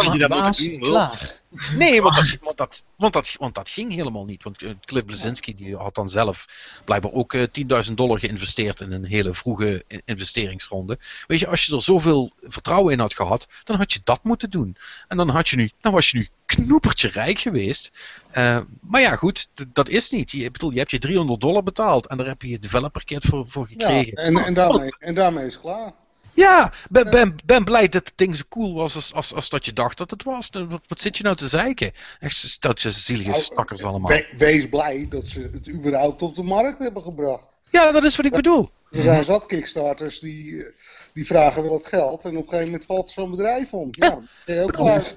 dat 0.80 1.34
Nee, 1.76 2.02
want 2.02 2.14
dat, 2.14 2.38
want, 2.42 2.56
dat, 2.56 2.84
want, 2.96 3.12
dat, 3.12 3.36
want 3.38 3.54
dat 3.54 3.68
ging 3.68 3.92
helemaal 3.92 4.24
niet. 4.24 4.42
Want 4.44 4.62
eh, 4.62 4.70
Cliff 4.84 5.04
Blazinski 5.04 5.54
die 5.54 5.76
had 5.76 5.94
dan 5.94 6.08
zelf 6.08 6.46
blijkbaar 6.84 7.12
ook 7.12 7.34
eh, 7.34 7.42
10.000 7.88 7.94
dollar 7.94 8.18
geïnvesteerd 8.18 8.80
in 8.80 8.92
een 8.92 9.04
hele 9.04 9.34
vroege 9.34 9.84
investeringsronde. 10.04 10.98
Weet 11.26 11.38
je, 11.38 11.46
als 11.46 11.66
je 11.66 11.74
er 11.74 11.82
zoveel 11.82 12.30
vertrouwen 12.42 12.92
in 12.92 13.00
had 13.00 13.14
gehad, 13.14 13.46
dan 13.64 13.76
had 13.76 13.92
je 13.92 14.00
dat 14.04 14.24
moeten 14.24 14.50
doen. 14.50 14.76
En 15.08 15.16
dan, 15.16 15.28
had 15.28 15.48
je 15.48 15.56
nu, 15.56 15.70
dan 15.80 15.92
was 15.92 16.10
je 16.10 16.18
nu 16.18 16.28
knoepertje 16.46 17.08
rijk 17.08 17.38
geweest. 17.38 17.92
Eh, 18.30 18.60
maar 18.80 19.00
ja, 19.00 19.16
goed, 19.16 19.48
dat 19.72 19.88
is 19.88 20.10
niet. 20.10 20.30
Je, 20.30 20.50
bedoel, 20.50 20.70
je 20.70 20.78
hebt 20.78 20.90
je 20.90 20.98
300 20.98 21.40
dollar 21.40 21.62
betaald 21.62 22.06
en 22.06 22.16
daar 22.16 22.26
heb 22.26 22.42
je 22.42 22.48
je 22.48 22.58
developer 22.58 23.04
kit 23.04 23.24
voor, 23.24 23.48
voor 23.48 23.66
ja, 23.68 23.86
gekregen. 23.88 24.12
en, 24.12 24.36
en, 24.36 24.54
daarmee, 24.54 24.96
en 24.98 25.14
daarmee 25.14 25.46
is 25.46 25.52
het 25.52 25.62
klaar. 25.62 25.92
Ja, 26.36 26.72
ben, 26.90 27.10
ben, 27.10 27.36
ben 27.44 27.64
blij 27.64 27.88
dat 27.88 28.06
het 28.06 28.12
ding 28.16 28.36
zo 28.36 28.42
cool 28.48 28.74
was 28.74 28.94
als, 28.94 29.12
als, 29.14 29.34
als 29.34 29.48
dat 29.48 29.64
je 29.64 29.72
dacht 29.72 29.98
dat 29.98 30.10
het 30.10 30.22
was. 30.22 30.48
Wat, 30.52 30.80
wat 30.86 31.00
zit 31.00 31.16
je 31.16 31.22
nou 31.22 31.36
te 31.36 31.48
zeiken? 31.48 31.92
Echt 32.20 32.36
steltje 32.36 32.90
zielige 32.90 33.30
Nou, 33.30 33.42
stakkers 33.42 33.82
allemaal. 33.84 34.10
We- 34.10 34.26
wees 34.36 34.68
blij 34.68 35.06
dat 35.08 35.26
ze 35.26 35.50
het 35.52 35.68
überhaupt 35.68 36.22
op 36.22 36.34
de 36.34 36.42
markt 36.42 36.78
hebben 36.78 37.02
gebracht. 37.02 37.48
Ja, 37.70 37.92
dat 37.92 38.04
is 38.04 38.16
wat 38.16 38.26
ik 38.26 38.32
bedoel. 38.32 38.70
Er 38.90 39.02
zijn 39.02 39.24
zat 39.24 39.46
kickstarters 39.46 40.18
die, 40.18 40.64
eh, 40.64 40.72
die 41.12 41.26
vragen 41.26 41.62
wel 41.62 41.72
het 41.72 41.86
geld 41.86 42.24
en 42.24 42.36
op 42.36 42.42
een 42.42 42.48
gegeven 42.48 42.64
moment 42.64 42.84
valt 42.84 43.10
zo'n 43.10 43.30
bedrijf 43.30 43.72
om. 43.72 43.88
Ja, 43.90 44.18
je 44.44 44.62
ook 44.62 44.72
klaar. 44.72 45.14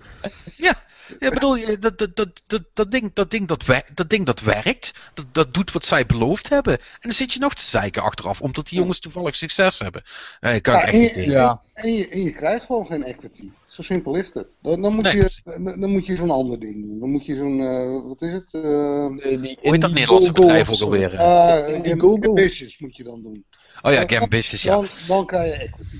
Ja, 0.58 0.84
ik 1.20 1.30
bedoel, 1.34 1.56
je- 1.56 1.80
dat, 1.80 1.98
dat, 1.98 2.16
dat, 2.16 2.42
dat, 2.48 2.62
dat, 2.74 2.92
ding, 2.92 3.12
dat, 3.14 3.32
ding 3.32 3.48
dat, 3.48 3.66
wer- 3.66 3.86
dat 3.94 4.10
ding 4.10 4.26
dat 4.26 4.40
werkt, 4.42 4.94
dat, 5.14 5.26
dat 5.32 5.54
doet 5.54 5.72
wat 5.72 5.86
zij 5.86 6.06
beloofd 6.06 6.50
hebben. 6.50 6.74
En 6.78 6.84
dan 7.02 7.12
zit 7.12 7.34
je 7.34 7.40
nog 7.40 7.54
te 7.54 7.64
zeiken 7.64 8.02
achteraf, 8.02 8.42
omdat 8.42 8.68
die 8.68 8.80
jongens 8.80 9.00
toevallig 9.00 9.36
succes 9.36 9.80
hebben. 9.80 10.04
Eh, 10.40 10.62
kan 10.62 10.74
Ja, 10.74 10.82
echt 10.82 10.94
en, 10.94 11.00
niet 11.00 11.14
je. 11.16 11.26
Ja. 11.26 11.62
en, 11.74 11.94
je, 11.94 12.08
en 12.08 12.22
je 12.22 12.32
krijgt 12.32 12.66
gewoon 12.66 12.86
geen 12.86 13.04
equity. 13.04 13.50
Zo 13.68 13.82
simpel 13.82 14.16
is 14.16 14.34
het. 14.34 14.48
Dan, 14.62 14.82
dan 14.82 14.94
moet 14.94 15.04
Nee. 15.04 15.16
je, 15.16 15.40
dan, 15.44 15.80
dan 15.80 15.90
moet 15.90 16.06
je 16.06 16.16
zo'n 16.16 16.30
ander 16.32 16.60
ding 16.60 16.86
doen. 16.88 17.00
Dan 17.00 17.10
moet 17.10 17.26
je 17.26 17.36
zo'n, 17.36 17.60
eh, 17.62 18.08
wat 18.08 18.22
is 18.22 18.32
het? 18.34 18.54
Eh 18.54 19.08
Die- 19.08 19.40
die 19.40 19.58
Hoe 19.62 19.72
heet 19.72 19.82
dat 19.82 19.92
Nederlandse 19.92 20.32
bedrijf 20.32 20.70
ook 20.70 20.82
alweer? 20.82 21.14
uh. 21.14 22.02
Ambitious 22.28 22.78
moet 22.80 22.96
je 22.98 23.04
dan 23.04 23.22
doen. 23.22 23.46
oh 23.82 23.94
ja, 23.94 24.04
Gambitious, 24.08 24.64
ja. 24.64 24.72
Dan, 24.74 24.86
dan 25.08 25.26
krijg 25.26 25.54
je 25.56 25.60
equity. 25.62 25.98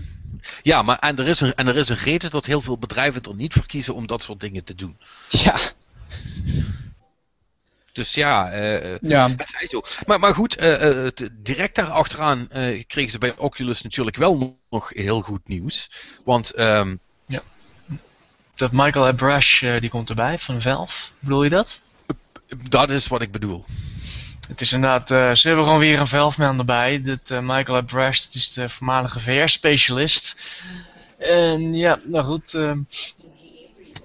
Ja, 0.62 0.82
maar 0.82 1.00
en 1.00 1.18
er, 1.18 1.28
is 1.28 1.40
een, 1.40 1.56
en 1.56 1.68
er 1.68 1.78
is 1.78 1.90
een 1.90 1.98
reden 1.98 2.32
dat 2.32 2.46
heel 2.46 2.62
veel 2.62 2.78
bedrijven 2.78 3.22
er 3.22 3.36
niet 3.36 3.54
voor 3.54 3.66
kiezen 3.66 3.96
om 3.96 4.08
dat 4.08 4.24
soort 4.24 4.40
dingen 4.40 4.64
te 4.64 4.76
doen. 4.76 4.98
Ja, 5.30 5.60
Dus 7.92 8.14
ja, 8.14 8.52
eh, 8.52 8.98
ja. 9.02 9.30
Het 9.38 9.50
zij 9.50 9.68
zo. 9.68 9.82
Maar, 10.06 10.20
maar 10.20 10.34
goed, 10.34 10.56
eh, 10.56 11.06
eh, 11.06 11.12
direct 11.32 11.76
daarachteraan 11.76 12.50
eh 12.50 12.84
kregen 12.88 13.12
ze 13.12 13.18
bij 13.18 13.36
Oculus 13.38 13.82
natuurlijk 13.82 14.18
wel 14.18 14.60
nog 14.70 14.90
heel 14.90 15.22
goed 15.22 15.48
nieuws. 15.48 15.92
Want 16.26 16.52
ehm, 16.52 16.96
Dat 18.54 18.72
Michael 18.72 19.06
Abrash, 19.06 19.62
die 19.62 19.90
komt 19.90 20.10
erbij 20.10 20.40
van 20.40 20.62
Valve. 20.62 21.10
Bedoel 21.20 21.44
je 21.44 21.50
dat? 21.50 21.82
dat 22.70 22.90
is 22.90 23.08
wat 23.08 23.22
ik 23.22 23.32
bedoel. 23.32 23.66
Het 24.50 24.62
is 24.62 24.74
inderdaad, 24.74 25.12
eh, 25.12 25.32
ze 25.34 25.48
hebben 25.48 25.66
gewoon 25.66 25.80
weer 25.80 26.00
een 26.00 26.08
Valve-man 26.08 26.60
erbij. 26.60 27.02
Dit, 27.02 27.32
eh, 27.32 27.40
Michael 27.40 27.78
Abrash, 27.78 28.24
dat 28.24 28.36
is 28.36 28.54
de 28.54 28.70
voormalige 28.70 29.20
VR-specialist. 29.20 30.42
En 31.18 31.74
ja, 31.76 32.00
nou 32.04 32.26
goed. 32.26 32.58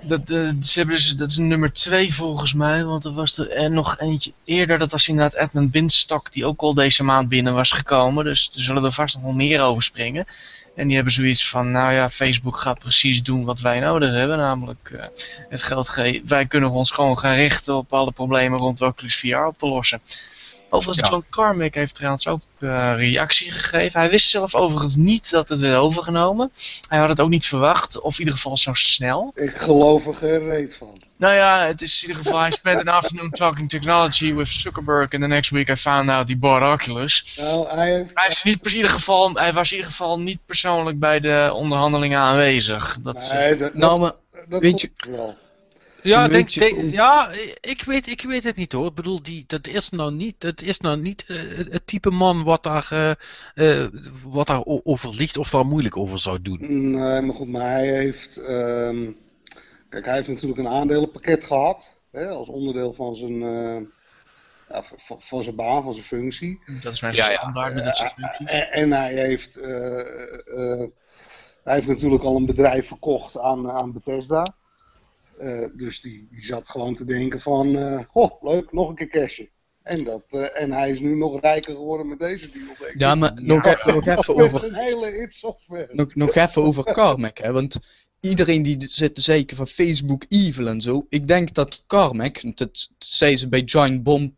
Dat, 0.06 0.31
eh, 0.31 0.51
ze 0.60 0.78
hebben 0.78 0.97
dus, 0.97 1.14
dat 1.16 1.31
is 1.31 1.36
nummer 1.36 1.72
2 1.72 2.14
volgens 2.14 2.55
mij, 2.55 2.85
want 2.85 3.05
er 3.05 3.12
was 3.12 3.39
er 3.39 3.70
nog 3.70 3.98
eentje 3.98 4.32
eerder. 4.44 4.78
Dat 4.78 4.93
was 4.93 5.09
inderdaad 5.09 5.35
Edmund 5.35 5.70
Binstok, 5.70 6.32
die 6.32 6.47
ook 6.47 6.60
al 6.60 6.74
deze 6.74 7.05
maand 7.05 7.28
binnen 7.28 7.55
was 7.55 7.70
gekomen. 7.70 8.24
Dus 8.24 8.51
er 8.55 8.62
zullen 8.62 8.85
er 8.85 8.93
vast 8.93 9.14
nog 9.14 9.24
wel 9.24 9.32
meer 9.32 9.60
over 9.60 9.82
springen. 9.82 10.26
En 10.74 10.86
die 10.86 10.94
hebben 10.94 11.12
zoiets 11.12 11.48
van, 11.48 11.70
nou 11.70 11.93
ja, 11.93 12.10
Facebook 12.10 12.56
gaat 12.56 12.78
precies 12.78 13.22
doen 13.22 13.44
wat 13.44 13.60
wij 13.60 13.81
nodig 13.81 14.10
hebben. 14.10 14.39
Namelijk 14.39 14.90
eh, 14.90 15.06
het 15.48 15.62
geld 15.62 15.89
geven. 15.89 16.28
Wij 16.28 16.47
kunnen 16.47 16.70
ons 16.70 16.90
gewoon 16.90 17.18
gaan 17.18 17.35
richten 17.35 17.76
op 17.76 17.93
alle 17.93 18.12
problemen 18.12 18.59
rond 18.59 18.82
Oculus 18.82 19.16
VR 19.16 19.36
op 19.36 19.59
te 19.59 19.68
lossen. 19.68 20.01
Overigens, 20.75 21.09
Ja. 21.09 21.15
John 21.15 21.25
Carmack 21.31 21.75
heeft 21.75 21.95
trouwens 21.95 22.27
ook 22.29 22.41
eh, 22.59 22.69
reactie 22.97 23.51
gegeven. 23.51 24.01
Hij 24.01 24.11
wist 24.11 24.29
zelf 24.31 24.55
overigens 24.55 24.97
niet 24.97 25.31
dat 25.31 25.49
het 25.49 25.61
werd 25.61 25.77
overgenomen. 25.77 26.53
Hij 26.89 26.99
had 26.99 27.09
het 27.09 27.21
ook 27.21 27.29
niet 27.29 27.47
verwacht, 27.47 28.01
of 28.01 28.13
in 28.13 28.19
ieder 28.19 28.35
geval 28.35 28.57
zo 28.57 28.73
snel. 28.73 29.33
Ik 29.35 29.57
geloof 29.57 30.07
er 30.07 30.15
geen 30.15 30.49
reet 30.49 30.77
van. 30.77 31.03
Nou 31.17 31.35
ja, 31.35 31.67
het 31.67 31.83
is 31.83 32.03
in 32.03 32.09
ieder 32.09 32.25
geval, 32.25 32.47
I 32.47 32.53
spent 32.53 32.81
an 32.81 32.89
afternoon 32.95 33.31
talking 33.31 33.69
technology 33.69 34.33
with 34.35 34.49
Zuckerberg 34.49 35.13
and 35.13 35.23
the 35.23 35.29
next 35.29 35.51
week 35.51 35.69
I 35.69 35.77
found 35.77 36.09
out 36.11 36.29
he 36.29 36.37
bought 36.37 36.73
Oculus. 36.83 37.37
Nou, 37.41 37.69
hij 37.69 37.93
heeft... 37.93 38.11
Hij, 38.15 38.29
is 38.29 38.43
niet, 38.43 38.67
in 38.67 38.75
ieder 38.77 38.91
geval, 38.91 39.33
hij 39.35 39.53
was 39.53 39.71
in 39.71 39.77
ieder 39.77 39.91
geval 39.91 40.21
niet 40.21 40.39
persoonlijk 40.47 40.99
bij 40.99 41.21
de 41.21 41.51
onderhandelingen 41.55 42.19
aanwezig. 42.19 42.99
Dat, 43.03 43.21
is, 43.21 43.31
Nee, 43.31 43.57
dat, 43.57 43.75
Nou, 43.75 44.01
maar 44.01 44.13
dat 44.49 44.61
weet 44.61 44.81
je- 44.81 44.91
wel. 45.11 45.37
Ja, 46.05 46.28
denk, 46.28 46.52
denk- 46.52 46.93
ja 46.93 47.31
ik, 47.60 47.82
weet, 47.86 48.06
ik 48.10 48.22
weet 48.22 48.44
het 48.44 48.56
niet 48.56 48.72
hoor. 48.72 48.86
Ik 48.86 48.94
bedoel, 48.94 49.22
die, 49.22 49.44
dat 49.47 49.66
is 49.66 49.90
nou 49.90 50.14
niet, 50.14 50.35
dat 50.39 50.62
is 50.62 50.78
nou 50.81 51.01
niet 51.01 51.24
eh, 51.26 51.36
het 51.70 51.86
type 51.86 52.10
man 52.10 52.43
wat 52.43 52.62
daar, 52.62 52.86
eh, 52.90 53.81
eh, 53.82 53.89
wat 54.28 54.47
daar 54.47 54.62
over 54.64 55.14
ligt 55.14 55.36
of 55.36 55.51
daar 55.51 55.66
moeilijk 55.66 55.97
over 55.97 56.18
zou 56.18 56.43
doen. 56.43 56.59
Nee, 56.90 57.20
maar 57.20 57.35
goed, 57.36 57.48
maar 57.48 57.70
hij 57.70 57.86
heeft... 57.86 58.36
ehm, 58.36 59.10
kijk, 59.89 60.05
hij 60.05 60.14
heeft 60.14 60.28
natuurlijk 60.28 60.59
een 60.60 60.68
aandelenpakket 60.68 61.44
gehad. 61.44 61.98
Hè, 62.10 62.28
als 62.28 62.48
onderdeel 62.48 62.93
van 62.93 63.16
zijn... 63.16 63.43
eh, 63.43 63.81
ja, 64.68 64.82
van, 64.97 65.20
van 65.20 65.43
zijn 65.43 65.56
baan, 65.56 65.82
van 65.82 65.93
zijn 65.93 66.05
functie. 66.06 66.60
dat 66.82 66.93
is 66.94 67.01
mijn 67.01 67.14
Ja, 67.14 67.31
ja. 67.31 67.36
standaard 67.36 67.74
met 67.74 67.85
dat 67.85 67.97
soort 67.97 68.12
functies. 68.12 68.47
En, 68.48 68.72
en 68.72 68.93
hij 68.93 69.14
heeft... 69.14 69.56
eh, 69.56 70.01
eh, 70.81 70.89
hij 71.64 71.74
heeft 71.74 71.89
natuurlijk 71.89 72.24
al 72.24 72.36
een 72.36 72.47
bedrijf 72.47 72.86
verkocht 72.86 73.39
aan, 73.39 73.70
aan 73.70 73.93
Bethesda. 73.93 74.55
Eh, 75.39 75.69
dus 75.77 76.01
die, 76.01 76.27
die 76.31 76.43
zat 76.43 76.69
gewoon 76.69 76.94
te 76.94 77.05
denken 77.05 77.40
van... 77.40 77.77
oh, 78.12 78.43
leuk, 78.43 78.73
nog 78.73 78.89
een 78.89 78.94
keer 78.94 79.09
cashen. 79.09 79.48
En, 79.85 80.05
dat, 80.05 80.24
eh, 80.28 80.62
en 80.62 80.73
hij 80.73 80.90
is 80.90 81.01
nu 81.01 81.16
nog 81.16 81.40
rijker 81.40 81.74
geworden 81.74 82.09
met 82.09 82.20
deze 82.20 82.51
deal. 82.51 82.66
denk 82.66 82.93
ik. 82.93 83.01
ja, 83.01 83.15
maar 83.15 83.32
nog, 83.43 83.65
e- 83.66 83.93
nog 83.93 84.06
even 84.19 84.35
over 84.35 84.59
zijn 84.59 84.74
hele 84.74 85.23
it 85.23 85.32
software. 85.32 85.89
nog, 85.93 86.15
nog 86.15 86.35
even 86.35 86.62
over 86.62 86.85
Carmack, 86.94 87.39
hè, 87.39 87.52
want 87.52 87.77
iedereen 88.20 88.62
die 88.62 88.86
zit 88.90 89.15
te 89.15 89.20
zeiken 89.20 89.56
van 89.56 89.69
Facebook 89.69 90.24
evil 90.28 90.69
en 90.69 90.81
zo, 90.81 91.06
ik 91.09 91.28
denk 91.28 91.55
dat 91.55 91.82
Carmack, 91.86 92.56
dat 92.56 92.90
zei 92.98 93.36
ze 93.36 93.48
bij 93.48 93.62
Giant 93.65 94.02
Bomb, 94.02 94.35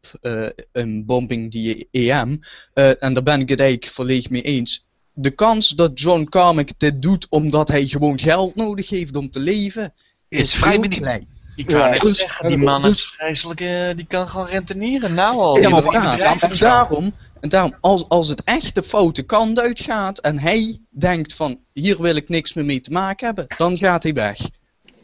een 0.73 1.05
bombing 1.05 1.51
die 1.51 1.89
EM, 1.91 2.41
eh, 2.73 3.03
en 3.03 3.15
daar 3.15 3.23
ben 3.23 3.41
ik 3.41 3.49
het 3.49 3.61
eigenlijk 3.61 3.93
volledig 3.93 4.31
mee 4.31 4.43
eens. 4.43 4.87
De 5.13 5.31
kans 5.31 5.69
dat 5.69 6.01
John 6.01 6.25
Carmack 6.25 6.69
dit 6.79 7.03
doet 7.03 7.27
omdat 7.29 7.69
hij 7.69 7.87
gewoon 7.87 8.19
geld 8.19 8.55
nodig 8.55 8.89
heeft 8.89 9.17
om 9.17 9.31
te 9.31 9.41
leven, 9.41 9.95
Is 10.29 10.55
vrij 10.55 10.79
miniem. 10.79 11.27
Ik 11.55 11.71
wou 11.71 11.85
Ja, 11.85 11.91
net 11.91 12.01
dus- 12.01 12.17
zeggen, 12.19 12.49
die 12.49 12.59
man 12.59 12.87
is 12.87 13.05
vreselijk, 13.05 13.61
eh, 13.61 13.89
die 13.97 14.07
kan 14.07 14.29
gewoon 14.29 14.47
rentenieren. 14.47 15.15
Nou 15.15 15.37
al, 15.37 15.61
Ja, 15.61 15.69
maar 15.69 15.83
ja, 16.19 16.37
en 16.41 16.57
daarom, 16.59 17.15
en 17.41 17.49
daarom 17.49 17.75
als, 17.81 18.09
als 18.09 18.29
het 18.29 18.43
echt 18.45 18.75
de 18.75 18.83
foute 18.83 19.23
kant 19.23 19.61
uitgaat 19.61 20.19
en 20.19 20.39
hij 20.39 20.81
denkt 20.91 21.35
van 21.35 21.61
hier 21.73 22.03
wil 22.03 22.17
ik 22.17 22.29
niks 22.29 22.53
meer 22.53 22.65
mee 22.65 22.81
te 22.81 22.91
maken 22.91 23.27
hebben, 23.27 23.47
dan 23.57 23.77
gaat 23.79 24.03
hij 24.03 24.13
weg. 24.13 24.39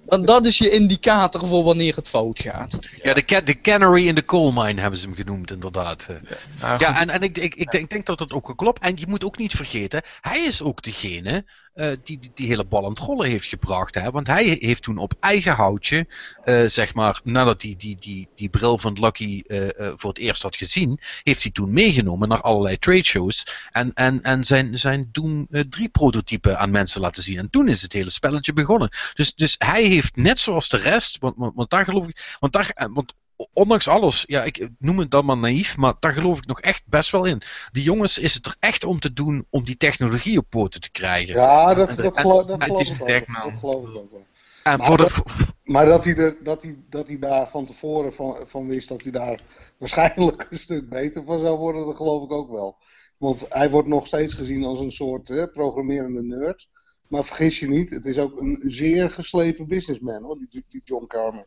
Dat, 0.07 0.27
dat 0.27 0.47
is 0.47 0.59
je 0.59 0.71
indicator 0.71 1.47
voor 1.47 1.65
wanneer 1.65 1.97
het 1.97 2.09
fout 2.09 2.39
gaat. 2.41 2.79
Ja, 3.03 3.15
de, 3.15 3.25
ca- 3.25 3.41
de 3.41 3.61
canary 3.61 4.07
in 4.09 4.15
the 4.15 4.25
coal 4.25 4.53
mine 4.53 4.81
hebben 4.81 4.99
ze 5.01 5.07
hem 5.07 5.15
genoemd, 5.17 5.51
inderdaad. 5.51 6.07
Eh, 6.11 6.17
Ja, 6.61 6.77
goed. 6.79 6.99
en, 6.99 7.11
en 7.11 7.23
ik, 7.23 7.39
ik, 7.39 7.55
ik, 7.55 7.71
denk, 7.71 7.85
ik 7.85 7.91
denk 7.91 8.07
dat 8.07 8.19
dat 8.19 8.33
ook 8.33 8.53
klopt. 8.57 8.83
En 8.83 8.93
je 8.97 9.07
moet 9.09 9.25
ook 9.25 9.39
niet 9.39 9.53
vergeten, 9.53 10.03
hij 10.21 10.41
is 10.41 10.63
ook 10.63 10.83
degene 10.83 11.45
eh, 11.75 11.93
die, 12.05 12.19
die 12.19 12.31
die 12.35 12.47
hele 12.47 12.65
bal 12.65 12.85
aan 12.85 12.91
het 12.91 12.99
rollen 12.99 13.29
heeft 13.29 13.49
gebracht. 13.49 13.95
Hè? 13.95 14.11
Want 14.11 14.27
hij 14.27 14.57
heeft 14.61 14.83
toen 14.83 14.99
op 14.99 15.15
eigen 15.21 15.55
houtje, 15.55 16.07
eh, 16.45 16.65
zeg 16.67 16.95
maar, 16.95 17.21
nadat 17.25 17.63
hij 17.63 17.75
die, 17.79 17.97
die, 18.01 18.29
die 18.35 18.49
bril 18.49 18.79
van 18.79 18.97
Lucky 19.01 19.43
eh, 19.47 19.69
voor 19.95 20.11
het 20.11 20.19
eerst 20.19 20.43
had 20.43 20.57
gezien, 20.57 21.01
heeft 21.23 21.43
hij 21.43 21.53
toen 21.53 21.73
meegenomen 21.73 22.29
naar 22.29 22.41
allerlei 22.41 22.79
trade 22.79 23.05
shows 23.05 23.47
en, 23.71 23.91
en, 23.95 24.23
en 24.23 24.45
zijn, 24.45 24.79
zijn 24.79 25.09
Doom 25.13 25.47
eh, 25.51 25.61
3 25.61 25.89
prototype 25.89 26.57
aan 26.57 26.71
mensen 26.71 27.01
laten 27.01 27.23
zien. 27.23 27.39
En 27.39 27.51
toen 27.51 27.69
is 27.69 27.83
het 27.83 27.93
hele 27.93 28.11
spelletje 28.11 28.53
begonnen. 28.53 28.89
Dus, 29.15 29.35
dus 29.35 29.55
hij 29.59 29.85
heeft 29.85 30.17
net 30.17 30.39
zoals 30.39 30.69
de 30.69 30.77
rest, 30.77 31.19
want, 31.19 31.37
want, 31.37 31.55
want 31.55 31.71
daar 31.71 31.85
geloof 31.85 32.09
ik, 32.09 32.37
want 32.41 32.53
daar, 32.53 32.89
want 32.93 33.15
ondanks 33.53 33.89
alles, 33.89 34.25
ja, 34.27 34.45
ik 34.45 34.69
noem 34.79 34.99
het 34.99 35.11
dan 35.11 35.25
maar 35.25 35.37
naïef, 35.39 35.77
maar 35.77 35.95
daar 36.01 36.13
geloof 36.13 36.39
ik 36.39 36.47
nog 36.47 36.61
echt 36.61 36.83
best 36.87 37.11
wel 37.11 37.25
in. 37.25 37.43
Die 37.73 37.83
jongens 37.83 38.19
is 38.19 38.35
het 38.35 38.47
er 38.47 38.57
echt 38.61 38.85
om 38.85 39.01
te 39.01 39.13
doen 39.13 39.47
om 39.51 39.65
die 39.65 39.77
technologie 39.77 40.39
op 40.39 40.47
poten 40.49 40.81
te 40.81 40.91
krijgen. 40.91 41.35
Ja, 41.35 41.75
dat, 41.75 41.89
En- 41.89 41.97
dat, 41.97 42.17
en- 42.17 42.23
geloof, 42.23 42.47
dat 42.47 42.63
geloof 42.63 42.89
ik 42.89 43.07
dekman. 43.07 43.51
Dat 43.51 43.59
geloof 43.59 43.89
ik 43.89 43.97
ook 43.97 44.11
wel. 44.11 44.27
en 44.63 44.79
maar 44.79 44.87
voor 44.87 44.97
de, 44.97 45.03
dat- 45.03 45.23
Maar 45.65 45.87
dat 45.87 46.05
hij, 46.05 46.17
er, 46.17 46.37
dat, 46.43 46.63
hij, 46.63 46.77
dat 46.89 47.07
hij 47.07 47.19
daar 47.19 47.49
van 47.49 47.67
tevoren 47.67 48.13
van, 48.13 48.45
van 48.47 48.67
wist 48.67 48.89
dat 48.89 49.03
hij 49.03 49.13
daar 49.13 49.41
waarschijnlijk 49.79 50.47
een 50.51 50.59
stuk 50.59 50.89
beter 50.89 51.25
van 51.25 51.39
zou 51.41 51.59
worden, 51.59 51.87
dat 51.87 51.97
geloof 51.97 52.25
ik 52.25 52.33
ook 52.33 52.51
wel. 52.51 52.77
Want 53.19 53.47
hij 53.49 53.71
wordt 53.71 53.89
nog 53.89 54.07
steeds 54.07 54.35
gezien 54.35 54.65
als 54.65 54.81
een 54.81 54.93
soort 54.93 55.29
hè, 55.29 55.49
programmerende 55.49 56.23
nerd. 56.23 56.69
Maar 57.09 57.25
vergis 57.25 57.59
je 57.59 57.69
niet, 57.69 57.91
het 57.91 58.07
is 58.07 58.19
ook 58.19 58.41
een 58.41 58.63
zeer 58.67 59.11
geslepen 59.11 59.67
businessman 59.69 60.23
hoor, 60.23 60.39
die, 60.51 60.65
die 60.69 60.81
John 60.85 61.07
Carmack. 61.07 61.47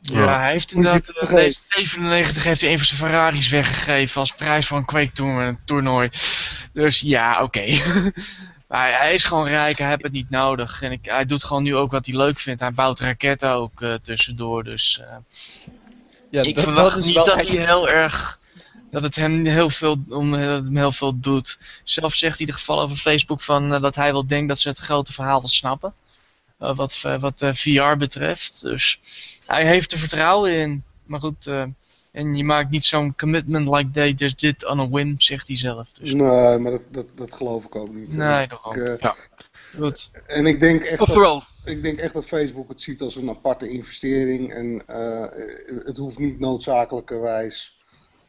Ja, 0.00 0.38
hij 0.40 0.50
heeft 0.50 0.72
inderdaad, 0.72 1.06
niet 1.06 1.16
eh, 1.16 1.26
vergeten. 1.26 1.44
deze 1.44 1.60
97 1.68 2.44
heeft 2.44 2.60
hij 2.60 2.70
een 2.70 2.76
van 2.78 2.86
zijn 2.86 2.98
Ferraris 3.00 3.48
weggegeven 3.48 4.20
als 4.20 4.32
prijs 4.32 4.66
voor 4.66 4.78
een 4.78 4.84
Quake 4.84 5.12
toernooi. 5.12 5.56
toernooi. 5.64 6.08
Dus 6.72 7.00
ja, 7.00 7.42
oké. 7.42 7.64
maar 8.68 8.98
hij 8.98 9.14
is 9.14 9.24
gewoon 9.24 9.46
rijk, 9.46 9.78
hij 9.78 9.88
heeft 9.88 10.02
het 10.02 10.12
niet 10.12 10.30
nodig. 10.30 10.82
En 10.82 10.92
ik, 10.92 11.04
hij 11.04 11.24
doet 11.26 11.44
gewoon 11.44 11.62
nu 11.62 11.76
ook 11.76 11.90
wat 11.90 12.06
hij 12.06 12.16
leuk 12.16 12.38
vindt. 12.38 12.60
Hij 12.60 12.72
bouwt 12.72 13.00
raketten 13.00 13.50
ook 13.52 13.82
eh, 13.82 13.94
tussendoor. 14.02 14.64
Dus 14.64 15.00
eh, 15.02 15.16
Ja, 16.30 16.42
ik 16.42 16.54
dat- 16.54 16.64
verwacht 16.64 17.04
niet 17.04 17.14
dat 17.14 17.34
hij 17.48 17.66
heel 17.66 17.88
erg. 17.88 18.38
Dat 18.90 19.02
het 19.02 19.16
hem 19.16 19.44
heel 19.44 19.70
veel, 19.70 19.96
om, 20.08 20.30
dat 20.30 20.40
het 20.40 20.64
hem 20.64 20.76
heel 20.76 20.92
veel 20.92 21.20
doet. 21.20 21.58
Zelf 21.84 22.14
zegt 22.14 22.20
hij 22.38 22.40
in 22.40 22.46
ieder 22.46 22.54
geval 22.54 22.80
over 22.80 22.96
Facebook 22.96 23.40
van, 23.40 23.68
dat 23.80 23.94
hij 23.94 24.12
wel 24.12 24.26
denkt 24.26 24.48
dat 24.48 24.58
ze 24.58 24.68
het 24.68 24.78
grote 24.78 25.12
verhaal 25.12 25.38
wel 25.38 25.48
snappen. 25.48 25.94
Eh, 26.58 26.76
wat 26.76 27.02
eh, 27.04 27.20
wat 27.20 27.42
eh, 27.42 27.52
VR 27.52 27.96
betreft. 27.96 28.62
Dus 28.62 29.00
hij 29.46 29.66
heeft 29.66 29.92
er 29.92 29.98
vertrouwen 29.98 30.52
in. 30.52 30.82
Maar 31.04 31.20
goed, 31.20 31.46
eh, 31.46 31.64
en 32.12 32.36
je 32.36 32.44
maakt 32.44 32.70
niet 32.70 32.84
zo'n 32.84 33.14
commitment 33.16 33.68
like 33.68 33.90
they 33.90 34.10
just 34.12 34.40
did 34.40 34.66
on 34.66 34.80
a 34.80 34.88
whim, 34.88 35.14
zegt 35.20 35.48
hij 35.48 35.56
zelf. 35.56 35.92
Dus 35.92 36.12
Nee, 36.12 36.58
maar 36.58 36.70
dat, 36.72 36.82
dat, 36.90 37.06
dat 37.14 37.32
geloof 37.34 37.64
ik 37.64 37.74
ook 37.76 37.94
niet. 37.94 38.12
nee, 38.16 38.46
toch 38.46 38.66
ook. 38.66 38.76
eh, 38.76 39.10
Goed. 39.78 40.10
en 40.26 40.46
ik 40.46 40.60
denk 40.60 40.82
echt 40.82 40.98
dat, 40.98 41.08
oftewel, 41.08 41.42
ik 41.64 41.82
denk 41.82 41.98
echt 41.98 42.12
dat 42.14 42.24
Facebook 42.26 42.68
het 42.68 42.82
ziet 42.82 43.00
als 43.00 43.16
een 43.16 43.28
aparte 43.28 43.68
investering. 43.68 44.52
En 44.52 44.86
eh, 44.86 45.26
het 45.84 45.96
hoeft 45.96 46.18
niet 46.18 46.38
noodzakelijkerwijs 46.40 47.76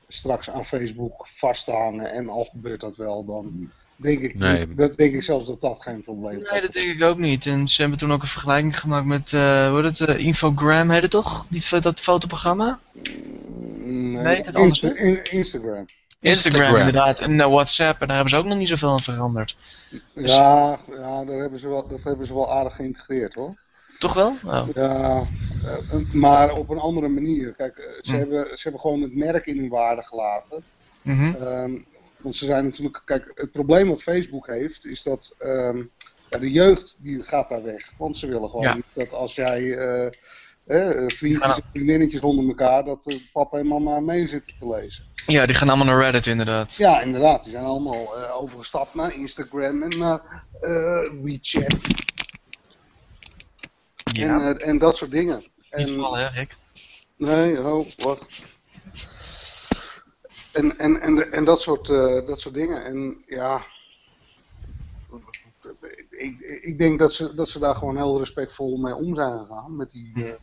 straks 0.08 0.50
aan 0.50 0.66
Facebook 0.66 1.28
vast 1.28 1.66
te 1.66 1.72
hangen. 1.72 2.12
En 2.12 2.30
al 2.30 2.44
gebeurt 2.52 2.82
dat 2.82 2.96
wel, 2.98 3.26
dan 3.26 3.72
denk 4.02 4.20
ik, 4.22 4.36
Nee. 4.36 4.66
niet, 4.68 4.78
dat 4.78 4.98
denk 4.98 5.14
ik 5.14 5.24
zelfs 5.24 5.48
dat 5.48 5.62
dat 5.62 5.78
geen 5.82 6.04
probleem 6.04 6.42
is. 6.42 6.50
Nee, 6.52 6.62
dat 6.62 6.72
denk 6.74 6.90
ik 6.92 7.04
ook 7.04 7.18
niet. 7.18 7.46
En 7.46 7.68
ze 7.68 7.82
hebben 7.82 8.00
toen 8.00 8.12
ook 8.12 8.22
een 8.22 8.28
vergelijking 8.28 8.80
gemaakt 8.80 9.06
met, 9.06 9.34
eh 9.34 9.70
hoe 9.72 9.82
heet 9.84 10.00
het, 10.00 10.10
eh, 10.10 10.26
Infogram 10.26 10.90
heet 10.90 11.02
het 11.02 11.12
toch? 11.12 11.46
Die, 11.50 11.80
dat 11.82 12.00
fotoprogramma? 12.00 12.80
Nee, 12.94 14.24
Nee, 14.24 14.42
het 14.42 14.56
anders, 14.56 14.82
Insta- 14.82 15.00
in- 15.00 15.24
Instagram. 15.24 15.86
Instagram, 16.20 16.62
Instagram. 16.62 16.76
inderdaad. 16.76 17.20
En 17.20 17.40
eh, 17.40 17.48
WhatsApp, 17.48 18.02
en 18.02 18.08
daar 18.08 18.16
hebben 18.16 18.34
ze 18.36 18.40
ook 18.42 18.46
nog 18.50 18.58
niet 18.58 18.68
zoveel 18.68 18.90
aan 18.92 19.00
veranderd. 19.00 19.58
Dus- 20.14 20.36
Ja, 20.36 20.80
ja 20.98 21.26
daar 21.26 21.38
hebben 21.40 21.60
ze 21.60 21.68
wel, 21.68 21.88
dat 21.88 22.04
hebben 22.04 22.28
ze 22.28 22.34
wel 22.34 22.52
aardig 22.52 22.76
geïntegreerd 22.76 23.34
hoor. 23.34 23.56
Toch 24.00 24.14
wel? 24.14 24.36
Oh. 24.46 24.68
Ja, 24.76 25.28
maar 26.14 26.54
op 26.54 26.70
een 26.70 26.78
andere 26.80 27.08
manier. 27.08 27.54
Kijk, 27.58 27.98
ze, 28.02 28.12
Hm. 28.12 28.18
hebben, 28.18 28.46
ze 28.48 28.60
hebben 28.64 28.82
gewoon 28.82 29.02
het 29.02 29.16
merk 29.16 29.46
in 29.46 29.58
hun 29.60 29.70
waarde 29.70 30.04
gelaten. 30.04 30.64
Mhm. 31.02 31.34
Ehm, 31.36 31.72
want 32.22 32.36
ze 32.36 32.46
zijn 32.46 32.64
natuurlijk, 32.64 33.02
kijk, 33.06 33.32
het 33.36 33.52
probleem 33.52 33.88
wat 33.88 34.02
Facebook 34.02 34.48
heeft, 34.48 34.86
is 34.86 35.04
dat 35.04 35.34
ehm, 35.38 35.84
ja, 36.30 36.38
de 36.38 36.52
jeugd 36.52 36.96
die 37.00 37.24
gaat 37.24 37.50
daar 37.50 37.64
weg. 37.64 37.92
Want 37.98 38.18
ze 38.18 38.28
willen 38.28 38.50
gewoon 38.50 38.66
Ja. 38.66 38.74
niet 38.76 38.86
dat 38.94 39.14
als 39.14 39.36
jij 39.36 39.78
eh, 39.78 40.08
vriendjes 41.08 41.56
en 41.56 41.64
vriendinnetjes 41.74 42.22
onder 42.22 42.48
elkaar, 42.48 42.84
dat 42.86 43.06
eh, 43.06 43.18
papa 43.34 43.58
en 43.58 43.68
mama 43.68 44.00
mee 44.00 44.28
zitten 44.28 44.58
te 44.60 44.68
lezen. 44.68 45.06
Ja, 45.26 45.46
die 45.46 45.56
gaan 45.56 45.68
allemaal 45.70 45.86
naar 45.86 46.02
Reddit 46.04 46.26
inderdaad. 46.28 46.76
Ja, 46.76 47.02
inderdaad, 47.02 47.44
die 47.44 47.52
zijn 47.52 47.66
allemaal 47.66 48.32
overgestapt 48.32 48.94
naar 48.94 49.14
Instagram 49.16 49.84
en 49.84 49.98
naar 50.00 50.46
WeChat 51.24 51.76
Ja. 54.14 54.40
en, 54.50 54.58
en 54.58 54.78
dat 54.78 54.98
soort 54.98 55.12
dingen. 55.12 55.38
Niet 55.72 55.88
En- 55.90 55.96
vallen, 55.96 56.20
hè, 56.20 56.40
Rick? 56.40 56.56
Nee, 57.18 57.64
oh, 57.68 57.88
wacht. 57.98 58.48
En, 60.52 60.78
en, 60.78 61.02
en, 61.02 61.32
en 61.32 61.46
dat, 61.46 61.62
soort, 61.62 61.90
eh, 61.90 62.26
dat 62.28 62.40
soort 62.40 62.56
dingen. 62.56 62.84
En 62.84 63.24
ja, 63.26 63.62
ik, 66.10 66.40
ik 66.62 66.78
denk 66.78 67.00
dat 67.00 67.14
ze, 67.14 67.34
dat 67.34 67.50
ze 67.50 67.60
daar 67.60 67.76
gewoon 67.76 67.96
heel 67.96 68.18
respectvol 68.18 68.78
mee 68.78 68.96
om 68.96 69.16
zijn 69.16 69.40
gegaan. 69.40 69.76
Met 69.76 69.92
die, 69.92 70.12
uh, 70.16 70.34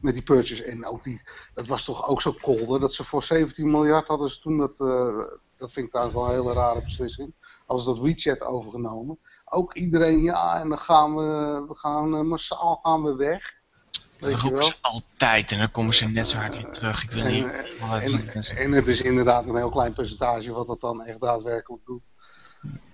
met 0.00 0.14
die 0.14 0.22
purchase. 0.22 0.64
En 0.64 0.86
ook 0.86 1.04
die, 1.04 1.22
dat 1.54 1.66
was 1.66 1.84
toch 1.84 2.08
ook 2.08 2.20
zo 2.20 2.32
kolder. 2.40 2.80
Dat 2.80 2.94
ze 2.94 3.04
voor 3.04 3.22
17 3.22 3.70
miljard 3.70 4.08
hadden 4.08 4.30
ze 4.30 4.40
toen 4.40 4.58
dat. 4.58 4.80
Uh, 4.80 5.24
dat 5.56 5.72
vind 5.72 5.86
ik 5.86 5.92
trouwens 5.92 6.16
wel 6.16 6.28
een 6.28 6.40
hele 6.40 6.52
rare 6.52 6.82
beslissing. 6.82 7.34
Als 7.66 7.84
dat 7.84 7.98
WeChat 7.98 8.42
overgenomen. 8.42 9.18
Ook 9.44 9.74
iedereen, 9.74 10.22
ja, 10.22 10.60
en 10.60 10.68
dan 10.68 10.78
gaan 10.78 11.16
we, 11.16 11.64
we 11.68 11.76
gaan 11.76 12.26
massaal 12.26 12.78
gaan 12.82 13.02
we 13.02 13.14
weg. 13.14 13.54
Dat 14.18 14.32
roepen 14.32 14.64
ze 14.64 14.74
altijd 14.80 15.52
en 15.52 15.58
dan 15.58 15.70
komen 15.70 15.94
ze 15.94 16.08
net 16.08 16.28
zo 16.28 16.36
hard 16.36 16.54
weer 16.54 16.70
terug. 16.72 17.02
Ik 17.02 17.10
wil 17.10 17.24
en, 17.24 17.32
niet. 17.32 17.46
En, 17.80 18.32
en, 18.32 18.56
en, 18.56 18.72
het 18.72 18.86
is 18.86 19.02
inderdaad 19.02 19.46
een 19.46 19.56
heel 19.56 19.70
klein 19.70 19.92
percentage 19.92 20.52
wat 20.52 20.66
dat 20.66 20.80
dan 20.80 21.04
echt 21.04 21.20
daadwerkelijk 21.20 21.82
doet. 21.86 22.02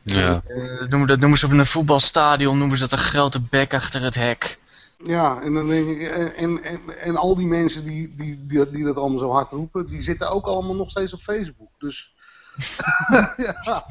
Ja. 0.03 0.43
Uh, 0.47 0.89
noemen, 0.89 1.09
dat 1.09 1.19
noemen 1.19 1.39
ze 1.39 1.47
op 1.47 1.53
een 1.53 1.67
voetbalstadion 1.67 2.59
noemen 2.59 2.77
ze 2.77 2.89
dat 2.89 2.99
een 2.99 3.05
grote 3.05 3.41
bek 3.41 3.75
achter 3.75 4.03
het 4.03 4.15
hek. 4.15 4.59
Ja, 5.05 5.41
en, 5.41 5.55
dan 5.55 5.69
denk 5.69 5.89
ik, 5.89 6.03
en, 6.37 6.63
en, 6.63 6.81
en 7.01 7.17
al 7.17 7.37
die 7.37 7.47
mensen 7.47 7.85
die, 7.85 8.15
die, 8.17 8.47
die, 8.47 8.71
die 8.71 8.85
dat 8.85 8.97
allemaal 8.97 9.19
zo 9.19 9.31
hard 9.31 9.51
roepen, 9.51 9.87
die 9.87 10.03
zitten 10.03 10.31
ook 10.31 10.47
allemaal 10.47 10.75
nog 10.75 10.91
steeds 10.91 11.13
op 11.13 11.21
Facebook. 11.21 11.71
Dus 11.79 12.13
ja. 13.37 13.87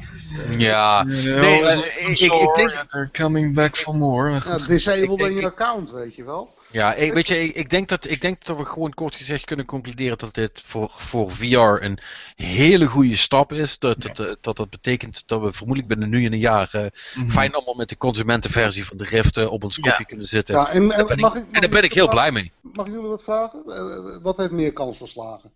ja. 0.58 1.02
Nee, 1.02 1.62
ik, 1.98 2.18
ik, 2.18 2.54
denk... 2.54 2.84
They're 2.86 3.10
coming 3.12 3.54
back 3.54 3.76
for 3.76 3.96
more. 3.96 4.30
Ja, 4.30 4.56
disable 4.56 5.16
dan 5.16 5.32
je 5.34 5.44
account, 5.44 5.90
weet 5.90 6.14
je 6.14 6.24
wel. 6.24 6.54
Ja, 6.72 6.94
ik, 6.94 7.12
weet 7.12 7.28
je, 7.28 7.42
ik, 7.42 7.54
ik, 7.56 7.70
denk 7.70 7.88
dat, 7.88 8.10
ik 8.10 8.20
denk 8.20 8.44
dat 8.44 8.56
we 8.56 8.64
gewoon 8.64 8.94
kort 8.94 9.16
gezegd 9.16 9.44
kunnen 9.44 9.66
concluderen 9.66 10.18
dat 10.18 10.34
dit 10.34 10.62
voor, 10.64 10.90
voor 10.92 11.30
VR 11.30 11.84
een 11.84 11.98
hele 12.36 12.86
goede 12.86 13.16
stap 13.16 13.52
is. 13.52 13.78
Dat, 13.78 14.02
ja. 14.02 14.12
dat, 14.12 14.36
dat, 14.40 14.56
dat 14.56 14.70
betekent 14.70 15.22
dat 15.26 15.40
we 15.40 15.52
vermoedelijk 15.52 15.88
binnen 15.88 16.08
nu 16.08 16.24
in 16.24 16.32
een 16.32 16.38
jaar 16.38 16.70
uh, 16.74 16.82
mm 16.82 16.90
-hmm. 17.12 17.30
fijn 17.30 17.52
allemaal 17.52 17.74
met 17.74 17.88
de 17.88 17.96
consumentenversie 17.96 18.84
van 18.84 18.96
de 18.96 19.04
Rift 19.04 19.36
uh, 19.36 19.52
op 19.52 19.64
ons 19.64 19.76
kopje 19.76 19.96
ja. 19.98 20.04
kunnen 20.04 20.26
zitten. 20.26 20.54
Ja, 20.54 20.68
en, 20.68 20.90
en, 20.90 21.08
en, 21.08 21.20
mag 21.20 21.34
ik, 21.34 21.42
ik, 21.42 21.52
en 21.52 21.60
daar 21.60 21.70
ben 21.70 21.82
ik 21.82 21.92
heel 21.92 22.08
blij 22.08 22.32
mee. 22.32 22.52
Mag 22.60 22.86
ik 22.86 22.92
jullie 22.92 23.08
wat 23.08 23.22
vragen? 23.22 23.62
Uh, 23.66 24.22
wat 24.22 24.36
heeft 24.36 24.52
meer 24.52 24.72
kans 24.72 24.98
van 24.98 25.06
slagen? 25.06 25.52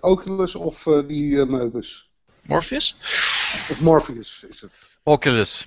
Oculus 0.00 0.54
of 0.54 0.82
die 1.06 1.46
Meubus? 1.46 2.10
Morpheus? 2.42 2.96
Of 3.70 3.80
Morpheus 3.80 4.44
is 4.48 4.60
het. 4.60 4.72
Oculus. 5.02 5.66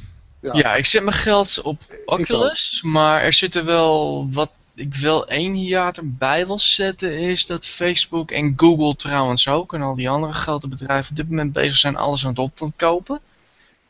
Ja. 0.54 0.54
ja, 0.54 0.76
ik 0.76 0.86
zet 0.86 1.04
mijn 1.04 1.16
geld 1.16 1.62
op 1.62 1.82
Oculus, 2.06 2.82
maar 2.82 3.22
er 3.22 3.34
zitten 3.34 3.66
wel 3.66 4.28
wat 4.32 4.50
ik 4.76 4.96
wel 4.96 5.28
één 5.28 5.54
hiaat 5.54 6.00
bij 6.04 6.46
wil 6.46 6.60
zetten 6.60 7.18
is 7.18 7.46
dat 7.46 7.66
Facebook 7.66 8.32
en 8.32 8.54
Google 8.58 8.96
trouwens 8.96 9.48
ook 9.48 9.74
en 9.74 9.82
al 9.82 9.96
die 9.96 10.10
andere 10.10 10.34
grote 10.34 10.68
bedrijven 10.68 11.10
op 11.10 11.16
dit 11.16 11.30
moment 11.30 11.54
bezig 11.54 11.78
zijn 11.78 11.96
alles 11.96 12.24
aan 12.24 12.30
het 12.30 12.40
op 12.40 12.56
te 12.56 12.72
kopen. 12.76 13.20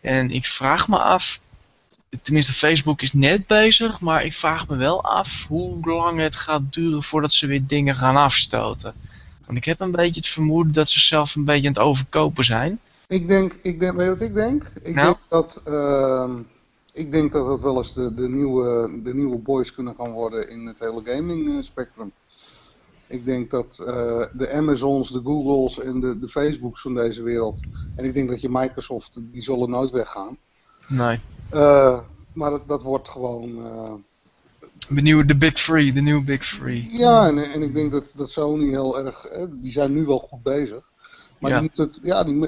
En 0.01 0.31
ik 0.31 0.45
vraag 0.45 0.87
me 0.87 0.97
af, 0.97 1.39
tenminste 2.21 2.53
Facebook 2.53 3.01
is 3.01 3.13
net 3.13 3.47
bezig, 3.47 3.99
maar 3.99 4.23
ik 4.23 4.33
vraag 4.33 4.67
me 4.67 4.75
wel 4.75 5.03
af 5.03 5.45
hoe 5.47 5.77
lang 5.81 6.19
het 6.19 6.35
gaat 6.35 6.73
duren 6.73 7.03
voordat 7.03 7.33
ze 7.33 7.47
weer 7.47 7.67
dingen 7.67 7.95
gaan 7.95 8.15
afstoten. 8.15 8.93
Want 9.45 9.57
ik 9.57 9.65
heb 9.65 9.79
een 9.79 9.91
beetje 9.91 10.19
het 10.19 10.29
vermoeden 10.29 10.73
dat 10.73 10.89
ze 10.89 10.99
zelf 10.99 11.35
een 11.35 11.45
beetje 11.45 11.67
aan 11.67 11.73
het 11.73 11.83
overkopen 11.83 12.43
zijn. 12.43 12.79
Ik 13.07 13.27
denk, 13.27 13.53
ik 13.53 13.79
denk 13.79 13.95
weet 13.95 14.05
je 14.05 14.11
wat 14.11 14.21
ik 14.21 14.33
denk? 14.33 14.71
Ik 14.83 14.95
nou? 14.95 15.05
denk 15.05 15.17
dat, 15.29 15.61
uh, 15.67 16.39
ik 16.93 17.11
denk 17.11 17.31
dat 17.31 17.47
het 17.47 17.61
wel 17.61 17.77
eens 17.77 17.93
de, 17.93 18.13
de, 18.13 18.29
nieuwe, 18.29 18.99
de 19.03 19.13
nieuwe 19.13 19.37
boys 19.37 19.73
kunnen 19.73 19.95
gaan 19.97 20.11
worden 20.11 20.49
in 20.49 20.65
het 20.65 20.79
hele 20.79 21.01
gaming 21.03 21.65
spectrum. 21.65 22.11
Ik 23.07 23.25
denk 23.25 23.51
dat 23.51 23.77
uh, 23.81 23.87
de 24.33 24.51
Amazons, 24.51 25.11
de 25.11 25.21
Googles 25.23 25.79
en 25.79 25.99
de, 25.99 26.19
de 26.19 26.29
Facebooks 26.29 26.81
van 26.81 26.95
deze 26.95 27.23
wereld. 27.23 27.59
En 27.95 28.05
ik 28.05 28.13
denk 28.13 28.29
dat 28.29 28.41
je 28.41 28.49
Microsoft, 28.49 29.19
die 29.31 29.41
zullen 29.41 29.69
nooit 29.69 29.91
weggaan. 29.91 30.37
Nee. 30.87 31.21
Uh, 31.51 31.99
maar 32.33 32.49
dat, 32.49 32.67
dat 32.67 32.83
wordt 32.83 33.09
gewoon. 33.09 33.49
Uh, 33.57 33.93
de 34.89 35.01
nieuwe 35.01 35.25
de 35.25 35.37
Big 35.37 35.53
Three, 35.53 35.93
de 35.93 36.01
nieuwe 36.01 36.23
Big 36.23 36.41
Three. 36.41 36.87
Ja, 36.91 37.27
en, 37.27 37.37
en 37.37 37.61
ik 37.61 37.73
denk 37.73 37.91
dat, 37.91 38.03
dat 38.15 38.29
Sony 38.29 38.69
heel 38.69 38.99
erg. 39.05 39.27
Die 39.49 39.71
zijn 39.71 39.93
nu 39.93 40.05
wel 40.05 40.19
goed 40.19 40.43
bezig. 40.43 40.93
Maar 41.45 41.53
ja. 41.53 41.59
die, 41.59 41.69
moeten 41.75 42.01
het, 42.01 42.11
ja, 42.11 42.23
die, 42.23 42.39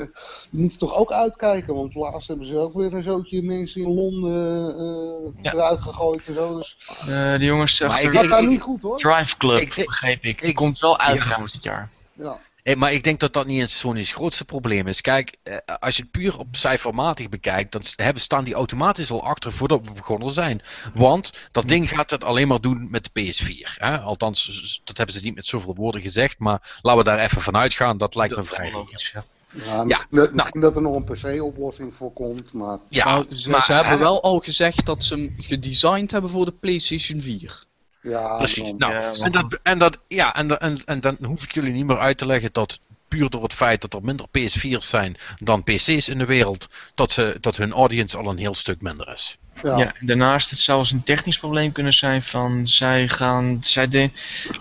die 0.52 0.62
moeten 0.62 0.80
toch 0.80 0.96
ook 0.96 1.12
uitkijken. 1.12 1.76
Want 1.76 1.96
laatst 1.96 2.28
hebben 2.28 2.46
ze 2.46 2.58
ook 2.58 2.74
weer 2.74 2.94
een 2.94 3.04
zootje 3.04 3.42
mensen 3.44 3.82
in 3.82 3.94
Londen 3.94 4.76
uh, 4.80 5.44
ja. 5.44 5.54
eruit 5.54 5.82
gegooid 5.82 6.26
en 6.26 6.34
zo. 6.34 6.58
Dus... 6.58 6.78
Uh, 7.10 7.24
de 7.24 7.46
jongens 7.46 7.80
maar 7.80 8.02
ik, 8.02 8.14
dat 8.14 8.28
gaat 8.28 8.46
niet 8.46 8.62
goed 8.62 8.82
hoor. 8.82 8.98
Drive 8.98 9.38
Club, 9.38 9.60
ik, 9.60 9.86
begreep 9.86 10.24
ik. 10.24 10.42
Die 10.42 10.54
komt 10.54 10.80
wel 10.80 11.00
uit 11.00 11.16
ja. 11.16 11.22
trouwens 11.22 11.54
dit 11.54 11.64
jaar. 11.64 11.90
Ja. 12.14 12.40
Hey, 12.68 12.76
maar 12.76 12.94
ik 12.94 13.04
denk 13.04 13.20
dat 13.20 13.34
dat 13.34 13.46
niet 13.46 13.60
eens 13.60 13.80
Sony's 13.80 14.12
grootste 14.12 14.46
probleem 14.46 14.88
is. 14.88 15.02
Kijk, 15.02 15.38
als 15.80 15.96
je 15.96 16.02
het 16.02 16.12
puur 16.12 16.38
op 16.38 16.48
cijfermatig 16.52 17.30
bekijkt, 17.30 17.72
dan 17.72 17.82
hebben, 17.96 18.22
staan 18.22 18.44
die 18.44 18.54
automatisch 18.54 19.12
al 19.12 19.24
achter 19.24 19.52
voordat 19.52 19.86
we 19.86 19.92
begonnen 19.94 20.30
zijn. 20.30 20.62
Want 20.94 21.34
dat 21.52 21.68
ding 21.68 21.90
gaat 21.90 22.10
het 22.10 22.24
alleen 22.24 22.48
maar 22.48 22.62
doen 22.62 22.88
met 22.92 23.10
de 23.12 23.22
PS4. 23.22 23.78
Hè? 23.78 23.98
Althans, 24.00 24.82
dat 24.84 24.98
hebben 24.98 25.16
ze 25.16 25.24
niet 25.24 25.36
met 25.36 25.46
zoveel 25.46 25.76
woorden 25.76 26.02
gezegd, 26.02 26.40
maar 26.40 26.80
laten 26.82 27.04
we 27.04 27.10
daar 27.10 27.20
even 27.20 27.42
vanuit 27.42 27.74
gaan. 27.74 27.98
Dat 27.98 28.16
lijkt 28.16 28.36
me 28.36 28.44
vrij 28.44 28.72
logisch. 28.72 29.12
Ja. 29.14 29.26
Ja, 29.52 29.84
misschien, 29.84 30.08
ja, 30.10 30.30
misschien 30.34 30.60
nou, 30.60 30.60
dat 30.60 30.76
er 30.76 30.82
nog 30.82 30.96
een 30.96 31.04
PC-oplossing 31.04 31.94
voor 31.94 32.14
komt, 32.14 32.54
maar... 32.54 32.78
Ja, 32.90 33.06
nou, 33.06 33.36
ze, 33.36 33.50
maar, 33.50 33.64
ze 33.64 33.74
hebben 33.74 34.00
wel 34.00 34.24
al 34.24 34.40
gezegd 34.40 34.86
dat 34.86 35.04
ze 35.04 35.14
hem 35.14 35.36
gedesigned 35.38 36.12
hebben 36.12 36.30
voor 36.30 36.46
de 36.46 36.52
PlayStation 36.52 37.22
4. 37.22 37.67
Ja, 38.10 38.38
precies. 38.38 38.74
Dan, 38.76 38.78
nou, 38.78 38.94
ja, 38.94 39.12
en, 39.24 39.32
dat, 39.32 39.60
en, 39.64 39.78
dat, 39.78 39.98
ja, 40.08 40.36
en, 40.36 40.60
en, 40.60 40.78
en 40.86 41.00
dan 41.00 41.18
hoef 41.22 41.44
ik 41.44 41.52
jullie 41.52 41.74
niet 41.74 41.86
meer 41.86 42.00
uit 42.00 42.18
te 42.18 42.26
leggen 42.26 42.50
dat 42.52 42.80
puur 43.08 43.30
door 43.30 43.44
het 43.44 43.54
feit 43.54 43.82
dat 43.82 43.94
er 43.94 44.04
minder 44.04 44.26
PS4's 44.28 44.90
zijn 44.90 45.18
dan 45.40 45.64
PC's 45.64 46.08
in 46.08 46.18
de 46.18 46.26
wereld, 46.26 46.68
dat, 46.96 47.12
ze, 47.12 47.38
dat 47.42 47.58
hun 47.58 47.72
audience 47.72 48.18
al 48.18 48.30
een 48.30 48.38
heel 48.38 48.54
stuk 48.54 48.82
minder 48.82 49.12
is. 49.12 49.38
Ja. 49.64 49.78
ja. 49.78 49.94
daarnaast 50.00 50.50
het 50.50 50.60
zou 50.60 50.80
eens 50.80 50.92
een 50.92 51.04
technisch 51.04 51.40
probleem 51.40 51.72
kunnen 51.72 51.94
zijn 51.94 52.24
van 52.24 52.68
zij 52.68 53.08
gaan, 53.08 53.58
zij 53.62 53.88
de, 53.88 54.10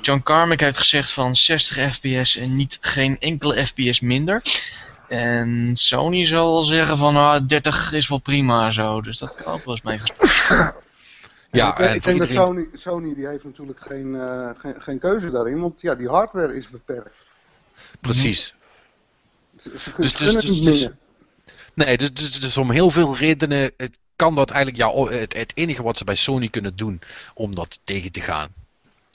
John 0.03 0.21
Carmack 0.23 0.61
heeft 0.61 0.79
gezegd 0.79 1.11
van 1.11 1.37
60 1.37 1.95
fps 1.95 2.37
en 2.37 2.57
niet 2.57 2.79
geen 2.81 3.21
enkele 3.21 3.67
fps 3.67 4.01
minder. 4.01 4.43
En 5.09 5.71
Sony 5.75 6.25
zal 6.25 6.53
wel 6.53 6.63
zeggen 6.63 6.97
van 6.97 7.17
ah, 7.17 7.47
30 7.47 7.93
is 7.93 8.09
wel 8.09 8.19
prima 8.19 8.71
zo, 8.71 9.01
dus 9.01 9.19
dat 9.19 9.37
kan 9.37 9.53
ook 9.53 9.65
wel 9.65 9.75
eens 9.75 9.83
meegespeeld. 9.83 10.75
Ja, 11.57 11.79
en 11.79 11.95
ik 11.95 12.03
denk 12.03 12.19
dat 12.19 12.31
Sony, 12.31 12.69
Sony 12.73 13.15
die 13.15 13.27
heeft 13.27 13.45
natuurlijk 13.45 13.81
geen, 13.81 14.07
uh, 14.07 14.51
geen, 14.57 14.83
geen 14.83 14.99
keuze 14.99 15.31
daarin, 15.31 15.61
want 15.61 15.81
ja, 15.81 15.95
die 15.95 16.09
hardware 16.09 16.57
is 16.57 16.69
beperkt. 16.69 17.17
Precies. 18.01 18.55
Ze, 19.57 19.71
ze 19.79 19.93
dus, 19.97 20.17
dus, 20.17 20.33
dus, 20.33 20.45
niet 20.45 20.65
dus, 20.65 20.89
Nee, 21.75 21.97
dus, 21.97 22.13
dus, 22.13 22.41
dus, 22.41 22.57
om 22.57 22.71
heel 22.71 22.91
veel 22.91 23.17
redenen 23.17 23.71
kan 24.17 24.35
dat 24.35 24.51
eigenlijk, 24.51 24.83
ja, 24.83 25.03
het, 25.05 25.37
het 25.37 25.53
enige 25.55 25.83
wat 25.83 25.99
ze 25.99 26.05
bij 26.05 26.15
Sony 26.15 26.49
kunnen 26.49 26.77
doen 26.77 27.01
om 27.35 27.55
dat 27.55 27.81
tegen 27.85 28.13
te 28.13 28.21
gaan, 28.21 28.55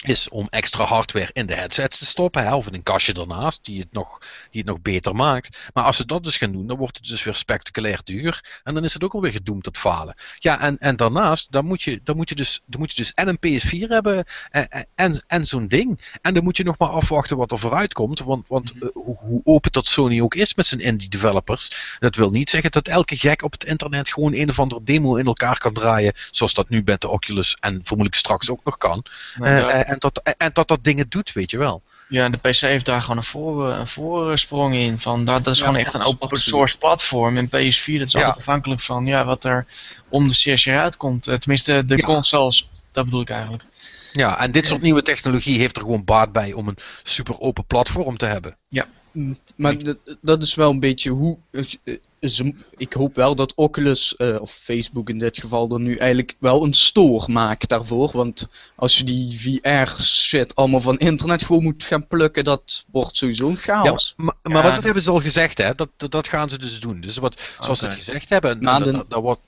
is 0.01 0.29
om 0.29 0.47
extra 0.49 0.83
hardware 0.83 1.29
in 1.33 1.45
de 1.45 1.55
headsets 1.55 1.97
te 1.97 2.05
stoppen, 2.05 2.43
hè, 2.43 2.55
of 2.55 2.67
in 2.67 2.73
een 2.73 2.83
kastje 2.83 3.13
ernaast, 3.13 3.65
die 3.65 3.79
het, 3.79 3.91
nog, 3.91 4.17
die 4.49 4.61
het 4.61 4.69
nog 4.69 4.81
beter 4.81 5.15
maakt. 5.15 5.69
Maar 5.73 5.83
als 5.83 5.95
ze 5.97 6.05
dat 6.05 6.23
dus 6.23 6.37
gaan 6.37 6.51
doen, 6.51 6.67
dan 6.67 6.77
wordt 6.77 6.97
het 6.97 7.07
dus 7.07 7.23
weer 7.23 7.35
spectaculair 7.35 8.01
duur. 8.03 8.61
En 8.63 8.73
dan 8.73 8.83
is 8.83 8.93
het 8.93 9.03
ook 9.03 9.13
alweer 9.13 9.31
gedoemd 9.31 9.63
tot 9.63 9.77
falen. 9.77 10.15
Ja, 10.35 10.59
en, 10.59 10.79
en 10.79 10.95
daarnaast, 10.95 11.51
dan 11.51 11.65
moet, 11.65 11.81
je, 11.81 11.99
dan, 12.03 12.15
moet 12.15 12.29
je 12.29 12.35
dus, 12.35 12.61
dan 12.65 12.79
moet 12.79 12.91
je 12.91 13.01
dus 13.01 13.13
en 13.13 13.27
een 13.27 13.59
PS4 13.59 13.87
hebben 13.87 14.25
en, 14.49 14.87
en, 14.95 15.23
en 15.27 15.45
zo'n 15.45 15.67
ding. 15.67 16.17
En 16.21 16.33
dan 16.33 16.43
moet 16.43 16.57
je 16.57 16.63
nog 16.63 16.77
maar 16.77 16.89
afwachten 16.89 17.37
wat 17.37 17.51
er 17.51 17.59
vooruit 17.59 17.93
komt. 17.93 18.19
Want, 18.19 18.47
want 18.47 18.73
uh, 18.75 18.89
hoe, 18.93 19.17
hoe 19.19 19.41
open 19.43 19.71
dat 19.71 19.87
Sony 19.87 20.21
ook 20.21 20.35
is 20.35 20.53
met 20.53 20.65
zijn 20.65 20.81
indie 20.81 21.09
developers, 21.09 21.95
dat 21.99 22.15
wil 22.15 22.29
niet 22.29 22.49
zeggen 22.49 22.71
dat 22.71 22.87
elke 22.87 23.17
gek 23.17 23.43
op 23.43 23.51
het 23.51 23.63
internet 23.63 24.13
gewoon 24.13 24.33
een 24.33 24.49
of 24.49 24.59
andere 24.59 24.83
demo 24.83 25.15
in 25.15 25.25
elkaar 25.25 25.57
kan 25.57 25.73
draaien, 25.73 26.13
zoals 26.31 26.53
dat 26.53 26.69
nu 26.69 26.81
met 26.85 27.01
de 27.01 27.09
Oculus 27.09 27.57
en 27.59 27.79
vermoedelijk 27.83 28.15
straks 28.15 28.49
ook 28.49 28.63
nog 28.63 28.77
kan. 28.77 29.05
Uh, 29.39 29.90
en 29.91 29.99
dat, 29.99 30.21
en 30.37 30.49
dat 30.53 30.67
dat 30.67 30.83
dingen 30.83 31.09
doet, 31.09 31.33
weet 31.33 31.51
je 31.51 31.57
wel. 31.57 31.81
Ja, 32.07 32.23
en 32.23 32.31
de 32.31 32.37
PC 32.37 32.59
heeft 32.59 32.85
daar 32.85 33.01
gewoon 33.01 33.17
een, 33.17 33.23
voor, 33.23 33.69
een 33.69 33.87
voorsprong 33.87 34.75
in. 34.75 34.99
Van, 34.99 35.25
dat, 35.25 35.43
dat 35.43 35.53
is 35.53 35.59
ja, 35.59 35.65
gewoon 35.65 35.79
echt 35.79 35.93
een 35.93 36.01
open 36.01 36.41
source 36.41 36.77
platform. 36.77 37.37
En 37.37 37.47
PS4, 37.47 37.51
dat 37.51 38.07
is 38.07 38.15
altijd 38.15 38.37
afhankelijk 38.37 38.81
van 38.81 39.05
ja, 39.05 39.25
wat 39.25 39.43
er 39.43 39.65
om 40.09 40.27
de 40.27 40.33
CSR 40.33 40.69
uitkomt. 40.69 41.23
Tenminste, 41.23 41.85
de 41.85 42.01
consoles, 42.01 42.69
dat 42.91 43.05
bedoel 43.05 43.21
ik 43.21 43.29
eigenlijk. 43.29 43.63
Ja, 44.11 44.39
en 44.39 44.51
dit 44.51 44.67
soort 44.67 44.81
nieuwe 44.81 45.01
technologie 45.01 45.59
heeft 45.59 45.75
er 45.75 45.81
gewoon 45.83 46.03
baat 46.03 46.31
bij 46.31 46.53
om 46.53 46.67
een 46.67 46.77
super 47.03 47.39
open 47.39 47.65
platform 47.65 48.17
te 48.17 48.25
hebben. 48.25 48.57
Ja. 48.67 48.87
Maar 49.55 49.77
dat 50.21 50.41
is 50.41 50.55
wel 50.55 50.69
een 50.69 50.79
beetje 50.79 51.09
hoe. 51.09 51.37
Ik 52.77 52.93
hoop 52.93 53.15
wel 53.15 53.35
dat 53.35 53.53
Oculus, 53.55 54.15
uh, 54.17 54.41
of 54.41 54.51
Facebook 54.51 55.09
in 55.09 55.19
dit 55.19 55.39
geval, 55.39 55.71
er 55.71 55.79
nu 55.79 55.95
eigenlijk 55.95 56.35
wel 56.39 56.63
een 56.63 56.73
store 56.73 57.31
maakt 57.31 57.69
daarvoor. 57.69 58.09
Want 58.13 58.47
als 58.75 58.97
je 58.97 59.03
die 59.03 59.39
VR-shit 59.61 60.55
allemaal 60.55 60.81
van 60.81 60.97
internet 60.97 61.43
gewoon 61.43 61.63
moet 61.63 61.83
gaan 61.83 62.07
plukken, 62.07 62.43
dat 62.43 62.85
wordt 62.91 63.17
sowieso 63.17 63.47
een 63.47 63.55
chaos. 63.55 64.13
Ja, 64.17 64.23
maar, 64.23 64.35
maar 64.41 64.65
ja, 64.65 64.75
wat 64.75 64.83
hebben 64.83 65.03
ze 65.03 65.11
al 65.11 65.21
gezegd, 65.21 65.57
hè? 65.57 65.75
Dat, 65.75 65.89
dat 65.97 66.27
gaan 66.27 66.49
ze 66.49 66.57
dus 66.57 66.79
doen. 66.79 67.01
Dus 67.01 67.17
wat, 67.17 67.41
zoals 67.59 67.65
okay. 67.65 67.75
ze 67.75 67.85
het 67.85 68.05
gezegd 68.05 68.29
hebben, 68.29 68.59
de, 68.59 69.05
dat, 69.07 69.21
wordt 69.21 69.41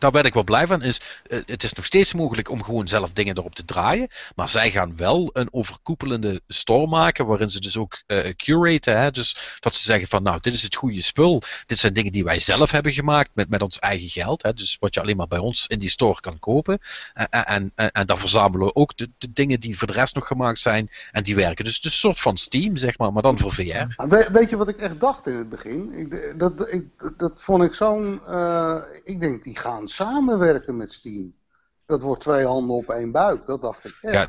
daar 0.00 0.10
werd 0.10 0.26
ik 0.26 0.34
wel 0.34 0.44
blij 0.44 0.66
van, 0.66 0.82
is 0.82 1.00
eh, 1.26 1.38
het 1.46 1.62
is 1.62 1.72
nog 1.72 1.84
steeds 1.84 2.14
mogelijk 2.14 2.50
om 2.50 2.62
gewoon 2.62 2.88
zelf 2.88 3.12
dingen 3.12 3.36
erop 3.36 3.54
te 3.54 3.64
draaien. 3.64 4.08
Maar 4.34 4.48
zij 4.48 4.70
gaan 4.70 4.96
wel 4.96 5.30
een 5.32 5.48
overkoepelende 5.50 6.40
store 6.48 6.86
maken, 6.86 7.26
waarin 7.26 7.50
ze 7.50 7.60
dus 7.60 7.76
ook 7.76 8.02
uh, 8.06 8.18
curaten. 8.36 8.98
Hè? 9.00 9.10
Dus 9.10 9.56
dat 9.60 9.74
ze 9.74 9.82
zeggen 9.82 10.08
van, 10.08 10.22
nou, 10.22 10.38
dit 10.40 10.54
is 10.54 10.62
het 10.62 10.74
goede 10.74 11.02
spul. 11.02 11.42
Dit 11.66 11.78
zijn 11.78 11.92
dingen 11.92 12.12
die 12.12 12.24
wij 12.24 12.38
zelf 12.38 12.70
hebben 12.70 12.92
gemaakt 12.92 13.30
met, 13.34 13.48
met 13.48 13.62
ons 13.62 13.78
eigen 13.78 14.08
geld. 14.08 14.42
Hè? 14.42 14.52
Dus 14.52 14.76
wat 14.80 14.94
je 14.94 15.00
alleen 15.00 15.16
maar 15.16 15.28
bij 15.28 15.38
ons 15.38 15.66
in 15.66 15.78
die 15.78 15.88
store 15.88 16.20
kan 16.20 16.38
kopen. 16.38 16.78
En, 17.14 17.28
en, 17.30 17.72
en, 17.74 17.92
en 17.92 18.06
daar 18.06 18.18
verzamelen 18.18 18.66
we 18.66 18.74
ook 18.74 18.96
de, 18.96 19.10
dingen 19.30 19.60
die 19.60 19.78
voor 19.78 19.86
de 19.86 19.92
rest 19.92 20.14
nog 20.14 20.26
gemaakt 20.26 20.58
zijn 20.58 20.90
en 21.10 21.22
die 21.22 21.34
werken. 21.34 21.64
Dus 21.64 21.74
het 21.74 21.84
een 21.84 21.90
soort 21.90 22.20
van 22.20 22.36
Steam, 22.36 22.76
zeg 22.76 22.98
maar, 22.98 23.12
maar 23.12 23.22
dan 23.22 23.38
voor 23.38 23.52
VR. 23.52 23.62
We, 23.96 24.28
weet 24.32 24.50
je 24.50 24.56
wat 24.56 24.68
ik 24.68 24.78
echt 24.78 25.00
dacht 25.00 25.26
in 25.26 25.36
het 25.36 25.48
begin? 25.48 25.92
Ik, 25.92 26.34
dat, 26.38 26.72
ik, 26.72 26.84
dat 27.16 27.32
vond 27.34 27.62
ik 27.62 27.74
zo'n... 27.74 28.20
Ik 29.04 29.20
denk, 29.20 29.42
die 29.42 29.58
gaan 29.58 29.88
samenwerken 29.90 30.76
met 30.76 30.92
Steam. 30.92 31.34
Dat 31.86 32.02
wordt 32.02 32.22
twee 32.22 32.44
handen 32.44 32.76
op 32.76 32.88
één 32.88 33.12
buik, 33.12 33.46
dat 33.46 33.62
dacht 33.62 33.84
ik 33.84 33.96
echt. 34.00 34.14
Ja, 34.14 34.28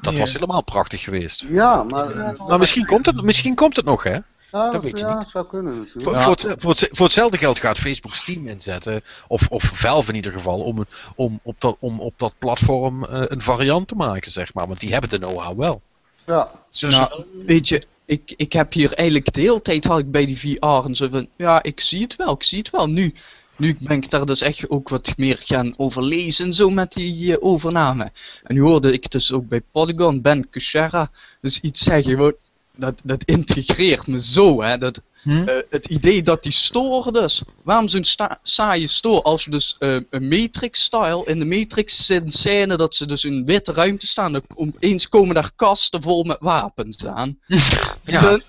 dat 0.00 0.18
was 0.18 0.32
helemaal 0.32 0.62
prachtig 0.62 1.02
geweest. 1.02 1.40
Ja, 1.40 1.82
maar... 1.82 2.36
Maar 2.46 2.58
misschien 2.58 2.86
komt 2.86 3.06
het, 3.06 3.22
misschien 3.22 3.54
komt 3.54 3.76
het 3.76 3.84
nog, 3.84 4.02
hè? 4.02 4.18
Ja, 4.52 4.70
dat 4.70 4.82
weet 4.82 4.98
je 4.98 5.06
ja, 5.06 5.18
niet. 5.18 5.28
zou 5.28 5.46
kunnen 5.46 5.78
natuurlijk. 5.78 6.04
Voor, 6.04 6.18
voor, 6.18 6.32
het, 6.32 6.62
voor, 6.62 6.70
het, 6.70 6.88
voor, 6.92 7.04
hetzelfde 7.06 7.38
geld 7.38 7.58
gaat 7.58 7.78
Facebook 7.78 8.12
Steam 8.12 8.46
inzetten, 8.46 9.02
of, 9.26 9.48
of 9.48 9.62
Valve 9.62 10.08
in 10.08 10.16
ieder 10.16 10.32
geval, 10.32 10.60
om, 10.60 10.86
om, 11.14 11.40
op, 11.42 11.60
dat, 11.60 11.76
om 11.78 12.00
op 12.00 12.14
dat 12.16 12.32
platform 12.38 13.04
uh, 13.04 13.22
een 13.26 13.40
variant 13.40 13.88
te 13.88 13.94
maken, 13.94 14.30
zeg 14.30 14.54
maar. 14.54 14.66
Want 14.66 14.80
die 14.80 14.92
hebben 14.92 15.10
de 15.10 15.18
know-how 15.18 15.58
wel. 15.58 15.82
Ja. 16.26 16.50
Nou, 16.80 17.24
weet 17.46 17.68
je, 17.68 17.86
ik, 18.04 18.34
ik 18.36 18.52
heb 18.52 18.72
hier 18.72 18.94
eigenlijk 18.94 19.34
de 19.34 19.40
hele 19.40 19.62
tijd 19.62 19.84
had 19.84 19.98
ik 19.98 20.10
bij 20.10 20.26
die 20.26 20.38
VR 20.38 20.66
en 20.66 20.94
zo 20.94 21.08
van, 21.08 21.28
ja, 21.36 21.62
ik 21.62 21.80
zie 21.80 22.02
het 22.02 22.16
wel, 22.16 22.32
ik 22.32 22.42
zie 22.42 22.58
het 22.58 22.70
wel. 22.70 22.86
Nu, 22.86 23.14
nu 23.56 23.76
ben 23.80 23.96
ik 23.96 24.10
daar 24.10 24.26
dus 24.26 24.40
echt 24.40 24.70
ook 24.70 24.88
wat 24.88 25.16
meer 25.16 25.40
gaan 25.44 25.74
overlezen 25.76 26.46
en 26.46 26.54
zo 26.54 26.70
met 26.70 26.92
die 26.92 27.14
uh, 27.24 27.36
overname. 27.40 28.12
En 28.42 28.54
nu 28.54 28.60
hoorde 28.60 28.92
ik 28.92 29.10
dus 29.10 29.32
ook 29.32 29.48
bij 29.48 29.62
Polygon, 29.72 30.20
Ben 30.20 30.50
Kuchera, 30.50 31.10
dus 31.40 31.60
iets 31.60 31.80
zeggen, 31.82 32.34
dat, 32.76 33.00
dat 33.02 33.22
integreert 33.24 34.06
me 34.06 34.22
zo, 34.22 34.62
hè. 34.62 34.78
Dat, 34.78 35.00
hm? 35.22 35.30
uh, 35.30 35.54
het 35.70 35.86
idee 35.86 36.22
dat 36.22 36.42
die 36.42 36.52
store 36.52 37.12
dus, 37.12 37.42
waarom 37.62 37.88
zo'n 37.88 38.04
saaie 38.42 38.86
store 38.86 39.22
als 39.22 39.44
je 39.44 39.50
dus 39.50 39.76
uh, 39.78 40.00
een 40.10 40.28
Matrix-style, 40.28 41.24
in 41.24 41.38
de 41.38 41.44
Matrix 41.44 42.10
scène 42.26 42.76
dat 42.76 42.94
ze 42.94 43.06
dus 43.06 43.24
in 43.24 43.44
witte 43.44 43.72
ruimte 43.72 44.06
staan, 44.06 44.32
dan 44.32 44.42
opeens 44.54 45.08
komen 45.08 45.34
daar 45.34 45.50
kasten 45.56 46.02
vol 46.02 46.24
met 46.24 46.40
wapens 46.40 47.06
aan. 47.06 47.38
ja. 48.04 48.20
Dan, 48.20 48.42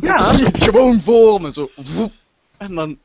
ja, 0.00 0.32
gewoon 0.66 1.00
voor 1.00 1.40
me, 1.40 1.52
zo. 1.52 1.70
En 2.56 2.74
dan, 2.74 2.98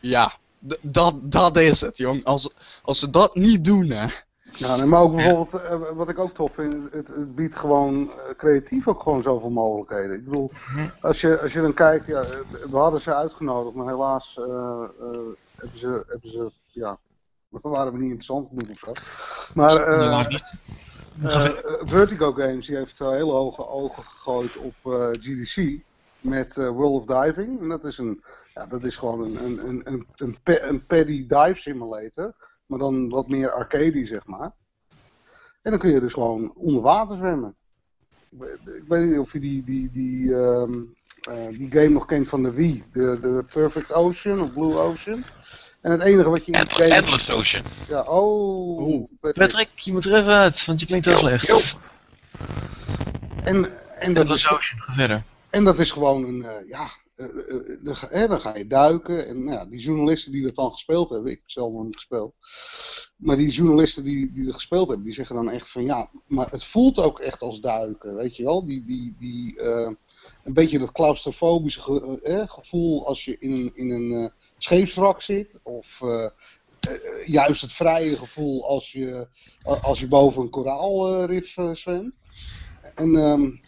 ja, 0.00 0.38
dat, 0.80 1.14
dat 1.22 1.56
is 1.56 1.80
het, 1.80 1.96
jong. 1.96 2.24
Als, 2.24 2.50
als 2.82 2.98
ze 2.98 3.10
dat 3.10 3.34
niet 3.34 3.64
doen, 3.64 3.90
hè. 3.90 4.08
Ja, 4.52 4.86
maar 4.86 5.00
ook 5.00 5.14
bijvoorbeeld, 5.14 5.62
eh, 5.62 5.78
wat 5.94 6.08
ik 6.08 6.18
ook 6.18 6.34
tof 6.34 6.54
vind, 6.54 6.92
het, 6.92 7.08
het, 7.08 7.34
biedt 7.34 7.56
gewoon 7.56 8.10
eh, 8.10 8.34
creatief 8.36 8.88
ook 8.88 9.02
gewoon 9.02 9.22
zoveel 9.22 9.50
mogelijkheden. 9.50 10.16
Ik 10.16 10.24
bedoel, 10.24 10.50
mhm. 10.50 10.88
als 11.00 11.20
je, 11.20 11.40
als 11.40 11.52
je 11.52 11.60
dan 11.60 11.74
kijkt, 11.74 12.06
ja, 12.06 12.24
we 12.70 12.76
hadden 12.76 13.00
ze 13.00 13.14
uitgenodigd, 13.14 13.74
maar 13.74 13.86
helaas 13.86 14.36
uh, 14.40 14.46
hebben, 15.56 15.78
ze, 15.78 16.04
hebben 16.08 16.30
ze, 16.30 16.50
ja, 16.66 16.98
waren 17.62 17.92
we 17.92 17.98
niet 17.98 18.10
interessant 18.10 18.48
genoeg 18.48 18.70
of 18.70 18.78
zo. 18.78 18.92
Maar 19.54 19.98
uh, 19.98 20.28
niet. 20.28 20.52
Vertigo 21.84 22.32
Games 22.32 22.66
die 22.66 22.76
heeft 22.76 22.98
hele 22.98 23.32
hoge 23.32 23.68
ogen 23.68 24.04
gegooid 24.04 24.56
op 24.56 24.74
GDC 25.20 25.80
met 26.20 26.54
World 26.56 27.08
of 27.10 27.24
Diving. 27.24 27.60
En 27.60 27.68
dat 27.68 27.84
is, 27.84 27.98
een, 27.98 28.22
ja, 28.54 28.66
dat 28.66 28.84
is 28.84 28.96
gewoon 28.96 29.20
een, 29.20 29.44
een, 29.44 29.68
een, 29.68 29.82
een, 29.84 30.06
een, 30.16 30.68
een 30.68 30.86
paddy 30.86 31.26
dive 31.26 31.60
simulator 31.60 32.34
maar 32.68 32.78
dan 32.78 33.08
wat 33.08 33.28
meer 33.28 33.50
arcade, 33.50 34.06
zeg 34.06 34.26
maar. 34.26 34.52
En 35.62 35.70
dan 35.70 35.78
kun 35.78 35.90
je 35.90 36.00
dus 36.00 36.12
gewoon 36.12 36.52
onder 36.54 36.82
water 36.82 37.16
zwemmen. 37.16 37.56
Ik 38.64 38.84
weet 38.88 39.06
niet 39.06 39.18
of 39.18 39.32
je 39.32 39.40
die, 39.40 39.64
die, 39.64 39.90
die, 39.90 40.24
uh, 40.24 40.68
die 41.50 41.72
game 41.72 41.88
nog 41.88 42.06
kent 42.06 42.28
van 42.28 42.42
de 42.42 42.52
Wii. 42.52 42.84
De, 42.92 43.18
de 43.20 43.44
Perfect 43.52 43.92
Ocean 43.92 44.40
of 44.40 44.52
Blue 44.52 44.76
Ocean. 44.76 45.24
En 45.80 45.90
het 45.90 46.00
enige 46.00 46.30
wat 46.30 46.46
je 46.46 46.52
in 46.52 46.58
Endless, 46.58 46.88
game... 46.90 47.00
Endless 47.00 47.30
Ocean. 47.30 47.64
Ja, 47.88 48.00
oh. 48.02 49.10
Patrick. 49.20 49.48
Patrick. 49.48 49.78
je 49.78 49.92
moet 49.92 50.04
er 50.04 50.16
even 50.16 50.32
uit, 50.32 50.64
want 50.64 50.80
je 50.80 50.86
klinkt 50.86 51.06
heel 51.06 51.18
slecht. 51.18 51.78
En, 53.44 53.54
en 53.98 54.14
dat 54.14 54.22
Endless 54.22 54.48
Ocean, 54.50 54.80
ga 54.80 54.92
verder. 54.92 55.22
En 55.50 55.64
dat 55.64 55.78
is 55.78 55.90
gewoon 55.90 56.24
een, 56.24 56.38
uh, 56.38 56.68
ja, 56.68 56.88
uh, 57.16 58.28
dan 58.28 58.40
ga 58.40 58.56
je 58.56 58.66
duiken. 58.66 59.26
En 59.26 59.44
nou 59.44 59.56
ja, 59.56 59.66
die 59.66 59.80
journalisten 59.80 60.32
die 60.32 60.42
dat 60.42 60.56
dan 60.56 60.70
gespeeld 60.70 61.10
hebben, 61.10 61.30
ik 61.30 61.38
heb 61.38 61.50
zelf 61.50 61.72
nog 61.72 61.84
niet 61.84 61.94
gespeeld. 61.94 62.34
Maar 63.16 63.36
die 63.36 63.48
journalisten 63.48 64.04
die, 64.04 64.32
die 64.32 64.52
gespeeld 64.52 64.88
hebben, 64.88 65.06
die 65.06 65.14
zeggen 65.14 65.36
dan 65.36 65.50
echt 65.50 65.68
van 65.70 65.84
ja, 65.84 66.10
maar 66.26 66.50
het 66.50 66.64
voelt 66.64 66.98
ook 66.98 67.20
echt 67.20 67.40
als 67.40 67.60
duiken. 67.60 68.14
Weet 68.14 68.36
je 68.36 68.44
wel? 68.44 68.64
Die, 68.64 68.84
die, 68.84 69.16
die, 69.18 69.62
een 70.44 70.52
beetje 70.52 70.78
dat 70.78 70.92
claustrofobische 70.92 71.80
gevoel 72.48 73.06
als 73.06 73.24
je 73.24 73.36
in, 73.38 73.72
in 73.74 73.90
een 73.90 74.32
scheepswrak 74.58 75.22
zit. 75.22 75.60
Of 75.62 76.00
juist 77.24 77.60
het 77.60 77.72
vrije 77.72 78.16
gevoel 78.16 78.68
als 78.68 78.92
je, 78.92 79.28
als 79.62 80.00
je 80.00 80.08
boven 80.08 80.42
een 80.42 80.50
koraalrif 80.50 81.56
zwemt. 81.72 82.14
En 82.94 83.14
um, 83.14 83.60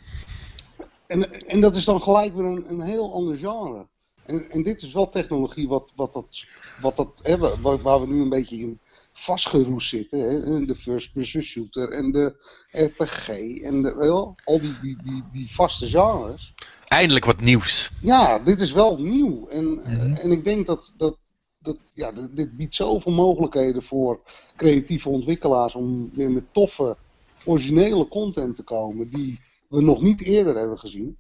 en, 1.11 1.47
en 1.47 1.61
dat 1.61 1.77
is 1.77 1.85
dan 1.85 2.03
gelijk 2.03 2.35
weer 2.35 2.45
een, 2.45 2.71
een 2.71 2.81
heel 2.81 3.13
ander 3.13 3.37
genre. 3.37 3.87
En, 4.23 4.51
en 4.51 4.63
dit 4.63 4.83
is 4.83 4.93
wel 4.93 5.09
technologie 5.09 5.69
wat, 5.69 5.93
wat 5.97 6.13
dat, 6.13 6.45
wat 6.81 6.97
dat 6.97 7.21
hebben, 7.23 7.61
waar, 7.83 8.01
we 8.01 8.07
nu 8.07 8.21
een 8.21 8.29
beetje 8.29 8.57
in 8.57 8.81
vastgeroest 9.13 9.89
zitten. 9.89 10.19
Hè? 10.19 10.65
De 10.65 10.75
first 10.75 11.13
person 11.13 11.43
shooter 11.43 11.89
en 11.89 12.13
de 12.13 12.35
RPG 12.71 13.29
en 13.61 13.83
de, 13.83 13.95
wel, 13.95 14.35
al 14.45 14.61
die, 14.61 14.77
die, 14.83 14.97
die, 15.03 15.23
die 15.33 15.55
vaste 15.55 15.87
genres. 15.87 16.55
Eindelijk 16.89 17.25
wat 17.25 17.41
nieuws. 17.41 17.91
Ja, 18.01 18.39
dit 18.39 18.61
is 18.61 18.73
wel 18.73 18.99
nieuw. 18.99 19.49
En, 19.49 19.65
mm 19.65 20.15
en 20.15 20.31
ik 20.31 20.45
denk 20.45 20.67
dat, 20.67 20.93
dat, 20.97 21.17
dat 21.59 21.79
ja, 21.95 22.13
dit 22.31 22.57
biedt 22.57 22.75
zoveel 22.75 23.13
mogelijkheden 23.13 23.83
voor 23.83 24.21
creatieve 24.57 25.09
ontwikkelaars 25.09 25.75
om 25.75 26.11
weer 26.15 26.31
met 26.31 26.45
toffe, 26.53 26.97
originele 27.45 28.09
content 28.09 28.57
te 28.57 28.63
komen. 28.63 29.11
Die 29.11 29.41
we 29.71 29.83
nog 29.83 30.01
niet 30.01 30.23
eerder 30.23 30.57
hebben 30.57 30.79
gezien. 30.79 31.19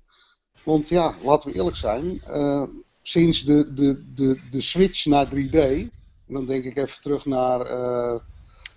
Want 0.62 0.88
ja, 0.88 1.14
laten 1.22 1.50
we 1.50 1.56
eerlijk 1.56 1.76
zijn, 1.76 2.22
uh, 2.28 2.62
sinds 3.02 3.44
de, 3.44 3.72
de, 3.74 4.04
de, 4.14 4.40
de 4.50 4.60
switch 4.60 5.06
naar 5.06 5.26
3D, 5.26 5.58
en 5.58 5.90
dan 6.26 6.46
denk 6.46 6.64
ik 6.64 6.76
even 6.76 7.00
terug 7.00 7.24
naar... 7.24 7.60
Uh, 7.60 8.18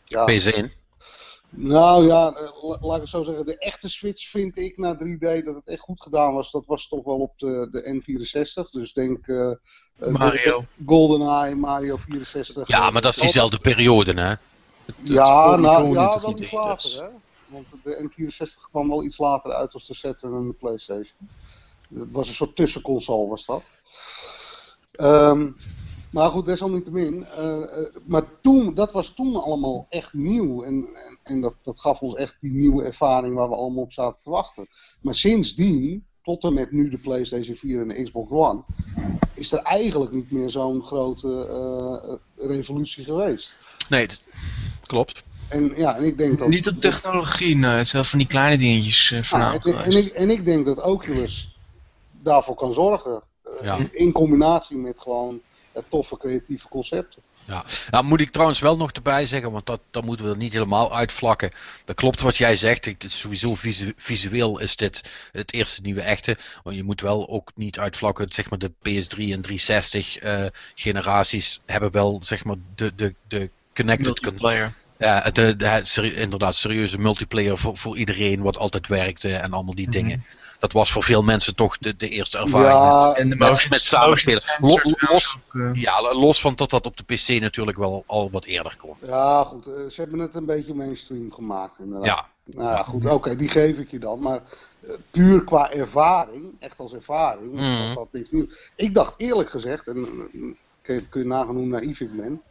ja, 0.05 0.25
PZN. 0.25 0.71
Nou 1.49 2.05
ja, 2.05 2.33
uh, 2.37 2.81
laat 2.81 2.95
ik 2.95 3.01
het 3.01 3.09
zo 3.09 3.23
zeggen, 3.23 3.45
de 3.45 3.57
echte 3.57 3.89
switch 3.89 4.29
vind 4.29 4.59
ik 4.59 4.77
naar 4.77 4.95
3D 4.95 5.45
dat 5.45 5.55
het 5.55 5.67
echt 5.67 5.81
goed 5.81 6.01
gedaan 6.01 6.33
was. 6.33 6.51
Dat 6.51 6.65
was 6.65 6.87
toch 6.87 7.03
wel 7.03 7.19
op 7.19 7.33
de, 7.39 7.67
de 7.71 8.01
N64, 8.01 8.69
dus 8.71 8.93
denk 8.93 9.27
Mario. 9.95 10.65
GoldenEye, 10.85 11.55
Mario 11.55 11.97
64. 11.97 12.67
Ja, 12.67 12.89
maar 12.89 13.01
dat 13.01 13.15
is 13.15 13.21
diezelfde 13.21 13.59
periode 13.59 14.13
hè? 14.13 14.33
ja, 14.97 15.55
nou, 15.55 15.93
ja, 15.93 16.21
wel 16.21 16.37
iets 16.37 16.51
later 16.51 17.03
hè 17.03 17.09
want 17.53 17.83
de 17.83 18.09
N64 18.09 18.69
kwam 18.71 18.89
wel 18.89 19.03
iets 19.03 19.17
later 19.17 19.51
uit 19.51 19.73
als 19.73 19.87
de 19.87 19.93
Saturn 19.93 20.33
en 20.33 20.47
de 20.47 20.53
Playstation. 20.53 21.29
Het 21.93 22.11
was 22.11 22.27
een 22.27 22.33
soort 22.33 22.55
tussenconsole 22.55 23.29
was 23.29 23.45
dat. 23.45 23.63
Um, 25.01 25.57
maar 26.13 26.29
goed, 26.29 26.45
desalniettemin. 26.45 27.27
Uh, 27.37 27.65
maar 28.05 28.23
toen, 28.41 28.73
dat 28.73 28.91
was 28.91 29.09
toen 29.09 29.35
allemaal 29.35 29.85
echt 29.89 30.13
nieuw. 30.13 30.63
En, 30.63 30.87
en, 30.93 31.19
en, 31.23 31.41
dat, 31.41 31.53
dat 31.63 31.79
gaf 31.79 32.01
ons 32.01 32.15
echt 32.15 32.35
die 32.39 32.53
nieuwe 32.53 32.83
ervaring 32.83 33.35
waar 33.35 33.49
we 33.49 33.55
allemaal 33.55 33.83
op 33.83 33.93
zaten 33.93 34.19
te 34.23 34.29
wachten. 34.29 34.67
Maar 35.01 35.15
sindsdien, 35.15 36.05
tot 36.23 36.43
en 36.43 36.53
met 36.53 36.71
nu 36.71 36.89
de 36.89 36.97
PlayStation 36.97 37.55
4 37.55 37.81
en 37.81 37.87
de 37.87 38.03
Xbox 38.03 38.31
One, 38.31 38.63
is 39.33 39.51
er 39.51 39.59
eigenlijk 39.59 40.11
niet 40.11 40.31
meer 40.31 40.49
zo'n 40.49 40.85
grote 40.85 41.27
uh, 42.37 42.47
revolutie 42.47 43.03
geweest. 43.03 43.57
Nee, 43.89 44.07
dat 44.07 44.21
klopt. 44.85 45.23
En, 45.47 45.73
ja, 45.75 45.95
en 45.95 46.03
ik 46.03 46.17
denk 46.17 46.39
dat... 46.39 46.47
Niet 46.47 46.67
op 46.67 46.81
technologie, 46.81 47.55
nee. 47.55 47.71
Het 47.71 47.87
zijn 47.87 48.05
van 48.05 48.19
die 48.19 48.27
kleine 48.27 48.57
dingetjes 48.57 49.11
uh, 49.11 49.21
ja, 49.23 49.53
en, 49.53 49.77
en, 49.77 49.91
ik, 49.91 50.07
en 50.07 50.29
ik 50.29 50.45
denk 50.45 50.65
dat 50.65 50.81
Oculus 50.81 51.55
daarvoor 52.21 52.55
kan 52.55 52.73
zorgen. 52.73 53.23
Uh, 53.63 53.79
in, 53.91 54.11
combinatie 54.11 54.77
met 54.77 54.99
gewoon 54.99 55.41
het 55.71 55.85
toffe 55.89 56.17
creatieve 56.17 56.67
concepten. 56.67 57.21
Ja, 57.45 57.65
nou 57.89 58.03
moet 58.03 58.21
ik 58.21 58.31
trouwens 58.31 58.59
wel 58.59 58.77
nog 58.77 58.91
erbij 58.91 59.25
zeggen, 59.25 59.51
want 59.51 59.65
dat, 59.65 59.79
dat 59.91 60.03
moeten 60.03 60.25
we 60.25 60.31
er 60.31 60.37
niet 60.37 60.53
helemaal 60.53 60.95
uitvlakken. 60.95 61.51
Dat 61.85 61.95
klopt 61.95 62.21
wat 62.21 62.37
jij 62.37 62.55
zegt. 62.55 62.85
Ik, 62.85 63.03
sowieso 63.07 63.55
visueel 63.95 64.59
is 64.59 64.75
dit 64.75 65.03
het 65.31 65.53
eerste 65.53 65.81
nieuwe 65.81 66.01
echte. 66.01 66.37
Want 66.63 66.75
je 66.75 66.83
moet 66.83 67.01
wel 67.01 67.29
ook 67.29 67.51
niet 67.55 67.79
uitvlakken. 67.79 68.29
Zeg 68.29 68.49
maar 68.49 68.59
de 68.59 68.71
PS3 68.71 69.17
en 69.17 69.41
360 69.41 70.23
uh, 70.23 70.45
generaties 70.75 71.61
hebben 71.65 71.91
wel 71.91 72.19
zeg 72.23 72.43
maar 72.43 72.57
de, 72.75 72.95
de, 72.95 73.15
de 73.27 73.49
connected, 73.73 74.19
con 74.19 74.37
Ja, 74.97 75.29
de, 75.31 75.55
de, 75.55 75.79
seri- 75.83 76.15
inderdaad, 76.15 76.55
serieuze 76.55 76.99
multiplayer 76.99 77.57
voor, 77.57 77.77
voor 77.77 77.97
iedereen, 77.97 78.41
wat 78.41 78.57
altijd 78.57 78.87
werkte 78.87 79.35
en 79.35 79.53
allemaal 79.53 79.75
die 79.75 79.87
Mhm. 79.87 79.97
dingen. 79.97 80.25
Dat 80.59 80.71
was 80.71 80.91
voor 80.91 81.03
veel 81.03 81.23
mensen 81.23 81.55
toch 81.55 81.77
de, 81.77 81.95
de 81.95 82.09
eerste 82.09 82.37
ervaring. 82.37 82.69
Ja, 82.69 83.13
En 83.21 83.29
de 83.29 83.35
met- 83.35 83.47
motion- 83.49 83.69
met 83.69 83.83
samenspelen. 83.83 84.41
los- 84.59 84.83
ook, 84.83 85.61
eh. 85.61 85.69
Ja, 85.73 86.13
los 86.13 86.41
van 86.41 86.55
dat 86.55 86.69
dat 86.69 86.85
op 86.85 86.97
de 86.97 87.03
PC 87.03 87.27
natuurlijk 87.41 87.77
wel 87.77 88.03
al 88.07 88.31
wat 88.31 88.45
eerder 88.45 88.75
kon. 88.77 88.95
ja, 89.01 89.43
goed. 89.43 89.67
eh, 89.67 89.73
ze 89.89 90.01
hebben 90.01 90.19
het 90.19 90.35
een 90.35 90.45
beetje 90.45 90.73
mainstream 90.73 91.31
gemaakt 91.31 91.79
inderdaad. 91.79 92.05
Ja, 92.05 92.31
Nou 92.45 92.69
ja, 92.75 92.83
goed. 92.83 93.05
Oké, 93.09 93.35
die 93.35 93.49
geef 93.49 93.77
ik 93.77 93.91
je 93.91 93.99
dan. 93.99 94.19
Maar 94.19 94.41
eh, 94.81 94.93
puur 95.11 95.43
qua 95.43 95.71
ervaring, 95.71 96.55
echt 96.59 96.79
als 96.79 96.93
ervaring, 96.93 97.53
Mhm. 97.53 97.83
was 97.83 97.93
dat 97.93 98.07
niks 98.11 98.31
nieuws. 98.31 98.71
Ik 98.75 98.93
dacht 98.93 99.13
eerlijk 99.19 99.49
gezegd, 99.49 99.87
en 99.87 99.95
eh, 99.97 100.41
kun 100.81 100.95
je, 100.95 101.07
kun 101.09 101.21
je 101.21 101.27
nagaan 101.27 101.55
hoe 101.55 101.65
naïef 101.65 101.99
ik 101.99 102.15
ben. 102.17 102.41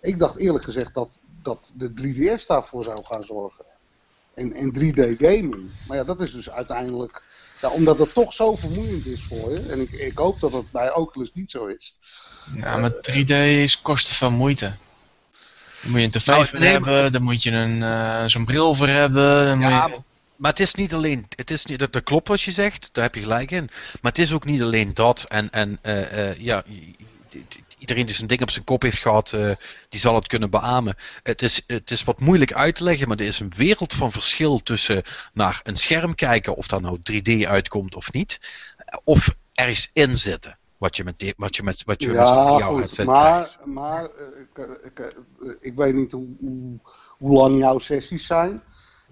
Ik 0.00 0.18
dacht 0.18 0.36
eerlijk 0.36 0.64
gezegd 0.64 0.94
dat, 0.94 1.18
dat 1.46 1.72
de 1.74 1.90
3DS 1.90 2.46
daarvoor 2.46 2.84
zou 2.84 3.04
gaan 3.04 3.24
zorgen. 3.24 3.64
En, 4.34 4.52
en 4.52 4.74
3D 4.78 5.16
gaming. 5.18 5.70
Maar 5.86 5.96
ja, 5.96 6.04
dat 6.04 6.20
is 6.20 6.32
dus 6.32 6.50
uiteindelijk... 6.50 7.22
Ja, 7.60 7.68
omdat 7.70 7.98
het 7.98 8.14
toch 8.14 8.32
zo 8.32 8.56
vermoeiend 8.56 9.06
is 9.06 9.22
voor 9.22 9.52
je. 9.52 9.60
En 9.60 9.80
ik, 9.80 9.90
ik 9.92 10.18
hoop 10.18 10.40
dat 10.40 10.52
het 10.52 10.70
bij 10.72 10.94
Oculus 10.94 11.30
niet 11.34 11.50
zo 11.50 11.66
is. 11.66 11.94
Ja, 12.56 12.76
maar 12.76 12.92
3D 12.92 13.28
is, 13.62 13.80
kost 13.82 14.06
te 14.06 14.14
veel 14.14 14.30
moeite. 14.30 14.74
Dan 15.82 15.90
moet 15.90 16.00
je 16.00 16.04
een 16.04 16.10
tv 16.10 16.26
Nou, 16.26 16.46
voor 16.46 16.58
nee, 16.58 16.78
maar- 16.80 16.92
hebben, 16.92 17.12
dan 17.12 17.22
moet 17.22 17.42
je 17.42 17.50
een, 17.50 17.82
eh, 17.82 18.24
zo'n 18.26 18.44
bril 18.44 18.74
voor 18.74 18.88
hebben. 18.88 19.44
Dan 19.46 19.60
Ja, 19.60 19.86
moet 19.86 19.94
je... 19.96 20.02
Maar 20.36 20.50
het 20.50 20.60
is 20.60 20.74
niet 20.74 20.94
alleen, 20.94 21.26
het 21.36 21.50
is 21.50 21.66
niet, 21.66 21.78
dat, 21.78 21.92
dat 21.92 22.02
klopt 22.02 22.28
wat 22.28 22.40
je 22.42 22.50
zegt, 22.50 22.88
daar 22.92 23.04
heb 23.04 23.14
je 23.14 23.20
gelijk 23.20 23.50
in. 23.50 23.64
Maar 24.02 24.12
het 24.12 24.18
is 24.18 24.32
ook 24.32 24.44
niet 24.44 24.62
alleen 24.62 24.94
dat. 24.94 25.24
En, 25.28 25.50
en 25.50 25.78
eh, 25.82 26.30
eh, 26.30 26.38
ja, 26.38 26.62
iedereen 27.78 28.06
die 28.06 28.14
zijn 28.14 28.28
ding 28.28 28.42
op 28.42 28.50
zijn 28.50 28.64
kop 28.64 28.82
heeft 28.82 28.98
gehad, 28.98 29.32
eh, 29.32 29.50
die 29.88 30.00
zal 30.00 30.14
het 30.14 30.26
kunnen 30.26 30.50
beamen. 30.50 30.96
Het 31.22 31.42
is, 31.42 31.62
het 31.66 31.90
is 31.90 32.04
wat 32.04 32.20
moeilijk 32.20 32.52
uit 32.52 32.76
te 32.76 32.84
leggen, 32.84 33.08
maar 33.08 33.18
er 33.18 33.26
is 33.26 33.40
een 33.40 33.52
wereld 33.56 33.94
van 33.94 34.12
verschil 34.12 34.62
tussen 34.62 35.02
naar 35.32 35.60
een 35.62 35.76
scherm 35.76 36.14
kijken, 36.14 36.56
of 36.56 36.66
daar 36.66 36.80
nou 36.80 36.98
3D 37.02 37.46
uitkomt 37.46 37.94
of 37.94 38.12
niet, 38.12 38.40
of 39.04 39.36
ergens 39.54 39.90
in 39.92 40.18
zitten. 40.18 40.58
Wat 40.78 40.96
je 40.96 41.04
met, 41.04 41.34
wat 41.36 41.56
je 41.56 41.62
met, 41.62 41.82
wat 41.84 42.02
je 42.02 42.08
met 42.08 42.28
VR 42.28 42.62
goed. 42.62 43.04
Maar, 43.04 43.58
maar 43.64 44.04
eh, 44.04 44.40
ik, 44.40 44.66
ik, 44.84 44.98
eh, 44.98 45.50
ik 45.60 45.72
weet 45.74 45.94
niet 45.94 46.12
hoe, 46.12 46.26
hoe 47.18 47.32
lang 47.32 47.58
jouw 47.58 47.78
sessies 47.78 48.26
zijn. 48.26 48.62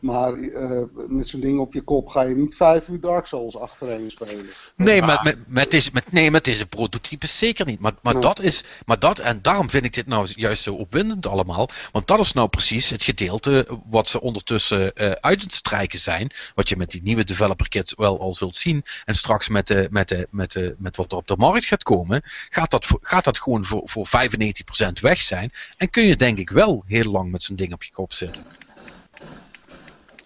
Maar 0.05 0.33
eh, 0.33 0.83
met 1.09 1.27
zo'n 1.29 1.41
ding 1.41 1.59
op 1.59 1.73
je 1.73 1.83
kop 1.83 2.09
ga 2.09 2.23
je 2.23 2.35
niet 2.35 2.57
vijf 2.57 2.89
uur 2.89 3.01
Dark 3.01 3.27
Souls 3.27 3.57
achtereen 3.57 4.11
spelen. 4.11 4.47
Nee, 4.77 5.03
met, 5.03 5.23
met, 5.23 5.37
met, 5.47 5.71
deze, 5.71 5.91
met, 5.93 6.13
nee, 6.13 6.31
met 6.31 6.45
deze 6.45 6.67
prototypes 6.67 7.39
zeker 7.39 7.67
niet. 7.67 7.81
Maar, 7.81 7.93
maar, 8.03 8.13
Nee. 8.13 8.23
dat 8.23 8.41
is, 8.41 8.65
maar 8.87 8.99
dat, 8.99 9.19
en 9.19 9.43
daarom 9.43 9.71
vind 9.71 9.85
ik 9.85 9.95
dit 9.95 10.07
nou 10.07 10.29
juist 10.37 10.63
zo 10.63 10.75
opwindend 10.75 11.27
allemaal. 11.27 11.69
Want 11.93 12.07
dat 12.07 12.19
is 12.19 12.33
nou 12.33 12.49
precies 12.49 12.91
het 12.91 13.03
gedeelte 13.03 13.67
wat 13.91 14.09
ze 14.09 14.21
ondertussen 14.21 14.95
eh, 14.95 15.11
uit 15.11 15.43
het 15.43 15.55
strijken 15.55 15.99
zijn. 15.99 16.31
Wat 16.55 16.69
je 16.69 16.77
met 16.77 16.91
die 16.91 17.03
nieuwe 17.03 17.25
developer 17.25 17.69
kits 17.69 17.95
wel 17.97 18.21
al 18.21 18.35
zult 18.35 18.57
zien. 18.57 18.83
En 19.05 19.15
straks 19.15 19.49
met, 19.49 19.67
de, 19.67 19.89
met, 19.91 20.09
de, 20.09 20.29
met, 20.31 20.53
de, 20.53 20.75
met 20.79 20.97
wat 20.97 21.13
er 21.13 21.19
op 21.19 21.27
de 21.27 21.37
markt 21.37 21.65
gaat 21.65 21.83
komen, 21.83 22.23
gaat 22.51 22.71
dat, 22.71 22.85
voor- 22.85 22.99
gaat 23.03 23.25
dat 23.25 23.39
gewoon 23.39 23.65
voor, 23.65 23.83
voor 23.85 24.07
95% 24.07 25.01
weg 25.01 25.21
zijn. 25.21 25.53
En 25.77 25.91
kun 25.91 26.05
je 26.05 26.17
denk 26.17 26.39
ik 26.39 26.51
wel 26.51 26.83
heel 26.87 27.11
lang 27.11 27.31
met 27.31 27.43
zo'n 27.43 27.57
ding 27.57 27.73
op 27.73 27.83
je 27.83 27.93
kop 27.93 28.13
zitten. 28.13 28.45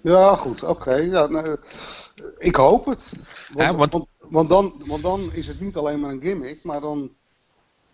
Ja, 0.03 0.35
goed, 0.35 0.63
oké. 0.63 0.95
Ja, 0.95 1.27
nou, 1.27 1.57
ik 2.39 2.55
hoop 2.57 2.85
het. 2.85 3.03
Want, 3.53 3.71
Ja, 3.71 3.75
want- 3.77 3.93
want, 3.93 4.07
want, 4.19 4.49
dan, 4.49 4.83
want 4.87 5.03
dan 5.03 5.31
is 5.33 5.47
het 5.47 5.61
niet 5.61 5.77
alleen 5.77 6.01
maar 6.01 6.11
een 6.11 6.23
gimmick, 6.23 6.65
maar 6.65 6.81
dan, 6.81 7.11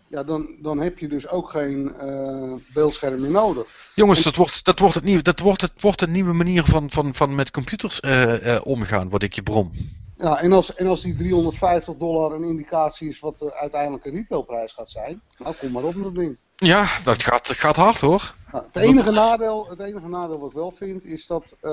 ja, 0.07 0.23
dan, 0.23 0.47
dan 0.61 0.79
heb 0.79 0.99
je 0.99 1.07
dus 1.07 1.27
ook 1.29 1.49
geen 1.49 1.93
eh, 1.95 2.53
beeldscherm 2.73 3.21
meer 3.21 3.29
nodig. 3.31 3.91
Jongens, 3.95 4.23
dat 4.23 4.35
wordt, 4.35 4.65
dat 4.65 4.79
wordt, 4.79 4.95
het 4.95 5.03
nieuwe, 5.03 5.21
dat 5.21 5.39
wordt, 5.39 5.61
het 5.61 5.81
wordt 5.81 6.01
een 6.01 6.11
nieuwe 6.11 6.33
manier 6.33 6.63
van, 6.63 6.91
van, 6.91 7.13
van 7.13 7.35
met 7.35 7.51
computers 7.51 7.99
eh, 7.99 8.55
eh, 8.55 8.61
omgaan, 8.65 9.09
wat 9.09 9.23
ik 9.23 9.33
je 9.33 9.43
brom. 9.43 9.71
Ja, 10.17 10.39
en 10.41 10.51
als, 10.53 10.75
en 10.75 10.87
als 10.87 11.01
die 11.01 11.15
350 11.15 11.95
dollar 11.95 12.31
een 12.31 12.43
indicatie 12.43 13.09
is 13.09 13.19
wat 13.19 13.39
de 13.39 13.53
uiteindelijke 13.55 14.09
retailprijs 14.11 14.73
gaat 14.73 14.89
zijn, 14.89 15.21
nou 15.37 15.55
kom 15.55 15.71
maar 15.71 15.83
op 15.83 15.95
met 15.95 16.03
dat 16.03 16.15
ding. 16.15 16.37
Ja, 16.55 16.99
dat 17.03 17.23
gaat, 17.23 17.47
dat 17.47 17.57
gaat 17.57 17.75
hard 17.75 17.99
hoor. 17.99 18.35
Nou, 18.51 18.65
het, 18.65 18.75
enige 18.75 19.11
nadeel, 19.11 19.69
het 19.69 19.79
enige 19.79 20.07
nadeel 20.07 20.39
wat 20.39 20.49
ik 20.49 20.55
wel 20.55 20.71
vind 20.71 21.03
is 21.03 21.27
dat, 21.27 21.55
eh, 21.61 21.71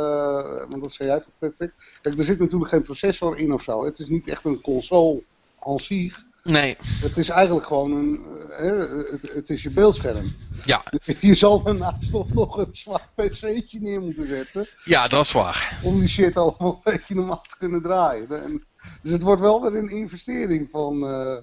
want 0.68 0.82
dat 0.82 0.92
zei 0.92 1.08
jij 1.08 1.20
toch 1.20 1.32
Patrick, 1.38 1.72
kijk 2.00 2.18
er 2.18 2.24
zit 2.24 2.38
natuurlijk 2.38 2.70
geen 2.70 2.82
processor 2.82 3.38
in 3.38 3.52
of 3.52 3.62
zo. 3.62 3.84
Het 3.84 3.98
is 3.98 4.08
niet 4.08 4.28
echt 4.28 4.44
een 4.44 4.60
console 4.60 5.22
aan 5.58 5.78
zich. 5.78 6.22
Nee. 6.42 6.76
Het 6.80 7.16
is 7.16 7.28
eigenlijk 7.28 7.66
gewoon 7.66 7.92
een, 7.92 8.24
eh, 8.50 8.58
hè, 8.58 8.76
het, 9.12 9.32
het 9.32 9.50
is 9.50 9.62
je 9.62 9.70
beeldscherm. 9.70 10.36
Ja, 10.64 10.82
Je 11.20 11.34
zal 11.34 11.62
daarnaast 11.62 12.12
nog, 12.12 12.32
nog 12.32 12.56
een 12.56 12.68
zwaar 12.72 13.08
pc'tje 13.14 13.80
neer 13.80 14.00
moeten 14.00 14.28
zetten 14.28 14.68
ja, 14.84 15.08
dat 15.08 15.24
is 15.24 15.32
waar. 15.32 15.80
om 15.82 15.98
die 15.98 16.08
shit 16.08 16.36
allemaal 16.36 16.72
een 16.84 16.92
beetje 16.92 17.14
normaal 17.14 17.42
te 17.48 17.56
kunnen 17.58 17.82
draaien. 17.82 18.42
En, 18.42 18.66
dus 19.02 19.12
het 19.12 19.22
wordt 19.22 19.40
wel 19.40 19.62
weer 19.62 19.74
een 19.74 19.90
investering 19.90 20.68
van... 20.70 21.06
eh, 21.06 21.36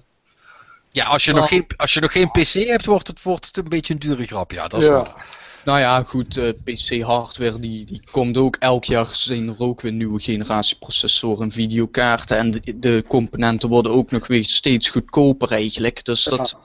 Ja, 0.92 1.04
als 1.04 1.24
je, 1.24 1.32
nog 1.32 1.48
geen, 1.48 1.66
als 1.76 1.94
je 1.94 2.00
nog 2.00 2.12
geen 2.12 2.30
PC 2.30 2.52
hebt, 2.52 2.86
wordt 2.86 3.06
het, 3.06 3.22
wordt 3.22 3.46
het 3.46 3.56
een 3.56 3.68
beetje 3.68 3.92
een 3.94 4.00
dure 4.00 4.26
grap. 4.26 4.50
Ja, 4.52 4.68
dat 4.68 4.80
is 4.80 4.86
Ja. 4.86 4.92
waar. 4.92 5.26
Nou 5.64 5.78
ja, 5.78 6.02
goed, 6.02 6.36
eh, 6.36 6.52
PC-hardware 6.64 7.58
die, 7.58 7.86
die 7.86 8.02
komt 8.10 8.36
ook 8.36 8.56
elk 8.56 8.84
jaar 8.84 9.08
zijn 9.14 9.48
er 9.48 9.58
ook 9.58 9.80
weer 9.80 9.92
nieuwe 9.92 10.20
generatie 10.20 10.76
processoren 10.78 11.42
en 11.42 11.52
videokaarten. 11.52 12.36
En 12.36 12.50
de, 12.50 12.78
de 12.78 13.04
componenten 13.08 13.68
worden 13.68 13.92
ook 13.92 14.10
nog 14.10 14.26
weer 14.26 14.44
steeds 14.44 14.88
goedkoper 14.88 15.50
eigenlijk. 15.52 16.04
Dus 16.04 16.24
dat, 16.24 16.56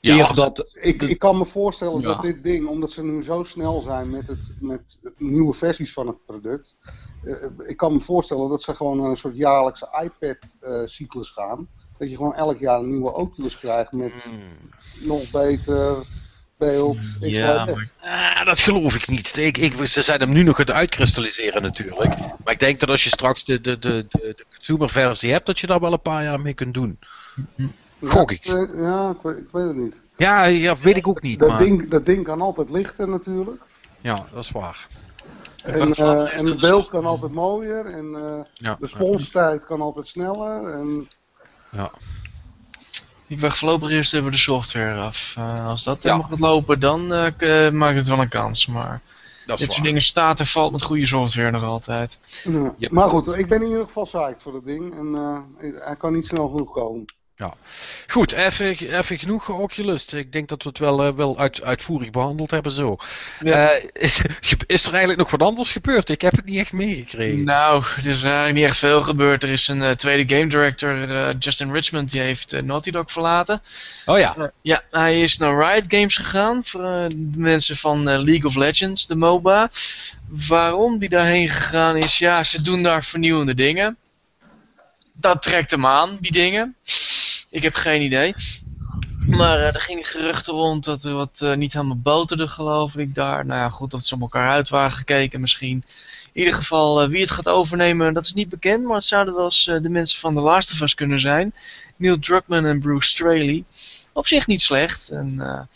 Ja, 0.00 0.24
als- 0.24 0.36
dat 0.36 0.68
Ik, 0.72 1.00
de- 1.00 1.08
ik 1.08 1.18
kan 1.18 1.38
me 1.38 1.44
voorstellen 1.44 2.00
Ja. 2.00 2.06
dat 2.06 2.22
dit 2.22 2.44
ding, 2.44 2.66
omdat 2.66 2.90
ze 2.90 3.04
nu 3.04 3.22
zo 3.22 3.42
snel 3.42 3.80
zijn 3.80 4.10
met, 4.10 4.28
het, 4.28 4.54
met 4.58 4.98
nieuwe 5.18 5.54
versies 5.54 5.92
van 5.92 6.06
het 6.06 6.24
product, 6.26 6.76
eh, 7.24 7.34
ik 7.66 7.76
kan 7.76 7.92
me 7.92 8.00
voorstellen 8.00 8.48
dat 8.48 8.62
ze 8.62 8.74
gewoon 8.74 8.96
naar 9.00 9.10
een 9.10 9.16
soort 9.16 9.36
jaarlijkse 9.36 9.88
iPad-cyclus 10.02 11.30
gaan. 11.30 11.68
Dat 12.02 12.10
je 12.10 12.16
gewoon 12.16 12.34
elk 12.34 12.58
jaar 12.58 12.78
een 12.78 12.88
nieuwe 12.88 13.12
Oculus 13.14 13.58
krijgt 13.58 13.92
met 13.92 14.12
Hmm. 14.24 15.08
nog 15.08 15.30
beter 15.30 16.06
beeld. 16.58 16.96
Ik 17.20 17.30
Ja, 17.30 17.64
maar 17.64 17.90
Ah, 18.00 18.46
dat 18.46 18.60
geloof 18.60 18.94
ik 18.94 19.08
niet. 19.08 19.36
Ik, 19.36 19.58
ik, 19.58 19.86
ze 19.86 20.02
zijn 20.02 20.20
hem 20.20 20.32
nu 20.32 20.42
nog 20.42 20.58
aan 20.58 20.64
het 20.64 20.74
uitkristalliseren 20.74 21.62
natuurlijk. 21.62 22.16
Maar 22.44 22.52
ik 22.52 22.58
denk 22.58 22.80
dat 22.80 22.90
als 22.90 23.04
je 23.04 23.10
straks 23.10 23.44
de, 23.44 23.60
de, 23.60 23.78
de, 23.78 24.06
de, 24.08 24.32
de 24.36 24.44
consumerversie 24.54 25.32
hebt, 25.32 25.46
dat 25.46 25.58
je 25.58 25.66
daar 25.66 25.80
wel 25.80 25.92
een 25.92 26.02
paar 26.02 26.22
jaar 26.22 26.40
mee 26.40 26.54
kunt 26.54 26.74
doen. 26.74 26.98
Gok 28.04 28.30
ik. 28.30 28.44
Ja, 28.44 28.66
ja, 28.76 29.10
ik, 29.10 29.22
weet, 29.22 29.38
ik 29.38 29.48
weet 29.52 29.66
het 29.66 29.76
niet. 29.76 30.02
Ja, 30.16 30.44
ja 30.44 30.76
weet 30.76 30.96
ik 30.96 31.08
ook 31.08 31.22
niet. 31.22 31.40
Dat, 31.40 31.48
Maar, 31.48 31.58
ding, 31.58 31.88
dat 31.88 32.06
ding 32.06 32.24
kan 32.24 32.40
altijd 32.40 32.70
lichter 32.70 33.08
natuurlijk. 33.08 33.62
ja, 34.00 34.26
dat 34.32 34.42
is 34.44 34.50
waar. 34.50 34.88
En, 35.64 35.92
eh, 35.92 36.38
en 36.38 36.46
het 36.46 36.60
beeld 36.60 36.88
kan 36.88 37.04
altijd 37.04 37.32
mooier. 37.32 37.86
En 37.86 38.06
Ja, 38.54 38.76
de 38.80 38.86
sponstijd 38.86 39.64
kan 39.64 39.80
altijd 39.80 40.06
sneller. 40.06 40.68
En, 40.68 41.08
ja. 41.72 41.90
ik 43.26 43.40
wacht 43.40 43.58
voorlopig 43.58 43.90
eerst 43.90 44.14
even 44.14 44.30
de 44.30 44.36
software 44.38 45.00
af. 45.00 45.34
Eh, 45.36 45.66
als 45.66 45.84
dat 45.84 46.02
Ja. 46.02 46.10
helemaal 46.10 46.30
gaat 46.30 46.40
lopen, 46.40 46.80
dan 46.80 47.12
eh, 47.12 47.66
eh, 47.66 47.72
maakt 47.72 47.96
het 47.96 48.06
wel 48.08 48.18
een 48.20 48.28
kans. 48.28 48.66
Maar 48.66 49.00
dat 49.46 49.58
dit 49.58 49.72
soort 49.72 49.84
dingen 49.84 50.02
staat 50.02 50.40
en 50.40 50.46
valt 50.46 50.72
met 50.72 50.82
goede 50.82 51.06
software 51.06 51.50
nog 51.50 51.64
altijd. 51.64 52.18
ja. 52.78 52.88
Maar 52.90 53.08
goed, 53.08 53.36
ik 53.38 53.48
ben 53.48 53.62
in 53.62 53.68
ieder 53.68 53.84
geval 53.86 54.04
psyched 54.04 54.42
voor 54.42 54.52
dat 54.52 54.64
ding. 54.66 54.94
En 54.98 55.14
eh, 55.14 55.38
hij 55.86 55.96
kan 55.96 56.12
niet 56.12 56.26
snel 56.26 56.48
genoeg 56.48 56.72
komen. 56.72 57.04
Goed, 58.08 58.32
even, 58.32 58.96
even 58.98 59.18
genoeg 59.18 59.48
Oculus. 59.48 60.12
Ik 60.12 60.32
denk 60.32 60.48
dat 60.48 60.62
we 60.62 60.68
het 60.68 60.78
wel, 60.78 61.02
eh, 61.02 61.12
wel 61.12 61.38
uit, 61.38 61.62
uitvoerig 61.62 62.10
behandeld 62.10 62.50
hebben 62.50 62.72
zo. 62.72 62.96
Ja. 63.40 63.70
Eh, 63.70 63.84
is, 63.92 64.20
is 64.66 64.84
er 64.84 64.90
eigenlijk 64.90 65.18
nog 65.18 65.30
wat 65.30 65.42
anders 65.42 65.72
gebeurd? 65.72 66.08
Ik 66.08 66.20
heb 66.20 66.36
het 66.36 66.44
niet 66.44 66.58
echt 66.58 66.72
meegekregen. 66.72 67.44
Nou, 67.44 67.84
er 67.96 68.08
is 68.08 68.22
eigenlijk 68.22 68.54
niet 68.54 68.64
echt 68.64 68.78
veel 68.78 69.02
gebeurd. 69.02 69.42
Er 69.42 69.50
is 69.50 69.68
een 69.68 69.82
eh, 69.82 69.90
tweede 69.90 70.36
game 70.36 70.48
director, 70.48 71.34
Justin 71.38 71.72
Richmond, 71.72 72.10
die 72.10 72.20
heeft 72.20 72.62
Naughty 72.62 72.90
Dog 72.90 73.12
verlaten. 73.12 73.62
Oh 74.06 74.18
ja. 74.18 74.52
Ja, 74.62 74.82
hij 74.90 75.20
is 75.20 75.38
naar 75.38 75.74
Riot 75.74 75.84
Games 75.88 76.16
gegaan, 76.16 76.64
voor 76.64 76.80
de 76.80 77.30
mensen 77.36 77.76
van 77.76 78.02
League 78.04 78.44
of 78.44 78.54
Legends, 78.54 79.06
de 79.06 79.14
MOBA. 79.14 79.70
Waarom 80.28 80.98
die 80.98 81.08
daarheen 81.08 81.48
gegaan 81.48 81.96
is, 81.96 82.18
ja, 82.18 82.44
ze 82.44 82.62
doen 82.62 82.82
daar 82.82 83.04
vernieuwende 83.04 83.54
dingen. 83.54 83.96
Dat 85.12 85.42
trekt 85.42 85.70
hem 85.70 85.86
aan, 85.86 86.18
die 86.20 86.32
dingen. 86.32 86.76
Ik 87.50 87.62
heb 87.62 87.74
geen 87.74 88.02
idee. 88.02 88.34
Maar 89.26 89.58
eh, 89.58 89.74
er 89.74 89.80
gingen 89.80 90.04
geruchten 90.04 90.52
rond 90.52 90.84
dat 90.84 91.04
er 91.04 91.14
wat 91.14 91.40
eh, 91.42 91.54
niet 91.54 91.72
helemaal 91.72 91.98
boterde, 91.98 92.48
geloof 92.48 92.96
ik, 92.96 93.14
daar. 93.14 93.46
Nou 93.46 93.60
ja, 93.60 93.68
goed, 93.68 93.90
dat 93.90 94.04
ze 94.04 94.14
op 94.14 94.20
elkaar 94.20 94.50
uit 94.50 94.68
waren 94.68 94.92
gekeken 94.92 95.40
misschien. 95.40 95.84
In 96.32 96.40
ieder 96.40 96.54
geval, 96.54 97.02
eh, 97.02 97.08
wie 97.08 97.20
het 97.20 97.30
gaat 97.30 97.48
overnemen, 97.48 98.14
dat 98.14 98.24
is 98.24 98.34
niet 98.34 98.48
bekend. 98.48 98.84
Maar 98.84 98.96
het 98.96 99.04
zouden 99.04 99.34
wel 99.34 99.44
eens 99.44 99.64
de 99.64 99.88
mensen 99.88 100.18
van 100.18 100.34
The 100.34 100.40
Last 100.40 100.72
of 100.72 100.80
Us 100.80 100.94
kunnen 100.94 101.20
zijn. 101.20 101.54
Neil 101.96 102.18
Druckmann 102.18 102.66
en 102.66 102.80
Bruce 102.80 103.08
Straley. 103.08 103.64
Op 104.12 104.26
zich 104.26 104.46
niet 104.46 104.60
slecht. 104.60 105.10
En, 105.10 105.34
Ja, 105.36 105.68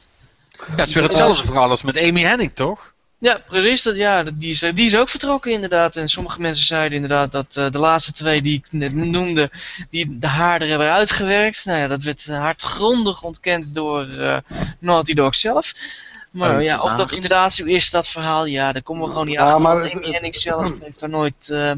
het 0.77 0.89
is 0.89 0.95
weer 0.95 1.03
hetzelfde 1.03 1.45
verhaal 1.45 1.71
als 1.71 1.83
met 1.83 1.99
Amy 1.99 2.21
Hennig, 2.21 2.53
toch? 2.53 2.95
Ja, 3.19 3.41
precies. 3.47 3.83
Dat, 3.83 3.97
ja, 3.97 4.23
die, 4.23 4.51
is, 4.51 4.59
die 4.59 4.85
is 4.85 4.97
ook 4.97 5.09
vertrokken 5.09 5.53
inderdaad. 5.53 5.97
En 5.97 6.09
sommige 6.09 6.41
mensen 6.41 6.67
zeiden 6.67 6.97
inderdaad 6.97 7.33
dat 7.33 7.57
eh, 7.57 7.71
de 7.71 7.79
laatste 7.79 8.13
twee 8.13 8.43
die 8.43 8.59
ik 8.59 8.67
net 8.71 8.95
noemde, 8.95 9.51
die 9.91 10.19
de 10.19 10.27
haar 10.27 10.61
er 10.61 10.69
hebben 10.69 10.93
uitgewerkt. 10.93 11.65
Nou 11.65 11.79
ja, 11.79 11.87
dat 11.87 12.03
werd 12.03 12.27
hardgrondig 12.27 13.23
ontkend 13.23 13.75
door 13.75 14.09
eh, 14.09 14.37
Naughty 14.79 15.15
Dog 15.15 15.35
zelf. 15.35 15.73
Maar 16.31 16.57
Oh, 16.57 16.63
ja, 16.63 16.81
of 16.83 16.95
dat 16.95 17.13
inderdaad 17.13 17.53
zo 17.53 17.65
is, 17.65 17.91
dat 17.91 18.09
verhaal, 18.09 18.47
ja, 18.47 18.73
daar 18.73 18.83
komen 18.83 19.03
we 19.05 19.09
gewoon 19.11 19.27
niet 19.27 19.35
Ja, 19.35 19.45
achter. 19.47 19.61
maar 19.61 19.85
en 19.87 20.23
ik 20.25 20.37
zelf 20.37 20.73
heeft 20.81 21.01
daar 21.01 21.09
nooit 21.09 21.51
eh, 21.51 21.73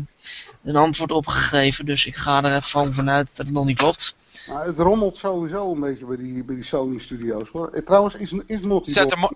een 0.65 0.77
antwoord 0.77 1.11
op 1.13 1.27
gegeven, 1.27 1.87
dus 1.87 2.07
ik 2.07 2.17
ga 2.17 2.45
er 2.45 2.57
even 2.57 2.93
vanuit 2.93 3.29
dat 3.29 3.37
het 3.47 3.51
nog 3.55 3.65
niet 3.65 3.79
klopt. 3.79 4.17
Nou, 4.47 4.67
het 4.67 4.79
rommelt 4.79 5.19
sowieso 5.19 5.73
een 5.73 5.81
beetje 5.81 6.05
bij 6.07 6.17
die, 6.17 6.45
bij 6.45 6.55
die 6.55 6.65
Sony 6.65 6.99
Studios 6.99 7.49
hoor. 7.49 7.83
Trouwens, 7.85 8.15
is, 8.15 8.33
is 8.47 8.61
Naughty 8.61 8.93
Dog... 8.93 9.33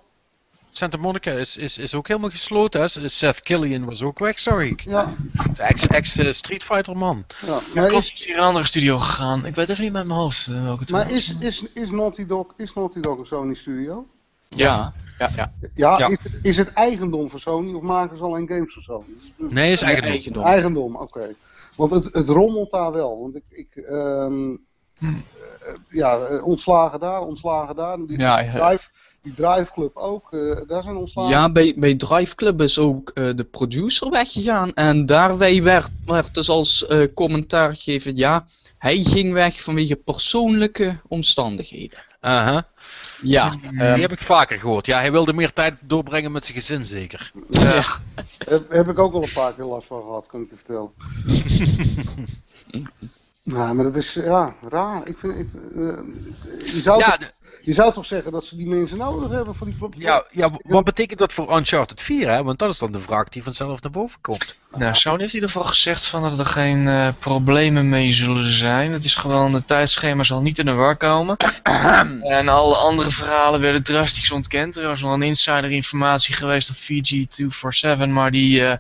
Santa 0.75 0.97
Monica 0.99 1.31
is, 1.31 1.57
is, 1.57 1.79
is 1.79 1.95
ook 1.95 2.09
helemaal 2.09 2.31
gesloten. 2.31 2.81
Hè? 2.81 3.09
Seth 3.09 3.41
Killian 3.41 3.85
was 3.85 4.03
ook 4.03 4.19
weg, 4.19 4.39
sorry. 4.39 4.69
ik. 4.69 4.81
Ja, 4.81 5.15
De 5.57 5.63
ex- 5.63 5.87
ex-Street 5.87 6.63
Fighter 6.63 6.97
man. 6.97 7.25
ja. 7.47 7.61
Maar 7.75 7.93
is, 7.93 8.13
hier 8.27 8.37
een 8.37 8.43
andere 8.45 8.67
studio 8.67 8.99
gegaan. 8.99 9.47
Ik 9.47 9.55
weet 9.55 9.69
even 9.69 9.83
niet 9.85 9.93
met 9.93 10.07
mijn 10.07 10.19
hoofd 10.19 10.47
eh, 10.47 10.63
welke 10.63 10.81
het 10.81 10.91
maar 10.91 11.11
is, 11.11 11.35
is, 11.41 11.65
is, 11.75 11.91
Naughty 11.91 12.27
Dog, 12.27 12.47
is 12.57 12.75
Naughty 12.75 13.01
Dog 13.01 13.19
een 13.19 13.25
Sony 13.25 13.55
Studio? 13.55 14.07
Ja, 14.49 14.93
ja, 15.19 15.31
ja. 15.37 15.53
Ja, 15.75 15.99
Ja. 15.99 16.07
Is, 16.09 16.19
het, 16.23 16.39
is 16.43 16.57
het 16.57 16.73
eigendom 16.73 17.29
van 17.31 17.39
Sony 17.41 17.73
of 17.75 17.83
maken 17.83 18.17
ze 18.17 18.25
alleen 18.25 18.49
games 18.49 18.73
voor 18.73 18.83
Sony? 18.83 19.05
Nee, 19.37 19.73
is 19.73 19.83
eigenlijk 19.83 20.15
Eigendom. 20.15 20.43
Eigendom, 20.43 20.97
oké. 20.97 21.35
Want 21.77 21.91
het, 21.93 22.05
het 22.15 22.29
rommelt 22.29 22.71
daar 22.71 22.93
wel. 22.93 23.21
Want 23.21 23.37
ik, 23.37 23.45
ik 23.49 23.77
ehm, 23.85 24.57
Hm. 24.99 25.07
eh, 25.07 25.15
ja, 25.89 26.19
eh, 26.19 26.47
ontslagen 26.47 27.01
daar, 27.01 27.21
ontslagen 27.21 27.77
daar. 27.77 27.97
Die, 28.07 28.19
Ja, 28.21 28.41
ja. 28.41 28.53
drive, 28.69 28.89
die 29.23 29.35
Drive 29.35 29.73
Club 29.73 29.97
ook, 29.97 30.33
eh, 30.33 30.57
daar 30.67 30.83
zijn 30.83 30.97
ontslagen. 30.97 31.31
Ja, 31.31 31.53
bij, 31.53 31.75
bij 31.77 31.95
Drive 31.95 32.35
Club 32.35 32.61
is 32.61 32.79
ook 32.79 33.11
eh, 33.15 33.31
de 33.37 33.45
producer 33.45 34.11
weggegaan. 34.11 34.75
En 34.75 35.07
daarbij 35.07 35.63
werd, 35.63 35.91
werd 36.07 36.35
dus 36.35 36.49
als 36.49 36.87
eh, 36.87 37.07
commentaar 37.15 37.75
gegeven, 37.75 38.17
ja, 38.17 38.47
hij 38.79 39.03
ging 39.03 39.33
weg 39.33 39.61
vanwege 39.63 39.97
persoonlijke 39.97 41.01
omstandigheden. 41.09 41.99
Aha. 42.21 42.67
Ja, 43.23 43.49
Mm. 43.51 43.81
ehm, 43.81 43.93
Die 43.93 44.03
heb 44.03 44.13
ik 44.13 44.23
vaker 44.23 44.59
gehoord. 44.59 44.87
Ja, 44.87 44.99
hij 44.99 45.13
wilde 45.13 45.33
meer 45.33 45.53
tijd 45.53 45.75
doorbrengen 45.81 46.33
met 46.33 46.45
zijn 46.47 46.59
gezin 46.59 46.85
zeker. 46.85 47.33
Ja. 47.51 47.85
Heb, 48.39 48.71
heb 48.71 48.89
ik 48.89 48.99
ook 48.99 49.15
al 49.15 49.23
een 49.23 49.33
paar 49.35 49.55
keer 49.55 49.65
last 49.65 49.87
van 49.87 50.03
gehad, 50.03 50.27
kan 50.27 50.41
ik 50.43 50.51
je 50.51 50.57
vertellen. 50.57 50.91
Nou, 53.45 53.75
maar 53.75 53.85
dat 53.85 53.97
is 53.97 54.13
ja, 54.15 54.55
raar. 54.69 55.09
Ik 55.09 55.19
vind, 55.19 55.39
ik, 55.39 55.49
eh, 55.75 55.81
je, 56.75 56.81
zou 56.81 56.99
Ja, 56.99 57.07
toch, 57.07 57.17
de- 57.19 57.33
je 57.63 57.73
zou 57.73 57.93
toch 57.93 58.07
zeggen 58.07 58.33
dat 58.33 58.45
ze 58.45 58.57
die 58.57 58.67
mensen 58.67 58.99
nodig 58.99 59.31
hebben 59.31 59.55
voor 59.55 59.67
die 59.67 59.77
ja, 59.99 60.25
ja, 60.31 60.51
wat 60.63 60.85
betekent 60.85 61.19
dat 61.19 61.33
voor 61.33 61.57
Uncharted 61.57 62.01
4? 62.03 62.31
Hè? 62.31 62.43
Want 62.43 62.59
dat 62.59 62.71
is 62.71 62.79
dan 62.79 62.93
de 62.93 63.01
vraag 63.01 63.29
die 63.29 63.43
vanzelf 63.43 63.83
naar 63.83 63.91
boven 63.93 64.19
komt. 64.21 64.55
Nou, 64.77 64.95
Sony 64.95 65.19
heeft 65.19 65.29
in 65.35 65.41
ieder 65.41 65.51
geval 65.51 65.69
gezegd 65.69 66.07
van 66.07 66.23
dat 66.23 66.39
er 66.39 66.47
geen 66.47 66.89
eh, 66.89 67.09
problemen 67.19 67.89
mee 67.89 68.11
zullen 68.11 68.45
zijn. 68.53 68.93
Het 68.93 69.05
is 69.05 69.17
gewoon, 69.17 69.53
het 69.55 69.67
tijdschema 69.67 70.23
zal 70.23 70.43
niet 70.43 70.59
in 70.59 70.65
de 70.65 70.73
war 70.73 70.97
komen. 70.97 71.37
en 72.39 72.49
alle 72.49 72.77
andere 72.77 73.11
verhalen 73.11 73.61
werden 73.61 73.83
drastisch 73.83 74.31
ontkend. 74.31 74.77
Er 74.77 74.87
was 74.87 75.03
wel 75.03 75.13
een 75.13 75.23
insider 75.23 75.71
informatie 75.71 76.35
geweest 76.35 76.71
op 76.71 76.77
VG247, 76.77 78.09
maar 78.09 78.31
die 78.31 78.65
eh, 78.67 78.77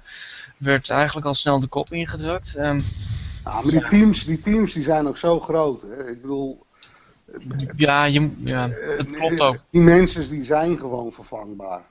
werd 0.56 0.90
eigenlijk 0.90 1.26
al 1.26 1.34
snel 1.34 1.60
de 1.60 1.66
kop 1.66 1.92
ingedrukt. 1.92 2.54
Ehm, 2.54 2.80
Ja, 3.44 3.60
maar 3.60 3.70
die 3.70 3.84
teams, 3.84 4.24
die 4.24 4.40
teams 4.40 4.72
die 4.72 4.82
zijn 4.82 5.08
ook 5.08 5.16
zo 5.16 5.40
groot. 5.40 5.82
Hè. 5.82 6.10
Ik 6.10 6.20
bedoel, 6.20 6.66
ja, 7.76 8.04
je, 8.04 8.30
ja, 8.38 8.68
het 8.68 9.06
eh, 9.06 9.12
klopt 9.12 9.40
ook. 9.40 9.56
die 9.70 9.82
mensen 9.82 10.28
die 10.28 10.44
zijn 10.44 10.78
gewoon 10.78 11.12
vervangbaar. 11.12 11.90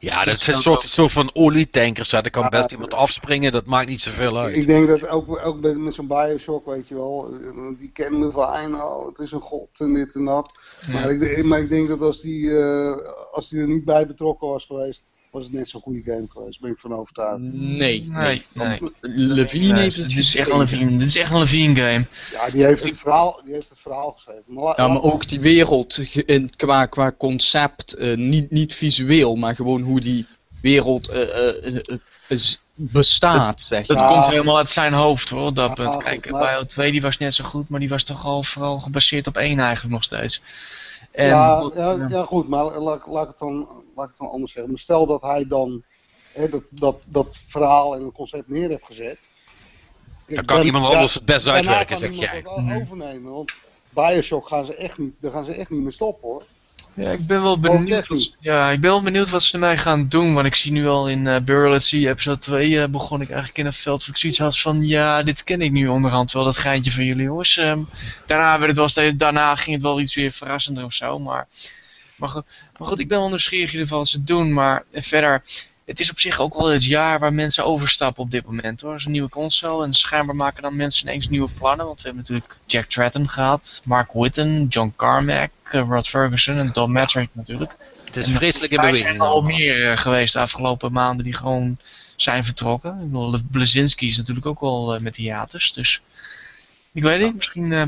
Ja, 0.00 0.24
dat 0.24 0.36
zijn 0.36 0.56
een 0.56 0.62
soort, 0.62 0.82
soort 0.82 1.12
van 1.12 1.30
olietankers. 1.34 2.10
Hè. 2.10 2.18
Er 2.18 2.30
kan 2.30 2.42
Ja, 2.42 2.48
best 2.48 2.72
iemand 2.72 2.94
afspringen, 2.94 3.52
dat 3.52 3.66
maakt 3.66 3.88
niet 3.88 4.02
zoveel 4.02 4.38
uit. 4.38 4.56
Ik 4.56 4.66
denk 4.66 4.88
dat 4.88 5.08
ook, 5.08 5.46
ook 5.46 5.60
met, 5.60 5.78
met 5.78 5.94
zo'n 5.94 6.06
Bioshock, 6.06 6.66
weet 6.66 6.88
je 6.88 6.94
wel, 6.94 7.32
eh, 7.32 7.78
die 7.78 7.90
kennen 7.92 8.32
van, 8.32 8.74
oh, 8.74 9.06
het 9.06 9.18
is 9.18 9.32
een 9.32 9.40
god 9.40 9.68
en 9.80 9.94
dit 9.94 10.14
en 10.14 10.24
dat. 10.24 10.50
Maar, 10.92 11.10
ik, 11.10 11.44
maar 11.44 11.60
ik 11.60 11.70
denk 11.70 11.88
dat 11.88 12.00
als 12.00 12.20
die, 12.20 12.58
eh, 12.58 12.96
als 13.32 13.48
die 13.48 13.60
er 13.60 13.66
niet 13.66 13.84
bij 13.84 14.06
betrokken 14.06 14.48
was 14.48 14.64
geweest, 14.64 15.04
was 15.30 15.44
het 15.44 15.52
net 15.52 15.68
zo'n 15.68 15.80
goede 15.80 16.02
game 16.04 16.26
geweest. 16.28 16.60
Ben 16.60 16.70
ik 16.70 16.78
van 16.78 16.94
overtuigd. 16.94 17.38
nee. 17.40 18.08
Nee, 18.08 18.46
nee. 18.52 18.80
Levine 19.00 19.72
Nee, 19.72 19.88
dit, 19.88 20.18
is 20.18 20.36
echt 20.36 20.50
een. 20.50 20.58
Levine, 20.58 20.98
dit 20.98 21.08
is 21.08 21.16
echt 21.16 21.30
een 21.30 21.38
Levine 21.38 21.74
game. 21.74 22.06
Ja, 22.32 22.50
die 22.50 22.64
heeft 22.64 22.82
het 22.82 22.96
verhaal, 22.96 23.40
die 23.44 23.52
heeft 23.52 23.68
het 23.68 23.78
verhaal 23.78 24.10
geschreven. 24.12 24.44
Maar, 24.46 24.74
Ja, 24.76 24.88
maar 24.88 25.02
ook 25.02 25.28
die 25.28 25.40
wereld 25.40 25.98
in, 26.26 26.56
qua, 26.56 26.86
qua 26.86 27.14
concept, 27.18 27.94
eh, 27.94 28.16
niet, 28.16 28.50
niet 28.50 28.74
visueel, 28.74 29.36
maar 29.36 29.54
gewoon 29.54 29.82
hoe 29.82 30.00
die 30.00 30.26
wereld 30.62 31.08
eh, 31.08 31.76
eh, 32.28 32.38
bestaat, 32.80 33.62
zeg 33.62 33.86
Dat. 33.86 33.98
Ja. 33.98 34.08
komt 34.12 34.26
helemaal 34.26 34.56
uit 34.56 34.68
zijn 34.68 34.92
hoofd 34.92 35.28
hoor, 35.28 35.46
op 35.46 35.54
dat 35.56 35.68
Ja, 35.68 35.74
punt. 35.74 35.94
goed, 35.94 36.02
Kijk, 36.02 36.30
maar- 36.30 36.54
Bio 36.56 36.64
2 36.66 36.90
die 36.92 37.02
was 37.02 37.18
net 37.18 37.34
zo 37.34 37.44
goed, 37.44 37.68
maar 37.68 37.80
die 37.80 37.88
was 37.88 38.02
toch 38.02 38.24
al 38.24 38.42
vooral 38.42 38.80
gebaseerd 38.80 39.26
op 39.26 39.36
één 39.36 39.58
eigenlijk 39.60 39.94
nog 39.94 40.04
steeds. 40.04 40.42
En, 41.10 41.26
ja, 41.26 41.70
ja, 41.74 42.06
ja, 42.08 42.22
goed, 42.24 42.48
maar 42.48 42.64
laat, 42.64 43.06
laat, 43.06 43.22
ik 43.22 43.28
het 43.28 43.38
dan, 43.38 43.56
laat 43.96 44.04
ik 44.04 44.10
het 44.10 44.18
dan 44.18 44.30
anders 44.30 44.52
zeggen. 44.52 44.70
Maar 44.72 44.80
stel 44.80 45.06
dat 45.06 45.22
hij 45.22 45.46
dan 45.48 45.82
hè, 46.32 46.48
dat, 46.48 46.62
dat, 46.74 47.02
dat 47.06 47.38
verhaal 47.48 47.94
en 47.96 48.04
het 48.04 48.14
concept 48.14 48.48
neer 48.48 48.68
heeft 48.68 48.86
gezet. 48.86 49.18
Dan 50.26 50.44
kan 50.44 50.62
iemand 50.62 50.84
anders 50.94 51.14
het 51.14 51.24
best 51.24 51.48
uitwerken, 51.48 51.86
kan 51.86 51.96
zeg 51.96 52.10
iemand 52.10 52.30
jij. 52.30 52.42
dat 52.42 52.52
o- 52.52 52.80
overnemen. 52.82 53.32
Want 53.32 53.54
Bioshock 53.90 54.48
gaan 54.48 54.64
ze 54.64 54.74
echt 54.74 54.98
niet, 54.98 55.14
daar 55.20 55.32
gaan 55.32 55.44
ze 55.44 55.54
echt 55.54 55.70
niet 55.70 55.80
meer 55.80 55.92
stoppen 55.92 56.28
hoor. 56.28 56.42
Ja, 56.98 57.10
ik 57.10 57.26
ben 57.26 57.42
wel 57.42 57.60
benieuwd. 57.60 58.06
Wat, 58.06 58.36
ja, 58.40 58.70
ik 58.70 58.80
ben 58.80 58.90
wel 58.90 59.02
benieuwd 59.02 59.28
wat 59.28 59.42
ze 59.42 59.52
ermee 59.52 59.76
gaan 59.76 60.08
doen. 60.08 60.34
Want 60.34 60.46
ik 60.46 60.54
zie 60.54 60.72
nu 60.72 60.88
al 60.88 61.08
in 61.08 61.26
uh, 61.26 61.38
Burial 61.40 61.74
at 61.74 61.82
Sea 61.82 62.10
episode 62.10 62.38
2 62.38 62.80
eh, 62.80 62.88
begon 62.88 63.20
ik 63.20 63.28
eigenlijk 63.28 63.58
in 63.58 63.66
een 63.66 63.72
veld 63.72 64.00
waar 64.00 64.08
ik 64.08 64.16
zoiets 64.16 64.38
had 64.38 64.58
van 64.58 64.86
ja, 64.86 65.22
dit 65.22 65.44
ken 65.44 65.60
ik 65.60 65.70
nu 65.70 65.88
onderhand 65.88 66.32
wel, 66.32 66.44
dat 66.44 66.56
geintje 66.56 66.92
van 66.92 67.04
jullie 67.04 67.24
jongens. 67.24 67.56
Ehm, 67.56 67.80
daarna, 68.26 68.56
werd 68.56 68.68
het 68.68 68.76
wel 68.76 68.88
steeds, 68.88 69.16
daarna 69.16 69.56
ging 69.56 69.76
het 69.76 69.84
wel 69.84 70.00
iets 70.00 70.14
weer 70.14 70.32
verrassender 70.32 70.84
of 70.84 70.92
zo. 70.92 71.18
Maar, 71.18 71.46
maar, 72.16 72.28
goed, 72.28 72.44
maar 72.78 72.88
goed, 72.88 73.00
ik 73.00 73.08
ben 73.08 73.18
wel 73.18 73.28
nieuwsgierig 73.28 73.66
in 73.66 73.72
ieder 73.72 73.86
geval 73.86 73.98
wat 73.98 74.08
ze 74.08 74.24
doen. 74.24 74.52
Maar 74.52 74.84
eh, 74.90 75.02
verder, 75.02 75.42
het 75.88 76.00
is 76.00 76.10
op 76.10 76.18
zich 76.18 76.38
ook 76.40 76.54
wel 76.54 76.66
het 76.66 76.84
jaar 76.84 77.18
waar 77.18 77.32
mensen 77.32 77.64
overstappen 77.64 78.22
op 78.22 78.30
dit 78.30 78.44
moment 78.46 78.80
hoor. 78.80 78.90
Er 78.90 78.96
is 78.96 79.04
een 79.04 79.12
nieuwe 79.12 79.28
console 79.28 79.84
en 79.84 79.92
schijnbaar 79.94 80.36
maken 80.36 80.62
dan 80.62 80.76
mensen 80.76 81.08
ineens 81.08 81.28
nieuwe 81.28 81.48
plannen. 81.48 81.86
Want 81.86 82.02
we 82.02 82.06
hebben 82.08 82.22
natuurlijk 82.28 82.56
Jack 82.66 82.84
Tratton 82.86 83.28
gehad, 83.28 83.80
Mark 83.84 84.12
Whitten, 84.12 84.66
John 84.68 84.92
Carmack, 84.96 85.50
eh, 85.62 85.84
Rod 85.88 86.08
Ferguson 86.08 86.56
en 86.56 86.70
Don 86.72 86.92
Matrick 86.92 87.28
natuurlijk. 87.32 87.76
Het 88.04 88.16
is 88.16 88.28
En 88.28 88.34
vreselijk 88.34 88.72
in 88.72 88.78
Er 88.78 88.84
beweging. 88.84 89.08
zijn 89.08 89.20
al 89.20 89.42
meer 89.42 89.90
eh, 89.90 89.96
geweest 89.96 90.32
de 90.32 90.38
afgelopen 90.40 90.92
maanden 90.92 91.24
die 91.24 91.34
gewoon 91.34 91.78
zijn 92.16 92.44
vertrokken. 92.44 92.90
Ik 92.92 93.10
bedoel, 93.10 93.38
Blazinski 93.50 94.08
is 94.08 94.16
natuurlijk 94.16 94.46
ook 94.46 94.60
wel 94.60 94.94
eh, 94.94 95.00
met 95.00 95.16
hiatus. 95.16 95.72
Dus 95.72 96.00
ik 96.92 97.02
weet 97.02 97.20
niet, 97.20 97.34
misschien 97.34 97.72
eh, 97.72 97.86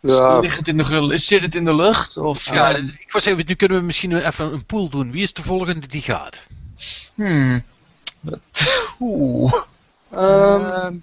Ja, 0.00 0.38
ligt 0.38 0.56
het 0.56 0.68
in 0.68 0.76
de, 0.76 0.84
gul- 0.84 1.18
zit 1.18 1.42
het 1.42 1.54
in 1.54 1.64
de 1.64 1.74
lucht. 1.74 2.16
Of, 2.16 2.46
Ja, 2.46 2.68
ja, 2.68 2.76
ik 2.76 3.12
was 3.12 3.24
even, 3.24 3.44
nu 3.46 3.54
kunnen 3.54 3.78
we 3.78 3.84
misschien 3.84 4.26
even 4.26 4.52
een 4.52 4.64
pool 4.64 4.88
doen. 4.88 5.10
Wie 5.10 5.22
is 5.22 5.32
de 5.32 5.42
volgende 5.42 5.86
die 5.86 6.02
gaat? 6.02 6.42
Hmm. 7.14 7.62
Wat- 8.20 8.38
Oeh. 9.00 9.52
Ehm, 10.10 10.64
Ehm, 10.64 10.96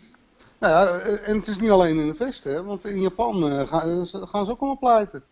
nou 0.59 0.73
ja, 0.73 0.99
en 0.99 1.37
het 1.37 1.47
is 1.47 1.57
niet 1.59 1.69
alleen 1.69 1.99
in 1.99 2.07
het 2.07 2.17
Westen, 2.17 2.53
hè, 2.53 2.63
want 2.63 2.85
in 2.85 3.01
Japan 3.01 3.51
eh, 3.51 3.67
gaan, 3.67 4.05
ze- 4.05 4.27
gaan 4.27 4.45
ze 4.45 4.51
ook 4.51 4.59
allemaal 4.59 4.77
pleiten. 4.79 5.23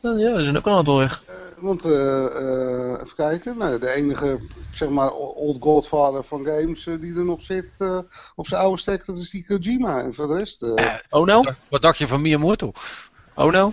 Ja, 0.00 0.10
we 0.34 0.42
zijn 0.42 0.56
ook 0.56 0.66
al 0.66 0.76
aantal 0.76 0.98
weg. 0.98 1.22
Eh, 1.26 1.34
want, 1.58 1.84
eh, 1.84 2.24
eh, 2.26 2.90
even 3.00 3.14
kijken, 3.16 3.58
nou, 3.58 3.78
de 3.78 3.90
enige, 3.90 4.38
zeg 4.72 4.88
maar, 4.88 5.12
old 5.12 5.56
godfather 5.60 6.24
van 6.24 6.44
games 6.44 6.84
die 6.84 7.14
er 7.16 7.24
nog 7.24 7.42
zit 7.42 7.70
eh, 7.78 7.98
op 8.34 8.46
zijn 8.46 8.60
oude 8.60 8.80
stek, 8.80 9.04
dat 9.06 9.18
is 9.18 9.30
die 9.30 9.44
Kojima. 9.46 10.00
En 10.02 10.14
voor 10.14 10.28
de 10.28 10.34
rest, 10.34 10.62
eh, 10.62 10.94
Oh 11.10 11.26
no? 11.26 11.44
Wat 11.68 11.82
dacht 11.82 11.98
je 11.98 12.06
van 12.06 12.20
Miyamoto? 12.20 12.72
Oh 13.34 13.52
no? 13.52 13.72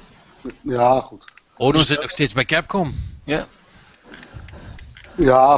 ja 0.61 1.01
goed. 1.01 1.23
Ono 1.57 1.83
zit 1.83 2.01
nog 2.01 2.11
steeds 2.11 2.33
bij 2.33 2.45
Capcom. 2.45 2.95
Ja 3.23 3.47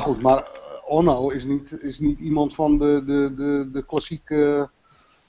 goed, 0.01 0.21
maar 0.21 0.37
eh, 0.37 0.43
Ono 0.85 1.29
is 1.29 1.43
niet, 1.43 1.77
is 1.81 1.99
niet 1.99 2.19
iemand 2.19 2.53
van 2.55 2.77
de, 2.77 3.03
de, 3.05 3.33
de, 3.35 3.69
de 3.71 3.85
klassieke, 3.85 4.69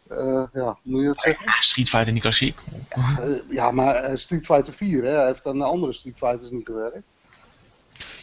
eh, 0.09 0.44
ja, 0.52 0.65
hoe 0.65 0.77
moet 0.82 1.01
je 1.01 1.07
dat 1.07 1.20
zeggen? 1.20 1.44
Ja, 1.44 1.61
Street 1.61 1.89
Fighter 1.89 2.12
niet 2.12 2.23
klassiek. 2.23 2.59
Eh, 2.89 3.01
ja, 3.48 3.70
maar 3.70 4.19
Street 4.19 4.44
Fighter 4.47 4.73
4, 4.73 5.05
hè, 5.05 5.11
hij 5.11 5.27
heeft 5.27 5.47
aan 5.47 5.59
de 5.59 5.65
andere 5.65 5.93
Street 5.93 6.19
Fighters 6.19 6.51
niet 6.51 6.66
gewerkt. 6.66 7.02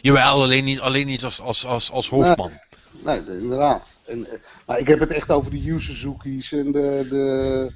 Jawel, 0.00 0.42
alleen 0.42 0.64
niet, 0.64 0.80
alleen 0.80 1.06
niet 1.06 1.24
als, 1.24 1.40
als, 1.40 1.64
als, 1.66 1.90
als 1.90 2.08
hoofdman. 2.08 2.52
Nee, 3.04 3.24
de- 3.24 3.38
inderdaad. 3.40 3.88
En, 4.06 4.26
maar 4.66 4.78
ik 4.78 4.88
heb 4.88 4.98
het 5.00 5.12
echt 5.12 5.30
over 5.30 5.50
de 5.50 5.62
Yu 5.62 5.80
Suzuki's 5.80 6.52
en 6.52 6.72
de... 6.72 7.06
de 7.08 7.72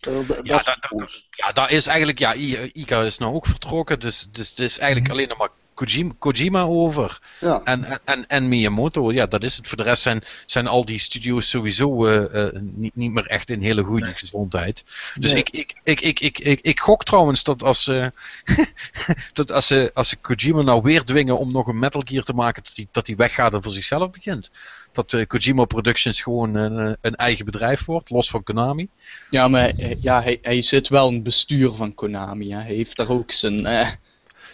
de- 0.00 0.40
Ja, 0.42 0.62
dat. 0.62 1.22
Ja, 1.28 1.52
daar 1.52 1.70
is 1.70 1.86
eigenlijk, 1.86 2.18
ja, 2.18 2.34
I- 2.34 2.70
Ika 2.72 3.02
is 3.02 3.18
nou 3.18 3.34
ook 3.34 3.46
vertrokken, 3.46 4.00
dus, 4.00 4.28
dus 4.32 4.50
het 4.50 4.58
is 4.58 4.78
eigenlijk 4.78 5.12
alleen 5.12 5.28
nog 5.28 5.38
maar 5.38 5.48
Kojima, 5.74 6.12
Kojima 6.18 6.62
over. 6.62 7.18
Ja. 7.40 7.60
En, 7.64 8.00
en- 8.04 8.26
en, 8.26 8.48
Miyamoto, 8.48 9.12
ja, 9.12 9.26
dat 9.26 9.42
is 9.42 9.56
het. 9.56 9.68
Voor 9.68 9.76
de 9.76 9.82
rest 9.82 10.02
zijn, 10.02 10.22
zijn 10.46 10.66
al 10.66 10.84
die 10.84 10.98
studio's 10.98 11.48
sowieso 11.50 12.06
eh, 12.06 12.46
eh, 12.46 12.52
niet, 12.60 12.94
niet 12.96 13.12
meer 13.12 13.26
echt 13.26 13.50
in 13.50 13.60
hele 13.62 13.82
goede 13.82 14.12
gezondheid. 14.14 14.84
Dus 15.18 15.32
Nee. 15.32 15.40
ik, 15.40 15.48
ik, 15.50 15.74
ik, 15.84 16.00
ik, 16.00 16.20
ik, 16.20 16.38
ik, 16.38 16.60
ik 16.60 16.80
gok 16.80 17.04
trouwens 17.04 17.44
dat 17.44 17.62
als, 17.62 17.88
eh, 17.88 18.06
dat 19.32 19.52
als, 19.52 19.66
ze, 19.66 19.90
als 19.94 20.08
ze 20.08 20.16
Kojima 20.16 20.62
nou 20.62 20.82
weer 20.82 21.02
dwingen 21.04 21.38
om 21.38 21.52
nog 21.52 21.66
een 21.66 21.78
Metal 21.78 22.02
Gear 22.04 22.24
te 22.24 22.32
maken, 22.34 22.62
dat 22.64 22.72
hij 22.76 22.86
dat 22.90 23.06
die 23.06 23.16
weggaat 23.16 23.54
en 23.54 23.62
voor 23.62 23.72
zichzelf 23.72 24.10
begint. 24.10 24.50
Dat 24.92 25.12
eh, 25.12 25.26
Kojima 25.26 25.64
Productions 25.64 26.22
gewoon 26.22 26.54
een, 26.54 26.96
een 27.00 27.14
eigen 27.14 27.44
bedrijf 27.44 27.84
wordt, 27.84 28.10
los 28.10 28.30
van 28.30 28.42
Konami. 28.42 28.88
ja, 29.30 29.48
maar 29.48 29.72
ja, 30.00 30.22
hij, 30.22 30.38
hij 30.42 30.62
zit 30.62 30.88
wel 30.88 31.08
in 31.08 31.14
het 31.14 31.22
bestuur 31.22 31.74
van 31.74 31.94
Konami. 31.94 32.50
Hè. 32.50 32.56
Hij 32.60 32.74
heeft 32.74 32.96
daar 32.96 33.08
ook 33.10 33.32
zijn... 33.32 33.66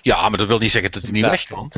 Ja, 0.03 0.29
maar 0.29 0.39
dat 0.39 0.47
wil 0.49 0.59
niet 0.59 0.71
zeggen 0.71 0.91
dat 0.91 1.03
hij 1.03 1.11
niet 1.11 1.23
Ja. 1.25 1.31
weg 1.31 1.45
kan. 1.47 1.73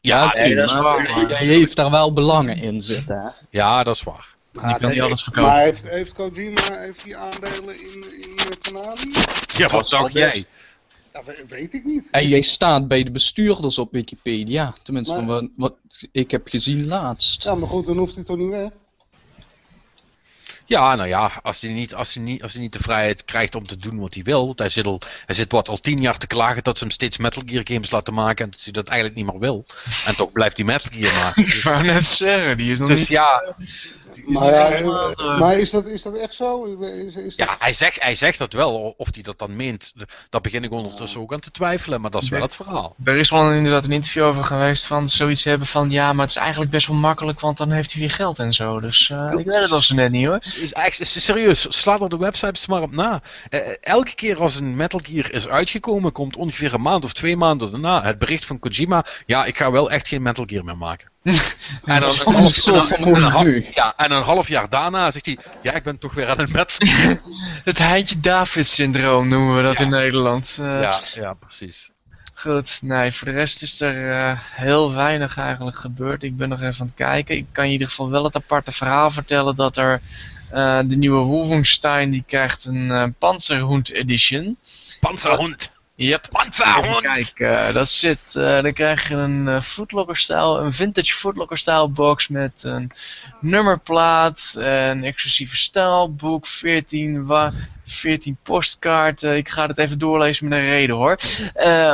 Ja, 0.00 0.32
nee, 0.34 0.54
dat 0.54 0.68
is 0.68 0.72
maar 0.74 0.82
waar, 0.82 1.02
maar- 1.02 1.28
Jij 1.28 1.44
heeft 1.46 1.76
daar 1.76 1.90
wel 1.90 2.12
belangen 2.12 2.56
in 2.58 2.82
zitten, 2.82 3.20
hè? 3.20 3.28
Ja, 3.50 3.82
dat 3.82 3.94
is 3.94 4.02
waar. 4.02 4.36
Maar, 4.52 4.78
kan 4.78 4.90
niet 4.90 5.00
alles 5.00 5.22
verkopen. 5.22 5.50
maar 5.50 5.60
heeft, 5.60 5.82
heeft 5.88 6.12
Kojima 6.12 6.60
heeft 6.78 7.04
die 7.04 7.16
aandelen 7.16 7.80
in, 7.80 8.04
in 8.22 8.36
eh, 8.38 8.44
Konami? 8.72 9.12
Ja, 9.56 9.68
wat 9.68 9.88
dacht 9.88 10.12
jij? 10.12 10.44
Ja, 11.12 11.22
we- 11.24 11.44
weet 11.48 11.74
ik 11.74 11.84
niet. 11.84 12.08
En 12.10 12.28
jij 12.28 12.40
staat 12.40 12.88
bij 12.88 13.02
de 13.02 13.10
bestuurders 13.10 13.78
op 13.78 13.92
Wikipedia. 13.92 14.74
Tenminste, 14.82 15.12
Maar- 15.14 15.22
van 15.24 15.28
wat, 15.34 15.44
wat 15.56 15.74
ik 16.12 16.30
heb 16.30 16.48
gezien 16.48 16.86
laatst. 16.86 17.42
Ja, 17.42 17.54
maar 17.54 17.68
goed, 17.68 17.86
dan 17.86 17.96
hoeft 17.96 18.14
hij 18.14 18.24
toch 18.24 18.36
niet 18.36 18.48
weg? 18.48 18.70
Ja, 20.68 20.94
nou 20.94 21.08
ja, 21.08 21.32
als 21.42 21.60
hij, 21.60 21.72
niet, 21.72 21.94
als, 21.94 22.14
hij 22.14 22.22
niet, 22.22 22.42
als 22.42 22.52
hij 22.52 22.62
niet 22.62 22.72
de 22.72 22.78
vrijheid 22.78 23.24
krijgt 23.24 23.54
om 23.54 23.66
te 23.66 23.76
doen 23.76 23.98
wat 23.98 24.14
hij 24.14 24.22
wil. 24.22 24.46
Want 24.46 24.58
hij 24.58 24.68
zit, 24.68 24.86
al, 24.86 25.00
hij 25.26 25.34
zit 25.34 25.52
wat, 25.52 25.68
al 25.68 25.80
tien 25.80 25.98
jaar 25.98 26.18
te 26.18 26.26
klagen 26.26 26.62
dat 26.62 26.78
ze 26.78 26.84
hem 26.84 26.92
steeds 26.92 27.16
Metal 27.16 27.42
Gear 27.46 27.62
games 27.64 27.90
laten 27.90 28.14
maken. 28.14 28.44
En 28.44 28.50
dat 28.50 28.60
hij 28.62 28.72
dat 28.72 28.86
eigenlijk 28.86 29.18
niet 29.18 29.26
meer 29.32 29.40
wil. 29.40 29.66
En 30.06 30.16
toch 30.16 30.32
blijft 30.32 30.56
hij 30.56 30.66
Metal 30.66 30.90
Gear 30.92 31.14
maken. 31.14 31.46
Ik 31.54 31.62
wou 31.62 31.82
net 31.82 32.04
zeggen, 32.04 32.56
die 32.56 32.70
is 32.70 32.78
nog 32.78 32.88
Dus 32.88 32.98
niet... 32.98 33.08
ja, 33.08 33.54
Maar, 34.24 34.44
ja, 34.54 34.66
helemaal, 34.66 35.10
eh, 35.12 35.24
eh, 35.32 35.38
maar 35.38 35.58
is, 35.58 35.70
dat, 35.70 35.86
is 35.86 36.02
dat 36.02 36.16
echt 36.16 36.34
zo? 36.34 36.64
Is, 36.80 37.14
is 37.14 37.36
dat... 37.36 37.46
ja 37.48 37.56
hij, 37.58 37.72
zegt, 37.72 38.02
hij 38.02 38.14
zegt 38.14 38.38
dat 38.38 38.52
wel. 38.52 38.94
Of 38.96 39.08
hij 39.12 39.22
dat 39.22 39.38
dan 39.38 39.56
meent, 39.56 39.92
dat 40.30 40.42
begin 40.42 40.64
ik 40.64 40.72
ondertussen 40.72 41.20
ook 41.20 41.32
aan 41.32 41.40
te 41.40 41.50
twijfelen. 41.50 42.00
Maar 42.00 42.10
dat 42.10 42.22
is 42.22 42.28
wel 42.28 42.40
het 42.40 42.54
verhaal. 42.54 42.94
Er 43.04 43.16
is 43.16 43.30
wel 43.30 43.52
inderdaad 43.52 43.84
een 43.84 43.92
interview 43.92 44.24
over 44.24 44.44
geweest 44.44 44.86
van 44.86 45.08
zoiets 45.08 45.44
hebben 45.44 45.66
van 45.66 45.90
ja, 45.90 46.12
maar 46.12 46.20
het 46.26 46.30
is 46.30 46.36
eigenlijk 46.40 46.70
best 46.70 46.86
wel 46.86 46.96
makkelijk, 46.96 47.40
want 47.40 47.56
dan 47.56 47.70
heeft 47.70 47.92
hij 47.92 48.00
weer 48.00 48.10
geld 48.10 48.38
en 48.38 48.52
zo. 48.52 48.80
Dus 48.80 49.10
eh, 49.10 49.24
ik 49.36 49.44
weet 49.44 49.56
het 49.56 49.72
al 49.72 49.78
zo 49.78 49.94
net 49.94 50.10
niet 50.10 50.26
hoor. 50.26 50.38
Is, 50.40 50.58
is, 50.58 50.72
eigenlijk- 50.72 51.14
is- 51.14 51.24
serieus, 51.24 51.66
sla 51.80 51.98
er 51.98 52.08
de 52.08 52.16
websites 52.16 52.66
maar 52.66 52.82
op 52.82 52.92
na. 52.94 53.22
Elke 53.80 54.14
keer 54.14 54.40
als 54.40 54.56
een 54.58 54.76
Metal 54.76 55.00
Gear 55.02 55.32
is 55.32 55.48
uitgekomen, 55.48 56.12
komt 56.12 56.36
ongeveer 56.36 56.74
een 56.74 56.80
maand 56.80 57.04
of 57.04 57.12
twee 57.12 57.36
maanden 57.36 57.70
daarna 57.70 58.02
het 58.02 58.18
bericht 58.18 58.44
van 58.44 58.58
Kojima. 58.58 59.04
Ja, 59.26 59.44
ik 59.44 59.56
ga 59.58 59.70
wel 59.70 59.90
echt 59.90 60.08
geen 60.08 60.22
Metal 60.22 60.44
Gear 60.44 60.64
meer 60.64 60.76
maken. 60.76 61.08
En 61.84 62.00
dan, 62.00 62.12
een 62.24 63.22
half- 63.22 63.44
nu. 63.44 63.66
Ja, 63.74 63.94
en 63.96 64.10
een 64.10 64.22
half 64.22 64.48
jaar 64.48 64.68
daarna 64.68 65.10
zegt 65.10 65.26
hij, 65.26 65.38
ja, 65.62 65.72
ik 65.72 65.82
ben 65.82 65.98
toch 65.98 66.14
weer 66.14 66.28
aan 66.28 66.38
het 66.40 66.72
Gear. 66.78 67.20
Het 67.64 67.78
Heintje 67.78 68.20
David 68.20 68.66
syndroom 68.66 69.28
noemen 69.28 69.56
we 69.56 69.62
dat 69.62 69.78
Ja. 69.78 69.84
in 69.84 69.90
Nederland. 69.90 70.58
Eh, 70.60 70.80
ja, 70.80 71.00
ja, 71.14 71.32
precies. 71.32 71.90
Goed, 72.34 72.78
nee, 72.82 73.12
voor 73.12 73.26
de 73.28 73.34
rest 73.34 73.62
is 73.62 73.80
er 73.80 74.16
eh, 74.16 74.32
heel 74.40 74.94
weinig 74.94 75.38
eigenlijk 75.38 75.76
gebeurd. 75.76 76.22
Ik 76.22 76.36
ben 76.36 76.48
nog 76.48 76.60
even 76.62 76.80
aan 76.80 76.86
het 76.86 76.94
kijken. 76.96 77.36
Ik 77.36 77.46
kan 77.52 77.64
in 77.64 77.70
ieder 77.70 77.86
geval 77.88 78.10
wel 78.10 78.24
het 78.24 78.36
aparte 78.36 78.72
verhaal 78.72 79.10
vertellen 79.10 79.56
dat 79.56 79.76
er 79.76 80.00
eh, 80.50 80.80
de 80.84 80.96
nieuwe 80.96 81.24
Wolfenstein 81.24 82.10
die 82.10 82.24
krijgt 82.26 82.64
een 82.64 82.90
eh 82.90 83.04
Panzerhund 83.18 83.92
edition. 83.92 84.56
Panzerhond. 85.00 85.70
Yep. 85.98 86.28
Even 86.32 87.02
kijken, 87.02 87.66
eh, 87.66 87.74
dat 87.74 87.88
zit, 87.88 88.34
eh, 88.36 88.62
dan 88.62 88.72
krijg 88.72 89.08
je 89.08 89.14
een 89.14 89.48
eh, 89.48 89.60
Footlocker-stijl, 89.60 90.60
een 90.60 90.72
vintage 90.72 91.12
Footlocker-stijl 91.12 91.90
box 91.92 92.28
met 92.28 92.62
een 92.62 92.90
nummerplaat, 93.40 94.54
een 94.56 95.04
exclusieve 95.04 95.56
stijlboek, 95.56 96.46
14, 96.46 97.26
wa 97.26 97.52
14 97.84 98.38
postkaarten. 98.42 99.36
Ik 99.36 99.48
ga 99.48 99.66
het 99.66 99.78
even 99.78 99.98
doorlezen 99.98 100.48
met 100.48 100.58
een 100.58 100.68
reden 100.68 100.96
hoor. 100.96 101.16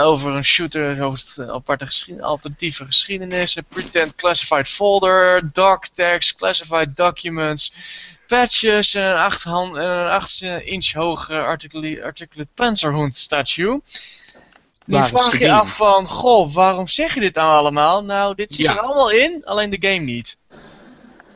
Over 0.03 0.33
een 0.33 0.45
shooter, 0.45 1.03
over 1.03 1.19
het 1.19 1.49
aparte 1.51 1.87
geschied- 1.87 2.21
alternatieve 2.21 2.85
geschiedenis, 2.85 3.57
een 3.57 3.65
pretend 3.69 4.15
classified 4.15 4.69
folder, 4.69 5.51
doc 5.53 5.85
tags, 5.93 6.35
classified 6.35 6.97
documents, 6.97 7.73
patches 8.35 8.94
en 8.94 9.02
een 9.02 9.16
8, 9.16 9.43
hand, 9.43 9.77
en 9.77 9.82
een 9.85 10.11
8 10.11 10.43
inch 10.43 10.93
hoge 10.93 11.39
articulate 11.39 12.47
panzerhond 12.55 13.16
statue. 13.16 13.82
Nu 14.86 14.97
Waar 14.97 15.09
vraag 15.09 15.39
je 15.39 15.52
af 15.52 15.77
van, 15.77 16.06
goh, 16.06 16.55
waarom 16.55 16.86
zeg 16.89 17.15
je 17.15 17.20
dit 17.20 17.35
nou 17.35 17.59
allemaal? 17.59 18.05
Nou, 18.05 18.35
dit 18.35 18.52
zit 18.52 18.66
Ja. 18.66 18.73
er 18.73 18.81
allemaal 18.81 19.11
in, 19.11 19.44
alleen 19.44 19.70
de 19.70 19.89
game 19.89 20.05
niet. 20.05 20.39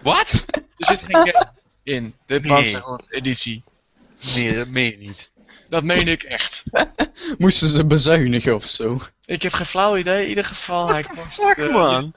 Wat? 0.03 0.33
Er 0.53 0.87
zit 0.87 1.03
geen 1.03 1.27
game 1.29 1.49
in, 1.83 2.15
de 2.27 2.41
Nee. 2.41 2.77
Editie. 3.09 3.63
Nee, 4.35 4.55
dat 4.55 4.69
meen 4.69 4.91
je 4.91 4.99
niet. 4.99 5.31
Dat 5.69 5.83
meen 5.83 6.09
ik 6.09 6.23
echt. 6.23 6.65
Moesten 7.39 7.69
ze 7.69 7.87
bezuinigen 7.87 8.55
of 8.55 8.69
zo? 8.69 9.01
Ik 9.25 9.43
heb 9.43 9.53
geen 9.53 9.67
flauw 9.67 9.97
idee, 9.97 10.23
in 10.23 10.29
ieder 10.29 10.45
geval. 10.45 10.89
Hij 10.89 11.03
kost, 11.03 11.35
Fuck 11.35 11.57
eh, 11.57 11.73
man. 11.73 12.15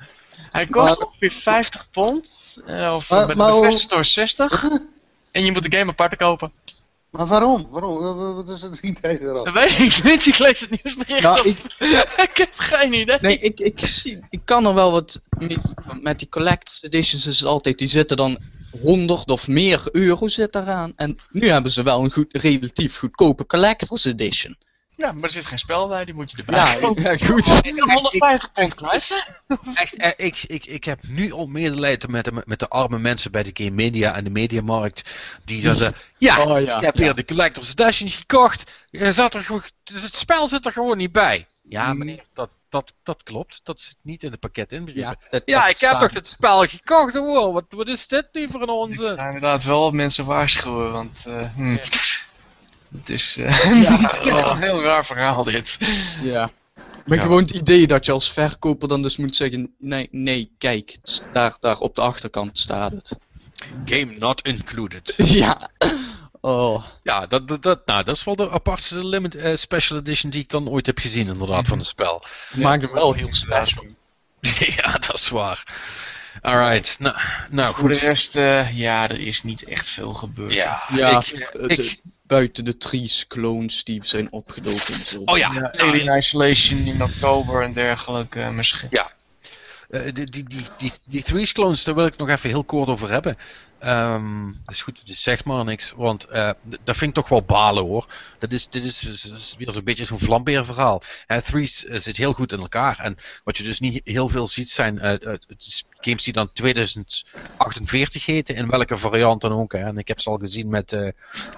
Hij 0.52 0.66
kost 0.66 0.98
Maar- 1.00 1.08
ongeveer 1.08 1.32
50 1.32 1.90
pond. 1.92 2.58
eh, 2.66 2.94
of 2.96 3.10
Maar- 3.10 3.26
bij 3.28 3.36
maar 3.36 3.52
de 3.52 3.60
Bethesda 3.60 3.80
Store 3.82 4.04
60. 4.04 4.64
En 5.32 5.46
je 5.46 5.52
moet 5.52 5.72
de 5.72 5.78
game 5.78 5.92
apart 5.92 6.16
kopen. 6.16 6.52
Maar 7.10 7.28
waarom? 7.28 7.68
waarom? 7.70 8.00
Wa- 8.00 8.14
wa- 8.16 8.34
Wat 8.34 8.50
is 8.50 8.62
het 8.62 8.78
idee 8.78 9.20
Dat 9.20 9.30
erachter? 9.30 9.54
weet 9.54 9.80
ik 9.80 10.04
niet, 10.04 10.26
ik 10.26 10.38
lees 10.38 10.60
het 10.60 10.70
nieuwsbericht 10.84 11.22
Nou, 11.24 11.40
op. 11.40 11.46
ik 12.28 12.32
heb 12.38 12.50
geen 12.56 12.94
idee. 12.94 13.18
Nee, 13.22 13.40
ik, 13.40 13.60
ik, 13.60 13.86
zie, 13.86 14.20
ik 14.30 14.42
kan 14.46 14.66
er 14.66 14.74
wel 14.74 14.92
wat 14.92 15.20
mee. 15.30 15.58
want 15.86 16.02
Met 16.04 16.20
die 16.20 16.30
collector's 16.30 16.82
editions 16.84 17.26
is 17.28 17.40
het 17.40 17.48
altijd, 17.50 17.78
die 17.78 17.88
zitten 17.88 18.18
dan 18.18 18.38
100 18.82 19.30
of 19.30 19.48
meer 19.48 19.84
euro 19.92 20.28
zit 20.28 20.56
eraan. 20.56 20.94
En 20.96 21.18
nu 21.30 21.48
hebben 21.50 21.72
ze 21.72 21.84
wel 21.84 22.04
een 22.04 22.12
goed, 22.12 22.38
relatief 22.38 22.98
goedkope 22.98 23.46
collector's 23.46 24.06
edition. 24.06 24.58
Ja, 25.02 25.12
maar 25.12 25.24
er 25.24 25.30
zit 25.30 25.46
geen 25.46 25.58
spel 25.58 25.88
bij, 25.88 26.06
die 26.06 26.14
moet 26.14 26.32
je 26.32 26.38
erbij 26.38 26.56
Ja, 26.56 26.66
goed. 27.28 27.48
Ik 27.66 27.76
kan 27.76 27.92
150 27.92 28.52
pond 28.52 28.76
kwijt. 28.76 29.34
Echt, 29.74 29.96
eh, 29.96 30.12
ik, 30.16 30.44
ik, 30.48 30.66
ik 30.66 30.84
heb 30.84 31.00
nu 31.08 31.32
al 31.32 31.48
medelijden 31.48 32.12
met 32.12 32.26
de, 32.26 32.42
met 32.46 32.60
de 32.60 32.68
arme 32.68 33.00
mensen 33.00 33.32
bij 33.32 33.44
de 33.44 33.52
Game 33.54 33.76
Media 33.76 34.16
en 34.16 34.24
de 34.24 34.30
Mediamarkt. 34.30 35.10
Die 35.46 35.62
zeiden, 35.62 35.96
ja, 36.18 36.44
Oh 36.44 36.62
ja. 36.62 36.76
ik 36.78 36.82
heb 36.84 36.96
ja. 36.96 37.04
hier 37.04 37.16
de 37.16 37.26
Collector's 37.26 37.72
Edition 37.76 38.10
gekocht. 38.10 38.72
Er 38.92 39.14
zat 39.14 39.34
er, 39.34 39.44
gewoon- 39.44 39.64
dus 39.84 40.04
het 40.04 40.16
spel 40.16 40.48
zit 40.48 40.66
er 40.66 40.72
gewoon 40.72 40.98
niet 40.98 41.12
bij. 41.12 41.48
Ja, 41.62 41.92
Mm. 41.94 41.98
meneer, 41.98 42.24
dat, 42.34 42.50
dat, 42.70 42.94
dat 43.04 43.24
klopt. 43.24 43.62
Dat 43.64 43.82
zit 43.82 43.96
niet 44.02 44.24
in 44.24 44.32
het 44.32 44.40
pakket 44.40 44.72
inbegrepen. 44.72 45.10
Ja, 45.22 45.28
dat- 45.30 45.42
Ja, 45.46 45.62
dat 45.62 45.70
ik 45.70 45.80
heb 45.80 46.00
toch 46.00 46.14
het 46.14 46.28
spel 46.28 46.66
gekocht 46.68 47.16
hoor. 47.16 47.54
Wat, 47.54 47.66
wat 47.70 47.88
is 47.88 48.08
dit 48.08 48.28
nu 48.32 48.48
voor 48.50 48.62
een 48.62 48.68
Ik 48.68 48.74
onzin? 48.74 49.16
ga 49.16 49.26
inderdaad 49.26 49.64
wel 49.64 49.82
wat 49.82 49.94
mensen 49.94 50.26
waarschuwen, 50.26 50.92
want 50.92 51.24
eh, 51.28 51.54
hm, 51.56 51.78
het 52.98 53.10
is 53.10 53.38
eh, 53.38 53.72
niet 53.74 53.88
echt 54.30 54.50
een 54.50 54.58
heel 54.62 54.82
raar 54.84 55.06
verhaal 55.06 55.44
dit. 55.44 55.78
Ja. 56.24 56.52
Maar 57.06 57.18
Ja. 57.18 57.24
gewoon 57.24 57.42
het 57.42 57.52
idee 57.52 57.88
dat 57.88 58.06
je 58.06 58.12
als 58.12 58.32
verkoper 58.32 58.88
dan 58.88 59.02
dus 59.02 59.18
moet 59.18 59.36
zeggen: 59.36 59.74
nee, 59.80 60.08
nee, 60.12 60.52
kijk, 60.58 60.98
daar, 61.34 61.58
daar 61.60 61.78
op 61.78 61.96
de 61.96 62.02
achterkant 62.02 62.60
staat 62.60 62.92
het. 62.92 63.12
Game 63.86 64.16
not 64.18 64.42
included. 64.42 65.14
ja. 65.44 65.70
Oh. 66.42 66.86
Ja, 67.04 67.26
dat, 67.28 67.48
dat, 67.48 67.64
dat, 67.64 67.86
nou, 67.86 68.04
dat 68.04 68.16
is 68.16 68.24
wel 68.24 68.36
de 68.36 68.50
apartste 68.50 69.06
limit, 69.06 69.36
eh, 69.36 69.56
special 69.56 70.00
edition 70.00 70.32
die 70.32 70.42
ik 70.42 70.50
dan 70.50 70.70
ooit 70.70 70.86
heb 70.86 71.00
gezien 71.00 71.28
inderdaad 71.28 71.68
van 71.68 71.78
het 71.78 71.88
spel. 71.88 72.24
Maakt 72.54 72.82
hem 72.82 72.92
wel 72.94 73.14
heel 73.14 73.34
special. 73.34 73.86
ja, 74.78 74.92
dat 74.92 75.14
is 75.14 75.30
waar. 75.30 75.64
Alright, 76.42 77.00
nou, 77.00 77.16
nou 77.50 77.76
Voor 77.76 77.88
de 77.90 77.96
goed. 77.96 78.04
rest, 78.04 78.36
eh, 78.36 78.78
ja, 78.78 79.10
er 79.10 79.20
is 79.20 79.44
niet 79.44 79.64
echt 79.64 79.90
veel 79.90 80.14
gebeurd. 80.14 80.54
Ja, 80.54 80.84
Ja, 80.94 81.18
ik, 81.20 81.28
ik, 81.28 81.52
de- 81.76 81.98
buiten 82.32 82.66
de 82.66 82.78
Trees 82.78 83.26
clones 83.28 83.84
die 83.84 84.06
zijn 84.06 84.32
opgedoken. 84.32 85.22
oh 85.26 85.38
ja, 85.38 85.54
Ja, 85.54 85.72
Alien 85.72 86.18
Isolation 86.18 86.80
in 86.80 87.04
oktober 87.04 87.64
en 87.64 87.74
dergelijke 87.74 88.42
eh, 88.42 88.50
misschien. 88.50 88.90
Eh, 89.90 90.02
die, 90.14 90.30
die, 90.30 90.44
die, 90.44 90.62
die, 90.78 90.92
die 91.06 91.24
Threes 91.24 91.52
clones, 91.52 91.84
daar 91.84 91.96
wil 91.96 92.06
ik 92.06 92.18
nog 92.18 92.30
even 92.30 92.50
heel 92.50 92.64
kort 92.64 92.90
over 92.90 93.10
hebben. 93.10 93.38
Ehm 93.80 94.46
dat 94.66 94.74
is 94.76 94.82
goed, 94.82 95.08
dus 95.08 95.24
zeg 95.24 95.44
maar 95.44 95.64
niks, 95.66 95.94
want 95.96 96.26
eh, 96.26 96.50
dat 96.84 96.98
vind 96.98 97.10
ik 97.10 97.16
toch 97.16 97.30
wel 97.30 97.44
balen 97.44 97.84
hoor. 97.84 98.08
Dat 98.40 98.52
is, 98.52 98.68
dit 98.70 98.86
is, 98.86 99.04
is- 99.06 99.56
weer 99.58 99.72
zo'n 99.72 99.84
beetje 99.84 100.06
zo'n 100.06 100.20
vlambeer 100.20 100.66
verhaal. 100.66 101.02
Uh, 101.28 101.38
Threes 101.38 101.78
zit 101.80 102.18
heel 102.18 102.34
goed 102.34 102.52
in 102.52 102.60
elkaar 102.60 103.00
en 103.00 103.18
wat 103.44 103.58
je 103.58 103.64
dus 103.64 103.80
niet 103.80 104.02
heel 104.04 104.28
veel 104.28 104.48
ziet 104.48 104.70
zijn 104.70 104.98
het 105.00 105.46
is 105.58 105.86
games 106.02 106.24
die 106.24 106.34
dan 106.34 106.52
2048 106.54 108.26
heten, 108.26 108.56
in 108.56 108.68
welke 108.68 108.98
variant 108.98 109.42
dan 109.42 109.52
ook. 109.52 109.72
Hè. 109.72 109.80
En 109.80 109.98
ik 109.98 110.08
heb 110.08 110.20
ze 110.20 110.30
al 110.30 110.38
gezien 110.38 110.70
met, 110.70 110.94
eh, 110.94 111.08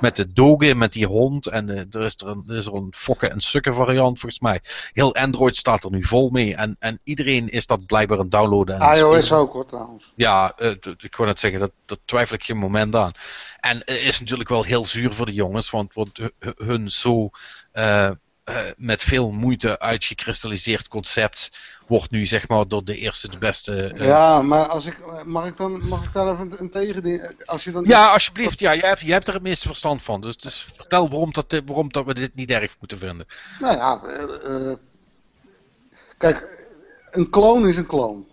met 0.02 0.15
de 0.15 0.34
Doge, 0.34 0.76
met 0.76 0.94
die 0.94 1.06
hond 1.06 1.48
en 1.48 1.70
eh, 1.70 1.78
er, 1.90 2.02
is 2.02 2.15
er, 2.18 2.28
een, 2.28 2.44
er 2.48 2.56
is 2.56 2.65
er 2.65 2.74
een 2.74 2.94
fokken 2.95 3.32
en 3.32 3.41
sukken 3.41 3.74
variant 3.74 4.20
volgens 4.20 4.41
mij. 4.41 4.61
Heel 4.94 5.15
Android 5.15 5.56
staat 5.56 5.84
er 5.84 5.91
nu 5.91 6.03
vol 6.03 6.30
mee 6.30 6.56
en, 6.56 6.76
en 6.80 6.99
iedereen 7.03 7.49
is 7.49 7.65
dat 7.65 7.86
blijkbaar 7.86 8.18
aan 8.18 8.24
het 8.24 8.32
downloaden. 8.32 8.80
En 8.80 8.98
iOS 8.98 9.32
ook 9.32 9.53
hoor 9.53 9.65
trouwens. 9.65 10.11
Ja, 10.15 10.53
eh, 10.57 10.70
ik 10.98 11.15
wou 11.15 11.30
net 11.30 11.40
zeggen, 11.40 11.60
dat, 11.60 11.72
dat 11.86 11.99
twijfel 12.06 12.36
ik 12.36 12.44
geen 12.44 12.57
moment 12.57 12.95
aan. 12.95 13.11
En 13.60 13.78
het 13.78 13.99
is 13.99 14.20
natuurlijk 14.20 14.49
wel 14.49 14.64
heel 14.64 14.86
zuur 14.86 15.14
voor 15.14 15.26
de 15.26 15.34
jongens, 15.34 15.70
want, 15.70 15.94
want 15.94 16.18
hu- 16.18 16.30
hu- 16.40 16.65
hun 16.65 16.91
zo 16.91 17.30
met 18.78 19.03
veel 19.03 19.32
moeite 19.32 19.80
uitgekristalliseerd 19.80 20.88
concept 20.88 21.57
wordt 21.88 22.11
nu 22.11 22.26
zeg 22.26 22.47
maar 22.47 22.68
door 22.68 22.84
de 22.84 22.97
eerste 22.97 23.30
de 23.30 23.38
beste. 23.38 23.84
eh, 23.88 24.07
Ja, 24.07 24.41
maar 24.41 24.65
als 24.65 24.85
ik, 24.85 24.99
mag 25.26 25.45
ik 25.47 25.57
dan 25.57 25.88
mag 25.88 26.03
ik 26.03 26.14
daar 26.14 26.31
even 26.34 26.55
een, 26.60 26.69
tegending? 26.69 27.31
Als 27.45 27.64
je 27.64 27.72
dan 27.72 27.84
Ja, 27.88 28.11
alsjeblieft. 28.14 28.60
Ja, 28.60 28.76
jij 28.76 28.88
hebt, 28.89 28.99
jij 28.99 29.14
hebt 29.14 29.27
er 29.27 29.34
het 29.34 29.43
meeste 29.43 29.68
verstand 29.68 30.03
van. 30.03 30.22
Dus, 30.22 30.38
dus 30.38 30.68
vertel 30.76 31.10
waarom, 31.10 31.34
dat, 31.34 31.61
waarom 31.65 31.91
dat 31.91 32.05
we 32.05 32.14
dit 32.14 32.35
niet 32.35 32.49
erg 32.51 32.76
moeten 32.80 32.97
vinden. 32.97 33.26
Nou 33.60 33.76
ja, 33.76 34.01
eh, 34.03 34.72
eh, 34.72 34.77
kijk, 36.18 36.65
een 37.11 37.30
kloon 37.30 37.68
is 37.68 37.77
een 37.77 37.85
kloon. 37.85 38.27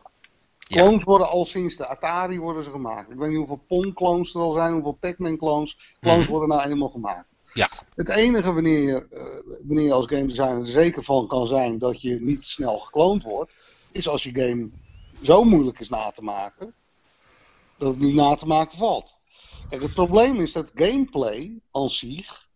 Ja. 0.59 0.82
Clones 0.82 1.05
worden 1.05 1.28
al 1.28 1.44
sinds 1.47 1.77
de 1.77 1.86
Atari 1.86 2.39
worden 2.40 2.62
ze 2.64 2.70
gemaakt. 2.70 3.10
Ik 3.10 3.16
weet 3.18 3.28
niet 3.28 3.39
hoeveel 3.39 3.64
Pong-clones 3.68 4.35
er 4.35 4.40
al 4.40 4.52
zijn, 4.52 4.72
hoeveel 4.72 4.97
Pac-Man-clones. 5.01 5.97
Clones 6.01 6.22
Mhm. 6.22 6.31
worden 6.31 6.48
nou 6.48 6.70
eenmaal 6.70 6.89
gemaakt. 6.89 7.28
Ja. 7.52 7.70
Het 7.94 8.09
enige 8.09 8.52
wanneer 8.52 8.81
je, 8.81 9.06
eh, 9.09 9.59
wanneer 9.66 9.85
je 9.85 9.93
als 9.93 10.06
game 10.06 10.27
designer 10.27 10.59
er 10.59 10.66
zeker 10.66 11.05
van 11.05 11.27
kan 11.27 11.47
zijn 11.47 11.78
dat 11.78 12.01
je 12.01 12.20
niet 12.20 12.47
snel 12.47 12.78
gekloond 12.78 13.22
wordt, 13.22 13.52
is 13.93 14.09
als 14.09 14.22
je 14.22 14.39
game 14.39 14.68
zo 15.22 15.44
moeilijk 15.44 15.81
is 15.81 15.89
na 15.89 16.10
te 16.10 16.22
maken, 16.22 16.74
dat 17.78 17.89
het 17.89 17.98
niet 17.98 18.14
na 18.14 18.35
te 18.35 18.47
maken 18.47 18.78
valt. 18.78 19.18
Kijk, 19.68 19.82
het 19.82 19.94
probleem 19.94 20.40
is 20.40 20.52
dat 20.52 20.70
gameplay 20.74 21.60
aan 21.70 21.90
zich 21.90 22.48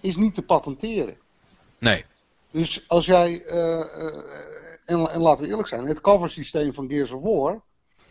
is 0.00 0.16
niet 0.16 0.34
te 0.34 0.42
patenteren. 0.42 1.18
Nee. 1.78 2.04
Dus 2.50 2.88
als 2.88 3.06
jij, 3.06 3.44
eh, 3.44 3.80
eh, 3.80 4.24
en, 4.84 5.10
en 5.10 5.20
laten 5.20 5.42
we 5.44 5.50
eerlijk 5.50 5.68
zijn, 5.68 5.86
het 5.86 6.00
coversysteem 6.00 6.74
van 6.74 6.88
Gears 6.88 7.10
of 7.10 7.22
War, 7.22 7.62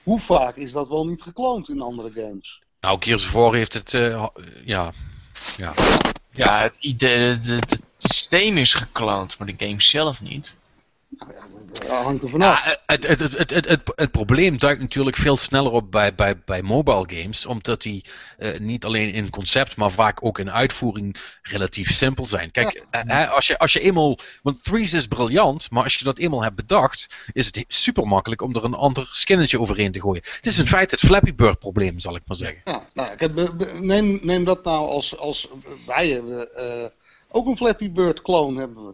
hoe 0.03 0.19
vaak 0.19 0.55
is 0.55 0.71
dat 0.71 0.87
wel 0.87 1.07
niet 1.07 1.21
gekloond 1.21 1.69
in 1.69 1.81
andere 1.81 2.11
games? 2.11 2.61
Nou, 2.79 2.97
Gears 3.01 3.25
of 3.25 3.31
War 3.31 3.53
heeft 3.53 3.73
het, 3.73 3.91
ja. 4.65 4.93
Ja. 5.57 5.73
Ja, 6.33 6.61
het 6.61 6.77
idee, 6.77 7.19
het, 7.19 7.45
het- 7.45 7.81
systeem 7.97 8.57
is 8.57 8.73
gekloond, 8.73 9.37
maar 9.37 9.47
de 9.47 9.65
game 9.67 9.81
zelf 9.81 10.21
niet. 10.21 10.55
Nou 11.87 12.03
hangt 12.03 12.23
er 12.23 12.29
vanaf. 12.29 12.65
Ja, 12.65 12.77
het, 12.85 13.07
het, 13.07 13.19
het, 13.19 13.37
het, 13.39 13.67
het, 13.67 13.91
het, 13.95 14.11
probleem 14.11 14.59
duikt 14.59 14.81
natuurlijk 14.81 15.15
veel 15.15 15.37
sneller 15.37 15.71
op 15.71 15.91
bij, 15.91 16.15
bij, 16.15 16.41
bij 16.45 16.61
mobile 16.61 17.05
games, 17.07 17.45
omdat 17.45 17.81
die 17.81 18.05
eh, 18.37 18.59
niet 18.59 18.85
alleen 18.85 19.13
in 19.13 19.29
concept, 19.29 19.75
maar 19.75 19.91
vaak 19.91 20.25
ook 20.25 20.39
in 20.39 20.51
uitvoering 20.51 21.17
relatief 21.41 21.91
simpel 21.91 22.25
zijn. 22.25 22.51
Kijk, 22.51 22.85
eh, 22.89 23.01
hè, 23.03 23.27
als, 23.27 23.47
je, 23.47 23.57
als 23.57 23.73
je 23.73 23.79
eenmaal, 23.79 24.17
want 24.41 24.63
Threes 24.63 24.93
is 24.93 25.07
briljant, 25.07 25.71
maar 25.71 25.83
als 25.83 25.95
je 25.95 26.03
dat 26.03 26.17
eenmaal 26.17 26.43
hebt 26.43 26.55
bedacht, 26.55 27.15
is 27.31 27.45
het 27.45 27.65
super 27.67 28.07
makkelijk 28.07 28.41
om 28.41 28.55
er 28.55 28.63
een 28.63 28.73
ander 28.73 29.07
skinnetje 29.11 29.59
overheen 29.59 29.91
te 29.91 30.01
gooien. 30.01 30.23
Het 30.35 30.45
is 30.45 30.59
in 30.59 30.67
feite 30.67 30.95
het 30.95 31.05
Flappy 31.05 31.35
Bird 31.35 31.59
probleem, 31.59 31.99
zal 31.99 32.15
ik 32.15 32.23
maar 32.25 32.37
zeggen. 32.37 32.61
Ja, 32.63 32.87
nou, 32.93 33.15
kijk, 33.15 33.33
neem, 33.79 34.19
neem 34.21 34.43
dat 34.43 34.63
nou 34.63 34.87
als, 34.87 35.17
als 35.17 35.49
wij 35.85 36.09
hebben 36.09 36.55
eh, 36.55 36.85
ook 37.29 37.45
een 37.45 37.57
Flappy 37.57 37.91
Bird 37.91 38.21
clone 38.21 38.59
hebben 38.59 38.85
we. 38.85 38.93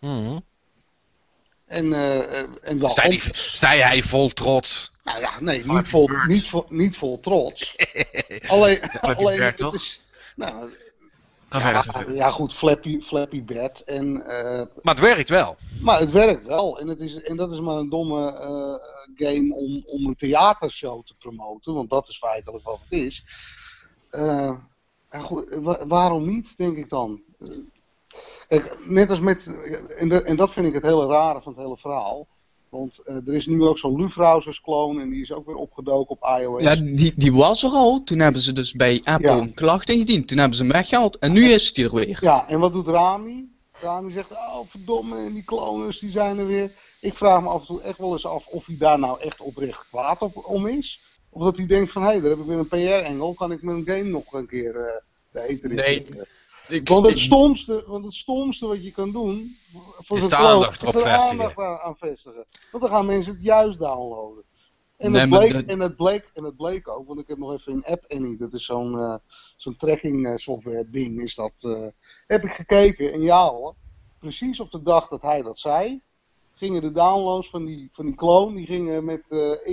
Mhm. 0.00 0.38
En, 1.68 1.92
eh, 1.92 2.40
eh, 2.40 2.48
en 2.62 2.78
wel 2.80 2.90
Zei, 2.90 3.08
die, 3.10 3.22
zei 3.34 3.80
hij 3.80 4.02
vol 4.02 4.28
trots. 4.28 4.92
Nou 5.04 5.20
ja, 5.20 5.40
nee, 5.40 5.66
niet 5.66 5.88
vol, 5.88 6.08
niet, 6.26 6.46
vol, 6.48 6.64
niet 6.68 6.96
vol 6.96 7.20
trots. 7.20 7.76
alleen, 8.46 8.80
alleen 9.00 9.36
Bird, 9.38 9.50
het 9.50 9.58
toch? 9.58 9.74
is. 9.74 10.02
Nou, 10.36 10.70
Ga 11.48 11.70
ja, 11.70 11.82
verder, 11.82 12.14
ja, 12.14 12.30
goed, 12.30 12.54
Flappy, 12.54 13.00
Flappy 13.00 13.42
Bird. 13.44 13.80
En, 13.84 14.26
eh, 14.26 14.66
Maar 14.82 14.94
het 14.94 15.04
werkt 15.04 15.28
wel. 15.28 15.56
maar 15.80 15.98
het 15.98 16.10
werkt 16.10 16.42
wel. 16.42 16.78
En, 16.80 16.88
het 16.88 17.00
is, 17.00 17.22
en 17.22 17.36
dat 17.36 17.52
is 17.52 17.60
maar 17.60 17.76
een 17.76 17.88
domme 17.88 18.32
eh, 18.32 18.74
game 19.28 19.54
om, 19.54 19.82
om 19.86 20.06
een 20.06 20.16
theatershow 20.16 21.06
te 21.06 21.14
promoten. 21.18 21.74
Want 21.74 21.90
dat 21.90 22.08
is 22.08 22.18
feitelijk 22.18 22.64
wat 22.64 22.80
het 22.88 23.00
is. 23.00 23.24
Eh, 24.10 24.52
ja, 25.10 25.18
goed, 25.18 25.48
wa- 25.60 25.86
waarom 25.86 26.26
niet, 26.26 26.54
denk 26.56 26.76
ik 26.76 26.88
dan? 26.88 27.22
Kijk, 28.48 28.76
net 28.84 29.10
als 29.10 29.20
met. 29.20 29.46
En, 29.98 30.08
de- 30.08 30.22
en 30.22 30.36
dat 30.36 30.50
vind 30.52 30.66
ik 30.66 30.74
het 30.74 30.82
hele 30.82 31.06
rare 31.06 31.42
van 31.42 31.52
het 31.52 31.62
hele 31.62 31.76
verhaal. 31.76 32.26
Want 32.68 32.98
eh, 33.04 33.14
er 33.26 33.34
is 33.34 33.46
nu 33.46 33.62
ook 33.64 33.78
zo'n 33.78 34.00
Lufrausers 34.00 34.60
clone 34.60 35.00
en 35.02 35.10
die 35.10 35.22
is 35.22 35.32
ook 35.32 35.46
weer 35.46 35.54
opgedoken 35.54 36.10
op 36.20 36.38
iOS. 36.40 36.62
Ja, 36.62 36.74
die, 36.76 37.12
die 37.16 37.32
was 37.32 37.62
er 37.62 37.70
al. 37.70 38.02
Toen 38.04 38.18
hebben 38.18 38.40
ze 38.42 38.52
dus 38.52 38.72
bij 38.72 39.00
Apple 39.04 39.28
Ja. 39.28 39.36
een 39.38 39.54
klacht 39.54 39.88
ingediend. 39.88 40.28
Toen 40.28 40.38
hebben 40.38 40.56
ze 40.56 40.62
hem 40.62 40.72
weggehaald. 40.72 41.18
En 41.18 41.32
nu 41.32 41.52
is 41.52 41.70
hij 41.74 41.84
er 41.84 41.94
weer. 41.94 42.18
Ja, 42.20 42.48
en 42.48 42.58
wat 42.60 42.72
doet 42.72 42.86
Rami? 42.88 43.48
Rami 43.80 44.10
zegt, 44.10 44.30
oh 44.30 44.58
verdomme, 44.66 45.16
en 45.16 45.32
die 45.32 45.44
kloners 45.44 45.98
die 45.98 46.10
zijn 46.10 46.38
er 46.38 46.46
weer. 46.46 46.70
Ik 47.00 47.14
vraag 47.14 47.42
me 47.42 47.48
af 47.48 47.60
en 47.60 47.66
toe 47.66 47.82
echt 47.82 47.98
wel 47.98 48.12
eens 48.12 48.26
af 48.26 48.46
of 48.46 48.66
hij 48.66 48.76
daar 48.78 48.98
nou 48.98 49.20
echt 49.20 49.40
oprecht 49.40 49.88
kwaad 49.88 50.22
op, 50.22 50.44
om 50.46 50.66
is. 50.66 51.00
Of 51.30 51.42
dat 51.42 51.56
hij 51.56 51.66
denkt 51.66 51.92
van, 51.92 52.02
hé, 52.02 52.08
hey, 52.08 52.20
daar 52.20 52.30
heb 52.30 52.38
ik 52.38 52.44
weer 52.46 52.58
een 52.58 52.68
PR-engel, 52.68 53.34
kan 53.34 53.52
ik 53.52 53.62
mijn 53.62 53.84
game 53.84 54.02
nog 54.02 54.32
een 54.32 54.46
keer 54.46 54.76
eh 54.76 55.00
de 55.32 55.48
eter 55.48 55.70
in 55.70 55.76
Nee. 55.76 56.06
Ik- 56.68 56.88
Want 56.88 57.06
het, 57.06 57.14
ik- 57.16 57.22
stomste, 57.22 57.84
want 57.86 58.04
het 58.04 58.14
stomste 58.14 58.66
wat 58.66 58.84
je 58.84 58.90
kan 58.92 59.12
doen, 59.12 59.56
voor 59.98 60.16
Is 60.16 60.28
de 60.28 60.36
aandacht 60.36 60.82
erop 60.82 60.94
er 60.94 61.00
vestigen. 61.00 61.28
aandacht 61.30 61.58
aan, 61.58 61.78
aan 61.78 61.96
vestigen. 61.96 62.44
Want 62.70 62.82
dan 62.82 62.92
gaan 62.92 63.06
mensen 63.06 63.32
het 63.32 63.42
juist 63.42 63.78
downloaden. 63.78 64.44
En, 64.96 65.10
Nee, 65.12 65.20
het 65.20 65.30
bleek, 65.30 65.52
dat- 65.52 65.64
en, 65.64 65.80
het 65.80 65.96
bleek, 65.96 66.30
en 66.34 66.44
het 66.44 66.56
bleek 66.56 66.88
ook, 66.88 67.06
want 67.06 67.20
ik 67.20 67.28
heb 67.28 67.38
nog 67.38 67.52
even 67.52 67.72
in 67.72 67.84
App 67.84 68.04
Annie, 68.08 68.36
dat 68.36 68.52
is 68.52 68.64
zo'n 68.64 68.98
eh, 68.98 69.14
zo'n 69.56 69.76
tracking 69.76 70.26
eh, 70.26 70.36
software 70.36 70.90
ding, 70.90 71.20
is 71.22 71.34
dat, 71.34 71.52
eh, 71.60 71.86
heb 72.26 72.44
ik 72.44 72.50
gekeken. 72.52 73.12
En 73.12 73.20
ja 73.20 73.48
hoor, 73.48 73.74
precies 74.18 74.60
op 74.60 74.70
de 74.70 74.82
dag 74.82 75.08
dat 75.08 75.22
hij 75.22 75.42
dat 75.42 75.58
zei, 75.58 76.00
gingen 76.54 76.82
de 76.82 76.92
downloads 76.92 77.48
van 77.50 77.64
die, 77.64 77.88
van 77.92 78.06
die 78.06 78.14
clone, 78.14 78.56
die 78.56 78.66
gingen 78.66 79.04
met 79.04 79.22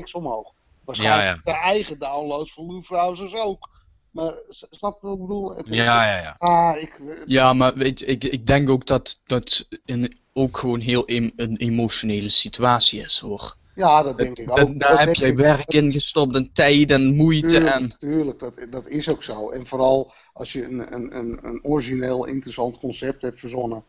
x 0.02 0.14
omhoog. 0.14 0.54
Waarschijnlijk 0.86 1.42
Ja, 1.46 1.54
de 1.54 1.60
eigen 1.60 2.00
downloads 2.00 2.54
van 2.54 2.66
Lou 2.66 2.82
Browsers 2.82 3.34
ook. 3.36 3.70
Maar 4.16 4.34
snap 4.50 5.02
je 5.02 5.08
wat 5.08 5.16
ik 5.16 5.22
bedoel? 5.22 5.74
Ja, 5.76 5.84
ja, 6.12 6.22
ja. 6.22 6.36
Ah, 6.38 6.82
ik, 6.82 7.02
Ja, 7.26 7.54
maar 7.54 7.74
weet 7.74 8.00
je, 8.00 8.06
ik, 8.06 8.24
ik 8.24 8.48
denk 8.48 8.70
ook 8.70 8.88
dat 8.88 9.20
dat 9.26 9.68
een, 9.86 10.18
ook 10.34 10.58
gewoon 10.58 10.80
heel 10.80 11.06
em- 11.06 11.32
een 11.36 11.58
emotionele 11.58 12.30
situatie 12.30 13.02
is 13.02 13.20
hoor. 13.20 13.56
ja, 13.76 14.04
dat 14.04 14.18
denk 14.18 14.38
ik 14.38 14.48
Dat- 14.48 14.60
ook. 14.60 14.80
daar 14.80 14.90
Dat 14.90 15.00
heb 15.00 15.30
ik. 15.30 15.38
werk 15.38 15.74
in 15.74 15.92
gestopt 15.92 16.36
en 16.36 16.50
tijd 16.54 16.92
en 16.92 17.16
moeite 17.16 17.48
Tuurlijk, 17.48 17.74
en... 17.76 17.96
tuurlijk 17.98 18.40
dat, 18.40 18.54
dat 18.70 18.88
is 18.88 19.10
ook 19.10 19.24
zo. 19.24 19.50
En 19.50 19.66
vooral 19.68 20.14
als 20.34 20.54
je 20.54 20.64
een, 20.64 20.94
een, 20.94 21.18
een, 21.18 21.40
een 21.44 21.60
origineel 21.64 22.26
interessant 22.26 22.78
concept 22.78 23.22
hebt 23.22 23.40
verzonnen, 23.40 23.84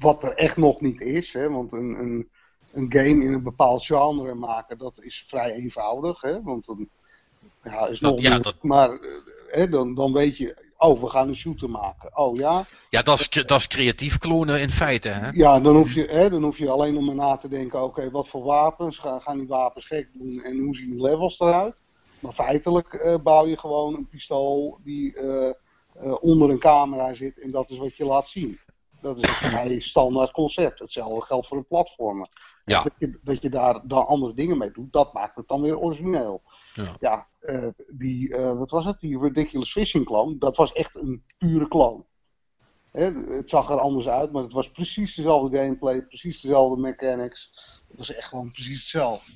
wat 0.00 0.22
er 0.22 0.32
echt 0.32 0.56
nog 0.56 0.80
niet 0.80 1.00
is. 1.00 1.32
Hè? 1.32 1.50
Want 1.50 1.72
een, 1.72 2.00
een, 2.00 2.28
een 2.72 2.92
game 2.92 3.24
in 3.24 3.32
een 3.32 3.42
bepaald 3.42 3.84
genre 3.84 4.34
maken, 4.34 4.78
dat 4.78 4.98
is 5.00 5.24
vrij 5.28 5.52
eenvoudig. 5.52 6.20
Hè? 6.20 6.42
Want 6.42 6.66
dan 6.66 6.88
ja, 7.62 7.86
is 7.86 8.00
nog 8.00 8.12
ja, 8.14 8.20
moeilijk. 8.20 8.44
dat- 8.44 8.62
Maar 8.62 8.98
hè, 9.48 9.68
dan, 9.68 9.94
dan 9.94 10.12
weet 10.12 10.36
je, 10.36 10.72
oh, 10.76 11.00
we 11.00 11.08
gaan 11.08 11.28
een 11.28 11.36
shooter 11.36 11.70
maken. 11.70 12.16
Oh 12.16 12.36
ja, 12.36 12.66
Ja, 12.90 13.02
dat 13.02 13.18
is, 13.18 13.28
dat 13.28 13.58
is 13.58 13.66
creatief 13.66 14.18
klonen 14.18 14.60
in 14.60 14.70
feite, 14.70 15.08
hè? 15.08 15.30
ja 15.30 15.60
dan, 15.60 15.76
hoef 15.76 15.92
je, 15.92 16.06
hè, 16.10 16.30
dan 16.30 16.42
hoef 16.42 16.58
je 16.58 16.70
alleen 16.70 16.94
nog 16.94 17.04
maar 17.04 17.14
na 17.14 17.36
te 17.36 17.48
denken, 17.48 17.82
oké, 17.82 18.10
wat 18.10 18.28
voor 18.28 18.42
wapens, 18.42 18.98
gaan, 18.98 19.20
gaan 19.20 19.38
die 19.38 19.48
wapens 19.48 19.86
gek 19.86 20.08
doen 20.12 20.42
en 20.42 20.58
hoe 20.58 20.74
zien 20.74 20.90
die 20.90 21.02
levels 21.02 21.40
eruit? 21.40 21.74
Maar 22.20 22.32
feitelijk 22.32 22.92
eh, 22.94 23.16
bouw 23.22 23.46
je 23.46 23.58
gewoon 23.58 23.94
een 23.94 24.08
pistool 24.08 24.78
die 24.84 25.14
eh, 25.14 25.48
eh, 25.48 26.16
onder 26.20 26.50
een 26.50 26.58
camera 26.58 27.14
zit 27.14 27.40
en 27.40 27.50
dat 27.50 27.70
is 27.70 27.78
wat 27.78 27.96
je 27.96 28.04
laat 28.04 28.28
zien. 28.28 28.58
Dat 29.06 29.18
is 29.18 29.28
een 29.28 29.34
vrij 29.34 29.80
standaard 29.80 30.30
concept. 30.30 30.78
Hetzelfde 30.78 31.26
geldt 31.26 31.46
voor 31.46 31.56
een 31.56 31.66
platformer. 31.66 32.28
Ja. 32.64 32.82
Dat, 32.82 32.92
je, 32.98 33.18
dat 33.22 33.42
je 33.42 33.48
daar 33.48 33.80
dan 33.86 34.06
andere 34.06 34.34
dingen 34.34 34.58
mee 34.58 34.70
doet, 34.70 34.92
dat 34.92 35.12
maakt 35.12 35.36
het 35.36 35.48
dan 35.48 35.60
weer 35.60 35.78
origineel. 35.78 36.42
Ja. 37.00 37.28
eh, 37.40 37.68
die, 37.92 38.34
eh, 38.34 38.52
wat 38.58 38.70
was 38.70 38.84
het? 38.84 39.00
Die 39.00 39.18
Ridiculous 39.18 39.72
Fishing 39.72 40.04
clone, 40.04 40.38
dat 40.38 40.56
was 40.56 40.72
echt 40.72 40.94
een 40.94 41.22
pure 41.38 41.68
clone. 41.68 42.04
Hè, 42.92 43.12
het 43.12 43.50
zag 43.50 43.70
er 43.70 43.80
anders 43.80 44.08
uit, 44.08 44.32
maar 44.32 44.42
het 44.42 44.52
was 44.52 44.70
precies 44.70 45.14
dezelfde 45.14 45.56
gameplay, 45.56 46.02
precies 46.02 46.40
dezelfde 46.40 46.80
mechanics. 46.80 47.50
Het 47.88 47.98
was 47.98 48.14
echt 48.14 48.28
gewoon 48.28 48.50
precies 48.50 48.78
hetzelfde. 48.78 49.32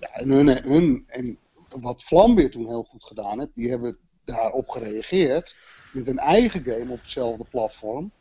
Ja, 0.00 0.08
en, 0.08 0.30
hun, 0.30 0.48
hun, 0.48 1.04
en 1.06 1.38
wat 1.80 2.04
Vlambeer 2.04 2.50
toen 2.50 2.66
heel 2.66 2.86
goed 2.90 3.04
gedaan 3.04 3.38
heeft, 3.38 3.54
die 3.54 3.70
hebben 3.70 3.98
daarop 4.24 4.68
gereageerd 4.68 5.56
met 5.92 6.06
een 6.06 6.18
eigen 6.18 6.64
game 6.64 6.92
op 6.92 7.00
hetzelfde 7.00 7.44
platform, 7.50 8.12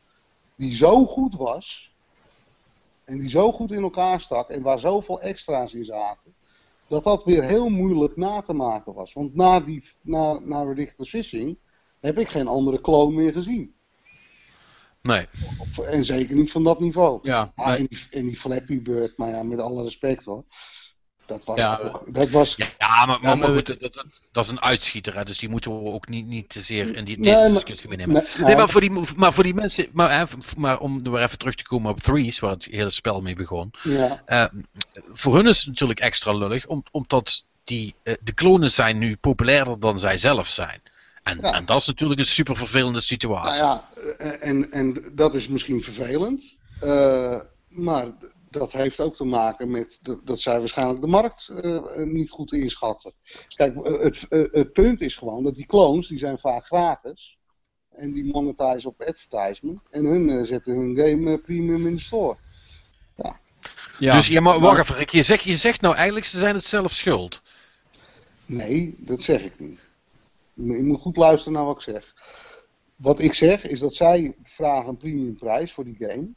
die 0.62 0.74
zo 0.76 1.06
goed 1.06 1.36
was, 1.36 1.94
en 3.04 3.20
die 3.20 3.30
zo 3.30 3.52
goed 3.52 3.72
in 3.72 3.82
elkaar 3.82 4.22
stak, 4.22 4.50
en 4.50 4.62
waar 4.62 4.80
zoveel 4.80 5.22
extra's 5.22 5.74
in 5.74 5.86
zaten, 5.86 6.34
dat 6.88 7.04
dat 7.04 7.24
weer 7.24 7.44
heel 7.44 7.70
moeilijk 7.70 8.16
na 8.16 8.42
te 8.42 8.54
maken 8.54 8.94
was. 8.94 9.14
Want 9.14 9.36
na, 9.36 9.60
die, 9.60 9.84
na, 10.02 10.40
na 10.40 10.62
Ridiculous 10.64 11.10
Fishing 11.10 11.58
heb 12.00 12.20
ik 12.20 12.30
geen 12.30 12.48
andere 12.48 12.82
clone 12.82 13.16
meer 13.16 13.32
gezien. 13.34 13.74
Nee. 15.02 15.28
Of- 15.60 15.78
En 15.78 16.06
zeker 16.06 16.36
niet 16.36 16.52
van 16.52 16.64
dat 16.64 16.80
niveau. 16.80 17.20
Ja, 17.22 17.52
Ah, 17.56 17.66
maar- 17.66 17.78
en, 17.78 17.86
die, 17.90 18.08
en 18.12 18.26
die 18.26 18.38
Flappy 18.38 18.82
Bird, 18.82 19.18
maar 19.18 19.30
ja, 19.30 19.44
met 19.44 19.60
alle 19.60 19.84
respect 19.84 20.26
hoor. 20.26 20.44
Dat 21.32 21.45
was, 21.45 21.58
Ja, 21.58 21.80
ook- 21.84 22.03
dat 22.08 22.30
was 22.30 22.56
Ja, 22.56 23.06
maar, 23.06 23.20
maar, 23.38 23.49
goed, 23.49 23.66
dat, 23.66 23.80
dat, 23.80 24.06
dat 24.32 24.44
is 24.44 24.49
een 24.49 24.62
uitschieter, 24.62 25.16
hè, 25.16 25.24
dus 25.24 25.38
die 25.38 25.49
moeten 25.49 25.84
we 25.84 25.90
ook 25.90 26.08
niet, 26.08 26.26
niet 26.26 26.49
te 26.49 26.62
zeer 26.62 26.95
in 26.95 27.06
die, 27.06 27.22
deze 27.22 27.49
discussie 27.53 27.90
meenemen. 27.90 28.14
Nee, 28.14 28.24
Nee, 28.38 28.44
nou, 28.45 28.58
maar 28.58 28.70
voor 28.70 28.82
die, 28.82 28.91
maar 29.16 29.34
voor 29.34 29.44
die 29.44 29.53
mensen, 29.53 29.88
maar, 29.91 30.18
hè, 30.18 30.24
maar 30.58 30.80
om 30.80 30.99
er 31.03 31.12
weer 31.12 31.24
even 31.24 31.38
terug 31.38 31.56
te 31.56 31.64
komen 31.64 31.91
op 31.91 31.99
Threes, 31.99 32.40
waar 32.40 32.52
het 32.52 32.66
hele 32.72 32.90
spel 32.90 33.22
mee 33.22 33.36
begon. 33.36 33.72
ja, 33.84 34.22
eh, 34.26 34.45
voor 35.12 35.36
hun 35.36 35.48
is 35.48 35.58
het 35.58 35.68
natuurlijk 35.68 35.99
extra 35.99 36.34
lullig, 36.34 36.66
om, 36.68 36.84
omdat 36.91 37.44
die, 37.64 37.95
eh, 38.03 38.14
de 38.24 38.34
klonen 38.34 38.72
zijn 38.72 38.98
nu 38.98 39.16
populairder 39.16 39.80
dan 39.80 39.99
zij 39.99 40.18
zelf 40.18 40.48
zijn. 40.48 40.82
En, 41.24 41.38
Ja. 41.41 41.53
en 41.53 41.66
dat 41.66 41.80
is 41.82 41.88
natuurlijk 41.88 42.20
een 42.20 42.26
super 42.26 42.56
vervelende 42.56 42.91
nou 42.91 43.03
situatie. 43.03 43.64
ja, 43.64 43.86
eh, 44.18 44.48
en, 44.49 44.72
en 44.72 45.12
dat 45.14 45.34
is 45.36 45.48
misschien 45.48 45.84
vervelend. 45.84 46.58
maar 47.68 48.08
dat 48.52 48.72
heeft 48.72 48.99
ook 48.99 49.15
te 49.15 49.23
maken 49.23 49.72
met 49.72 49.99
dat, 50.02 50.22
dat 50.23 50.40
zij 50.40 50.60
waarschijnlijk 50.60 51.02
de 51.02 51.07
markt 51.07 51.48
eh, 51.48 51.95
niet 51.95 52.30
goed 52.30 52.52
inschatten. 52.53 53.14
Kijk, 53.48 53.76
eh, 53.76 53.99
het, 53.99 54.26
eh, 54.30 54.44
het 54.52 54.73
punt 54.73 55.02
is 55.02 55.15
gewoon 55.15 55.44
dat 55.44 55.56
die 55.56 55.65
clones, 55.65 56.07
die 56.07 56.18
zijn 56.19 56.40
vaak 56.40 56.65
gratis. 56.65 57.38
En 57.91 58.11
die 58.14 58.26
monetize 58.26 58.88
op 58.88 59.02
advertisement. 59.02 59.80
En 59.90 60.06
hun 60.06 60.30
eh, 60.30 60.44
zetten 60.44 60.76
hun 60.76 60.98
game 60.98 61.32
eh, 61.32 61.41
premium 61.44 61.88
in 61.88 61.95
de 61.95 62.02
store. 62.02 62.38
ja, 63.99 64.11
dus 64.11 64.28
ja, 64.28 64.41
maar 64.41 64.60
wacht 64.60 64.80
even, 64.80 64.95
Rick, 64.95 65.10
je 65.10 65.22
zegt, 65.23 65.44
je 65.44 65.56
zegt 65.56 65.82
nou 65.82 65.95
eigenlijk, 65.95 66.26
ze 66.26 66.38
zijn 66.38 66.56
het 66.56 66.65
zelf 66.65 66.91
schuld. 66.94 67.41
Nee, 68.45 68.95
dat 68.98 69.22
zeg 69.22 69.41
ik 69.44 69.60
niet. 69.60 69.90
Je 70.53 70.61
moet- 70.64 70.76
je 70.78 70.84
moet 70.84 71.02
goed 71.02 71.18
luisteren 71.18 71.53
naar 71.53 71.65
wat 71.65 71.76
ik 71.76 71.82
zeg. 71.94 72.14
Wat 72.95 73.19
ik 73.19 73.34
zeg 73.34 73.68
is 73.68 73.80
dat 73.80 73.94
zij 73.95 74.36
vragen 74.44 74.90
een 74.90 74.98
premiumprijs 74.98 75.72
voor 75.73 75.84
die 75.84 75.95
game. 75.99 76.28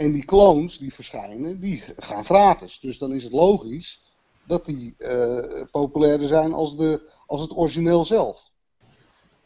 En 0.00 0.12
die 0.12 0.24
clones 0.24 0.78
die 0.78 0.94
verschijnen, 0.94 1.60
die 1.60 1.82
gaan 1.96 2.24
gratis. 2.24 2.80
Dus 2.80 2.98
dan 2.98 3.12
is 3.12 3.24
het 3.24 3.32
logisch 3.32 4.00
dat 4.46 4.66
die 4.66 4.94
eh, 4.98 5.62
populairder 5.70 6.26
zijn 6.26 6.52
als, 6.52 6.76
de, 6.76 7.10
als 7.26 7.40
het 7.40 7.56
origineel 7.56 8.04
zelf. 8.04 8.40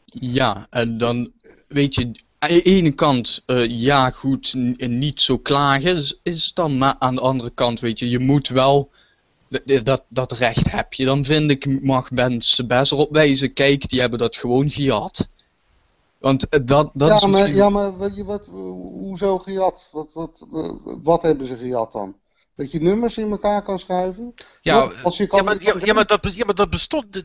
Ja, 0.05 0.67
en 0.71 0.99
dan 0.99 1.33
weet 1.69 1.95
je, 1.95 2.21
aan 2.39 2.49
de 2.49 2.63
ene 2.63 2.93
kant, 2.93 3.43
eh, 3.47 3.67
ja 3.67 4.11
goed, 4.11 4.55
niet 4.79 5.21
zo 5.21 5.39
klagen 5.39 6.19
is, 6.23 6.53
dan, 6.55 6.79
maar 6.79 6.97
aan 6.99 7.15
de 7.15 7.21
andere 7.21 7.51
kant, 7.51 7.81
weet 7.81 7.99
je, 7.99 8.09
je 8.09 8.19
moet 8.19 8.49
wel, 8.49 8.91
dat, 9.83 10.05
dat 10.09 10.33
recht 10.33 10.71
heb 10.71 10.93
je. 10.93 11.05
Dan 11.05 11.25
vind 11.25 11.51
ik, 11.51 11.83
mag 11.83 12.11
mensen 12.11 12.67
best 12.67 12.93
erop 12.93 13.13
wijzen, 13.13 13.53
kijk, 13.53 13.89
die 13.89 14.01
hebben 14.01 14.19
dat 14.19 14.37
gewoon 14.37 14.71
gehad. 14.71 15.29
Want 16.25 16.49
eh, 16.49 16.61
dat, 16.65 16.91
dat 16.95 17.11
is 17.11 17.21
ja, 17.21 17.27
maar, 17.27 17.39
misschien- 17.41 17.57
ja, 17.57 17.69
maar 17.71 17.99
weet 17.99 18.17
je 18.17 18.25
wat, 18.25 18.47
hoezo 18.47 19.39
gejat? 19.39 19.89
Wat, 19.93 20.11
wat, 20.13 20.47
wat 21.03 21.23
hebben 21.23 21.47
ze 21.47 21.57
gejat 21.57 21.93
dan? 21.93 22.17
Dat 22.57 22.71
je 22.73 22.81
nummers 22.83 23.19
in 23.19 23.31
elkaar 23.31 23.63
kan 23.63 23.79
schuiven? 23.79 24.35
Ja, 24.63 24.83
Toch? 24.83 25.05
als 25.05 25.17
je 25.17 25.27
kan, 25.27 25.39
ja, 25.39 25.45
maar, 25.45 25.63
ja, 25.63 25.75
ja, 25.85 25.93
maar 25.95 26.07
dat, 26.07 26.35
ja, 26.35 26.45
maar 26.45 26.55
dat 26.55 26.71
bestond, 26.71 27.23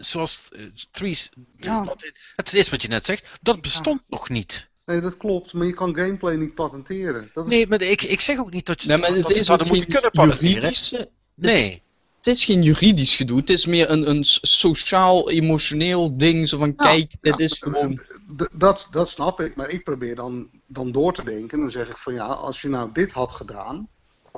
zoals 0.00 0.48
eh, 0.52 0.64
Threes, 0.90 1.30
Ja. 1.56 1.94
het 2.36 2.54
is 2.54 2.70
wat 2.70 2.82
je 2.82 2.88
net 2.88 3.04
zegt, 3.04 3.38
dat 3.42 3.60
bestond 3.60 4.02
nog 4.08 4.28
niet. 4.28 4.70
Nee, 4.86 5.00
dat 5.00 5.16
klopt, 5.16 5.52
maar 5.52 5.66
je 5.66 5.72
kan 5.72 5.96
gameplay 5.96 6.36
niet 6.36 6.54
patenteren. 6.54 7.30
Dat 7.34 7.44
is, 7.44 7.50
Nee, 7.50 7.66
maar 7.66 7.82
ik, 7.82 8.02
ik 8.02 8.20
zeg 8.20 8.38
ook 8.38 8.50
niet 8.52 8.66
dat 8.66 8.82
je 8.82 8.88
Nee, 8.88 8.98
maar 8.98 9.08
dat 9.08 9.18
het 9.18 9.28
je 9.28 9.34
is 9.34 9.46
geen 9.48 9.86
kunnen 9.86 10.10
patenteren. 10.10 10.48
juridische... 10.50 10.96
het 10.96 11.08
is- 11.36 11.50
Nee. 11.52 11.82
Het 12.22 12.34
is 12.36 12.44
geen 12.44 12.62
juridisch 12.62 13.16
gedoe, 13.16 13.38
het 13.40 13.50
is 13.50 13.66
meer 13.66 13.90
een, 13.90 14.10
een 14.10 14.24
sociaal-emotioneel 14.40 16.16
ding. 16.16 16.48
Zo 16.48 16.58
van, 16.58 16.76
kijk, 16.76 17.14
dit 17.20 17.38
ja, 17.38 17.44
is 17.44 17.56
gewoon... 17.60 18.00
d- 18.36 18.48
dat, 18.52 18.88
dat 18.90 19.08
snap 19.08 19.40
ik, 19.40 19.56
maar 19.56 19.68
ik 19.70 19.84
probeer 19.84 20.14
dan, 20.14 20.48
dan 20.66 20.92
door 20.92 21.12
te 21.12 21.24
denken. 21.24 21.60
Dan 21.60 21.70
zeg 21.70 21.90
ik 21.90 21.96
van 21.96 22.14
ja, 22.14 22.26
als 22.26 22.60
je 22.60 22.68
nou 22.68 22.90
dit 22.92 23.12
had 23.12 23.32
gedaan, 23.32 23.88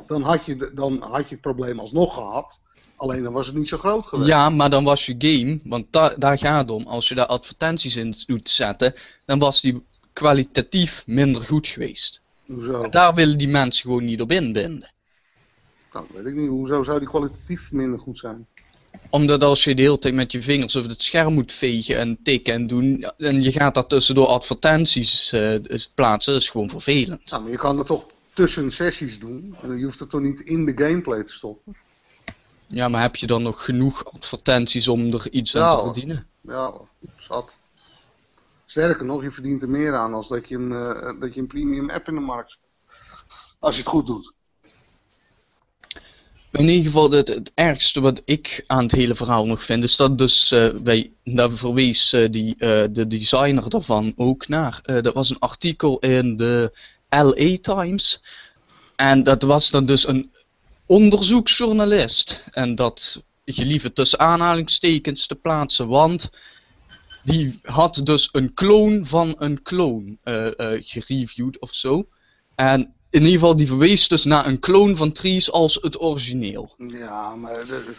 dan 0.07 0.23
had 0.23 0.45
je, 0.45 0.71
dan 0.75 1.03
had 1.03 1.29
je 1.29 1.35
het 1.35 1.41
probleem 1.41 1.79
alsnog 1.79 2.15
gehad. 2.15 2.61
Alleen 2.97 3.23
dan 3.23 3.33
was 3.33 3.47
het 3.47 3.57
niet 3.57 3.69
zo 3.69 3.77
groot 3.77 4.07
geweest. 4.07 4.29
Ja, 4.29 4.49
maar 4.49 4.71
dan 4.71 4.85
was 4.85 5.07
je 5.07 5.15
game, 5.19 5.61
want 5.65 5.87
da 5.91 6.09
daar 6.09 6.39
gaat 6.39 6.61
het 6.61 6.71
om. 6.71 6.87
Als 6.87 7.09
je 7.09 7.15
daar 7.15 7.27
advertenties 7.27 7.97
in 7.97 8.15
doet 8.27 8.51
zetten, 8.51 8.95
dan 9.25 9.39
was 9.39 9.61
die 9.61 9.83
kwalitatief 10.13 11.03
minder 11.07 11.43
goed 11.43 11.69
geweest. 11.69 12.21
Hoezo? 12.47 12.89
Daar 12.89 13.15
willen 13.15 13.39
die 13.39 13.49
mensen 13.49 13.83
gewoon 13.83 14.05
niet 14.05 14.21
op 14.21 14.31
inbinden. 14.31 14.94
Nou, 15.95 16.07
weet 16.13 16.27
ik 16.27 16.35
niet. 16.35 16.49
Hoezo 16.49 16.83
zou 16.83 16.99
die 16.99 17.09
kwalitatief 17.09 17.73
minder 17.73 17.99
goed 17.99 18.19
zijn? 18.19 18.47
Omdat 19.11 19.43
als 19.43 19.65
je 19.65 19.75
de 19.75 19.83
hele 19.83 19.99
tijd 19.99 20.15
met 20.15 20.33
je 20.33 20.43
vingers 20.43 20.77
over 20.77 20.91
het 20.91 21.03
scherm 21.03 21.35
moet 21.35 21.53
vegen 21.53 21.99
en 21.99 22.19
tikken 22.23 22.55
en 22.55 22.67
doen, 22.67 23.13
en 23.19 23.43
je 23.43 23.53
gaat 23.53 23.75
daar 23.75 23.87
tussendoor 23.87 24.27
advertenties 24.27 25.33
eh, 25.33 25.61
plaatsen, 25.95 26.33
dat 26.33 26.43
is 26.43 26.51
gewoon 26.51 26.69
vervelend. 26.69 27.31
Nou, 27.31 27.43
maar 27.43 27.51
je 27.51 27.57
kan 27.57 27.79
het 27.79 27.87
toch 27.87 28.07
tussen 28.33 28.73
sessies 28.73 29.19
doen. 29.19 29.57
Je 29.63 29.85
hoeft 29.85 29.99
het 29.99 30.11
toch 30.11 30.21
niet 30.21 30.41
in 30.41 30.65
de 30.65 30.73
gameplay 30.85 31.23
te 31.23 31.33
stoppen. 31.33 31.77
Ja, 32.67 32.89
maar 32.89 33.03
heb 33.03 33.17
je 33.17 33.27
dan 33.27 33.43
nog 33.43 33.65
genoeg 33.65 34.05
advertenties 34.05 34.89
om 34.89 35.13
er 35.13 35.33
iets 35.33 35.53
Ja, 35.53 35.69
aan 35.69 35.79
te 35.79 35.85
verdienen? 35.85 36.27
Ja, 36.41 36.73
zat. 37.19 37.59
Sterker 38.67 39.05
nog, 39.05 39.23
je 39.23 39.31
verdient 39.31 39.63
er 39.63 39.69
meer 39.69 39.95
aan 39.95 40.15
als 40.15 40.29
dat 40.29 40.49
je 40.49 40.57
een, 40.57 40.73
eh, 40.73 41.21
dat 41.21 41.35
je 41.35 41.41
een 41.41 41.47
premium 41.47 41.91
app 41.91 42.09
in 42.09 42.15
de 42.15 42.21
markt 42.21 42.51
zet. 42.51 42.61
Als 43.59 43.75
je 43.75 43.81
het 43.81 43.91
goed 43.91 44.07
doet. 44.07 44.35
In 46.55 46.69
ieder 46.69 46.85
geval, 46.85 47.11
het, 47.11 47.51
ergste 47.55 48.01
wat 48.01 48.23
ik 48.25 48.65
aan 48.67 48.83
het 48.83 48.93
hele 48.93 49.15
verhaal 49.15 49.47
nog 49.47 49.65
vind, 49.65 49.85
is 49.85 49.97
dat 49.97 50.19
dus, 50.19 50.53
eh 50.53 50.69
wij, 50.69 51.13
daar 51.25 51.53
verwees 51.53 52.13
eh, 52.13 52.31
die, 52.31 52.55
eh, 52.59 52.85
de 52.91 53.07
designer 53.07 53.69
daarvan 53.71 54.13
ook 54.17 54.49
naar. 54.49 54.81
Eh, 54.83 55.03
dat 55.03 55.15
was 55.15 55.31
een 55.31 55.39
artikel 55.39 55.99
in 55.99 56.37
de 56.37 56.79
LA 57.09 57.59
Times. 57.61 58.23
En 58.97 59.23
dat 59.23 59.43
was 59.43 59.71
dan 59.71 59.87
dus 59.87 60.09
een 60.09 60.31
onderzoeksjournalist. 60.87 62.43
En 62.51 62.75
dat 62.75 63.23
gelieve 63.45 63.93
tussen 63.93 64.19
aanhalingstekens 64.19 65.27
te 65.27 65.35
plaatsen, 65.35 65.89
want 65.89 66.31
die 67.25 67.59
had 67.63 68.01
dus 68.05 68.29
een 68.33 68.55
kloon 68.55 69.07
van 69.07 69.35
een 69.39 69.63
kloon 69.63 70.19
eh, 70.23 70.47
eh, 70.47 70.83
gereviewd 70.85 71.59
of 71.59 71.75
zo. 71.75 72.09
En 72.55 72.95
in 73.15 73.21
ieder 73.25 73.33
geval, 73.39 73.57
die 73.57 73.67
verwees 73.67 74.09
dus 74.09 74.25
naar 74.25 74.47
een 74.47 74.59
kloon 74.59 74.97
van 74.97 75.13
Trees 75.13 75.51
als 75.51 75.79
het 75.81 76.01
origineel. 76.01 76.75
Ja, 76.77 77.35
maar... 77.37 77.67
de- 77.67 77.95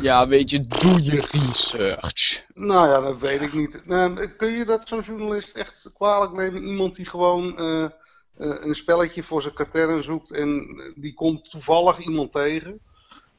Ja, 0.00 0.28
weet 0.28 0.50
je, 0.50 0.60
doe 0.60 1.02
je 1.02 1.24
research. 1.30 2.44
nou 2.54 2.88
ja, 2.88 3.00
dat 3.00 3.18
weet 3.18 3.42
ik 3.42 3.52
niet. 3.52 3.82
Nou, 3.84 4.26
kun 4.36 4.50
je 4.52 4.64
dat 4.64 4.88
zo'n 4.88 5.00
journalist 5.00 5.56
echt 5.56 5.90
kwalijk 5.94 6.32
nemen? 6.32 6.62
Iemand 6.64 6.96
die 6.96 7.06
gewoon 7.06 7.58
eh, 7.58 7.84
eh, 7.84 7.90
een 8.36 8.74
spelletje 8.74 9.22
voor 9.22 9.42
zijn 9.42 9.54
katern 9.54 10.02
zoekt 10.02 10.30
en 10.30 10.64
die 10.96 11.14
komt 11.14 11.50
toevallig 11.50 11.98
iemand 11.98 12.32
tegen. 12.32 12.80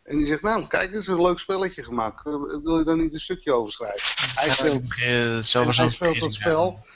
En 0.03 0.17
die 0.17 0.25
zegt, 0.25 0.41
nou, 0.41 0.67
kijk, 0.67 0.91
dit 0.91 1.01
is 1.01 1.07
een 1.07 1.21
leuk 1.21 1.39
spelletje 1.39 1.83
gemaakt. 1.83 2.25
Eh, 2.27 2.33
Wil 2.63 2.77
je 2.77 2.83
daar 2.85 2.97
niet 2.97 3.13
een 3.13 3.19
stukje 3.19 3.53
over 3.53 3.71
schrijven? 3.71 4.01
Hij 4.35 4.49
speelt 4.49 4.87
was 5.65 5.77
hij 5.77 5.89
speelt 5.89 6.19
dat 6.19 6.33
spel. 6.33 6.79
Ja, 6.81 6.95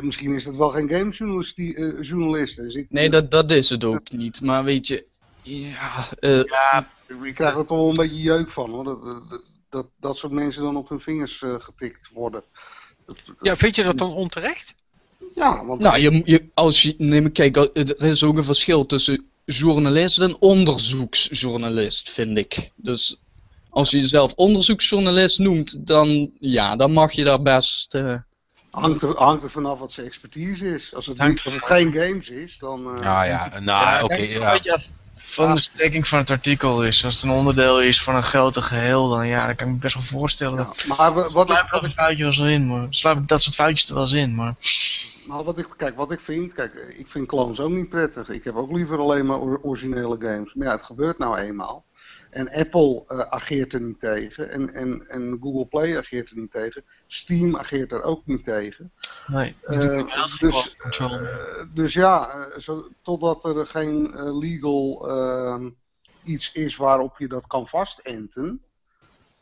misschien 0.00 0.34
is 0.34 0.44
het 0.44 0.56
wel 0.56 0.68
geen 0.70 0.88
gamejournalist. 0.90 1.56
Die, 1.56 1.76
eh, 1.76 2.02
journalist. 2.02 2.62
Zit- 2.66 2.90
Nee, 2.92 3.10
dat, 3.10 3.30
dat 3.30 3.50
is 3.50 3.70
het 3.70 3.84
ook 3.84 4.10
niet. 4.10 4.40
Maar 4.40 4.64
weet 4.64 4.86
je, 4.86 5.04
ja, 5.42 6.08
eh, 6.18 6.42
Ja, 6.44 6.90
Ik 7.24 7.34
krijg 7.34 7.54
er 7.56 7.66
toch 7.66 7.78
wel 7.78 7.88
een 7.88 7.94
beetje 7.94 8.22
jeuk 8.22 8.50
van 8.50 8.70
hoor. 8.70 8.84
Dat, 8.84 9.02
dat, 9.02 9.42
dat, 9.70 9.86
dat 10.00 10.16
soort 10.16 10.32
mensen 10.32 10.62
dan 10.62 10.76
op 10.76 10.88
hun 10.88 11.00
vingers 11.00 11.42
eh, 11.42 11.54
getikt 11.58 12.08
worden. 12.12 12.42
Dat- 13.06 13.16
dat- 13.26 13.36
Ja, 13.40 13.56
vind 13.56 13.76
je 13.76 13.82
dat 13.82 13.98
dan 13.98 14.12
onterecht? 14.12 14.74
ja, 15.34 15.64
want 15.64 15.80
nou, 15.80 15.98
je, 15.98 16.22
je, 16.24 16.48
als 16.54 16.82
je, 16.82 16.94
nee, 16.98 17.20
maar 17.22 17.30
kijk, 17.30 17.56
er 17.56 18.02
is 18.02 18.22
ook 18.22 18.36
een 18.36 18.44
verschil 18.44 18.86
tussen 18.86 19.30
journalist 19.44 20.18
en 20.18 20.36
onderzoeksjournalist, 20.40 22.10
vind 22.10 22.38
ik. 22.38 22.70
Dus 22.76 23.16
als 23.70 23.90
je 23.90 23.96
jezelf 24.00 24.32
onderzoeksjournalist 24.34 25.38
noemt, 25.38 25.86
dan, 25.86 26.30
ja, 26.40 26.76
dan 26.76 26.92
mag 26.92 27.12
je 27.12 27.24
daar 27.24 27.42
best... 27.42 27.94
eh, 27.94 28.14
hangt, 28.80 29.02
er, 29.02 29.16
hangt 29.16 29.42
er 29.42 29.50
vanaf 29.50 29.78
wat 29.78 29.92
zijn 29.92 30.06
expertise 30.06 30.74
is. 30.74 30.94
Als 30.94 31.06
het, 31.06 31.18
Hangt 31.18 31.34
niet, 31.34 31.44
als 31.44 31.54
het 31.54 31.64
geen 31.66 31.92
games 31.92 32.30
is, 32.30 32.58
dan... 32.58 32.96
eh, 32.96 33.02
Ja, 33.02 33.22
ja, 33.22 33.48
ja, 33.52 33.58
nou, 33.60 33.96
ik 33.98 34.02
oké. 34.04 34.14
het 34.14 34.64
ja. 34.64 34.72
af 34.74 34.92
van 35.14 35.54
de 35.54 35.60
strekking 35.60 36.08
van 36.08 36.18
het 36.18 36.30
artikel 36.30 36.84
is. 36.84 37.04
Als 37.04 37.14
het 37.14 37.22
een 37.22 37.30
onderdeel 37.30 37.82
is 37.82 38.02
van 38.02 38.14
een 38.14 38.22
groter 38.22 38.62
geheel, 38.62 39.08
dan 39.08 39.26
ja, 39.26 39.52
kan 39.52 39.66
ik 39.66 39.72
me 39.74 39.78
best 39.78 39.94
wel 39.94 40.02
voorstellen. 40.02 40.58
ja. 40.58 40.94
Maar 40.96 41.14
wa- 41.14 41.28
wat 41.30 41.50
ik, 41.50 41.66
dat 41.70 41.86
foutje 41.92 42.16
wel 42.22 42.26
eens 42.26 42.38
in, 42.38 42.66
maar 42.66 42.86
sluip 42.90 43.28
dat 43.28 43.42
soort 43.42 43.54
foutjes 43.54 43.88
er 43.88 43.94
wel 43.94 44.02
eens 44.02 44.12
in, 44.12 44.34
maar 44.34 44.54
nou, 45.26 45.44
wat 45.44 45.58
ik, 45.58 45.66
kijk, 45.76 45.96
wat 45.96 46.10
ik 46.12 46.20
vind, 46.20 46.52
kijk, 46.52 46.74
ik 46.74 47.06
vind 47.08 47.26
clones 47.26 47.60
ook 47.60 47.70
niet 47.70 47.88
prettig. 47.88 48.28
Ik 48.28 48.44
heb 48.44 48.54
ook 48.54 48.72
liever 48.72 48.98
alleen 48.98 49.26
maar 49.26 49.38
or- 49.38 49.60
originele 49.62 50.16
games. 50.18 50.54
Maar 50.54 50.66
ja, 50.66 50.72
het 50.72 50.82
gebeurt 50.82 51.18
nou 51.18 51.38
eenmaal. 51.38 51.85
En 52.36 52.52
Apple 52.52 53.04
eh, 53.06 53.18
ageert 53.18 53.72
er 53.72 53.80
niet 53.80 54.00
tegen. 54.00 54.50
En, 54.50 54.74
en, 54.74 55.08
en 55.08 55.38
Google 55.40 55.66
Play 55.66 55.98
ageert 55.98 56.30
er 56.30 56.36
niet 56.36 56.50
tegen. 56.50 56.84
Steam 57.06 57.56
ageert 57.56 57.92
er 57.92 58.02
ook 58.02 58.26
niet 58.26 58.44
tegen. 58.44 58.92
nee. 59.26 59.56
Eh, 59.62 60.26
dus, 60.38 60.76
eh, 60.98 61.20
dus 61.72 61.94
ja, 61.94 62.46
zo, 62.58 62.88
totdat 63.02 63.44
er 63.44 63.66
geen 63.66 64.10
legal 64.38 65.08
ehm, 65.08 65.70
iets 66.24 66.52
is 66.52 66.76
waarop 66.76 67.18
je 67.18 67.28
dat 67.28 67.46
kan 67.46 67.66
vastenten. 67.66 68.62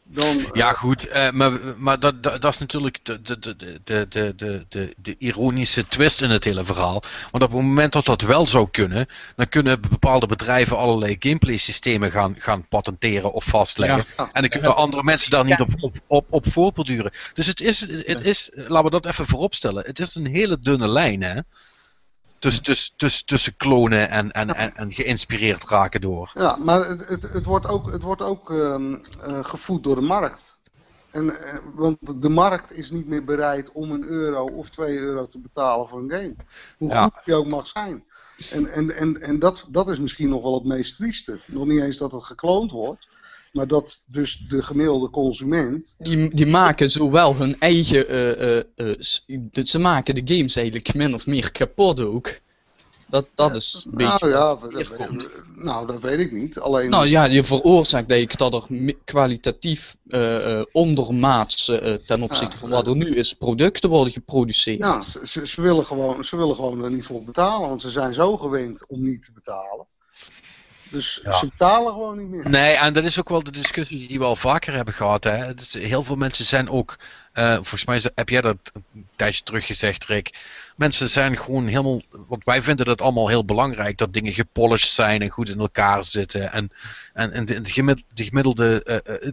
Dan, 0.06 0.38
eh, 0.38 0.44
Ja, 0.52 0.72
goed, 0.72 1.08
eh, 1.08 1.30
maar, 1.30 1.52
maar 1.76 1.98
dat, 1.98 2.22
dat, 2.22 2.40
dat 2.42 2.52
is 2.52 2.58
natuurlijk 2.58 2.98
de, 3.02 3.22
de, 3.22 3.38
de, 3.38 3.56
de, 3.56 4.06
de, 4.08 4.34
de, 4.36 4.64
de, 4.68 4.94
de 4.96 5.16
ironische 5.18 5.86
twist 5.88 6.22
in 6.22 6.30
het 6.30 6.44
hele 6.44 6.64
verhaal. 6.64 7.02
Want 7.30 7.44
op 7.44 7.50
het 7.50 7.60
moment 7.60 7.92
dat 7.92 8.04
dat 8.04 8.20
wel 8.20 8.46
zou 8.46 8.68
kunnen, 8.70 9.06
dan 9.36 9.48
kunnen 9.48 9.80
bepaalde 9.80 10.26
bedrijven 10.26 10.76
allerlei 10.76 11.16
gameplay 11.18 11.56
systemen 11.56 12.10
gaan, 12.10 12.34
gaan 12.38 12.68
patenteren 12.68 13.32
of 13.32 13.44
vastleggen. 13.44 14.06
Ja. 14.16 14.30
En 14.32 14.40
dan 14.40 14.50
kunnen 14.50 14.76
andere 14.76 15.02
mensen 15.02 15.30
daar 15.30 15.44
niet 15.44 15.60
op, 15.60 15.68
op, 15.80 15.96
op, 16.06 16.32
op 16.32 16.52
voortborduren. 16.52 17.12
Dus 17.32 17.46
het 17.46 17.60
is, 17.60 17.80
het 18.06 18.20
is, 18.20 18.50
laten 18.54 18.84
we 18.84 18.90
dat 18.90 19.06
even 19.06 19.26
vooropstellen, 19.26 19.84
het 19.86 19.98
is 19.98 20.14
een 20.14 20.26
hele 20.26 20.58
dunne 20.60 20.88
lijn, 20.88 21.22
hè? 21.22 21.40
Tussen, 22.44 22.62
tussen, 22.64 22.94
tussen, 22.96 23.26
tussen 23.26 23.56
klonen 23.56 24.10
en, 24.10 24.32
en, 24.32 24.54
en, 24.56 24.76
en 24.76 24.92
geïnspireerd 24.92 25.64
raken 25.68 26.00
door. 26.00 26.30
Ja, 26.34 26.56
maar 26.56 26.88
het, 26.88 27.08
het, 27.08 27.22
het 27.32 27.44
wordt 27.44 27.66
ook, 27.66 27.92
het 27.92 28.02
wordt 28.02 28.22
ook 28.22 28.50
ehm, 28.50 28.94
eh, 29.20 29.44
gevoed 29.44 29.82
door 29.84 29.94
de 29.94 30.00
markt. 30.00 30.58
En, 31.10 31.40
eh, 31.40 31.58
want 31.74 32.22
de 32.22 32.28
markt 32.28 32.72
is 32.72 32.90
niet 32.90 33.06
meer 33.06 33.24
bereid 33.24 33.72
om 33.72 33.90
een 33.90 34.04
euro 34.04 34.46
of 34.46 34.70
twee 34.70 34.98
euro 34.98 35.28
te 35.28 35.38
betalen 35.38 35.88
voor 35.88 35.98
een 35.98 36.10
game. 36.10 36.34
Hoe 36.78 36.90
Ja. 36.90 37.02
goed 37.02 37.24
die 37.24 37.34
ook 37.34 37.46
mag 37.46 37.66
zijn. 37.66 38.04
En, 38.50 38.66
en, 38.66 38.96
en, 38.96 39.20
en 39.22 39.38
dat, 39.38 39.66
dat 39.68 39.88
is 39.88 39.98
misschien 39.98 40.28
nog 40.28 40.42
wel 40.42 40.54
het 40.54 40.64
meest 40.64 40.96
trieste. 40.96 41.40
Nog 41.46 41.66
niet 41.66 41.80
eens 41.80 41.96
dat 41.96 42.12
het 42.12 42.24
gekloond 42.24 42.70
wordt. 42.70 43.08
Maar 43.54 43.66
dat 43.66 44.04
dus 44.06 44.44
de 44.48 44.62
gemiddelde 44.62 45.10
consument. 45.10 45.94
Die, 45.98 46.34
die 46.34 46.46
maken 46.46 46.90
zowel 46.90 47.36
hun 47.36 47.60
eigen. 47.60 48.08
eh, 48.08 48.58
eh, 48.58 48.64
eh, 48.76 49.64
ze 49.64 49.78
maken 49.78 50.14
de 50.14 50.34
games 50.34 50.56
eigenlijk 50.56 50.94
min 50.94 51.14
of 51.14 51.26
meer 51.26 51.52
kapot 51.52 52.00
ook. 52.00 52.38
Dat, 53.06 53.26
dat 53.34 53.54
is 53.54 53.84
een 53.86 53.96
beetje... 53.96 54.28
Nou 54.28 54.32
ja, 54.32 54.84
dat, 54.96 55.08
nou, 55.56 55.86
dat 55.86 56.00
weet 56.00 56.20
ik 56.20 56.32
niet. 56.32 56.58
Alleen, 56.58 56.90
Nou 56.90 57.06
ja, 57.06 57.24
je 57.24 57.44
veroorzaakt 57.44 58.08
denk 58.08 58.32
ik 58.32 58.38
dat 58.38 58.54
er 58.54 58.94
kwalitatief 59.04 59.96
eh, 60.08 60.62
ondermaats 60.72 61.64
ten 62.06 62.22
opzichte 62.22 62.54
Ja, 62.54 62.58
van 62.58 62.70
wat 62.70 62.86
er 62.86 62.96
nu 62.96 63.14
is, 63.14 63.34
producten 63.34 63.90
worden 63.90 64.12
geproduceerd. 64.12 64.78
ja, 64.78 65.00
ze, 65.00 65.20
ze, 65.24 65.46
ze 65.46 65.62
willen 65.62 65.84
gewoon, 65.84 66.24
ze 66.24 66.36
willen 66.36 66.54
gewoon 66.54 66.84
er 66.84 66.90
niet 66.90 67.06
voor 67.06 67.24
betalen, 67.24 67.68
want 67.68 67.82
ze 67.82 67.90
zijn 67.90 68.14
zo 68.14 68.36
gewend 68.36 68.86
om 68.86 69.02
niet 69.02 69.24
te 69.24 69.32
betalen. 69.32 69.86
Dus 70.94 71.20
Ja. 71.22 71.32
ze 71.32 71.46
betalen 71.46 71.92
gewoon 71.92 72.18
niet 72.18 72.28
meer. 72.28 72.48
Nee, 72.50 72.74
en 72.74 72.92
dat 72.92 73.04
is 73.04 73.18
ook 73.18 73.28
wel 73.28 73.42
de 73.42 73.50
discussie 73.50 74.08
die 74.08 74.18
we 74.18 74.24
al 74.24 74.36
vaker 74.36 74.74
hebben 74.74 74.94
gehad. 74.94 75.24
Hè. 75.24 75.54
Dus 75.54 75.72
heel 75.72 76.04
veel 76.04 76.16
mensen 76.16 76.44
zijn 76.44 76.68
ook, 76.70 76.96
eh, 77.32 77.54
volgens 77.54 77.84
mij 77.84 78.00
heb 78.14 78.28
jij 78.28 78.40
dat 78.40 78.56
een 78.94 79.06
tijdje 79.16 79.42
terug 79.42 79.66
gezegd, 79.66 80.04
Rick. 80.04 80.34
Mensen 80.76 81.08
zijn 81.08 81.38
gewoon 81.38 81.66
helemaal, 81.66 82.00
want 82.28 82.44
wij 82.44 82.62
vinden 82.62 82.86
dat 82.86 83.02
allemaal 83.02 83.28
heel 83.28 83.44
belangrijk, 83.44 83.98
dat 83.98 84.12
dingen 84.12 84.32
gepolished 84.32 84.90
zijn 84.90 85.22
en 85.22 85.28
goed 85.30 85.48
in 85.48 85.58
elkaar 85.58 86.04
zitten. 86.04 86.52
En, 86.52 86.72
en, 87.12 87.32
en 87.32 87.44
de, 87.44 87.60
de 87.60 87.72
gemiddelde, 87.72 88.10
de 88.14 88.24
gemiddelde 88.24 88.82
eh, 88.82 89.14
eh, 89.14 89.32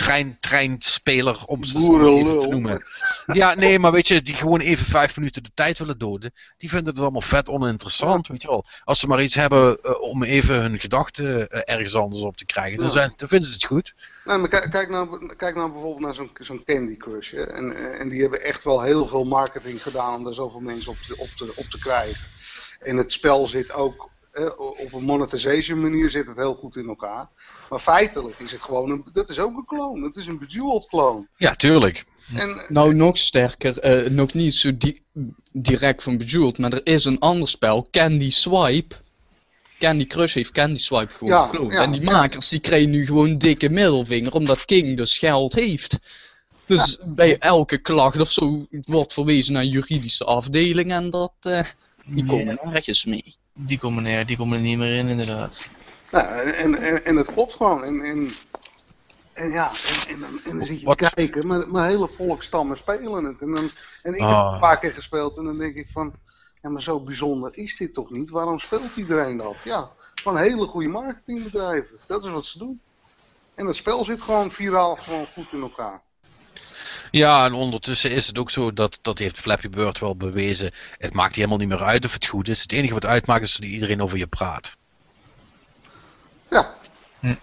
trein, 0.00 0.36
treinspeler, 0.40 1.44
om 1.46 1.64
ze 1.64 1.72
te 1.72 2.46
noemen. 2.48 2.82
Ja, 3.26 3.54
nee, 3.54 3.78
maar 3.78 3.92
weet 3.92 4.08
je, 4.08 4.22
die 4.22 4.34
gewoon 4.34 4.60
even 4.60 4.84
vijf 4.84 5.16
minuten 5.16 5.42
de 5.42 5.50
tijd 5.54 5.78
willen 5.78 5.98
doden, 5.98 6.32
die 6.56 6.68
vinden 6.68 6.92
het 6.92 7.02
allemaal 7.02 7.20
vet 7.20 7.48
oninteressant, 7.48 8.26
weet 8.26 8.42
je 8.42 8.48
wel. 8.48 8.64
Als 8.84 9.00
ze 9.00 9.06
maar 9.06 9.22
iets 9.22 9.34
hebben 9.34 9.82
eh, 9.82 10.00
om 10.00 10.22
even 10.22 10.60
hun 10.60 10.80
gedachten 10.80 11.48
eh, 11.48 11.74
ergens 11.74 11.94
anders 11.94 12.22
op 12.22 12.36
te 12.36 12.46
krijgen, 12.46 12.78
dan, 12.78 12.90
zijn, 12.90 13.12
dan 13.16 13.28
vinden 13.28 13.48
ze 13.48 13.54
het 13.54 13.64
goed. 13.64 13.94
Nee, 14.24 14.38
maar 14.38 14.48
kijk, 14.48 14.70
kijk, 14.70 14.88
nou, 14.88 15.34
kijk 15.36 15.54
nou 15.54 15.70
bijvoorbeeld 15.72 16.04
naar 16.04 16.14
zo'n 16.14 16.30
zo'n 16.40 16.64
Candy 16.64 16.96
Crush. 16.96 17.30
Hè. 17.30 17.42
En, 17.42 17.76
eh, 17.76 18.00
en 18.00 18.08
die 18.08 18.20
hebben 18.20 18.42
echt 18.42 18.64
wel 18.64 18.82
heel 18.82 19.06
veel 19.06 19.24
marketing 19.24 19.82
gedaan 19.82 20.14
om 20.14 20.24
daar 20.24 20.34
zoveel 20.34 20.60
mensen 20.60 20.92
op 20.92 20.98
te, 20.98 21.16
op 21.16 21.28
te, 21.36 21.52
op 21.56 21.66
te 21.66 21.78
krijgen. 21.78 22.24
En 22.78 22.96
het 22.96 23.12
spel 23.12 23.46
zit 23.46 23.72
ook, 23.72 24.10
op 24.56 24.92
een 24.92 25.04
monetization 25.04 25.80
manier 25.80 26.10
zit 26.10 26.26
het 26.26 26.36
heel 26.36 26.54
goed 26.54 26.76
in 26.76 26.88
elkaar. 26.88 27.28
Maar 27.70 27.78
feitelijk 27.78 28.38
is 28.38 28.52
het 28.52 28.60
gewoon, 28.62 28.90
een, 28.90 29.04
dat 29.12 29.28
is 29.28 29.38
ook 29.38 29.56
een 29.56 29.64
clone. 29.64 30.06
Het 30.06 30.16
is 30.16 30.26
een 30.26 30.38
bejeweled 30.38 30.86
clone. 30.88 31.26
Ja, 31.36 31.54
tuurlijk. 31.54 32.04
En, 32.34 32.64
Nou, 32.68 32.94
nog 32.94 33.18
sterker, 33.18 33.78
eh, 33.78 34.10
nog 34.10 34.32
niet 34.34 34.54
zo 34.54 34.76
di- 34.76 35.02
direct 35.52 36.02
van 36.02 36.18
Bejeweled, 36.18 36.58
maar 36.58 36.72
er 36.72 36.86
is 36.86 37.04
een 37.04 37.18
ander 37.18 37.48
spel, 37.48 37.88
Candy 37.90 38.30
Swipe. 38.30 38.94
Candy 39.78 40.06
Crush 40.06 40.34
heeft 40.34 40.50
Candy 40.50 40.78
Swipe 40.78 41.12
gewoon 41.12 41.34
Ja, 41.34 41.46
gekloond. 41.46 41.72
ja, 41.72 41.82
en 41.82 41.90
die 41.92 42.00
ja. 42.00 42.10
makers 42.10 42.48
die 42.48 42.60
krijgen 42.60 42.90
nu 42.90 43.06
gewoon 43.06 43.28
een 43.28 43.38
dikke 43.38 43.68
middelvinger, 43.68 44.32
omdat 44.32 44.64
King 44.64 44.96
dus 44.96 45.18
geld 45.18 45.52
heeft. 45.52 45.98
Dus 46.66 46.98
bij 47.04 47.38
elke 47.38 47.78
klacht 47.78 48.20
of 48.20 48.30
zo 48.30 48.66
wordt 48.70 49.12
verwezen 49.12 49.52
naar 49.52 49.64
juridische 49.64 50.24
afdeling 50.24 50.92
en 50.92 51.10
dat, 51.10 51.32
eh, 51.40 51.64
die 52.04 52.26
komen 52.26 52.58
nergens 52.64 53.04
mee. 53.04 53.36
Die 53.52 53.78
komen 53.78 54.06
er, 54.06 54.26
die 54.26 54.36
komen 54.36 54.56
er 54.56 54.62
niet 54.62 54.78
meer 54.78 54.98
in, 54.98 55.08
inderdaad. 55.08 55.74
nou, 56.10 56.26
en, 56.26 56.74
en, 56.74 57.04
en 57.04 57.16
het 57.16 57.32
klopt 57.32 57.54
gewoon. 57.54 57.84
En, 57.84 58.00
en, 58.00 58.30
en 59.32 59.50
ja, 59.50 59.70
en, 59.70 60.14
en, 60.14 60.20
dan- 60.20 60.40
en 60.44 60.56
dan 60.56 60.66
zit 60.66 60.80
je 60.80 60.86
Wat- 60.86 60.98
te 60.98 61.10
kijken, 61.14 61.46
maar, 61.46 61.68
maar 61.68 61.88
hele 61.88 62.08
volkstammen 62.08 62.76
spelen 62.76 63.24
het. 63.24 63.40
En, 63.40 63.52
dan, 63.54 63.70
en 64.02 64.14
ik 64.14 64.20
heb 64.20 64.28
Ah. 64.28 64.44
het 64.44 64.54
een 64.54 64.60
paar 64.60 64.78
keer 64.78 64.92
gespeeld 64.92 65.36
en 65.36 65.44
dan 65.44 65.58
denk 65.58 65.74
ik 65.74 65.88
van, 65.90 66.14
ja 66.62 66.70
maar 66.70 66.82
zo 66.82 67.00
bijzonder 67.00 67.56
is 67.56 67.76
dit 67.76 67.94
toch 67.94 68.10
niet? 68.10 68.30
Waarom 68.30 68.58
speelt 68.58 68.96
iedereen 68.96 69.36
dat? 69.36 69.56
Ja, 69.64 69.90
van 70.14 70.36
hele 70.36 70.66
goede 70.66 70.88
marketingbedrijven. 70.88 71.98
Dat 72.06 72.24
is 72.24 72.30
wat 72.30 72.44
ze 72.44 72.58
doen. 72.58 72.80
En 73.54 73.66
het 73.66 73.76
spel 73.76 74.04
zit 74.04 74.20
gewoon 74.22 74.50
viraal 74.50 74.96
gewoon 74.96 75.26
goed 75.26 75.52
in 75.52 75.60
elkaar. 75.60 76.02
Ja, 77.10 77.44
en 77.44 77.52
ondertussen 77.52 78.10
is 78.10 78.26
het 78.26 78.38
ook 78.38 78.50
zo, 78.50 78.72
dat, 78.72 78.98
dat 79.02 79.18
heeft 79.18 79.38
Flappy 79.40 79.68
Bird 79.68 79.98
wel 79.98 80.16
bewezen. 80.16 80.70
Het 80.98 81.12
maakt 81.12 81.34
helemaal 81.34 81.58
niet 81.58 81.68
meer 81.68 81.82
uit 81.82 82.04
of 82.04 82.12
het 82.12 82.26
goed 82.26 82.48
is. 82.48 82.62
Het 82.62 82.72
enige 82.72 82.94
wat 82.94 83.04
uitmaakt 83.04 83.44
is 83.44 83.54
dat 83.56 83.68
iedereen 83.68 84.02
over 84.02 84.18
je 84.18 84.26
praat. 84.26 84.76
Ja. 86.50 86.74
Hm. 87.20 87.34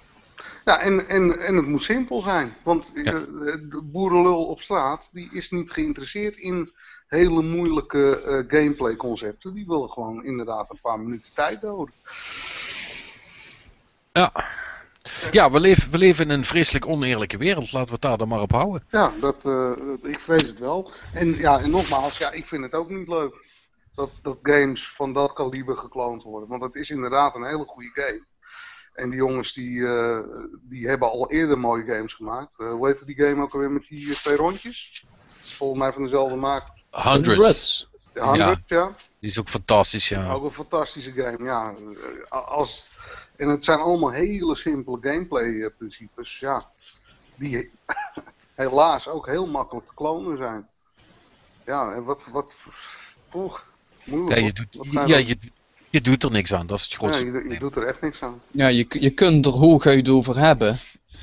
Ja, 0.65 0.79
en, 0.79 1.07
en, 1.07 1.39
en 1.39 1.55
het 1.55 1.65
moet 1.67 1.83
simpel 1.83 2.21
zijn. 2.21 2.55
Want 2.63 2.91
Ja. 2.95 3.03
eh, 3.03 3.21
de 3.69 3.81
boerenlul 3.83 4.45
op 4.45 4.61
straat, 4.61 5.09
die 5.11 5.29
is 5.31 5.49
niet 5.51 5.71
geïnteresseerd 5.71 6.37
in 6.37 6.71
hele 7.07 7.41
moeilijke 7.41 8.21
eh, 8.21 8.59
gameplay 8.59 8.95
concepten. 8.95 9.53
Die 9.53 9.65
willen 9.67 9.89
gewoon 9.89 10.23
inderdaad 10.23 10.69
een 10.69 10.79
paar 10.81 10.99
minuten 10.99 11.33
tijd 11.33 11.61
doden. 11.61 11.93
Ja. 14.13 14.31
Ja, 15.31 15.51
we 15.51 15.59
leven, 15.59 15.91
we 15.91 15.97
leven 15.97 16.25
in 16.25 16.31
een 16.31 16.45
vreselijk 16.45 16.87
oneerlijke 16.87 17.37
wereld. 17.37 17.71
Laten 17.71 17.87
we 17.87 17.93
het 17.93 18.01
daar 18.01 18.17
dan 18.17 18.27
maar 18.27 18.41
op 18.41 18.51
houden. 18.51 18.83
Ja, 18.89 19.11
dat, 19.21 19.45
eh, 19.45 19.71
ik 20.03 20.19
vrees 20.19 20.47
het 20.47 20.59
wel. 20.59 20.91
En, 21.13 21.37
ja, 21.37 21.59
en 21.59 21.69
nogmaals, 21.69 22.17
ja, 22.17 22.31
ik 22.31 22.45
vind 22.45 22.63
het 22.63 22.73
ook 22.73 22.89
niet 22.89 23.07
leuk 23.07 23.45
dat, 23.95 24.09
dat 24.21 24.37
games 24.41 24.89
van 24.89 25.13
dat 25.13 25.33
kaliber 25.33 25.77
gekloond 25.77 26.23
worden. 26.23 26.49
Want 26.49 26.63
het 26.63 26.75
is 26.75 26.89
inderdaad 26.89 27.35
een 27.35 27.45
hele 27.45 27.65
goede 27.65 27.91
game. 27.93 28.25
En 28.93 29.09
die 29.09 29.19
jongens 29.19 29.53
die, 29.53 29.87
eh, 29.87 30.19
die 30.61 30.87
hebben 30.87 31.11
al 31.11 31.31
eerder 31.31 31.59
mooie 31.59 31.85
games 31.85 32.13
gemaakt. 32.13 32.59
Eh, 32.59 32.71
hoe 32.71 32.87
heette 32.87 33.05
die 33.05 33.15
game 33.15 33.41
ook 33.41 33.53
alweer 33.53 33.71
met 33.71 33.87
die 33.87 34.13
twee 34.13 34.35
rondjes? 34.35 35.05
Dat 35.35 35.45
is 35.45 35.53
volgens 35.53 35.79
mij 35.79 35.93
van 35.93 36.03
dezelfde 36.03 36.35
maak. 36.35 36.63
Hundreds. 36.91 37.89
De 38.13 38.21
100, 38.21 38.61
ja. 38.65 38.95
Die 39.19 39.29
is 39.29 39.39
ook 39.39 39.49
fantastisch, 39.49 40.09
ja. 40.09 40.31
Ook 40.31 40.43
een 40.43 40.51
fantastische 40.51 41.11
game, 41.11 41.43
ja. 41.43 41.75
Als, 42.29 42.89
en 43.37 43.49
het 43.49 43.63
zijn 43.63 43.79
allemaal 43.79 44.11
hele 44.11 44.55
simpele 44.55 44.97
gameplay 45.01 45.61
eh, 45.61 45.69
principes, 45.77 46.39
ja. 46.39 46.69
Die 47.35 47.69
helaas 48.55 49.07
ook 49.07 49.25
heel 49.27 49.47
makkelijk 49.47 49.87
te 49.87 49.93
klonen 49.93 50.37
zijn. 50.37 50.67
Ja, 51.65 51.93
en 51.93 52.03
wat, 52.03 52.23
wat, 52.31 52.55
toch, 53.29 53.65
Ja, 54.03 54.15
moeilijk. 54.15 54.41
je 54.41 54.53
doet, 54.53 54.67
je 54.71 55.07
ja, 55.07 55.17
je, 55.17 55.37
je 55.89 56.01
doet 56.01 56.23
er 56.23 56.31
niks 56.31 56.53
aan. 56.53 56.67
Dat 56.67 56.77
is 56.77 56.83
het 56.83 56.91
ja, 56.91 56.97
grootste 56.97 57.25
je, 57.25 57.49
je 57.49 57.59
doet 57.59 57.75
er 57.75 57.83
echt 57.87 58.01
niks 58.01 58.23
aan. 58.23 58.41
Ja, 58.51 58.67
je, 58.67 58.85
je 58.89 59.09
kunt 59.09 59.45
er 59.45 59.51
hooguit 59.51 60.09
over 60.09 60.37
hebben. 60.37 60.79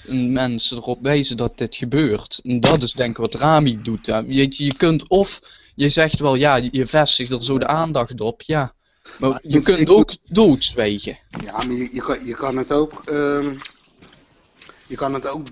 En 0.07 0.33
mensen 0.33 0.77
erop 0.77 1.03
wijzen 1.03 1.37
dat 1.37 1.59
dit 1.59 1.77
gebeurt. 1.77 2.41
En 2.43 2.61
dat 2.61 2.83
is 2.83 2.93
denk 2.93 3.11
ik 3.11 3.17
wat 3.17 3.35
Rami 3.35 3.83
doet. 3.83 4.07
hè. 4.07 4.19
Je, 4.19 4.47
je 4.65 4.75
kunt 4.77 5.09
of, 5.09 5.41
je 5.75 5.89
zegt 5.89 6.19
wel 6.19 6.35
ja, 6.35 6.57
je 6.57 6.87
vestigt 6.87 7.31
er 7.31 7.45
zo 7.45 7.59
de 7.59 7.67
aandacht 7.67 8.21
op, 8.21 8.43
ja. 8.43 8.75
Maar 9.19 9.31
Maar 9.31 9.41
je 9.43 9.59
ik- 9.59 9.65
kunt 9.65 9.79
ik- 9.79 9.91
ook 9.91 10.17
doodzwijgen. 10.25 11.19
Ja, 11.45 11.53
maar 11.53 11.73
je, 11.73 11.89
je, 11.93 12.01
kan, 12.03 12.25
je 12.27 12.35
kan 12.35 12.57
het 12.57 12.73
ook, 12.73 13.03
ehm, 13.05 13.55
je 14.87 14.97
kan 14.97 15.15
het 15.15 15.27
ook 15.27 15.47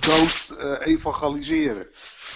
dood 0.00 0.54
eh, 0.58 0.86
evangeliseren. 0.86 1.86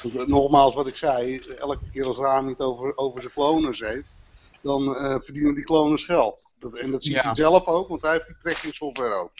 Dus, 0.02 0.14
eh, 0.14 0.26
nogmaals 0.26 0.74
wat 0.74 0.86
ik 0.86 0.96
zei, 0.96 1.38
elke 1.58 1.90
keer 1.92 2.06
als 2.06 2.16
Rami 2.18 2.50
het 2.50 2.60
over, 2.60 2.96
over 2.96 3.20
zijn 3.20 3.32
kloners 3.32 3.80
heeft, 3.80 4.16
dan 4.62 4.96
eh, 4.96 5.16
verdienen 5.18 5.54
die 5.54 5.64
kloners 5.64 6.04
geld. 6.04 6.52
Dat, 6.58 6.76
en 6.76 6.90
dat 6.90 7.04
ziet 7.04 7.14
Ja. 7.14 7.20
hij 7.22 7.34
zelf 7.34 7.66
ook, 7.66 7.88
want 7.88 8.02
hij 8.02 8.12
heeft 8.12 8.26
die 8.26 8.36
tracking 8.42 8.74
software 8.74 9.14
ook. 9.14 9.32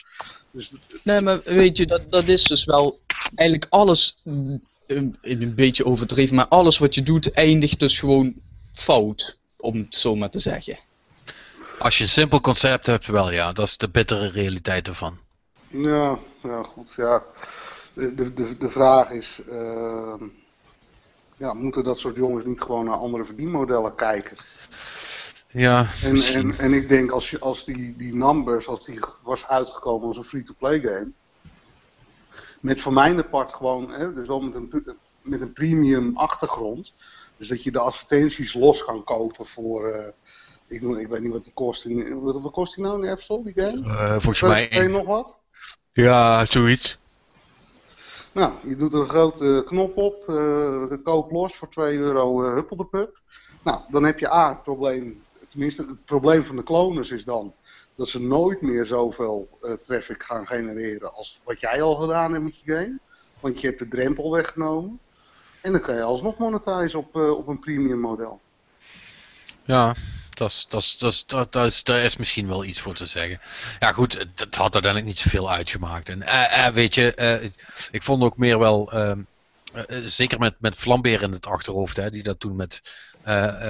Dus 0.51 0.73
Nee, 1.03 1.21
maar 1.21 1.41
weet 1.43 1.77
je, 1.77 1.85
dat, 1.85 2.11
dat 2.11 2.27
is 2.27 2.43
dus 2.43 2.63
wel 2.65 2.99
eigenlijk 3.35 3.71
alles, 3.71 4.19
mm, 4.23 4.63
een, 4.87 5.17
een 5.21 5.55
beetje 5.55 5.85
overdreven, 5.85 6.35
maar 6.35 6.47
alles 6.47 6.77
wat 6.77 6.95
je 6.95 7.03
doet 7.03 7.31
eindigt 7.31 7.79
dus 7.79 7.99
gewoon 7.99 8.33
fout, 8.73 9.37
om 9.65 9.77
het 9.77 9.95
zo 9.95 10.15
maar 10.15 10.29
te 10.29 10.39
zeggen. 10.39 10.79
Als 11.79 11.97
je 11.97 12.03
een 12.03 12.09
simpel 12.09 12.41
concept 12.41 12.85
hebt, 12.85 13.05
wel 13.07 13.31
ja. 13.31 13.51
Dat 13.51 13.67
is 13.67 13.77
de 13.77 13.89
bittere 13.89 14.29
realiteit 14.29 14.87
ervan. 14.87 15.17
ja, 15.67 16.17
ja, 16.43 16.63
goed, 16.63 16.93
ja. 16.95 17.23
De, 17.93 18.33
de, 18.33 18.57
de, 18.57 18.69
vraag 18.69 19.09
is, 19.09 19.39
ehm, 19.49 20.23
ja, 21.37 21.53
moeten 21.53 21.83
dat 21.83 21.99
soort 21.99 22.15
jongens 22.15 22.45
niet 22.45 22.61
gewoon 22.61 22.85
naar 22.85 22.95
andere 22.95 23.25
verdienmodellen 23.25 23.95
kijken? 23.95 24.37
Ja, 25.51 25.87
En, 26.01 26.17
en, 26.17 26.57
en 26.57 26.73
ik 26.73 26.89
denk 26.89 27.11
als, 27.11 27.29
je, 27.29 27.39
als 27.39 27.65
die, 27.65 27.95
die 27.97 28.15
numbers, 28.15 28.67
als 28.67 28.85
die 28.85 28.99
was 29.23 29.47
uitgekomen 29.47 30.07
als 30.07 30.17
een 30.17 30.23
free-to-play 30.23 30.79
game. 30.79 31.11
Met 32.59 32.81
voor 32.81 32.93
mijn 32.93 33.29
part 33.29 33.53
gewoon, 33.53 33.91
hè, 33.91 34.13
dus 34.13 34.27
wel 34.27 34.41
met 34.41 34.55
een, 34.55 34.97
met 35.21 35.41
een 35.41 35.53
premium 35.53 36.17
achtergrond. 36.17 36.93
Dus 37.37 37.47
dat 37.47 37.63
je 37.63 37.71
de 37.71 37.79
advertenties 37.79 38.53
los 38.53 38.85
kan 38.85 39.03
kopen 39.03 39.45
voor, 39.45 39.89
eh, 39.89 40.07
ik, 40.67 40.81
ik 40.81 41.07
weet 41.07 41.21
niet 41.21 41.31
wat 41.31 41.43
die 41.43 41.53
kost. 41.53 41.85
In, 41.85 42.21
wat, 42.21 42.41
wat 42.41 42.51
kost 42.51 42.75
die 42.75 42.83
nou 42.83 42.95
in 42.95 43.01
de 43.01 43.09
App 43.09 43.21
Store, 43.21 43.43
die 43.43 43.53
game? 43.53 43.93
Eh, 43.93 44.11
volgens 44.11 44.41
mij. 44.41 44.67
twee 44.67 44.87
nog 44.87 45.05
wat? 45.05 45.35
Ja, 45.91 46.45
zoiets. 46.45 46.97
Nou, 48.31 48.53
je 48.67 48.75
doet 48.75 48.93
er 48.93 48.99
een 48.99 49.09
grote 49.09 49.63
knop 49.65 49.97
op, 49.97 50.29
eh 50.29 50.83
koop 51.03 51.31
los 51.31 51.55
voor 51.55 51.69
2 51.69 51.97
euro 51.97 52.41
huppel 52.41 52.75
de 52.75 52.85
pup. 52.85 53.19
Nou, 53.63 53.81
dan 53.89 54.03
heb 54.03 54.19
je 54.19 54.31
A, 54.31 54.49
het 54.49 54.63
probleem, 54.63 55.23
tenminste 55.49 55.81
het 55.81 56.05
probleem 56.05 56.43
van 56.43 56.55
de 56.55 56.63
kloners 56.63 57.11
is 57.11 57.23
dan 57.23 57.53
dat 57.95 58.07
ze 58.07 58.21
nooit 58.21 58.61
meer 58.61 58.85
zoveel 58.85 59.59
traffic 59.81 60.23
gaan 60.23 60.45
genereren 60.45 61.13
als 61.13 61.41
wat 61.43 61.59
jij 61.59 61.81
al 61.81 61.95
gedaan 61.95 62.31
hebt 62.31 62.43
met 62.43 62.59
je 62.59 62.73
game. 62.73 62.99
Want 63.39 63.61
je 63.61 63.67
hebt 63.67 63.79
de 63.79 63.87
drempel 63.87 64.31
weggenomen. 64.31 64.99
En 65.65 65.71
dan 65.71 65.81
kan 65.81 65.95
je 65.95 66.01
alsnog 66.01 66.37
monetizen 66.37 66.99
op, 66.99 67.15
eh, 67.15 67.29
op 67.37 67.47
een 67.47 67.59
premium 67.59 67.99
model. 67.99 68.41
Ja, 69.63 69.95
dat 70.29 70.49
is, 70.49 70.65
dat, 70.69 70.95
dat, 70.99 71.11
is, 71.11 71.25
dat, 71.25 71.51
dat 71.53 71.65
is, 71.65 71.83
daar 71.83 71.99
is 72.03 72.17
misschien 72.17 72.47
wel 72.47 72.63
iets 72.65 72.81
voor 72.81 72.93
te 72.93 73.05
zeggen. 73.05 73.41
Ja, 73.79 73.91
goed, 73.91 74.13
het, 74.13 74.55
had 74.55 74.73
uiteindelijk 74.73 75.05
niet 75.05 75.19
zoveel 75.19 75.51
uitgemaakt. 75.51 76.09
En 76.09 76.21
eh, 76.21 76.65
eh, 76.65 76.73
weet 76.73 76.95
je, 76.95 77.13
eh, 77.13 77.49
ik 77.91 78.03
vond 78.03 78.23
ook 78.23 78.37
meer 78.37 78.59
wel. 78.59 78.91
ehm, 78.91 79.19
eh, 79.73 79.83
zeker 80.03 80.39
met, 80.39 80.53
met 80.57 80.75
Flambeer 80.75 81.21
in 81.21 81.31
het 81.31 81.45
achterhoofd, 81.45 81.97
hè, 81.97 82.09
die 82.09 82.23
dat 82.23 82.39
toen 82.39 82.55
met, 82.55 82.81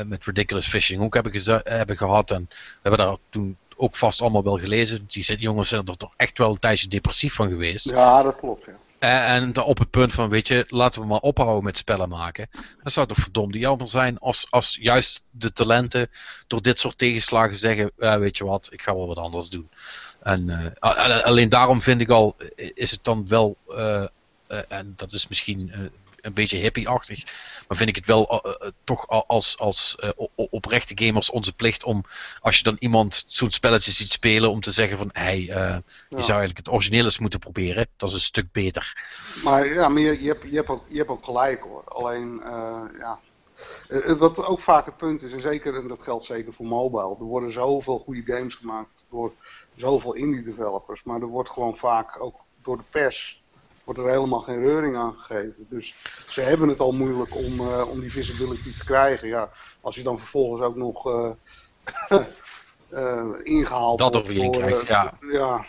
met 0.06 0.26
Ridiculous 0.26 0.68
Fishing 0.68 1.02
ook 1.02 1.14
hebben, 1.14 1.62
hebben 1.64 1.98
gehad. 1.98 2.32
En 2.32 2.46
we 2.50 2.80
hebben 2.82 3.06
daar 3.06 3.18
toen 3.30 3.58
ook 3.76 3.96
vast 3.96 4.22
allemaal 4.22 4.44
wel 4.44 4.58
gelezen. 4.58 5.06
Die 5.08 5.38
jongens 5.38 5.70
zijn 5.70 5.86
er 5.86 5.98
toch 5.98 6.14
echt 6.16 6.38
wel 6.38 6.50
een 6.52 6.60
tijdje 6.60 6.88
depressief 6.88 7.34
van 7.34 7.50
geweest. 7.50 7.90
Ja, 7.90 8.24
dat 8.24 8.36
klopt. 8.36 8.66
Ja. 8.66 8.78
Eh, 9.00 9.34
en 9.36 9.58
op 9.62 9.78
het 9.78 9.90
punt 9.90 10.14
van, 10.14 10.30
weet 10.30 10.48
je, 10.48 10.66
laten 10.68 11.02
we 11.02 11.08
maar 11.08 11.20
ophouden 11.20 11.64
met 11.64 11.78
spellen 11.78 12.10
maken. 12.10 12.50
Dat 12.84 12.94
zou 12.94 13.08
toch 13.08 13.18
verdomd 13.18 13.56
jammer 13.56 13.88
zijn 13.88 14.20
als, 14.20 14.48
als 14.50 14.78
juist 14.82 15.24
de 15.30 15.54
talenten 15.54 16.10
door 16.48 16.62
dit 16.62 16.80
soort 16.80 16.98
tegenslagen 16.98 17.56
zeggen, 17.56 17.92
"Ja, 17.98 18.20
weet 18.20 18.38
je 18.38 18.46
wat, 18.46 18.68
ik 18.72 18.82
ga 18.82 18.96
wel 18.96 19.08
wat 19.08 19.18
anders 19.18 19.50
doen. 19.50 19.70
En 20.22 20.74
eh, 20.80 21.24
alleen 21.24 21.50
daarom 21.50 21.82
vind 21.82 22.02
ik 22.02 22.10
al, 22.10 22.36
is 22.56 22.92
het 22.92 23.04
dan 23.04 23.28
wel, 23.28 23.58
eh, 23.68 24.06
en 24.68 24.94
dat 24.96 25.12
is 25.12 25.28
misschien 25.28 25.92
een 26.26 26.34
beetje 26.34 26.57
hippie-achtig, 26.57 27.23
maar 27.68 27.77
vind 27.77 27.89
ik 27.89 27.95
het 27.95 28.06
wel 28.06 28.30
eh, 28.30 28.52
eh, 28.52 28.72
toch 28.84 29.07
al 29.07 29.26
als, 29.27 29.57
als 29.57 29.95
eh, 29.99 30.10
oprechte 30.35 31.06
gamers 31.06 31.30
onze 31.30 31.53
plicht 31.53 31.84
om, 31.84 32.03
als 32.39 32.57
je 32.57 32.64
dan 32.64 32.76
iemand 32.80 33.23
zo'n 33.27 33.52
spelletje 33.52 33.91
ziet 33.91 34.11
spelen, 34.11 34.52
om 34.52 34.61
te 34.61 34.72
zeggen 34.72 34.97
van, 34.97 35.10
hey, 35.14 35.49
eh, 35.49 35.77
je 36.10 36.22
zou 36.22 36.38
eigenlijk 36.38 36.57
het 36.57 36.69
origineel 36.69 37.03
eens 37.03 37.19
moeten 37.19 37.39
proberen. 37.39 37.88
Dat 37.97 38.10
is 38.10 38.15
een 38.15 38.22
stuk 38.22 38.52
beter. 38.52 38.93
Maar 39.43 39.73
ja, 39.73 39.89
maar 39.89 40.02
je, 40.02 40.22
je, 40.22 40.27
hebt, 40.27 40.43
je, 40.49 40.56
hebt 40.56 40.69
ook, 40.69 40.84
je 40.88 40.97
hebt 40.97 41.10
ook 41.10 41.26
gelijk 41.26 41.61
hoor. 41.64 41.84
Alleen, 41.85 42.41
eh, 42.43 42.84
ja. 42.99 43.19
Eh, 43.88 44.10
eh, 44.10 44.18
Wat 44.18 44.45
ook 44.45 44.60
vaak 44.60 44.85
het 44.85 44.97
punt 44.97 45.23
is, 45.23 45.31
en 45.31 45.41
zeker, 45.41 45.76
en 45.76 45.88
dat 45.88 46.03
geldt 46.03 46.26
zeker 46.26 46.53
voor 46.53 46.65
mobile, 46.65 47.15
er 47.19 47.23
worden 47.23 47.52
zoveel 47.52 47.99
goede 47.99 48.34
games 48.34 48.56
gemaakt 48.56 49.06
door 49.10 49.31
zoveel 49.76 50.14
indie 50.14 50.43
developers, 50.43 51.03
maar 51.03 51.22
er 51.22 51.27
wordt 51.27 51.49
gewoon 51.49 51.77
vaak 51.77 52.23
ook 52.23 52.35
door 52.64 52.77
de 52.77 52.84
pers 52.89 53.43
wordt 53.86 53.99
er 53.99 54.10
helemaal 54.10 54.40
geen 54.40 54.60
reuring 54.60 54.98
aan 54.98 55.14
gegeven. 55.18 55.66
Dus 55.70 55.95
ze 56.28 56.41
hebben 56.41 56.70
het 56.70 56.80
al 56.80 56.91
moeilijk 56.91 57.36
om, 57.36 57.60
eh, 57.60 57.90
om 57.90 57.99
die 57.99 58.12
visibility 58.12 58.78
te 58.78 58.86
krijgen. 58.86 59.28
Ja, 59.28 59.49
als 59.82 59.95
je 59.95 60.03
dan 60.03 60.20
vervolgens 60.20 60.62
ook 60.62 60.76
nog 60.76 61.07
eh, 61.07 61.32
eh, 62.90 63.26
ingehaald 63.44 63.99
Dat 63.99 64.14
wordt 64.14 64.28
over 64.28 64.34
je 64.34 64.41
heen 64.41 64.52
door, 64.52 64.62
krijgt, 64.62 64.88
ja. 64.88 65.14
ja, 65.32 65.66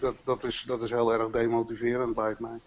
dat, 0.00 0.14
dat, 0.24 0.44
is, 0.44 0.64
dat 0.66 0.82
is 0.82 0.90
heel 0.90 1.12
erg 1.12 1.30
demotiverend 1.30 2.16
lijkt 2.16 2.40
mij. 2.40 2.60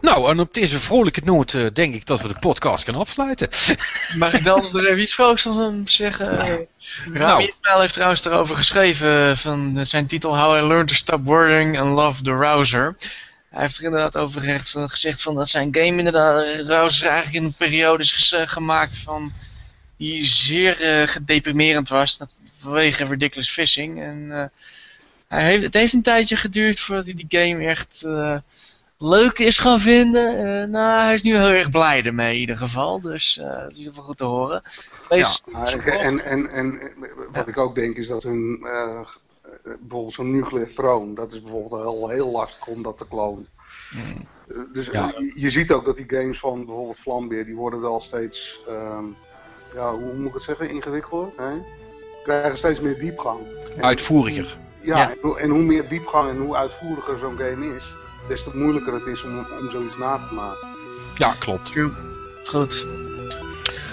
Nou, 0.00 0.30
en 0.30 0.40
op 0.40 0.54
deze 0.54 0.78
vrolijke 0.78 1.20
noot 1.24 1.54
eh, 1.54 1.66
denk 1.72 1.94
ik 1.94 2.06
dat 2.06 2.20
we 2.20 2.28
de 2.28 2.38
podcast 2.40 2.84
kunnen 2.84 3.02
afsluiten. 3.02 3.48
Mag 4.18 4.32
ik 4.32 4.44
dan 4.44 4.60
nog 4.60 4.84
even 4.84 5.00
iets 5.00 5.14
vrolijks 5.14 5.42
van 5.42 5.82
zeggen? 5.84 6.34
Nou. 6.34 6.66
Rami 7.12 7.44
Ismail 7.44 7.80
heeft 7.80 7.92
trouwens 7.92 8.24
erover 8.24 8.56
geschreven 8.56 9.36
van 9.36 9.86
zijn 9.86 10.06
titel 10.06 10.38
How 10.38 10.56
I 10.56 10.66
Learned 10.66 10.88
to 10.88 10.94
Stop 10.94 11.26
Worrying 11.26 11.78
and 11.78 11.94
Love 11.94 12.22
the 12.22 12.36
Rouser. 12.36 12.96
Hij 13.50 13.60
heeft 13.60 13.78
er 13.78 13.84
inderdaad 13.84 14.16
over 14.16 14.40
gezegd 14.40 14.70
van, 14.70 14.90
gezegd 14.90 15.22
van 15.22 15.34
dat 15.34 15.48
zijn 15.48 15.68
game 15.74 15.96
inderdaad, 15.98 16.60
Rouser 16.66 17.08
eigenlijk 17.08 17.36
in 17.36 17.44
een 17.44 17.54
periode 17.54 18.02
is 18.02 18.32
eh, 18.32 18.46
gemaakt 18.46 18.96
van 18.96 19.32
die 20.00 20.24
zeer 20.24 20.80
eh, 20.80 21.06
gedeprimerend 21.06 21.88
was 21.88 22.18
vanwege 22.46 23.04
Ridiculous 23.04 23.50
Fishing. 23.50 24.02
En 24.02 24.28
eh, 24.30 24.44
hij 25.28 25.44
heeft, 25.44 25.62
het 25.62 25.74
heeft 25.74 25.92
een 25.92 26.02
tijdje 26.02 26.36
geduurd 26.36 26.80
voordat 26.80 27.04
hij 27.04 27.14
die 27.14 27.40
game 27.40 27.64
echt 27.64 28.02
eh, 28.02 28.36
leuk 29.02 29.38
is 29.38 29.58
gaan 29.58 29.80
vinden. 29.80 30.38
Eh, 30.38 30.68
nou, 30.68 31.02
hij 31.02 31.14
is 31.14 31.22
nu 31.22 31.36
heel 31.36 31.50
erg 31.50 31.70
blij 31.70 32.02
ermee 32.04 32.34
in 32.34 32.40
ieder 32.40 32.56
geval. 32.56 33.00
Dus 33.00 33.38
eh 33.38 33.44
dat 33.48 33.70
is 33.70 33.72
in 33.72 33.76
ieder 33.78 33.92
geval 33.92 34.04
goed 34.04 34.16
te 34.16 34.24
horen. 34.24 34.62
Wees- 35.08 35.42
ik- 35.74 35.84
en, 35.86 36.24
en, 36.24 36.50
en 36.50 36.80
wat 37.32 37.48
ik 37.48 37.56
ook 37.58 37.74
denk 37.74 37.96
is 37.96 38.08
dat 38.08 38.22
hun, 38.22 38.66
bijvoorbeeld 39.80 40.14
zo'n 40.14 40.30
nuclear 40.30 40.68
throne, 40.74 41.14
dat 41.14 41.32
is 41.32 41.42
bijvoorbeeld 41.42 41.82
heel, 41.82 42.08
heel 42.08 42.30
lastig 42.30 42.66
om 42.66 42.82
dat 42.82 42.98
te 42.98 43.06
klonen. 43.08 43.46
Mm. 43.90 44.26
Dus 44.72 44.86
Ja. 44.86 45.06
je, 45.18 45.32
je 45.34 45.50
ziet 45.50 45.72
ook 45.72 45.84
dat 45.84 45.96
die 45.96 46.06
games 46.08 46.38
van 46.38 46.64
bijvoorbeeld 46.64 46.98
Flambeer, 46.98 47.44
die 47.44 47.54
worden 47.54 47.80
wel 47.80 48.00
steeds, 48.00 48.60
ehm, 48.68 49.04
ja, 49.74 49.92
hoe 49.92 50.14
moet 50.14 50.28
ik 50.28 50.34
het 50.34 50.42
zeggen, 50.42 50.70
ingewikkelder? 50.70 51.32
Nee? 51.38 51.62
Krijgen 52.24 52.58
steeds 52.58 52.80
meer 52.80 52.98
diepgang. 52.98 53.40
En- 53.76 53.82
Uitvoeriger. 53.82 54.56
Ja, 54.82 54.96
Ja. 54.96 55.10
En, 55.10 55.16
hoe- 55.20 55.38
en 55.38 55.50
hoe 55.50 55.62
meer 55.62 55.88
diepgang 55.88 56.28
en 56.30 56.36
hoe 56.38 56.56
uitvoeriger 56.56 57.18
zo'n 57.18 57.38
game 57.38 57.76
is, 57.76 57.84
des 58.28 58.42
te 58.42 58.50
moeilijker 58.54 58.92
het 58.92 59.06
is 59.06 59.22
om, 59.22 59.46
om 59.60 59.70
zoiets 59.70 59.96
na 59.96 60.20
te 60.28 60.34
maken. 60.34 60.68
Ja, 61.14 61.34
klopt. 61.38 61.72
Goed. 62.44 62.86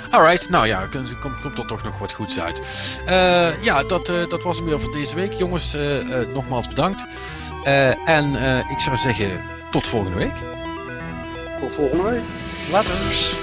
Alright, 0.09 0.49
nou 0.49 0.67
ja, 0.67 0.87
komt, 0.91 1.19
komt, 1.19 1.41
komt 1.41 1.57
er 1.57 1.65
toch 1.65 1.83
nog 1.83 1.99
wat 1.99 2.13
goeds 2.13 2.39
uit. 2.39 2.61
Eh, 3.05 3.63
ja, 3.63 3.83
dat, 3.83 4.09
eh, 4.09 4.29
dat 4.29 4.41
was 4.41 4.57
hem 4.57 4.65
weer 4.65 4.79
voor 4.79 4.91
deze 4.91 5.15
week. 5.15 5.33
Jongens, 5.33 5.73
eh, 5.73 6.21
eh, 6.21 6.27
nogmaals 6.33 6.67
bedankt. 6.67 7.05
Eh, 7.63 8.09
en 8.09 8.35
eh, 8.35 8.71
ik 8.71 8.79
zou 8.79 8.97
zeggen, 8.97 9.41
tot 9.71 9.87
volgende 9.87 10.17
week. 10.17 10.35
Tot 11.59 11.71
volgende 11.71 12.03
week. 12.03 12.23
Laters. 12.71 13.35